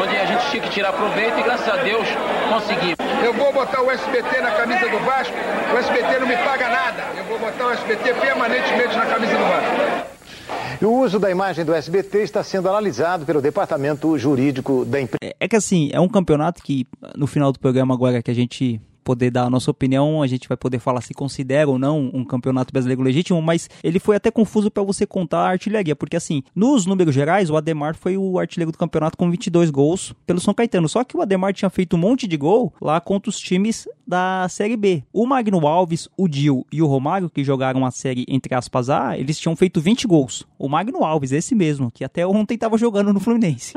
onde 0.00 0.16
a 0.16 0.26
gente 0.26 0.50
tinha 0.50 0.62
que 0.62 0.70
tirar 0.70 0.92
proveito 0.92 1.38
e 1.38 1.42
graças 1.42 1.68
a 1.68 1.76
Deus 1.76 2.06
conseguimos. 2.48 3.01
Eu 3.24 3.32
vou 3.34 3.52
botar 3.52 3.80
o 3.82 3.90
SBT 3.90 4.40
na 4.40 4.50
camisa 4.50 4.88
do 4.88 4.98
Vasco, 4.98 5.34
o 5.72 5.78
SBT 5.78 6.18
não 6.18 6.26
me 6.26 6.36
paga 6.36 6.68
nada. 6.68 7.02
Eu 7.16 7.24
vou 7.24 7.38
botar 7.38 7.68
o 7.68 7.70
SBT 7.70 8.14
permanentemente 8.14 8.96
na 8.96 9.06
camisa 9.06 9.32
do 9.32 9.44
Vasco. 9.44 10.84
O 10.84 11.00
uso 11.04 11.20
da 11.20 11.30
imagem 11.30 11.64
do 11.64 11.72
SBT 11.72 12.18
está 12.24 12.42
sendo 12.42 12.68
analisado 12.68 13.24
pelo 13.24 13.40
departamento 13.40 14.18
jurídico 14.18 14.84
da 14.84 15.00
empresa. 15.00 15.20
É, 15.22 15.44
é 15.44 15.48
que 15.48 15.54
assim, 15.54 15.90
é 15.92 16.00
um 16.00 16.08
campeonato 16.08 16.60
que 16.62 16.84
no 17.16 17.28
final 17.28 17.52
do 17.52 17.60
programa 17.60 17.94
agora 17.94 18.20
que 18.20 18.30
a 18.30 18.34
gente 18.34 18.80
poder 19.02 19.30
dar 19.30 19.44
a 19.44 19.50
nossa 19.50 19.70
opinião, 19.70 20.22
a 20.22 20.26
gente 20.26 20.48
vai 20.48 20.56
poder 20.56 20.78
falar 20.78 21.00
se 21.00 21.14
considera 21.14 21.68
ou 21.68 21.78
não 21.78 22.10
um 22.12 22.24
campeonato 22.24 22.72
brasileiro 22.72 23.02
legítimo, 23.02 23.40
mas 23.42 23.68
ele 23.82 23.98
foi 23.98 24.16
até 24.16 24.30
confuso 24.30 24.70
para 24.70 24.82
você 24.82 25.06
contar 25.06 25.40
a 25.40 25.50
artilharia, 25.50 25.96
porque 25.96 26.16
assim, 26.16 26.42
nos 26.54 26.86
números 26.86 27.14
gerais, 27.14 27.50
o 27.50 27.56
Ademar 27.56 27.94
foi 27.94 28.16
o 28.16 28.38
artilheiro 28.38 28.72
do 28.72 28.78
campeonato 28.78 29.16
com 29.16 29.30
22 29.30 29.70
gols 29.70 30.14
pelo 30.26 30.40
São 30.40 30.54
Caetano, 30.54 30.88
só 30.88 31.04
que 31.04 31.16
o 31.16 31.22
Ademar 31.22 31.52
tinha 31.52 31.70
feito 31.70 31.96
um 31.96 31.98
monte 31.98 32.26
de 32.26 32.36
gol 32.36 32.72
lá 32.80 33.00
contra 33.00 33.28
os 33.28 33.38
times 33.38 33.88
da 34.06 34.46
Série 34.48 34.76
B. 34.76 35.02
O 35.12 35.26
Magno 35.26 35.66
Alves, 35.66 36.08
o 36.16 36.28
Dil 36.28 36.66
e 36.72 36.82
o 36.82 36.86
Romário, 36.86 37.30
que 37.30 37.44
jogaram 37.44 37.84
a 37.84 37.90
série 37.90 38.24
entre 38.28 38.54
aspas 38.54 38.90
A, 38.90 39.18
eles 39.18 39.38
tinham 39.38 39.56
feito 39.56 39.80
20 39.80 40.06
gols. 40.06 40.46
O 40.58 40.68
Magno 40.68 41.04
Alves, 41.04 41.32
esse 41.32 41.54
mesmo, 41.54 41.90
que 41.90 42.04
até 42.04 42.26
ontem 42.26 42.54
estava 42.54 42.78
jogando 42.78 43.12
no 43.12 43.20
Fluminense. 43.20 43.72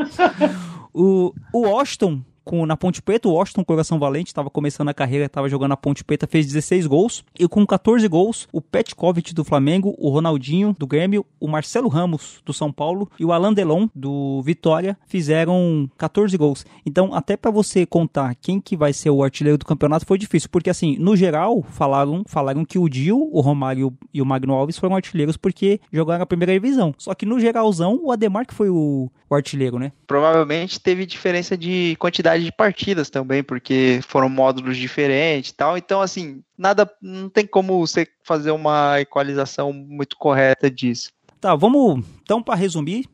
o, 0.94 1.34
o 1.54 1.62
Washington 1.62 2.22
com, 2.46 2.66
na 2.66 2.78
Ponte 2.78 3.02
Preta, 3.02 3.28
o 3.28 3.34
Washington 3.34 3.66
Coração 3.66 4.00
Valente 4.00 4.30
estava 4.30 4.50
começando 4.50 4.88
a 4.90 4.94
carreira, 4.94 5.26
estava 5.26 5.50
jogando 5.50 5.70
na 5.70 5.78
Ponte 5.78 6.04
Preta, 6.04 6.28
fez 6.28 6.46
16 6.46 6.86
gols. 6.86 7.26
E 7.38 7.48
com 7.48 7.66
14 7.66 8.08
gols, 8.08 8.48
o 8.54 8.62
Petkovic 8.62 9.34
do 9.34 9.44
Flamengo, 9.44 9.96
o 9.98 10.10
Ronaldinho 10.10 10.76
do 10.78 10.86
Grêmio, 10.86 11.26
o 11.40 11.48
Marcelo 11.48 11.90
Ramos 11.90 12.42
do 12.46 12.54
São 12.54 12.72
Paulo 12.72 13.10
e 13.20 13.26
o 13.26 13.32
Alain 13.32 13.54
Delon 13.54 13.88
do 13.94 14.42
Vitória 14.44 14.98
fizeram 15.08 15.90
14 15.98 16.38
gols. 16.38 16.66
Então, 16.86 17.14
até 17.14 17.36
para 17.36 17.50
você 17.50 17.86
contar 17.86 18.36
quem 18.36 18.62
que 18.62 18.78
vai 18.78 18.94
ser 18.94 19.10
o 19.10 19.24
artilheiro 19.24 19.58
do 19.58 19.66
campeonato 19.66 20.06
foi 20.06 20.18
difícil, 20.18 20.50
porque 20.52 20.70
assim, 20.70 20.98
no 21.00 21.16
geral, 21.16 21.64
falaram, 21.64 22.24
falaram 22.28 22.64
que 22.64 22.78
o 22.78 22.88
Dil, 22.88 23.30
o 23.32 23.42
Romário 23.42 23.92
e 24.14 24.22
o 24.22 24.26
Magno 24.26 24.54
Alves 24.54 24.78
foram 24.78 24.96
artilheiros 24.96 25.36
porque 25.36 25.80
jogaram 25.92 26.24
a 26.24 26.28
primeira 26.28 26.54
divisão. 26.54 26.94
Só 26.98 27.16
que 27.16 27.26
no 27.26 27.40
geralzão, 27.40 28.00
o 28.04 28.12
Ademar 28.12 28.46
que 28.46 28.54
foi 28.54 28.70
o, 28.70 29.10
o 29.30 29.36
artilheiro, 29.36 29.80
né? 29.80 29.92
Provavelmente 30.06 30.80
teve 30.80 31.06
diferença 31.06 31.58
de 31.58 31.96
quantidade 31.98 32.35
de 32.44 32.52
partidas 32.52 33.10
também, 33.10 33.44
porque 33.44 34.00
foram 34.08 34.30
módulos 34.30 34.78
diferentes 34.78 35.52
e 35.52 35.56
tal. 35.56 35.78
Então, 35.78 36.02
assim, 36.02 36.44
nada, 36.58 36.90
não 37.02 37.30
tem 37.30 37.46
como 37.46 37.80
você 37.80 38.08
fazer 38.24 38.52
uma 38.52 39.00
equalização 39.00 39.72
muito 39.72 40.18
correta 40.18 40.70
disso. 40.70 41.10
Tá, 41.40 41.54
vamos 41.56 42.04
então 42.24 42.42
para 42.42 42.56
resumir, 42.56 43.06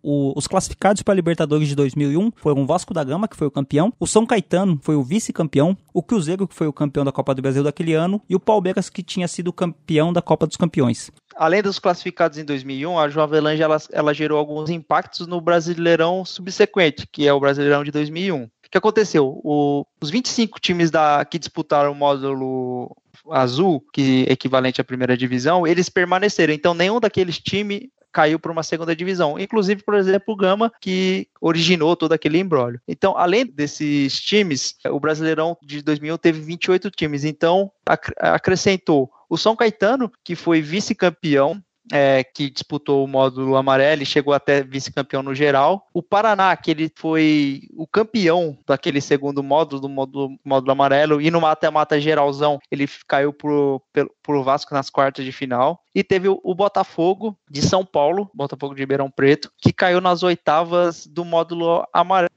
o, 0.00 0.32
os 0.36 0.46
classificados 0.46 1.02
para 1.02 1.12
a 1.12 1.16
Libertadores 1.16 1.66
de 1.66 1.74
2001 1.74 2.30
foram 2.36 2.62
o 2.62 2.66
Vasco 2.66 2.94
da 2.94 3.02
Gama, 3.02 3.26
que 3.26 3.36
foi 3.36 3.46
o 3.46 3.50
campeão, 3.50 3.92
o 3.98 4.06
São 4.06 4.24
Caetano 4.24 4.78
foi 4.82 4.94
o 4.94 5.02
vice-campeão, 5.02 5.76
o 5.92 6.02
Cruzeiro, 6.02 6.46
que 6.46 6.54
foi 6.54 6.68
o 6.68 6.72
campeão 6.72 7.04
da 7.04 7.10
Copa 7.10 7.34
do 7.34 7.42
Brasil 7.42 7.64
daquele 7.64 7.94
ano, 7.94 8.22
e 8.28 8.36
o 8.36 8.40
Palmeiras, 8.40 8.88
que 8.88 9.02
tinha 9.02 9.26
sido 9.26 9.52
campeão 9.52 10.12
da 10.12 10.22
Copa 10.22 10.46
dos 10.46 10.56
Campeões. 10.56 11.10
Além 11.36 11.62
dos 11.62 11.78
classificados 11.78 12.38
em 12.38 12.44
2001, 12.44 12.98
a 12.98 13.08
João 13.08 13.24
Avelange 13.24 13.62
ela, 13.62 13.78
ela 13.90 14.14
gerou 14.14 14.38
alguns 14.38 14.70
impactos 14.70 15.26
no 15.26 15.40
Brasileirão 15.40 16.24
subsequente, 16.24 17.06
que 17.06 17.26
é 17.26 17.32
o 17.32 17.40
Brasileirão 17.40 17.84
de 17.84 17.90
2001 17.90 18.48
que 18.72 18.78
aconteceu? 18.78 19.38
O, 19.44 19.86
os 20.00 20.08
25 20.08 20.58
times 20.58 20.90
da, 20.90 21.24
que 21.26 21.38
disputaram 21.38 21.92
o 21.92 21.94
módulo 21.94 22.96
azul, 23.30 23.84
que 23.92 24.24
é 24.26 24.32
equivalente 24.32 24.80
à 24.80 24.84
primeira 24.84 25.14
divisão, 25.14 25.66
eles 25.66 25.90
permaneceram. 25.90 26.54
Então, 26.54 26.72
nenhum 26.72 26.98
daqueles 26.98 27.38
times 27.38 27.82
caiu 28.10 28.38
para 28.38 28.50
uma 28.50 28.62
segunda 28.62 28.96
divisão. 28.96 29.38
Inclusive, 29.38 29.82
por 29.82 29.94
exemplo, 29.94 30.32
o 30.32 30.36
Gama, 30.36 30.72
que 30.80 31.28
originou 31.38 31.94
todo 31.94 32.12
aquele 32.12 32.38
embrólio. 32.38 32.80
Então, 32.88 33.16
além 33.16 33.44
desses 33.44 34.18
times, 34.18 34.74
o 34.86 34.98
Brasileirão 34.98 35.56
de 35.62 35.82
2001 35.82 36.16
teve 36.16 36.40
28 36.40 36.90
times. 36.90 37.24
Então, 37.24 37.70
acrescentou 38.18 39.10
o 39.32 39.38
São 39.38 39.56
Caetano, 39.56 40.12
que 40.22 40.36
foi 40.36 40.60
vice-campeão 40.60 41.58
é, 41.90 42.22
que 42.22 42.50
disputou 42.50 43.02
o 43.02 43.08
módulo 43.08 43.56
amarelo 43.56 44.02
e 44.02 44.06
chegou 44.06 44.34
até 44.34 44.62
vice-campeão 44.62 45.22
no 45.22 45.34
geral. 45.34 45.86
O 45.94 46.02
Paraná, 46.02 46.54
que 46.54 46.70
ele 46.70 46.92
foi 46.94 47.62
o 47.74 47.86
campeão 47.86 48.58
daquele 48.66 49.00
segundo 49.00 49.42
módulo, 49.42 49.80
do 49.80 49.88
módulo, 49.88 50.38
módulo 50.44 50.72
amarelo, 50.72 51.18
e 51.18 51.30
no 51.30 51.40
mata-mata 51.40 51.98
geralzão, 51.98 52.58
ele 52.70 52.86
caiu 53.08 53.32
pro, 53.32 53.82
pro 54.22 54.44
Vasco 54.44 54.74
nas 54.74 54.90
quartas 54.90 55.24
de 55.24 55.32
final. 55.32 55.80
E 55.94 56.04
teve 56.04 56.28
o, 56.28 56.38
o 56.44 56.54
Botafogo 56.54 57.34
de 57.50 57.62
São 57.62 57.86
Paulo, 57.86 58.30
Botafogo 58.34 58.74
de 58.74 58.82
Ribeirão 58.82 59.10
Preto, 59.10 59.50
que 59.56 59.72
caiu 59.72 60.02
nas 60.02 60.22
oitavas 60.22 61.06
do 61.06 61.24
módulo 61.24 61.86
amarelo. 61.90 62.28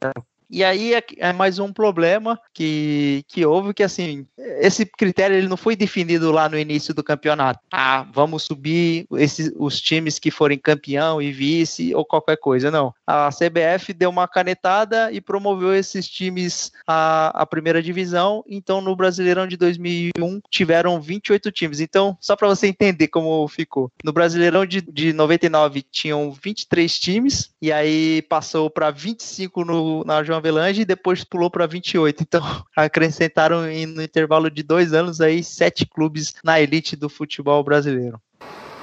E 0.50 0.64
aí 0.64 0.94
é, 0.94 1.04
é, 1.18 1.34
mais 1.34 1.60
um 1.60 1.72
problema 1.72 2.40
que, 2.54 3.24
que 3.28 3.46
houve, 3.46 3.74
que 3.74 3.84
assim, 3.84 4.26
esse 4.38 4.86
critério 4.86 5.36
ele 5.36 5.48
não 5.48 5.58
foi 5.58 5.76
definido 5.76 6.32
lá 6.32 6.48
no 6.48 6.58
início 6.58 6.94
do 6.94 7.04
campeonato. 7.04 7.60
Ah, 7.72 8.06
vamos 8.14 8.44
subir 8.44 9.06
esses, 9.14 9.52
os 9.58 9.82
times 9.82 10.20
que 10.20 10.32
forem 10.32 10.58
campeão 10.58 11.22
e 11.22 11.32
vice 11.32 11.94
ou 11.96 12.06
qualquer 12.06 12.38
coisa, 12.38 12.70
não. 12.70 12.94
A 13.06 13.30
CBF 13.30 13.94
deu 13.94 14.10
uma 14.10 14.28
canetada 14.28 15.12
e 15.12 15.20
promoveu 15.20 15.74
esses 15.74 16.08
times 16.08 16.72
à, 16.88 17.42
à 17.42 17.46
primeira 17.46 17.82
divisão, 17.82 18.44
então 18.48 18.82
no 18.82 18.96
Brasileirão 18.96 19.48
de 19.48 19.58
2001 19.58 20.42
tiveram 20.50 21.02
28 21.02 21.52
times. 21.52 21.80
Então, 21.80 22.18
só 22.20 22.36
para 22.36 22.48
você 22.48 22.68
entender 22.68 23.08
como 23.08 23.48
ficou. 23.48 23.92
No 24.04 24.14
Brasileirão 24.14 24.66
de, 24.66 24.82
de 24.82 25.14
99 25.14 25.82
tinham 25.92 26.32
23 26.32 27.00
times, 27.00 27.50
e 27.62 27.72
aí 27.72 28.22
passou 28.24 28.70
para 28.70 28.92
25 28.92 29.66
no, 29.66 30.04
na 30.04 30.24
João 30.24 30.42
Avelange 30.46 30.82
e 30.82 30.86
depois 30.86 31.24
pulou 31.24 31.50
para 31.50 31.66
28. 31.66 32.22
Então, 32.22 32.42
acrescentaram 32.76 33.62
no 33.64 34.02
intervalo 34.02 34.52
de 34.52 34.62
dois 34.62 34.94
anos 34.94 35.20
aí 35.20 35.44
sete 35.44 35.86
clubes 35.86 36.36
na 36.44 36.62
elite 36.62 36.96
do 36.96 37.10
futebol 37.10 37.64
brasileiro. 37.64 38.22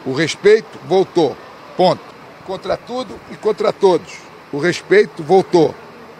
O 0.05 0.13
respeito 0.13 0.79
voltou. 0.89 1.37
Ponto. 1.77 2.03
Contra 2.45 2.77
tudo 2.77 3.19
e 3.31 3.37
contra 3.37 3.73
todos. 3.73 4.13
O 4.53 4.59
respeito 4.59 5.23
voltou. 5.23 5.73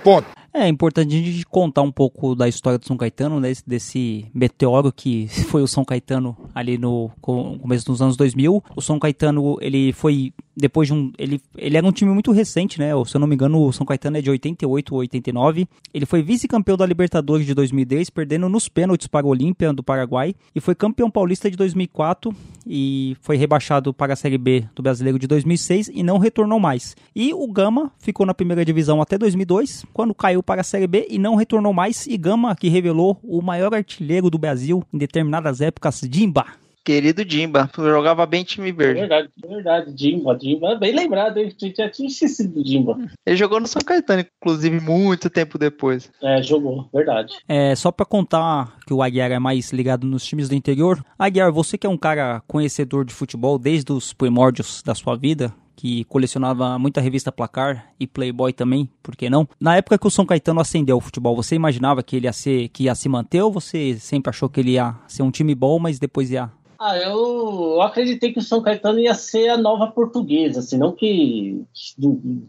Ponto. 0.05 0.29
É 0.55 0.69
importante 0.69 1.17
a 1.17 1.19
gente 1.19 1.47
contar 1.47 1.81
um 1.81 1.91
pouco 1.91 2.35
da 2.35 2.47
história 2.47 2.79
do 2.79 2.87
São 2.87 2.97
Caetano, 2.97 3.41
né, 3.41 3.53
desse 3.67 4.27
meteoro 4.35 4.93
que 4.93 5.27
foi 5.49 5.63
o 5.63 5.67
São 5.67 5.85
Caetano 5.85 6.37
ali 6.55 6.77
no 6.77 7.11
começo 7.21 7.87
dos 7.87 8.03
anos 8.03 8.17
2000. 8.17 8.63
O 8.77 8.81
São 8.83 8.99
Caetano, 8.99 9.57
ele 9.63 9.93
foi 9.93 10.33
depois 10.55 10.89
de 10.89 10.95
um. 10.95 11.11
Ele, 11.19 11.41
ele 11.57 11.77
era 11.77 11.87
um 11.87 11.93
time 11.93 12.13
muito 12.13 12.31
recente, 12.33 12.79
né? 12.79 12.91
Se 13.07 13.17
eu 13.17 13.21
não 13.21 13.27
me 13.27 13.35
engano, 13.35 13.63
o 13.63 13.73
São 13.73 13.87
Caetano 13.87 14.19
é 14.19 14.21
de 14.21 14.31
88 14.31 14.93
ou 14.95 15.01
89. 15.01 15.67
Ele 15.95 16.05
foi 16.05 16.23
vice-campeão 16.23 16.77
da 16.77 16.85
Libertadores 16.85 17.47
de 17.47 17.55
2010, 17.55 18.11
perdendo 18.11 18.49
nos 18.49 18.69
pênaltis 18.69 19.07
para 19.07 19.27
o 19.27 19.31
Olímpia 19.31 19.73
do 19.73 19.83
Paraguai. 19.83 20.35
E 20.55 20.61
foi 20.61 20.75
campeão 20.75 21.11
paulista 21.11 21.51
de 21.51 21.57
2004 21.57 22.35
e 22.67 23.17
foi 23.21 23.37
rebaixado 23.37 23.93
para 23.93 24.13
a 24.13 24.17
Série 24.17 24.39
B 24.39 24.65
do 24.75 24.83
Brasileiro 24.83 25.19
de 25.19 25.27
2006 25.27 25.91
e 25.93 26.03
não 26.03 26.19
retornou 26.19 26.61
mais. 26.61 26.97
E 27.15 27.33
o 27.35 27.47
Gama 27.51 27.93
ficou 27.99 28.25
na 28.27 28.35
primeira 28.35 28.65
divisão 28.65 29.01
até 29.01 29.19
2002, 29.19 29.85
quando 29.93 30.15
caiu 30.15 30.43
para 30.43 30.61
a 30.61 30.65
Série 30.65 30.87
B 30.87 31.07
e 31.11 31.19
não 31.19 31.35
retornou 31.35 31.73
mais. 31.73 32.07
E 32.07 32.17
Gama, 32.17 32.55
que 32.57 32.69
revelou 32.69 33.19
o 33.23 33.43
maior 33.43 33.75
artilheiro 33.75 34.31
do 34.31 34.39
Brasil 34.39 34.83
em 34.93 34.99
determinadas 34.99 35.61
épocas, 35.61 36.01
Dimba. 36.03 36.62
Querido 36.85 37.25
Dimba, 37.25 37.71
jogava 37.77 38.27
bem 38.27 38.43
time 38.43 38.73
verde. 38.73 38.99
É 38.99 39.07
verdade, 39.07 39.29
é 39.43 39.47
verdade, 39.47 39.95
Dimba, 39.95 40.37
Dimba, 40.37 40.75
bem 40.75 40.93
lembrado, 40.93 41.39
hein? 41.39 41.55
Já 41.77 41.89
tinha 41.89 42.09
esquecido 42.09 42.55
do 42.55 42.65
Dimba. 42.65 42.99
Ele 43.25 43.37
jogou 43.37 43.61
no 43.61 43.69
São 43.69 43.81
Caetano, 43.83 44.25
inclusive, 44.41 44.81
muito 44.81 45.31
tempo 45.31 45.59
depois. 45.59 46.11
É, 46.21 46.43
jogou, 46.43 46.89
verdade. 46.93 47.35
É, 47.47 47.75
só 47.77 47.93
pra 47.93 48.05
contar 48.05 48.79
que 48.85 48.93
o 48.93 49.03
Aguiar 49.03 49.31
é 49.31 49.39
mais 49.39 49.73
ligado 49.73 50.07
nos 50.07 50.25
times 50.25 50.49
do 50.49 50.57
interior. 50.57 51.05
Aguiar, 51.17 51.53
você 51.53 51.79
que 51.79 51.87
é 51.87 51.91
um 51.91 51.97
cara 51.97 52.43
conhecedor 52.49 53.05
de 53.05 53.15
futebol 53.15 53.59
desde 53.59 53.93
os 53.93 54.13
primórdios 54.13 54.83
da 54.85 54.95
sua 54.95 55.17
vida, 55.17 55.55
que 55.77 56.05
colecionava 56.05 56.79
muita 56.79 57.01
revista 57.01 57.33
Placar 57.33 57.93
e 57.99 58.07
Playboy 58.07 58.53
também, 58.53 58.89
por 59.03 59.17
que 59.17 59.31
não? 59.31 59.49
Na 59.61 59.77
época 59.77 59.99
que 59.99 60.07
o 60.07 60.11
São 60.11 60.27
Caetano 60.27 60.61
ascendeu 60.61 60.97
o 60.97 61.01
futebol, 61.01 61.35
você 61.35 61.55
imaginava 61.55 62.03
que 62.03 62.17
ele 62.17 62.27
ia 62.27 62.33
ser, 62.33 62.69
que 62.69 62.85
ia 62.85 62.95
se 62.95 63.09
manter 63.09 63.43
ou 63.43 63.53
você 63.53 63.97
sempre 63.99 64.31
achou 64.31 64.49
que 64.49 64.61
ele 64.61 64.73
ia 64.73 64.95
ser 65.07 65.23
um 65.23 65.31
time 65.31 65.55
bom, 65.55 65.79
mas 65.79 65.99
depois 65.99 66.31
ia 66.31 66.51
ah, 66.83 66.99
eu, 66.99 67.75
eu, 67.75 67.83
acreditei 67.83 68.33
que 68.33 68.41
o 68.41 68.43
São 68.43 68.61
Caetano 68.61 68.99
ia 68.99 69.15
ser 69.15 69.51
a 69.51 69.57
nova 69.57 69.87
portuguesa, 69.87 70.59
assim, 70.59 70.77
não 70.77 70.91
que 70.91 71.65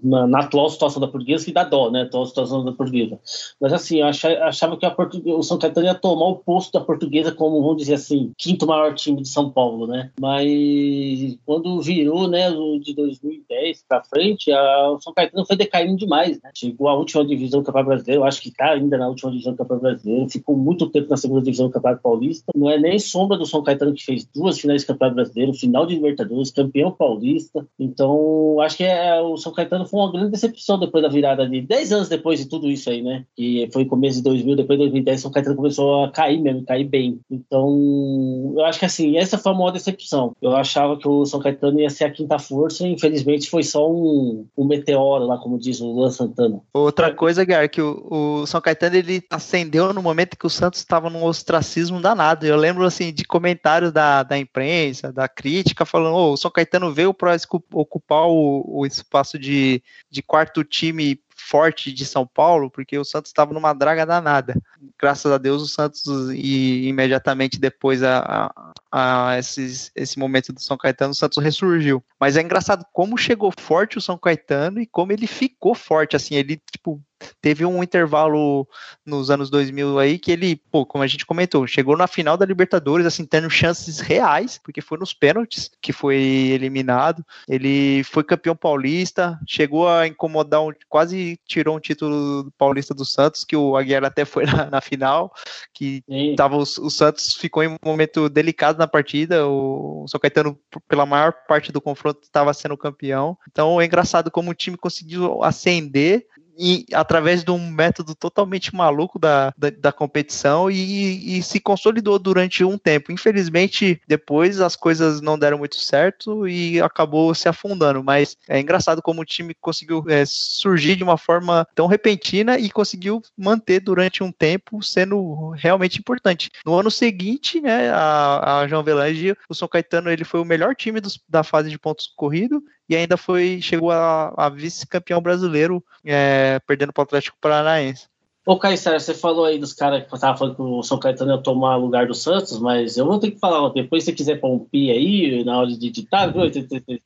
na, 0.03 0.25
na, 0.25 0.39
atual 0.39 0.67
situação 0.71 0.99
da 0.99 1.07
portuguesa, 1.07 1.45
que 1.45 1.51
dá 1.51 1.63
dó, 1.63 1.91
né, 1.91 2.01
atual 2.01 2.25
situação 2.25 2.65
da 2.65 2.71
portuguesa. 2.71 3.19
Mas 3.61 3.71
assim, 3.71 3.99
eu 3.99 4.07
achava, 4.07 4.35
achava 4.45 4.77
que 4.77 4.87
o 5.23 5.43
São 5.43 5.59
Caetano 5.59 5.85
ia 5.85 5.93
tomar 5.93 6.29
o 6.29 6.37
posto 6.37 6.73
da 6.73 6.83
portuguesa 6.83 7.31
como, 7.31 7.61
vamos 7.61 7.77
dizer 7.77 7.93
assim, 7.93 8.31
quinto 8.35 8.65
maior 8.65 8.95
time 8.95 9.21
de 9.21 9.29
São 9.29 9.51
Paulo, 9.51 9.85
né. 9.85 10.09
Mas 10.19 11.37
quando 11.45 11.79
virou, 11.79 12.27
né, 12.27 12.49
de 12.81 12.95
2010 12.95 13.85
para 13.87 14.03
frente, 14.03 14.51
a, 14.51 14.89
o 14.89 14.99
São 14.99 15.13
Caetano 15.13 15.45
foi 15.45 15.55
decaindo 15.55 15.95
demais, 15.95 16.41
né. 16.41 16.49
Chegou 16.55 16.87
à 16.87 16.95
última 16.95 17.23
divisão 17.23 17.59
do 17.59 17.65
Campeonato 17.67 17.89
Brasileiro, 17.89 18.23
acho 18.23 18.41
que 18.41 18.49
está 18.49 18.71
ainda 18.71 18.97
na 18.97 19.07
última 19.07 19.29
divisão 19.29 19.53
do 19.53 19.57
Campeonato 19.57 19.83
Brasileiro, 19.83 20.27
ficou 20.27 20.57
muito 20.57 20.89
tempo 20.89 21.07
na 21.11 21.17
segunda 21.17 21.43
divisão 21.43 21.67
do 21.67 21.71
Campeonato 21.71 22.01
Paulista. 22.01 22.51
Não 22.55 22.67
é 22.67 22.79
nem 22.79 22.97
sombra 22.97 23.37
do 23.37 23.45
São 23.45 23.61
Caetano 23.61 23.93
que 23.93 24.03
fez 24.03 24.22
duas 24.33 24.59
finais 24.59 24.81
de 24.81 24.87
campeonato 24.87 25.15
brasileiro, 25.15 25.53
final 25.53 25.85
de 25.85 25.95
Libertadores, 25.95 26.51
campeão 26.51 26.91
paulista. 26.91 27.65
Então, 27.79 28.59
acho 28.61 28.77
que 28.77 28.83
é, 28.83 29.21
o 29.21 29.37
São 29.37 29.53
Caetano 29.53 29.85
foi 29.85 29.99
uma 29.99 30.11
grande 30.11 30.31
decepção 30.31 30.79
depois 30.79 31.03
da 31.03 31.09
virada 31.09 31.47
de 31.47 31.61
10 31.61 31.91
anos 31.91 32.09
depois 32.09 32.39
de 32.39 32.47
tudo 32.47 32.69
isso 32.69 32.89
aí, 32.89 33.01
né? 33.01 33.25
Que 33.35 33.69
foi 33.71 33.85
começo 33.85 34.17
de 34.17 34.23
2000, 34.23 34.55
depois 34.55 34.77
de 34.77 34.85
2010, 34.85 35.19
o 35.19 35.21
São 35.23 35.31
Caetano 35.31 35.55
começou 35.55 36.03
a 36.03 36.11
cair 36.11 36.41
mesmo, 36.41 36.65
cair 36.65 36.85
bem. 36.85 37.19
Então, 37.29 38.53
eu 38.57 38.65
acho 38.65 38.79
que 38.79 38.85
assim, 38.85 39.17
essa 39.17 39.37
foi 39.37 39.51
a 39.51 39.55
maior 39.55 39.71
decepção. 39.71 40.35
Eu 40.41 40.55
achava 40.55 40.97
que 40.97 41.07
o 41.07 41.25
São 41.25 41.39
Caetano 41.39 41.79
ia 41.79 41.89
ser 41.89 42.05
a 42.05 42.11
quinta 42.11 42.37
força, 42.39 42.87
e 42.87 42.91
infelizmente 42.91 43.49
foi 43.49 43.63
só 43.63 43.89
um, 43.89 44.45
um 44.57 44.65
meteoro 44.65 45.25
lá, 45.25 45.37
como 45.37 45.57
diz 45.57 45.81
o 45.81 45.91
Luan 45.91 46.11
Santana. 46.11 46.61
Outra 46.73 47.13
coisa, 47.13 47.43
Gar, 47.43 47.69
que 47.69 47.81
o, 47.81 48.07
o 48.09 48.45
São 48.45 48.61
Caetano 48.61 48.95
ele 48.95 49.21
acendeu 49.29 49.93
no 49.93 50.01
momento 50.01 50.37
que 50.37 50.45
o 50.45 50.49
Santos 50.49 50.79
estava 50.79 51.09
num 51.09 51.23
ostracismo 51.23 51.99
danado. 51.99 52.45
Eu 52.45 52.55
lembro 52.55 52.83
assim 52.83 53.13
de 53.13 53.23
comentários 53.23 53.91
da 53.91 54.12
da, 54.21 54.37
imprensa, 54.37 55.11
da 55.11 55.27
crítica, 55.27 55.85
falando: 55.85 56.15
oh, 56.15 56.33
o 56.33 56.37
São 56.37 56.51
Caetano 56.51 56.93
veio 56.93 57.13
para 57.13 57.35
ocupar 57.71 58.27
o, 58.27 58.63
o 58.67 58.85
espaço 58.85 59.39
de, 59.39 59.81
de 60.11 60.21
quarto 60.21 60.63
time 60.63 61.19
forte 61.35 61.91
de 61.91 62.05
São 62.05 62.25
Paulo, 62.25 62.69
porque 62.69 62.97
o 62.97 63.03
Santos 63.03 63.29
estava 63.29 63.53
numa 63.53 63.73
draga 63.73 64.05
danada. 64.05 64.55
Graças 64.99 65.31
a 65.31 65.37
Deus, 65.37 65.61
o 65.61 65.67
Santos, 65.67 66.03
e 66.31 66.87
imediatamente 66.87 67.59
depois 67.59 68.01
a, 68.03 68.51
a, 68.91 69.31
a 69.31 69.39
esses, 69.39 69.91
esse 69.95 70.17
momento 70.17 70.53
do 70.53 70.61
São 70.61 70.77
Caetano, 70.77 71.11
o 71.11 71.15
Santos 71.15 71.43
ressurgiu. 71.43 72.03
Mas 72.19 72.37
é 72.37 72.41
engraçado 72.41 72.85
como 72.93 73.17
chegou 73.17 73.51
forte 73.57 73.97
o 73.97 74.01
São 74.01 74.17
Caetano 74.17 74.79
e 74.79 74.85
como 74.85 75.11
ele 75.11 75.27
ficou 75.27 75.75
forte, 75.75 76.15
assim, 76.15 76.35
ele, 76.35 76.61
tipo, 76.71 77.01
teve 77.41 77.65
um 77.65 77.83
intervalo 77.83 78.67
nos 79.05 79.29
anos 79.29 79.49
2000 79.49 79.99
aí 79.99 80.19
que 80.19 80.31
ele, 80.31 80.55
pô, 80.71 80.85
como 80.85 81.03
a 81.03 81.07
gente 81.07 81.25
comentou, 81.25 81.65
chegou 81.67 81.97
na 81.97 82.07
final 82.07 82.37
da 82.37 82.45
Libertadores, 82.45 83.05
assim, 83.05 83.25
tendo 83.25 83.49
chances 83.49 83.99
reais, 83.99 84.59
porque 84.63 84.81
foi 84.81 84.97
nos 84.97 85.13
pênaltis 85.13 85.69
que 85.81 85.91
foi 85.93 86.17
eliminado. 86.17 87.23
Ele 87.47 88.03
foi 88.03 88.23
campeão 88.23 88.55
paulista, 88.55 89.39
chegou 89.47 89.87
a 89.87 90.07
incomodar, 90.07 90.61
um, 90.61 90.71
quase 90.89 91.39
tirou 91.45 91.77
um 91.77 91.79
título 91.79 92.51
paulista 92.57 92.93
do 92.93 93.05
Santos, 93.05 93.43
que 93.43 93.55
o 93.55 93.75
Aguiar 93.75 94.03
até 94.03 94.25
foi 94.25 94.45
na, 94.45 94.69
na 94.69 94.81
final, 94.81 95.33
que 95.73 96.03
tava, 96.35 96.57
o, 96.57 96.61
o, 96.61 96.89
Santos 96.89 97.33
ficou 97.33 97.63
em 97.63 97.67
um 97.67 97.77
momento 97.83 98.29
delicado 98.29 98.77
na 98.77 98.87
partida, 98.87 99.47
o, 99.47 100.03
o 100.03 100.07
São 100.07 100.19
Caetano, 100.19 100.57
pela 100.87 101.05
maior 101.05 101.33
parte 101.47 101.71
do 101.71 101.81
confronto, 101.81 102.21
estava 102.23 102.53
sendo 102.53 102.77
campeão. 102.77 103.37
Então 103.49 103.79
é 103.79 103.85
engraçado 103.85 104.31
como 104.31 104.51
o 104.51 104.55
time 104.55 104.77
conseguiu 104.77 105.43
ascender 105.43 106.25
e, 106.57 106.85
através 106.93 107.43
de 107.43 107.51
um 107.51 107.69
método 107.69 108.15
totalmente 108.15 108.75
maluco 108.75 109.17
da, 109.19 109.53
da, 109.57 109.69
da 109.69 109.91
competição 109.91 110.69
e, 110.69 111.37
e, 111.37 111.43
se 111.43 111.59
consolidou 111.59 112.19
durante 112.19 112.63
um 112.63 112.77
tempo. 112.77 113.11
Infelizmente, 113.11 114.01
depois 114.07 114.59
as 114.59 114.75
coisas 114.75 115.21
não 115.21 115.37
deram 115.37 115.57
muito 115.57 115.75
certo 115.75 116.47
e 116.47 116.81
acabou 116.81 117.33
se 117.33 117.47
afundando. 117.47 118.03
Mas 118.03 118.37
é 118.47 118.59
engraçado 118.59 119.01
como 119.01 119.21
o 119.21 119.25
time 119.25 119.53
conseguiu 119.59 120.03
é, 120.07 120.23
surgir 120.25 120.95
de 120.95 121.03
uma 121.03 121.17
forma 121.17 121.67
tão 121.75 121.87
repentina 121.87 122.57
e 122.57 122.69
conseguiu 122.69 123.21
manter 123.37 123.79
durante 123.79 124.23
um 124.23 124.31
tempo, 124.31 124.81
sendo 124.83 125.49
realmente 125.51 125.99
importante. 125.99 126.49
No 126.65 126.75
ano 126.75 126.91
seguinte, 126.91 127.59
né, 127.61 127.89
a, 127.89 128.59
a 128.59 128.67
João 128.67 128.83
Velange, 128.83 129.35
o 129.49 129.55
São 129.55 129.67
Caetano 129.67 130.09
ele 130.09 130.23
foi 130.23 130.39
o 130.39 130.45
melhor 130.45 130.75
time 130.75 130.99
dos, 130.99 131.19
da 131.27 131.43
fase 131.43 131.69
de 131.69 131.79
pontos 131.79 132.11
corrido 132.15 132.63
e 132.89 132.95
ainda 132.95 133.17
foi 133.17 133.59
chegou 133.61 133.91
a, 133.91 134.33
a 134.35 134.49
vice-campeão 134.49 135.21
brasileiro, 135.21 135.83
é, 136.05 136.59
perdendo 136.67 136.93
para 136.93 137.01
o 137.01 137.03
Atlético 137.03 137.37
Paranaense. 137.39 138.07
Ô, 138.45 138.59
Caissara, 138.59 138.99
você 138.99 139.13
falou 139.13 139.45
aí 139.45 139.57
dos 139.57 139.71
caras 139.71 140.05
que 140.05 140.13
estavam 140.13 140.37
falando 140.37 140.55
que 140.57 140.61
o 140.61 140.83
São 140.83 140.99
Caetano 140.99 141.31
ia 141.31 141.37
tomar 141.37 141.77
lugar 141.77 142.07
do 142.07 142.13
Santos, 142.13 142.59
mas 142.59 142.97
eu 142.97 143.05
vou 143.05 143.17
ter 143.17 143.31
que 143.31 143.39
falar, 143.39 143.69
depois 143.69 144.03
se 144.03 144.11
você 144.11 144.15
quiser 144.15 144.41
pôr 144.41 144.53
um 144.53 144.59
pi 144.59 144.91
aí, 144.91 145.45
na 145.45 145.57
hora 145.57 145.67
de 145.67 145.87
editar, 145.87 146.27
viu? 146.27 146.41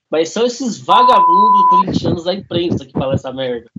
mas 0.10 0.30
são 0.30 0.48
esses 0.48 0.80
vagabundos 0.80 1.70
corintianos 1.70 2.24
da 2.24 2.34
imprensa 2.34 2.86
que 2.86 2.92
falam 2.92 3.14
essa 3.14 3.32
merda, 3.32 3.70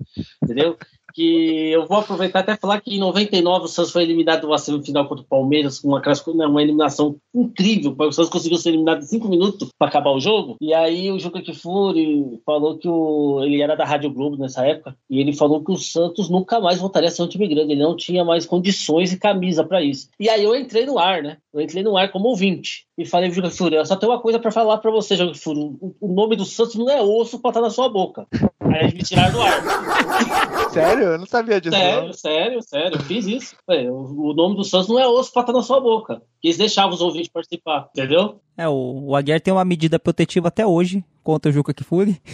entendeu? 0.41 0.77
Que 1.13 1.71
eu 1.71 1.85
vou 1.87 1.97
aproveitar 1.97 2.39
até 2.39 2.55
falar 2.55 2.81
que 2.81 2.95
em 2.95 2.99
99 2.99 3.65
o 3.65 3.67
Santos 3.67 3.91
foi 3.91 4.03
eliminado 4.03 4.45
uma 4.45 4.57
semifinal 4.57 5.07
contra 5.07 5.23
o 5.23 5.27
Palmeiras 5.27 5.79
com 5.79 5.89
uma, 5.89 6.47
uma 6.47 6.61
eliminação 6.61 7.15
incrível. 7.33 7.95
O 7.97 8.11
Santos 8.11 8.29
conseguiu 8.29 8.57
ser 8.57 8.69
eliminado 8.69 8.99
em 8.99 9.05
5 9.05 9.27
minutos 9.27 9.69
para 9.77 9.87
acabar 9.87 10.11
o 10.11 10.19
jogo. 10.19 10.57
E 10.61 10.73
aí 10.73 11.11
o 11.11 11.19
Juca 11.19 11.41
Kifuri 11.41 12.39
falou 12.45 12.77
que 12.77 12.87
o, 12.87 13.43
ele 13.43 13.61
era 13.61 13.75
da 13.75 13.85
Rádio 13.85 14.11
Globo 14.11 14.37
nessa 14.37 14.65
época 14.65 14.95
e 15.09 15.19
ele 15.19 15.33
falou 15.33 15.63
que 15.63 15.71
o 15.71 15.77
Santos 15.77 16.29
nunca 16.29 16.59
mais 16.59 16.79
voltaria 16.79 17.09
a 17.09 17.11
ser 17.11 17.23
um 17.23 17.27
time 17.27 17.47
grande. 17.47 17.73
Ele 17.73 17.83
não 17.83 17.95
tinha 17.95 18.23
mais 18.23 18.45
condições 18.45 19.11
e 19.11 19.19
camisa 19.19 19.63
para 19.63 19.81
isso. 19.81 20.09
E 20.19 20.29
aí 20.29 20.43
eu 20.43 20.55
entrei 20.55 20.85
no 20.85 20.97
ar, 20.97 21.21
né? 21.21 21.37
Eu 21.53 21.61
entrei 21.61 21.83
no 21.83 21.97
ar 21.97 22.11
como 22.11 22.27
ouvinte 22.27 22.85
e 22.97 23.05
falei, 23.05 23.31
Juca 23.31 23.49
Kifuri, 23.49 23.75
eu 23.75 23.85
só 23.85 23.95
tenho 23.95 24.11
uma 24.11 24.21
coisa 24.21 24.39
para 24.39 24.51
falar 24.51 24.77
para 24.77 24.91
você, 24.91 25.15
Juca 25.15 25.33
Kifuri. 25.33 25.59
O, 25.59 25.95
o 26.01 26.13
nome 26.13 26.35
do 26.35 26.45
Santos 26.45 26.75
não 26.75 26.89
é 26.89 27.01
osso 27.01 27.39
para 27.39 27.49
estar 27.51 27.61
na 27.61 27.69
sua 27.69 27.89
boca. 27.89 28.27
Aí 28.73 28.83
eles 28.83 28.93
me 28.93 29.03
tiraram 29.03 29.31
do 29.31 29.41
ar. 29.41 30.69
Sério? 30.71 31.03
Eu 31.05 31.17
não 31.17 31.25
sabia 31.25 31.59
disso. 31.59 31.75
Sério, 31.75 32.05
não. 32.05 32.13
sério, 32.13 32.61
sério. 32.61 32.97
Eu 32.97 33.03
fiz 33.03 33.25
isso. 33.25 33.55
o 33.67 34.33
nome 34.33 34.55
do 34.55 34.63
Santos 34.63 34.89
não 34.89 34.99
é 34.99 35.07
osso 35.07 35.31
pra 35.33 35.41
estar 35.41 35.53
na 35.53 35.61
sua 35.61 35.79
boca. 35.79 36.21
Quis 36.41 36.57
deixar 36.57 36.87
os 36.87 37.01
ouvintes 37.01 37.29
participar, 37.29 37.89
entendeu? 37.91 38.39
É, 38.57 38.67
o, 38.67 39.07
o 39.07 39.15
Aguiar 39.15 39.41
tem 39.41 39.53
uma 39.53 39.65
medida 39.65 39.99
protetiva 39.99 40.47
até 40.47 40.65
hoje 40.65 41.03
contra 41.23 41.49
o 41.49 41.53
Juca 41.53 41.73
Kifuri. 41.73 42.21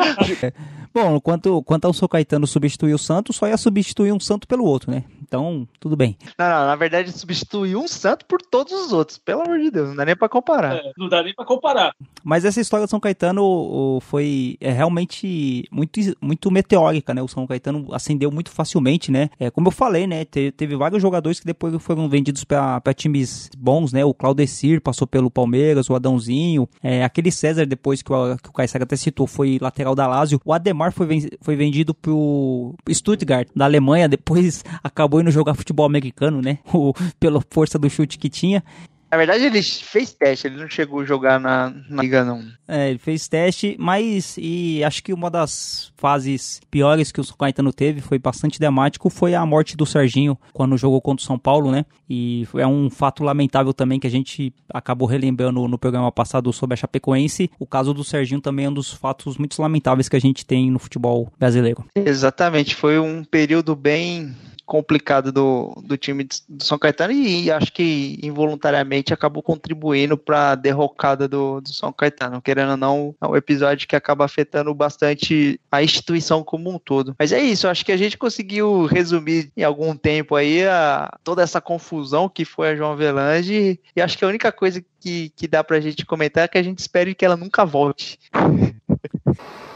Bom, 0.92 1.20
quanto, 1.20 1.62
quanto 1.62 1.84
ao 1.84 1.92
São 1.92 2.08
Caetano 2.08 2.46
substituir 2.46 2.94
o 2.94 2.98
Santos, 2.98 3.36
só 3.36 3.46
ia 3.46 3.56
substituir 3.56 4.12
um 4.12 4.20
santo 4.20 4.46
pelo 4.46 4.64
outro, 4.64 4.90
né? 4.90 5.04
Então, 5.22 5.68
tudo 5.78 5.96
bem. 5.96 6.16
Não, 6.36 6.48
não, 6.48 6.66
na 6.66 6.74
verdade, 6.74 7.12
substituir 7.12 7.76
um 7.76 7.86
santo 7.86 8.26
por 8.26 8.42
todos 8.42 8.72
os 8.72 8.92
outros. 8.92 9.16
Pelo 9.16 9.42
amor 9.42 9.60
de 9.60 9.70
Deus, 9.70 9.90
não 9.90 9.96
dá 9.96 10.04
nem 10.04 10.16
pra 10.16 10.28
comparar. 10.28 10.74
É, 10.74 10.92
não 10.98 11.08
dá 11.08 11.22
nem 11.22 11.32
pra 11.32 11.44
comparar. 11.44 11.94
Mas 12.24 12.44
essa 12.44 12.60
história 12.60 12.84
do 12.84 12.90
São 12.90 12.98
Caetano 12.98 14.00
foi 14.02 14.56
é, 14.60 14.72
realmente 14.72 15.68
muito, 15.70 16.00
muito 16.20 16.50
meteórica, 16.50 17.14
né? 17.14 17.22
O 17.22 17.28
São 17.28 17.46
Caetano 17.46 17.86
ascendeu 17.92 18.32
muito 18.32 18.50
facilmente, 18.50 19.12
né? 19.12 19.30
É, 19.38 19.50
como 19.50 19.68
eu 19.68 19.72
falei, 19.72 20.04
né? 20.08 20.24
Teve, 20.24 20.50
teve 20.50 20.74
vários 20.74 21.00
jogadores 21.00 21.38
que 21.38 21.46
depois 21.46 21.80
foram 21.80 22.08
vendidos 22.08 22.42
para 22.42 22.92
times 22.92 23.50
bons, 23.56 23.92
né? 23.92 24.04
O 24.04 24.12
Claudecir 24.12 24.80
passou 24.80 25.06
pelo 25.06 25.30
Palmeiras, 25.30 25.88
o 25.88 25.94
Adãozinho, 25.94 26.68
é, 26.82 27.04
aquele 27.04 27.30
César, 27.30 27.64
depois 27.66 28.02
que 28.02 28.12
o, 28.12 28.36
que 28.36 28.48
o 28.48 28.52
Caissara 28.52 28.82
até 28.82 28.96
citou, 28.96 29.28
foi 29.28 29.58
lateral 29.60 29.94
da 29.94 30.08
Lazio. 30.08 30.40
O 30.44 30.52
Ademar 30.52 30.79
foi, 30.92 31.28
foi 31.40 31.56
vendido 31.56 31.92
pro 31.92 32.74
Stuttgart, 32.88 33.48
da 33.54 33.66
Alemanha, 33.66 34.08
depois 34.08 34.64
acabou 34.82 35.20
indo 35.20 35.30
jogar 35.30 35.54
futebol 35.54 35.84
americano, 35.84 36.40
né? 36.40 36.58
Pela 37.20 37.42
força 37.50 37.78
do 37.78 37.90
chute 37.90 38.18
que 38.18 38.30
tinha. 38.30 38.64
Na 39.10 39.16
verdade, 39.16 39.44
ele 39.44 39.60
fez 39.62 40.12
teste, 40.12 40.46
ele 40.46 40.56
não 40.56 40.68
chegou 40.68 41.00
a 41.00 41.04
jogar 41.04 41.40
na, 41.40 41.74
na 41.88 42.02
liga, 42.02 42.24
não. 42.24 42.44
É, 42.68 42.90
ele 42.90 42.98
fez 42.98 43.26
teste, 43.26 43.76
mas 43.78 44.36
e 44.38 44.84
acho 44.84 45.02
que 45.02 45.12
uma 45.12 45.28
das 45.28 45.92
fases 45.96 46.60
piores 46.70 47.10
que 47.10 47.20
o 47.20 47.36
Caetano 47.36 47.72
teve 47.72 48.00
foi 48.00 48.20
bastante 48.20 48.60
dramático, 48.60 49.10
foi 49.10 49.34
a 49.34 49.44
morte 49.44 49.76
do 49.76 49.84
Serginho 49.84 50.38
quando 50.52 50.76
jogou 50.76 51.00
contra 51.00 51.22
o 51.22 51.26
São 51.26 51.38
Paulo, 51.38 51.72
né? 51.72 51.84
E 52.08 52.46
é 52.54 52.66
um 52.66 52.88
fato 52.88 53.24
lamentável 53.24 53.74
também 53.74 53.98
que 53.98 54.06
a 54.06 54.10
gente 54.10 54.54
acabou 54.72 55.08
relembrando 55.08 55.66
no 55.66 55.78
programa 55.78 56.12
passado 56.12 56.52
sobre 56.52 56.74
a 56.74 56.76
Chapecoense. 56.76 57.50
O 57.58 57.66
caso 57.66 57.92
do 57.92 58.04
Serginho 58.04 58.40
também 58.40 58.66
é 58.66 58.70
um 58.70 58.74
dos 58.74 58.92
fatos 58.92 59.36
muito 59.36 59.60
lamentáveis 59.60 60.08
que 60.08 60.16
a 60.16 60.20
gente 60.20 60.46
tem 60.46 60.70
no 60.70 60.78
futebol 60.78 61.32
brasileiro. 61.36 61.84
Exatamente, 61.96 62.76
foi 62.76 63.00
um 63.00 63.24
período 63.24 63.74
bem 63.74 64.36
complicado 64.70 65.32
do, 65.32 65.74
do 65.84 65.96
time 65.96 66.28
do 66.48 66.62
São 66.62 66.78
Caetano 66.78 67.12
e, 67.12 67.46
e 67.46 67.50
acho 67.50 67.72
que 67.72 68.20
involuntariamente 68.22 69.12
acabou 69.12 69.42
contribuindo 69.42 70.16
para 70.16 70.52
a 70.52 70.54
derrocada 70.54 71.26
do, 71.26 71.60
do 71.60 71.72
São 71.72 71.92
Caetano. 71.92 72.40
Querendo 72.40 72.70
ou 72.70 72.76
não, 72.76 73.12
é 73.20 73.26
um 73.26 73.34
episódio 73.34 73.88
que 73.88 73.96
acaba 73.96 74.24
afetando 74.24 74.72
bastante 74.72 75.60
a 75.72 75.82
instituição 75.82 76.44
como 76.44 76.70
um 76.70 76.78
todo. 76.78 77.16
Mas 77.18 77.32
é 77.32 77.40
isso, 77.40 77.66
acho 77.66 77.84
que 77.84 77.90
a 77.90 77.96
gente 77.96 78.16
conseguiu 78.16 78.86
resumir 78.86 79.50
em 79.56 79.64
algum 79.64 79.96
tempo 79.96 80.36
aí 80.36 80.64
a, 80.64 81.18
toda 81.24 81.42
essa 81.42 81.60
confusão 81.60 82.28
que 82.28 82.44
foi 82.44 82.68
a 82.68 82.76
João 82.76 82.92
Avelange 82.92 83.80
e 83.96 84.00
acho 84.00 84.16
que 84.16 84.24
a 84.24 84.28
única 84.28 84.52
coisa 84.52 84.80
que, 85.00 85.30
que 85.30 85.48
dá 85.48 85.64
pra 85.64 85.80
gente 85.80 86.06
comentar 86.06 86.44
é 86.44 86.48
que 86.48 86.58
a 86.58 86.62
gente 86.62 86.78
espere 86.78 87.12
que 87.12 87.24
ela 87.24 87.36
nunca 87.36 87.64
volte. 87.64 88.20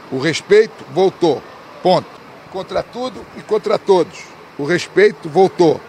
O 0.09 0.19
respeito 0.19 0.85
voltou. 0.93 1.43
Ponto. 1.83 2.07
Contra 2.49 2.81
tudo 2.81 3.25
e 3.37 3.41
contra 3.41 3.77
todos. 3.77 4.34
O 4.57 4.63
respeito 4.63 5.29
voltou. 5.29 5.79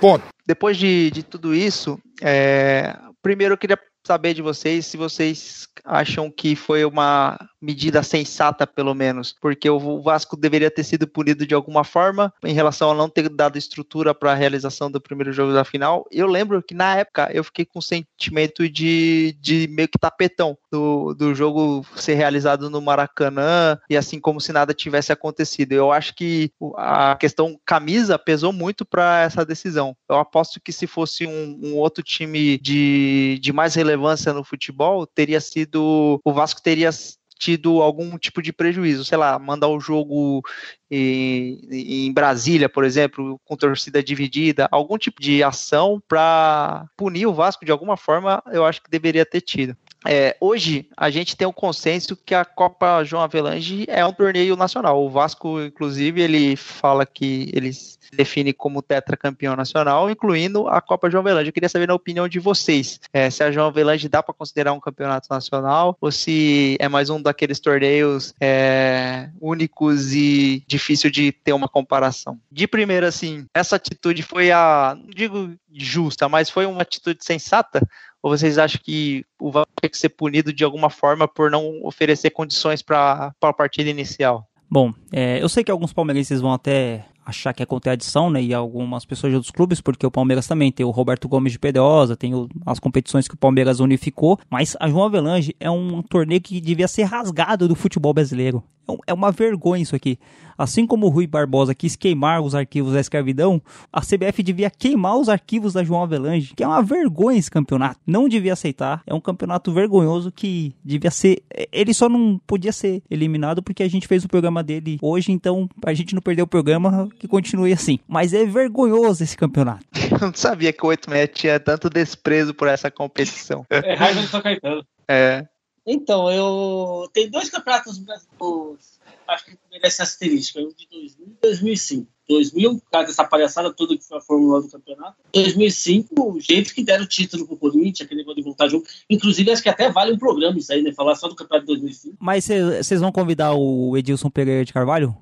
Ponto. 0.00 0.24
Depois 0.46 0.76
de, 0.76 1.10
de 1.10 1.22
tudo 1.22 1.54
isso, 1.54 1.98
é, 2.22 2.96
primeiro 3.22 3.54
eu 3.54 3.58
queria 3.58 3.78
saber 4.06 4.34
de 4.34 4.42
vocês 4.42 4.86
se 4.86 4.96
vocês 4.96 5.68
acham 5.84 6.30
que 6.30 6.54
foi 6.56 6.84
uma 6.84 7.38
medida 7.60 8.02
sensata, 8.02 8.66
pelo 8.66 8.94
menos, 8.94 9.34
porque 9.40 9.68
o 9.68 10.00
Vasco 10.00 10.36
deveria 10.36 10.70
ter 10.70 10.84
sido 10.84 11.06
punido 11.06 11.46
de 11.46 11.54
alguma 11.54 11.84
forma 11.84 12.32
em 12.44 12.52
relação 12.52 12.90
a 12.90 12.94
não 12.94 13.08
ter 13.08 13.28
dado 13.28 13.58
estrutura 13.58 14.14
para 14.14 14.32
a 14.32 14.34
realização 14.34 14.90
do 14.90 15.00
primeiro 15.00 15.32
jogo 15.32 15.52
da 15.52 15.64
final. 15.64 16.06
Eu 16.10 16.26
lembro 16.26 16.62
que 16.62 16.74
na 16.74 16.96
época 16.96 17.28
eu 17.32 17.42
fiquei 17.42 17.64
com 17.64 17.80
o 17.80 17.82
sentimento 17.82 18.68
de, 18.68 19.36
de 19.40 19.68
meio 19.68 19.88
que 19.88 19.98
tapetão 19.98 20.56
do, 20.70 21.12
do 21.14 21.34
jogo 21.34 21.84
ser 21.96 22.14
realizado 22.14 22.70
no 22.70 22.80
Maracanã 22.80 23.78
e 23.90 23.96
assim 23.96 24.20
como 24.20 24.40
se 24.40 24.52
nada 24.52 24.72
tivesse 24.72 25.12
acontecido. 25.12 25.72
Eu 25.72 25.90
acho 25.90 26.14
que 26.14 26.50
a 26.76 27.16
questão 27.16 27.58
camisa 27.64 28.18
pesou 28.18 28.52
muito 28.52 28.84
para 28.84 29.22
essa 29.22 29.44
decisão. 29.44 29.96
Eu 30.08 30.16
aposto 30.16 30.60
que 30.60 30.72
se 30.72 30.86
fosse 30.86 31.26
um, 31.26 31.58
um 31.62 31.74
outro 31.76 32.02
time 32.02 32.58
de, 32.58 33.38
de 33.40 33.52
mais 33.52 33.74
relevância 33.74 33.95
no 34.32 34.44
futebol, 34.44 35.06
teria 35.06 35.40
sido 35.40 36.20
o 36.24 36.32
Vasco 36.32 36.62
teria 36.62 36.90
tido 37.38 37.82
algum 37.82 38.18
tipo 38.18 38.40
de 38.40 38.52
prejuízo, 38.52 39.04
sei 39.04 39.18
lá, 39.18 39.38
mandar 39.38 39.68
o 39.68 39.78
jogo 39.78 40.42
em, 40.90 41.60
em 41.70 42.12
Brasília, 42.12 42.68
por 42.68 42.84
exemplo, 42.84 43.38
com 43.44 43.56
torcida 43.56 44.02
dividida, 44.02 44.68
algum 44.70 44.96
tipo 44.96 45.20
de 45.20 45.42
ação 45.42 46.02
para 46.08 46.86
punir 46.96 47.26
o 47.26 47.34
Vasco 47.34 47.64
de 47.64 47.70
alguma 47.70 47.96
forma, 47.96 48.42
eu 48.52 48.64
acho 48.64 48.82
que 48.82 48.90
deveria 48.90 49.26
ter 49.26 49.42
tido. 49.42 49.76
É, 50.04 50.36
hoje 50.40 50.88
a 50.96 51.10
gente 51.10 51.36
tem 51.36 51.46
um 51.46 51.52
consenso 51.52 52.16
que 52.16 52.34
a 52.34 52.44
Copa 52.44 53.02
João 53.04 53.22
Avelange 53.22 53.84
é 53.88 54.04
um 54.04 54.12
torneio 54.12 54.56
nacional. 54.56 55.04
O 55.04 55.10
Vasco, 55.10 55.60
inclusive, 55.60 56.20
ele 56.20 56.56
fala 56.56 57.06
que 57.06 57.50
ele 57.54 57.72
se 57.72 57.98
define 58.12 58.52
como 58.52 58.82
tetracampeão 58.82 59.56
nacional, 59.56 60.10
incluindo 60.10 60.68
a 60.68 60.80
Copa 60.80 61.10
João 61.10 61.22
Avelange. 61.22 61.48
Eu 61.48 61.52
queria 61.52 61.68
saber 61.68 61.88
na 61.88 61.94
opinião 61.94 62.28
de 62.28 62.38
vocês, 62.38 63.00
é, 63.12 63.30
se 63.30 63.42
a 63.42 63.50
João 63.50 63.66
Avelange 63.66 64.08
dá 64.08 64.22
para 64.22 64.34
considerar 64.34 64.72
um 64.72 64.80
campeonato 64.80 65.28
nacional 65.30 65.96
ou 66.00 66.12
se 66.12 66.76
é 66.78 66.88
mais 66.88 67.10
um 67.10 67.20
daqueles 67.20 67.58
torneios 67.58 68.34
é, 68.40 69.28
únicos 69.40 70.12
e 70.12 70.62
difícil 70.66 71.10
de 71.10 71.32
ter 71.32 71.52
uma 71.52 71.68
comparação. 71.68 72.38
De 72.50 72.66
primeira, 72.66 73.08
assim, 73.08 73.46
essa 73.52 73.76
atitude 73.76 74.22
foi 74.22 74.52
a, 74.52 74.96
não 74.96 75.10
digo 75.10 75.52
justa, 75.72 76.28
mas 76.28 76.48
foi 76.48 76.64
uma 76.64 76.82
atitude 76.82 77.24
sensata 77.24 77.86
ou 78.26 78.36
vocês 78.36 78.58
acham 78.58 78.80
que 78.82 79.24
o 79.40 79.52
VAR 79.52 79.64
tem 79.80 79.88
que 79.88 79.96
ser 79.96 80.08
punido 80.08 80.52
de 80.52 80.64
alguma 80.64 80.90
forma 80.90 81.28
por 81.28 81.48
não 81.48 81.84
oferecer 81.84 82.30
condições 82.30 82.82
para 82.82 83.32
a 83.40 83.52
partida 83.52 83.88
inicial? 83.88 84.44
Bom, 84.68 84.92
é, 85.12 85.40
eu 85.40 85.48
sei 85.48 85.62
que 85.62 85.70
alguns 85.70 85.92
palmeirenses 85.92 86.40
vão 86.40 86.52
até 86.52 87.04
achar 87.24 87.52
que 87.52 87.62
é 87.62 87.66
contradição, 87.66 88.28
né? 88.28 88.42
E 88.42 88.52
algumas 88.52 89.04
pessoas 89.04 89.30
de 89.30 89.36
outros 89.36 89.52
clubes, 89.52 89.80
porque 89.80 90.04
o 90.04 90.10
Palmeiras 90.10 90.44
também 90.48 90.72
tem 90.72 90.84
o 90.84 90.90
Roberto 90.90 91.28
Gomes 91.28 91.52
de 91.52 91.58
Pedrosa, 91.60 92.16
tem 92.16 92.34
o, 92.34 92.48
as 92.66 92.80
competições 92.80 93.28
que 93.28 93.34
o 93.34 93.38
Palmeiras 93.38 93.78
unificou, 93.78 94.40
mas 94.50 94.76
a 94.80 94.88
João 94.88 95.04
Avelange 95.04 95.54
é 95.60 95.70
um 95.70 96.02
torneio 96.02 96.40
que 96.40 96.60
devia 96.60 96.88
ser 96.88 97.04
rasgado 97.04 97.68
do 97.68 97.76
futebol 97.76 98.12
brasileiro. 98.12 98.60
É, 98.88 99.10
é 99.10 99.14
uma 99.14 99.30
vergonha 99.30 99.82
isso 99.82 99.96
aqui. 99.96 100.18
Assim 100.58 100.86
como 100.86 101.06
o 101.06 101.10
Rui 101.10 101.26
Barbosa 101.26 101.74
quis 101.74 101.96
queimar 101.96 102.40
os 102.40 102.54
arquivos 102.54 102.94
da 102.94 103.00
escravidão, 103.00 103.60
a 103.92 104.00
CBF 104.00 104.42
devia 104.42 104.70
queimar 104.70 105.16
os 105.18 105.28
arquivos 105.28 105.74
da 105.74 105.84
João 105.84 106.02
Avelange, 106.02 106.54
que 106.56 106.64
é 106.64 106.66
uma 106.66 106.82
vergonha 106.82 107.38
esse 107.38 107.50
campeonato. 107.50 108.00
Não 108.06 108.28
devia 108.28 108.54
aceitar. 108.54 109.02
É 109.06 109.12
um 109.12 109.20
campeonato 109.20 109.72
vergonhoso 109.72 110.32
que 110.32 110.74
devia 110.82 111.10
ser. 111.10 111.42
Ele 111.70 111.92
só 111.92 112.08
não 112.08 112.40
podia 112.46 112.72
ser 112.72 113.02
eliminado 113.10 113.62
porque 113.62 113.82
a 113.82 113.88
gente 113.88 114.08
fez 114.08 114.24
o 114.24 114.28
programa 114.28 114.62
dele 114.62 114.98
hoje, 115.02 115.30
então 115.30 115.68
a 115.84 115.92
gente 115.92 116.14
não 116.14 116.22
perdeu 116.22 116.44
o 116.44 116.48
programa, 116.48 117.08
que 117.18 117.28
continue 117.28 117.72
assim. 117.72 117.98
Mas 118.08 118.32
é 118.32 118.44
vergonhoso 118.46 119.22
esse 119.22 119.36
campeonato. 119.36 119.84
Eu 120.10 120.18
não 120.28 120.34
sabia 120.34 120.72
que 120.72 120.84
o 120.84 120.88
86 120.88 121.30
tinha 121.34 121.60
tanto 121.60 121.90
desprezo 121.90 122.54
por 122.54 122.68
essa 122.68 122.90
competição. 122.90 123.66
É 123.68 123.94
raiva 123.94 124.20
de 124.20 124.28
São 124.28 124.40
Caetano. 124.40 124.84
É. 125.08 125.46
Então, 125.86 126.30
eu. 126.30 127.08
Tem 127.12 127.30
dois 127.30 127.48
campeonatos 127.48 127.98
brasileiros, 127.98 128.98
acho 129.28 129.44
que 129.44 129.56
merece 129.70 130.02
asterisco. 130.02 130.58
Um 130.58 130.68
de 130.68 130.88
2000 130.90 131.26
e 131.26 131.40
2005. 131.40 132.08
2000, 132.28 132.80
por 132.80 132.90
causa 132.90 133.06
dessa 133.06 133.24
palhaçada 133.24 133.72
toda 133.72 133.96
que 133.96 134.02
foi 134.02 134.18
a 134.18 134.20
Fórmula 134.20 134.60
do 134.60 134.68
campeonato. 134.68 135.16
2005, 135.32 136.32
o 136.32 136.40
jeito 136.40 136.74
que 136.74 136.82
deram 136.82 137.04
o 137.04 137.06
título 137.06 137.46
pro 137.46 137.56
Corinthians, 137.56 138.00
aquele 138.00 138.22
negócio 138.22 138.36
de 138.36 138.42
voltar 138.42 138.68
junto. 138.68 138.90
Inclusive, 139.08 139.52
acho 139.52 139.62
que 139.62 139.68
até 139.68 139.90
vale 139.90 140.12
um 140.12 140.18
programa 140.18 140.58
isso 140.58 140.72
aí, 140.72 140.82
né? 140.82 140.92
Falar 140.92 141.14
só 141.14 141.28
do 141.28 141.36
campeonato 141.36 141.66
de 141.66 141.74
2005. 141.74 142.16
Mas 142.18 142.44
vocês 142.44 143.00
vão 143.00 143.12
convidar 143.12 143.54
o 143.54 143.96
Edilson 143.96 144.28
Pereira 144.28 144.64
de 144.64 144.72
Carvalho? 144.72 145.16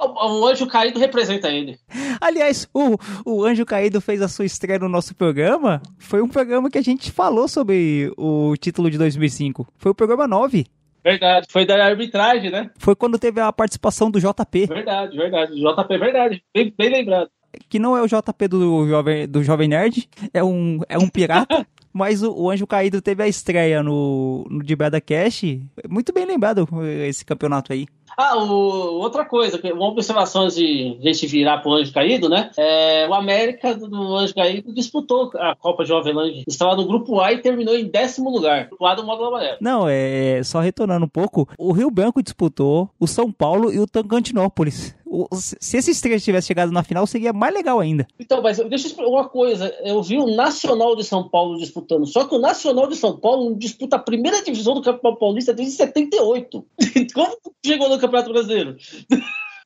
o, 0.00 0.46
Anjo 0.46 0.66
Caído 0.66 0.98
representa 0.98 1.48
ele. 1.48 1.78
Aliás, 2.20 2.68
o, 2.74 2.96
o 3.24 3.44
Anjo 3.44 3.64
Caído 3.64 4.00
fez 4.00 4.20
a 4.20 4.28
sua 4.28 4.44
estreia 4.44 4.78
no 4.78 4.88
nosso 4.88 5.14
programa. 5.14 5.80
Foi 5.98 6.20
um 6.20 6.28
programa 6.28 6.70
que 6.70 6.78
a 6.78 6.82
gente 6.82 7.10
falou 7.10 7.48
sobre 7.48 8.12
o 8.16 8.54
título 8.56 8.90
de 8.90 8.98
2005. 8.98 9.66
Foi 9.76 9.92
o 9.92 9.94
programa 9.94 10.28
9. 10.28 10.66
Verdade, 11.02 11.46
foi 11.50 11.64
da 11.64 11.82
arbitragem, 11.82 12.50
né? 12.50 12.70
Foi 12.76 12.94
quando 12.94 13.18
teve 13.18 13.40
a 13.40 13.50
participação 13.52 14.10
do 14.10 14.20
JP. 14.20 14.66
Verdade, 14.66 15.16
verdade. 15.16 15.54
JP, 15.54 15.98
verdade. 15.98 16.42
Bem, 16.54 16.74
bem 16.76 16.90
lembrado. 16.90 17.30
Que 17.68 17.78
não 17.78 17.96
é 17.96 18.02
o 18.02 18.06
JP 18.06 18.48
do 18.48 18.86
Jovem, 18.86 19.26
do 19.26 19.42
Jovem 19.42 19.68
Nerd, 19.68 20.08
é 20.32 20.44
um, 20.44 20.80
é 20.88 20.98
um 20.98 21.08
pirata. 21.08 21.66
Mas 21.92 22.22
o, 22.22 22.32
o, 22.32 22.50
Anjo 22.50 22.66
Caído 22.66 23.02
teve 23.02 23.22
a 23.22 23.28
estreia 23.28 23.82
no, 23.82 24.46
no 24.48 24.62
Dibrada 24.62 25.00
Cash. 25.00 25.42
Muito 25.88 26.12
bem 26.12 26.24
lembrado 26.24 26.68
esse 27.06 27.24
campeonato 27.24 27.72
aí. 27.72 27.86
Ah, 28.16 28.36
o, 28.36 29.00
outra 29.00 29.24
coisa, 29.24 29.60
uma 29.72 29.88
observação 29.88 30.48
de 30.48 30.98
a 31.00 31.06
gente 31.06 31.26
virar 31.26 31.58
pro 31.58 31.72
Anjo 31.72 31.92
Caído, 31.92 32.28
né? 32.28 32.50
É, 32.56 33.06
o 33.08 33.14
América 33.14 33.74
do 33.74 34.16
Anjo 34.16 34.34
Caído 34.34 34.72
disputou 34.72 35.30
a 35.36 35.54
Copa 35.56 35.84
de 35.84 35.92
Avelange. 35.92 36.44
Estava 36.46 36.76
no 36.76 36.86
grupo 36.86 37.20
A 37.20 37.32
e 37.32 37.38
terminou 37.38 37.74
em 37.74 37.88
décimo 37.88 38.30
lugar. 38.30 38.68
Do 38.68 38.76
lado 38.80 39.02
do 39.02 39.06
módulo 39.06 39.28
amarelo. 39.28 39.58
Não, 39.60 39.86
é 39.88 40.42
só 40.44 40.60
retornando 40.60 41.06
um 41.06 41.08
pouco. 41.08 41.48
O 41.58 41.72
Rio 41.72 41.90
Branco 41.90 42.22
disputou, 42.22 42.90
o 42.98 43.06
São 43.06 43.32
Paulo 43.32 43.72
e 43.72 43.80
o 43.80 43.86
Tocantinópolis 43.86 44.94
se 45.34 45.76
esses 45.76 46.00
três 46.00 46.22
tivessem 46.22 46.48
chegado 46.48 46.70
na 46.70 46.84
final, 46.84 47.06
seria 47.06 47.32
mais 47.32 47.52
legal 47.52 47.80
ainda. 47.80 48.06
Então, 48.18 48.40
mas 48.40 48.58
deixa 48.58 48.86
eu 48.86 48.90
explicar 48.90 49.10
uma 49.10 49.28
coisa. 49.28 49.74
Eu 49.84 50.02
vi 50.02 50.18
o 50.18 50.34
Nacional 50.34 50.94
de 50.94 51.02
São 51.02 51.28
Paulo 51.28 51.58
disputando, 51.58 52.06
só 52.06 52.24
que 52.24 52.34
o 52.34 52.38
Nacional 52.38 52.86
de 52.86 52.96
São 52.96 53.16
Paulo 53.16 53.54
disputa 53.56 53.96
a 53.96 54.00
primeira 54.00 54.42
divisão 54.42 54.74
do 54.74 54.82
Campeonato 54.82 55.18
Paulista 55.18 55.52
desde 55.52 55.74
78. 55.74 56.64
Como 57.12 57.36
chegou 57.64 57.88
no 57.88 57.98
Campeonato 57.98 58.32
Brasileiro? 58.32 58.76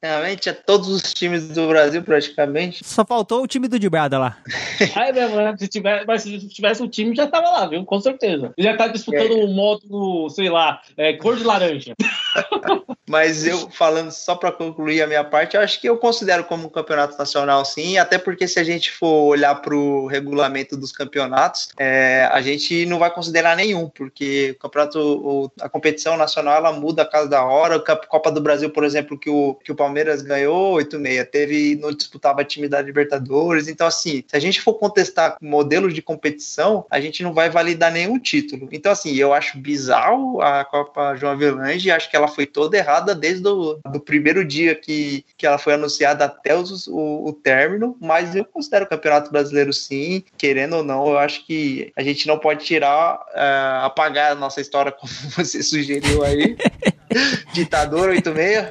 Realmente, 0.02 0.50
é 0.50 0.52
todos 0.52 0.88
os 0.88 1.14
times 1.14 1.48
do 1.48 1.66
Brasil, 1.66 2.02
praticamente. 2.02 2.84
Só 2.84 3.06
faltou 3.06 3.42
o 3.42 3.46
time 3.46 3.66
do 3.68 3.78
Dibrada 3.78 4.18
lá. 4.18 4.36
é 4.96 5.12
mesmo, 5.12 5.36
né? 5.36 5.54
Se 5.58 5.66
tivesse, 5.66 6.06
mas 6.06 6.22
se 6.22 6.46
tivesse 6.48 6.82
o 6.82 6.88
time, 6.88 7.16
já 7.16 7.26
tava 7.26 7.48
lá, 7.48 7.66
viu? 7.66 7.82
Com 7.86 7.98
certeza. 8.00 8.52
Já 8.58 8.76
tá 8.76 8.86
disputando 8.86 9.30
o 9.30 9.40
é. 9.40 9.44
um 9.44 9.54
módulo, 9.54 10.28
sei 10.28 10.50
lá, 10.50 10.82
é, 10.98 11.14
cor 11.14 11.36
de 11.36 11.44
laranja. 11.44 11.94
Mas 13.06 13.46
eu, 13.46 13.70
falando 13.70 14.10
só 14.10 14.34
para 14.34 14.50
concluir 14.50 15.02
a 15.02 15.06
minha 15.06 15.22
parte, 15.22 15.56
eu 15.56 15.60
acho 15.60 15.80
que 15.80 15.88
eu 15.88 15.96
considero 15.98 16.44
como 16.44 16.66
um 16.66 16.70
campeonato 16.70 17.16
nacional, 17.18 17.64
sim, 17.64 17.98
até 17.98 18.18
porque 18.18 18.48
se 18.48 18.58
a 18.58 18.64
gente 18.64 18.90
for 18.90 19.26
olhar 19.26 19.54
para 19.56 19.74
o 19.74 20.06
regulamento 20.06 20.76
dos 20.76 20.90
campeonatos, 20.90 21.68
é, 21.78 22.28
a 22.32 22.40
gente 22.40 22.86
não 22.86 22.98
vai 22.98 23.12
considerar 23.12 23.56
nenhum, 23.56 23.88
porque 23.88 24.54
o 24.56 24.58
campeonato, 24.58 25.52
a 25.60 25.68
competição 25.68 26.16
nacional, 26.16 26.56
ela 26.56 26.72
muda 26.72 27.02
a 27.02 27.06
cada 27.06 27.44
hora. 27.44 27.76
A 27.76 27.96
Copa 28.06 28.30
do 28.30 28.40
Brasil, 28.40 28.70
por 28.70 28.84
exemplo, 28.84 29.18
que 29.18 29.28
o, 29.28 29.54
que 29.62 29.70
o 29.70 29.76
Palmeiras 29.76 30.22
ganhou 30.22 30.76
8-6, 30.76 31.24
teve, 31.26 31.76
não 31.76 31.92
disputava 31.92 32.44
time 32.44 32.68
da 32.68 32.80
Libertadores. 32.80 33.68
Então, 33.68 33.86
assim, 33.86 34.24
se 34.26 34.36
a 34.36 34.40
gente 34.40 34.60
for 34.60 34.74
contestar 34.74 35.36
modelos 35.40 35.94
de 35.94 36.02
competição, 36.02 36.86
a 36.90 37.00
gente 37.00 37.22
não 37.22 37.34
vai 37.34 37.50
validar 37.50 37.92
nenhum 37.92 38.18
título. 38.18 38.68
Então, 38.72 38.92
assim, 38.92 39.14
eu 39.14 39.32
acho 39.32 39.58
bizarro 39.58 40.40
a 40.40 40.64
Copa 40.64 41.14
João 41.16 41.32
Avelange, 41.32 41.90
acho 41.90 42.10
que 42.10 42.16
ela 42.16 42.23
foi 42.28 42.46
toda 42.46 42.76
errada 42.76 43.14
desde 43.14 43.46
o 43.46 43.78
do 43.90 44.00
primeiro 44.00 44.44
dia 44.44 44.74
que, 44.74 45.24
que 45.36 45.46
ela 45.46 45.58
foi 45.58 45.74
anunciada 45.74 46.24
até 46.24 46.56
os, 46.56 46.86
o, 46.86 47.26
o 47.26 47.32
término, 47.32 47.96
mas 48.00 48.34
eu 48.34 48.44
considero 48.44 48.84
o 48.84 48.88
Campeonato 48.88 49.30
Brasileiro 49.30 49.72
sim, 49.72 50.24
querendo 50.36 50.76
ou 50.76 50.84
não, 50.84 51.06
eu 51.08 51.18
acho 51.18 51.46
que 51.46 51.92
a 51.96 52.02
gente 52.02 52.26
não 52.26 52.38
pode 52.38 52.64
tirar, 52.64 53.16
uh, 53.16 53.84
apagar 53.84 54.32
a 54.32 54.34
nossa 54.34 54.60
história 54.60 54.92
como 54.92 55.12
você 55.36 55.62
sugeriu 55.62 56.24
aí. 56.24 56.56
Ditador 57.52 58.10
86. 58.10 58.68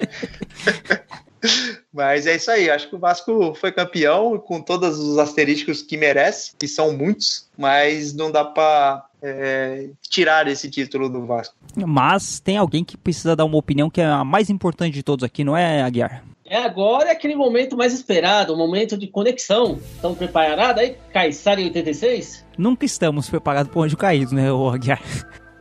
Mas 1.93 2.25
é 2.25 2.35
isso 2.35 2.49
aí, 2.49 2.69
acho 2.69 2.89
que 2.89 2.95
o 2.95 2.99
Vasco 2.99 3.53
foi 3.55 3.71
campeão 3.71 4.37
com 4.39 4.61
todos 4.61 4.97
os 4.97 5.17
asterísticos 5.17 5.81
que 5.81 5.97
merece, 5.97 6.53
que 6.57 6.67
são 6.67 6.93
muitos, 6.93 7.47
mas 7.57 8.13
não 8.13 8.31
dá 8.31 8.45
para 8.45 9.05
é, 9.23 9.89
tirar 10.01 10.47
esse 10.47 10.69
título 10.69 11.07
do 11.07 11.25
Vasco. 11.25 11.55
Mas 11.75 12.41
tem 12.41 12.57
alguém 12.57 12.83
que 12.83 12.97
precisa 12.97 13.35
dar 13.35 13.45
uma 13.45 13.57
opinião 13.57 13.89
que 13.89 14.01
é 14.01 14.05
a 14.05 14.23
mais 14.23 14.49
importante 14.49 14.93
de 14.93 15.01
todos 15.01 15.23
aqui, 15.23 15.43
não 15.43 15.55
é, 15.55 15.81
Aguiar? 15.81 16.23
É 16.45 16.57
agora 16.57 17.07
é 17.07 17.11
aquele 17.13 17.35
momento 17.35 17.77
mais 17.77 17.93
esperado, 17.93 18.53
o 18.53 18.57
momento 18.57 18.97
de 18.97 19.07
conexão. 19.07 19.79
Estão 19.95 20.13
preparados 20.13 20.83
aí? 20.83 20.97
Caissara 21.11 21.61
em 21.61 21.65
86? 21.65 22.45
Nunca 22.57 22.85
estamos 22.85 23.29
preparados 23.29 23.71
para 23.71 23.79
o 23.79 23.83
anjo 23.83 23.95
caído, 23.95 24.35
né, 24.35 24.49
Aguiar? 24.49 25.01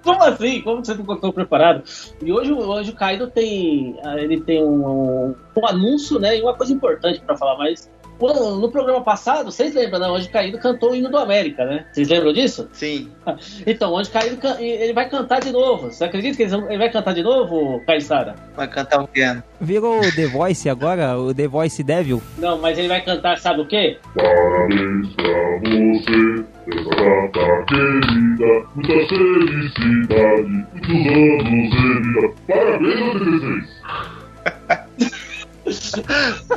Como 0.02 0.22
assim? 0.24 0.60
Como 0.62 0.84
você 0.84 0.94
não 0.94 1.06
ficou 1.06 1.32
preparado? 1.32 1.84
E 2.20 2.32
hoje 2.32 2.52
o 2.52 2.72
Anjo 2.72 2.92
Caído 2.92 3.30
tem, 3.30 3.96
ele 4.16 4.40
tem 4.40 4.62
um, 4.62 5.32
um 5.56 5.66
anúncio, 5.66 6.18
né? 6.18 6.36
E 6.36 6.42
uma 6.42 6.54
coisa 6.54 6.72
importante 6.72 7.20
para 7.20 7.36
falar, 7.36 7.56
mas 7.56 7.88
no 8.22 8.70
programa 8.70 9.02
passado, 9.02 9.50
vocês 9.50 9.74
lembram, 9.74 9.98
né? 9.98 10.08
O 10.08 10.14
Anjo 10.14 10.30
Caído 10.30 10.58
cantou 10.58 10.92
o 10.92 10.94
hino 10.94 11.10
do 11.10 11.18
América, 11.18 11.64
né? 11.64 11.84
Vocês 11.92 12.08
lembram 12.08 12.32
disso? 12.32 12.68
Sim. 12.72 13.10
Então, 13.66 13.92
o 13.92 13.96
Anjo 13.96 14.10
Caído 14.10 14.38
ele 14.58 14.92
vai 14.92 15.08
cantar 15.08 15.40
de 15.40 15.50
novo. 15.50 15.90
Você 15.90 16.04
acredita 16.04 16.36
que 16.36 16.42
ele 16.42 16.78
vai 16.78 16.90
cantar 16.90 17.14
de 17.14 17.22
novo, 17.22 17.80
Caissara? 17.86 18.34
Vai 18.56 18.68
cantar 18.68 19.02
o 19.02 19.08
piano. 19.08 19.42
Virou 19.60 19.98
o 19.98 20.14
The 20.14 20.26
Voice 20.26 20.68
agora? 20.68 21.18
O 21.18 21.32
The 21.34 21.48
Voice 21.48 21.82
Devil? 21.82 22.22
Não, 22.38 22.58
mas 22.58 22.78
ele 22.78 22.88
vai 22.88 23.00
cantar, 23.02 23.38
sabe 23.38 23.62
o 23.62 23.66
quê? 23.66 23.98
Parabéns 24.14 25.08
pra 25.14 25.58
você, 25.62 26.44
essa 26.72 26.94
data 27.02 27.64
querida, 27.68 28.66
muita 28.74 28.96
felicidade, 29.08 30.50
muitos 30.72 31.06
anos 31.06 31.44
de 31.44 31.60
vida. 31.70 32.34
Parabéns, 32.48 33.00
86! 33.14 34.78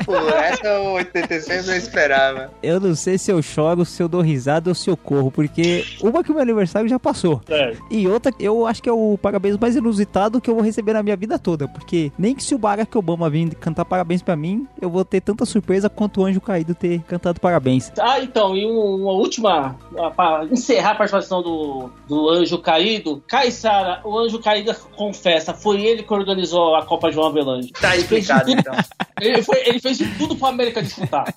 Pô, 0.05 0.15
essa 0.15 0.79
86 0.79 1.67
eu 1.67 1.75
esperava. 1.75 2.51
Eu 2.61 2.79
não 2.79 2.95
sei 2.95 3.17
se 3.17 3.31
eu 3.31 3.41
choro, 3.41 3.85
se 3.85 4.01
eu 4.01 4.07
dou 4.07 4.21
risada 4.21 4.69
ou 4.69 4.75
se 4.75 4.89
eu 4.89 4.97
corro, 4.97 5.31
porque 5.31 5.85
uma 6.01 6.23
que 6.23 6.31
o 6.31 6.33
meu 6.33 6.41
aniversário 6.41 6.89
já 6.89 6.99
passou. 6.99 7.41
É. 7.49 7.75
E 7.89 8.07
outra, 8.07 8.33
eu 8.39 8.65
acho 8.65 8.81
que 8.81 8.89
é 8.89 8.91
o 8.91 9.17
parabéns 9.21 9.57
mais 9.57 9.75
inusitado 9.75 10.41
que 10.41 10.49
eu 10.49 10.55
vou 10.55 10.63
receber 10.63 10.93
na 10.93 11.03
minha 11.03 11.15
vida 11.15 11.37
toda, 11.37 11.67
porque 11.67 12.11
nem 12.17 12.35
que 12.35 12.43
se 12.43 12.55
o 12.55 12.57
Barack 12.57 12.97
Obama 12.97 13.29
vir 13.29 13.53
cantar 13.55 13.85
parabéns 13.85 14.21
pra 14.21 14.35
mim, 14.35 14.67
eu 14.81 14.89
vou 14.89 15.05
ter 15.05 15.21
tanta 15.21 15.45
surpresa 15.45 15.89
quanto 15.89 16.21
o 16.21 16.25
Anjo 16.25 16.41
Caído 16.41 16.73
ter 16.73 17.01
cantado 17.01 17.39
parabéns. 17.39 17.91
Ah, 17.99 18.19
então, 18.19 18.55
e 18.55 18.65
uma 18.65 19.11
última, 19.11 19.75
para 20.15 20.45
encerrar 20.45 20.91
a 20.91 20.95
participação 20.95 21.41
do, 21.41 21.89
do 22.07 22.29
Anjo 22.29 22.57
Caído, 22.59 23.23
Caissara, 23.27 24.01
o 24.03 24.17
Anjo 24.17 24.39
Caído 24.39 24.75
confessa, 24.95 25.53
foi 25.53 25.81
ele 25.81 26.03
que 26.03 26.13
organizou 26.13 26.75
a 26.75 26.85
Copa 26.85 27.11
João 27.11 27.27
Avelange. 27.27 27.71
Tá 27.71 27.95
explicado, 27.95 28.49
então. 28.51 28.73
Ele, 29.19 29.41
foi, 29.41 29.57
ele 29.67 29.79
fez 29.79 29.97
de 29.97 30.05
tudo 30.17 30.35
pro 30.35 30.47
América 30.47 30.81
disputar. 30.81 31.33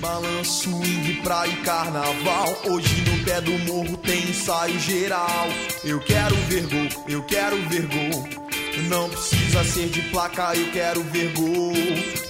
Balanço, 0.00 0.70
swing, 0.70 1.20
praia 1.22 1.50
e 1.50 1.56
carnaval. 1.56 2.56
Hoje 2.66 3.02
no 3.02 3.24
pé 3.24 3.40
do 3.40 3.52
morro 3.60 3.96
tem 3.98 4.22
ensaio 4.28 4.78
geral. 4.78 5.48
Eu 5.84 6.00
quero 6.00 6.34
ver 6.36 6.66
gol, 6.66 7.04
eu 7.08 7.22
quero 7.24 7.56
ver 7.68 7.86
gol. 7.86 8.49
Não 8.88 9.08
precisa 9.08 9.64
ser 9.64 9.88
de 9.88 10.02
placa, 10.10 10.54
eu 10.54 10.70
quero 10.70 11.02
ver 11.04 11.32
gol. 11.32 11.72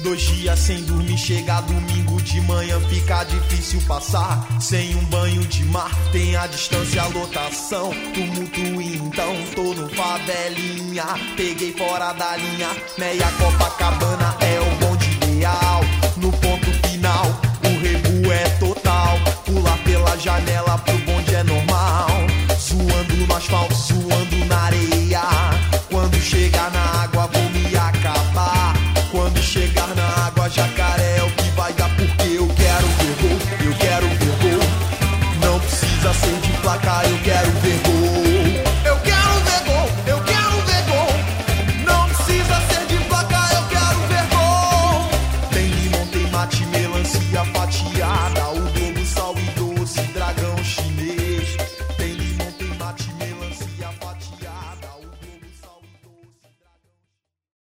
Dois 0.01 0.21
dias 0.23 0.59
sem 0.59 0.83
dormir, 0.85 1.19
chega 1.19 1.61
domingo 1.63 2.21
de 2.23 2.41
manhã, 2.41 2.81
fica 2.89 3.25
difícil 3.25 3.81
passar. 3.87 4.47
Sem 4.61 4.95
um 4.97 5.05
banho 5.05 5.43
de 5.47 5.65
mar, 5.65 5.91
tem 6.13 6.37
a 6.37 6.47
distância, 6.47 7.03
a 7.03 7.07
lotação. 7.09 7.93
Tumulto 8.15 8.61
então, 8.81 9.35
tô 9.55 9.75
no 9.75 9.89
favelinha. 9.95 11.05
Peguei 11.37 11.73
fora 11.73 12.13
da 12.13 12.37
linha, 12.37 12.69
meia 12.99 13.31
Copacabana 13.33 14.37
é 14.41 14.61
o 14.61 14.77
bonde 14.77 15.11
ideal. 15.11 15.81
No 16.17 16.33
ponto 16.33 16.89
final, 16.89 17.41
o 17.65 17.81
rego 17.81 18.33
é 18.33 18.49
total. 18.59 19.19
Pular 19.45 19.79
pela 19.85 20.17
janela 20.19 20.79
pro 20.79 21.10
Maracajá 30.57 30.90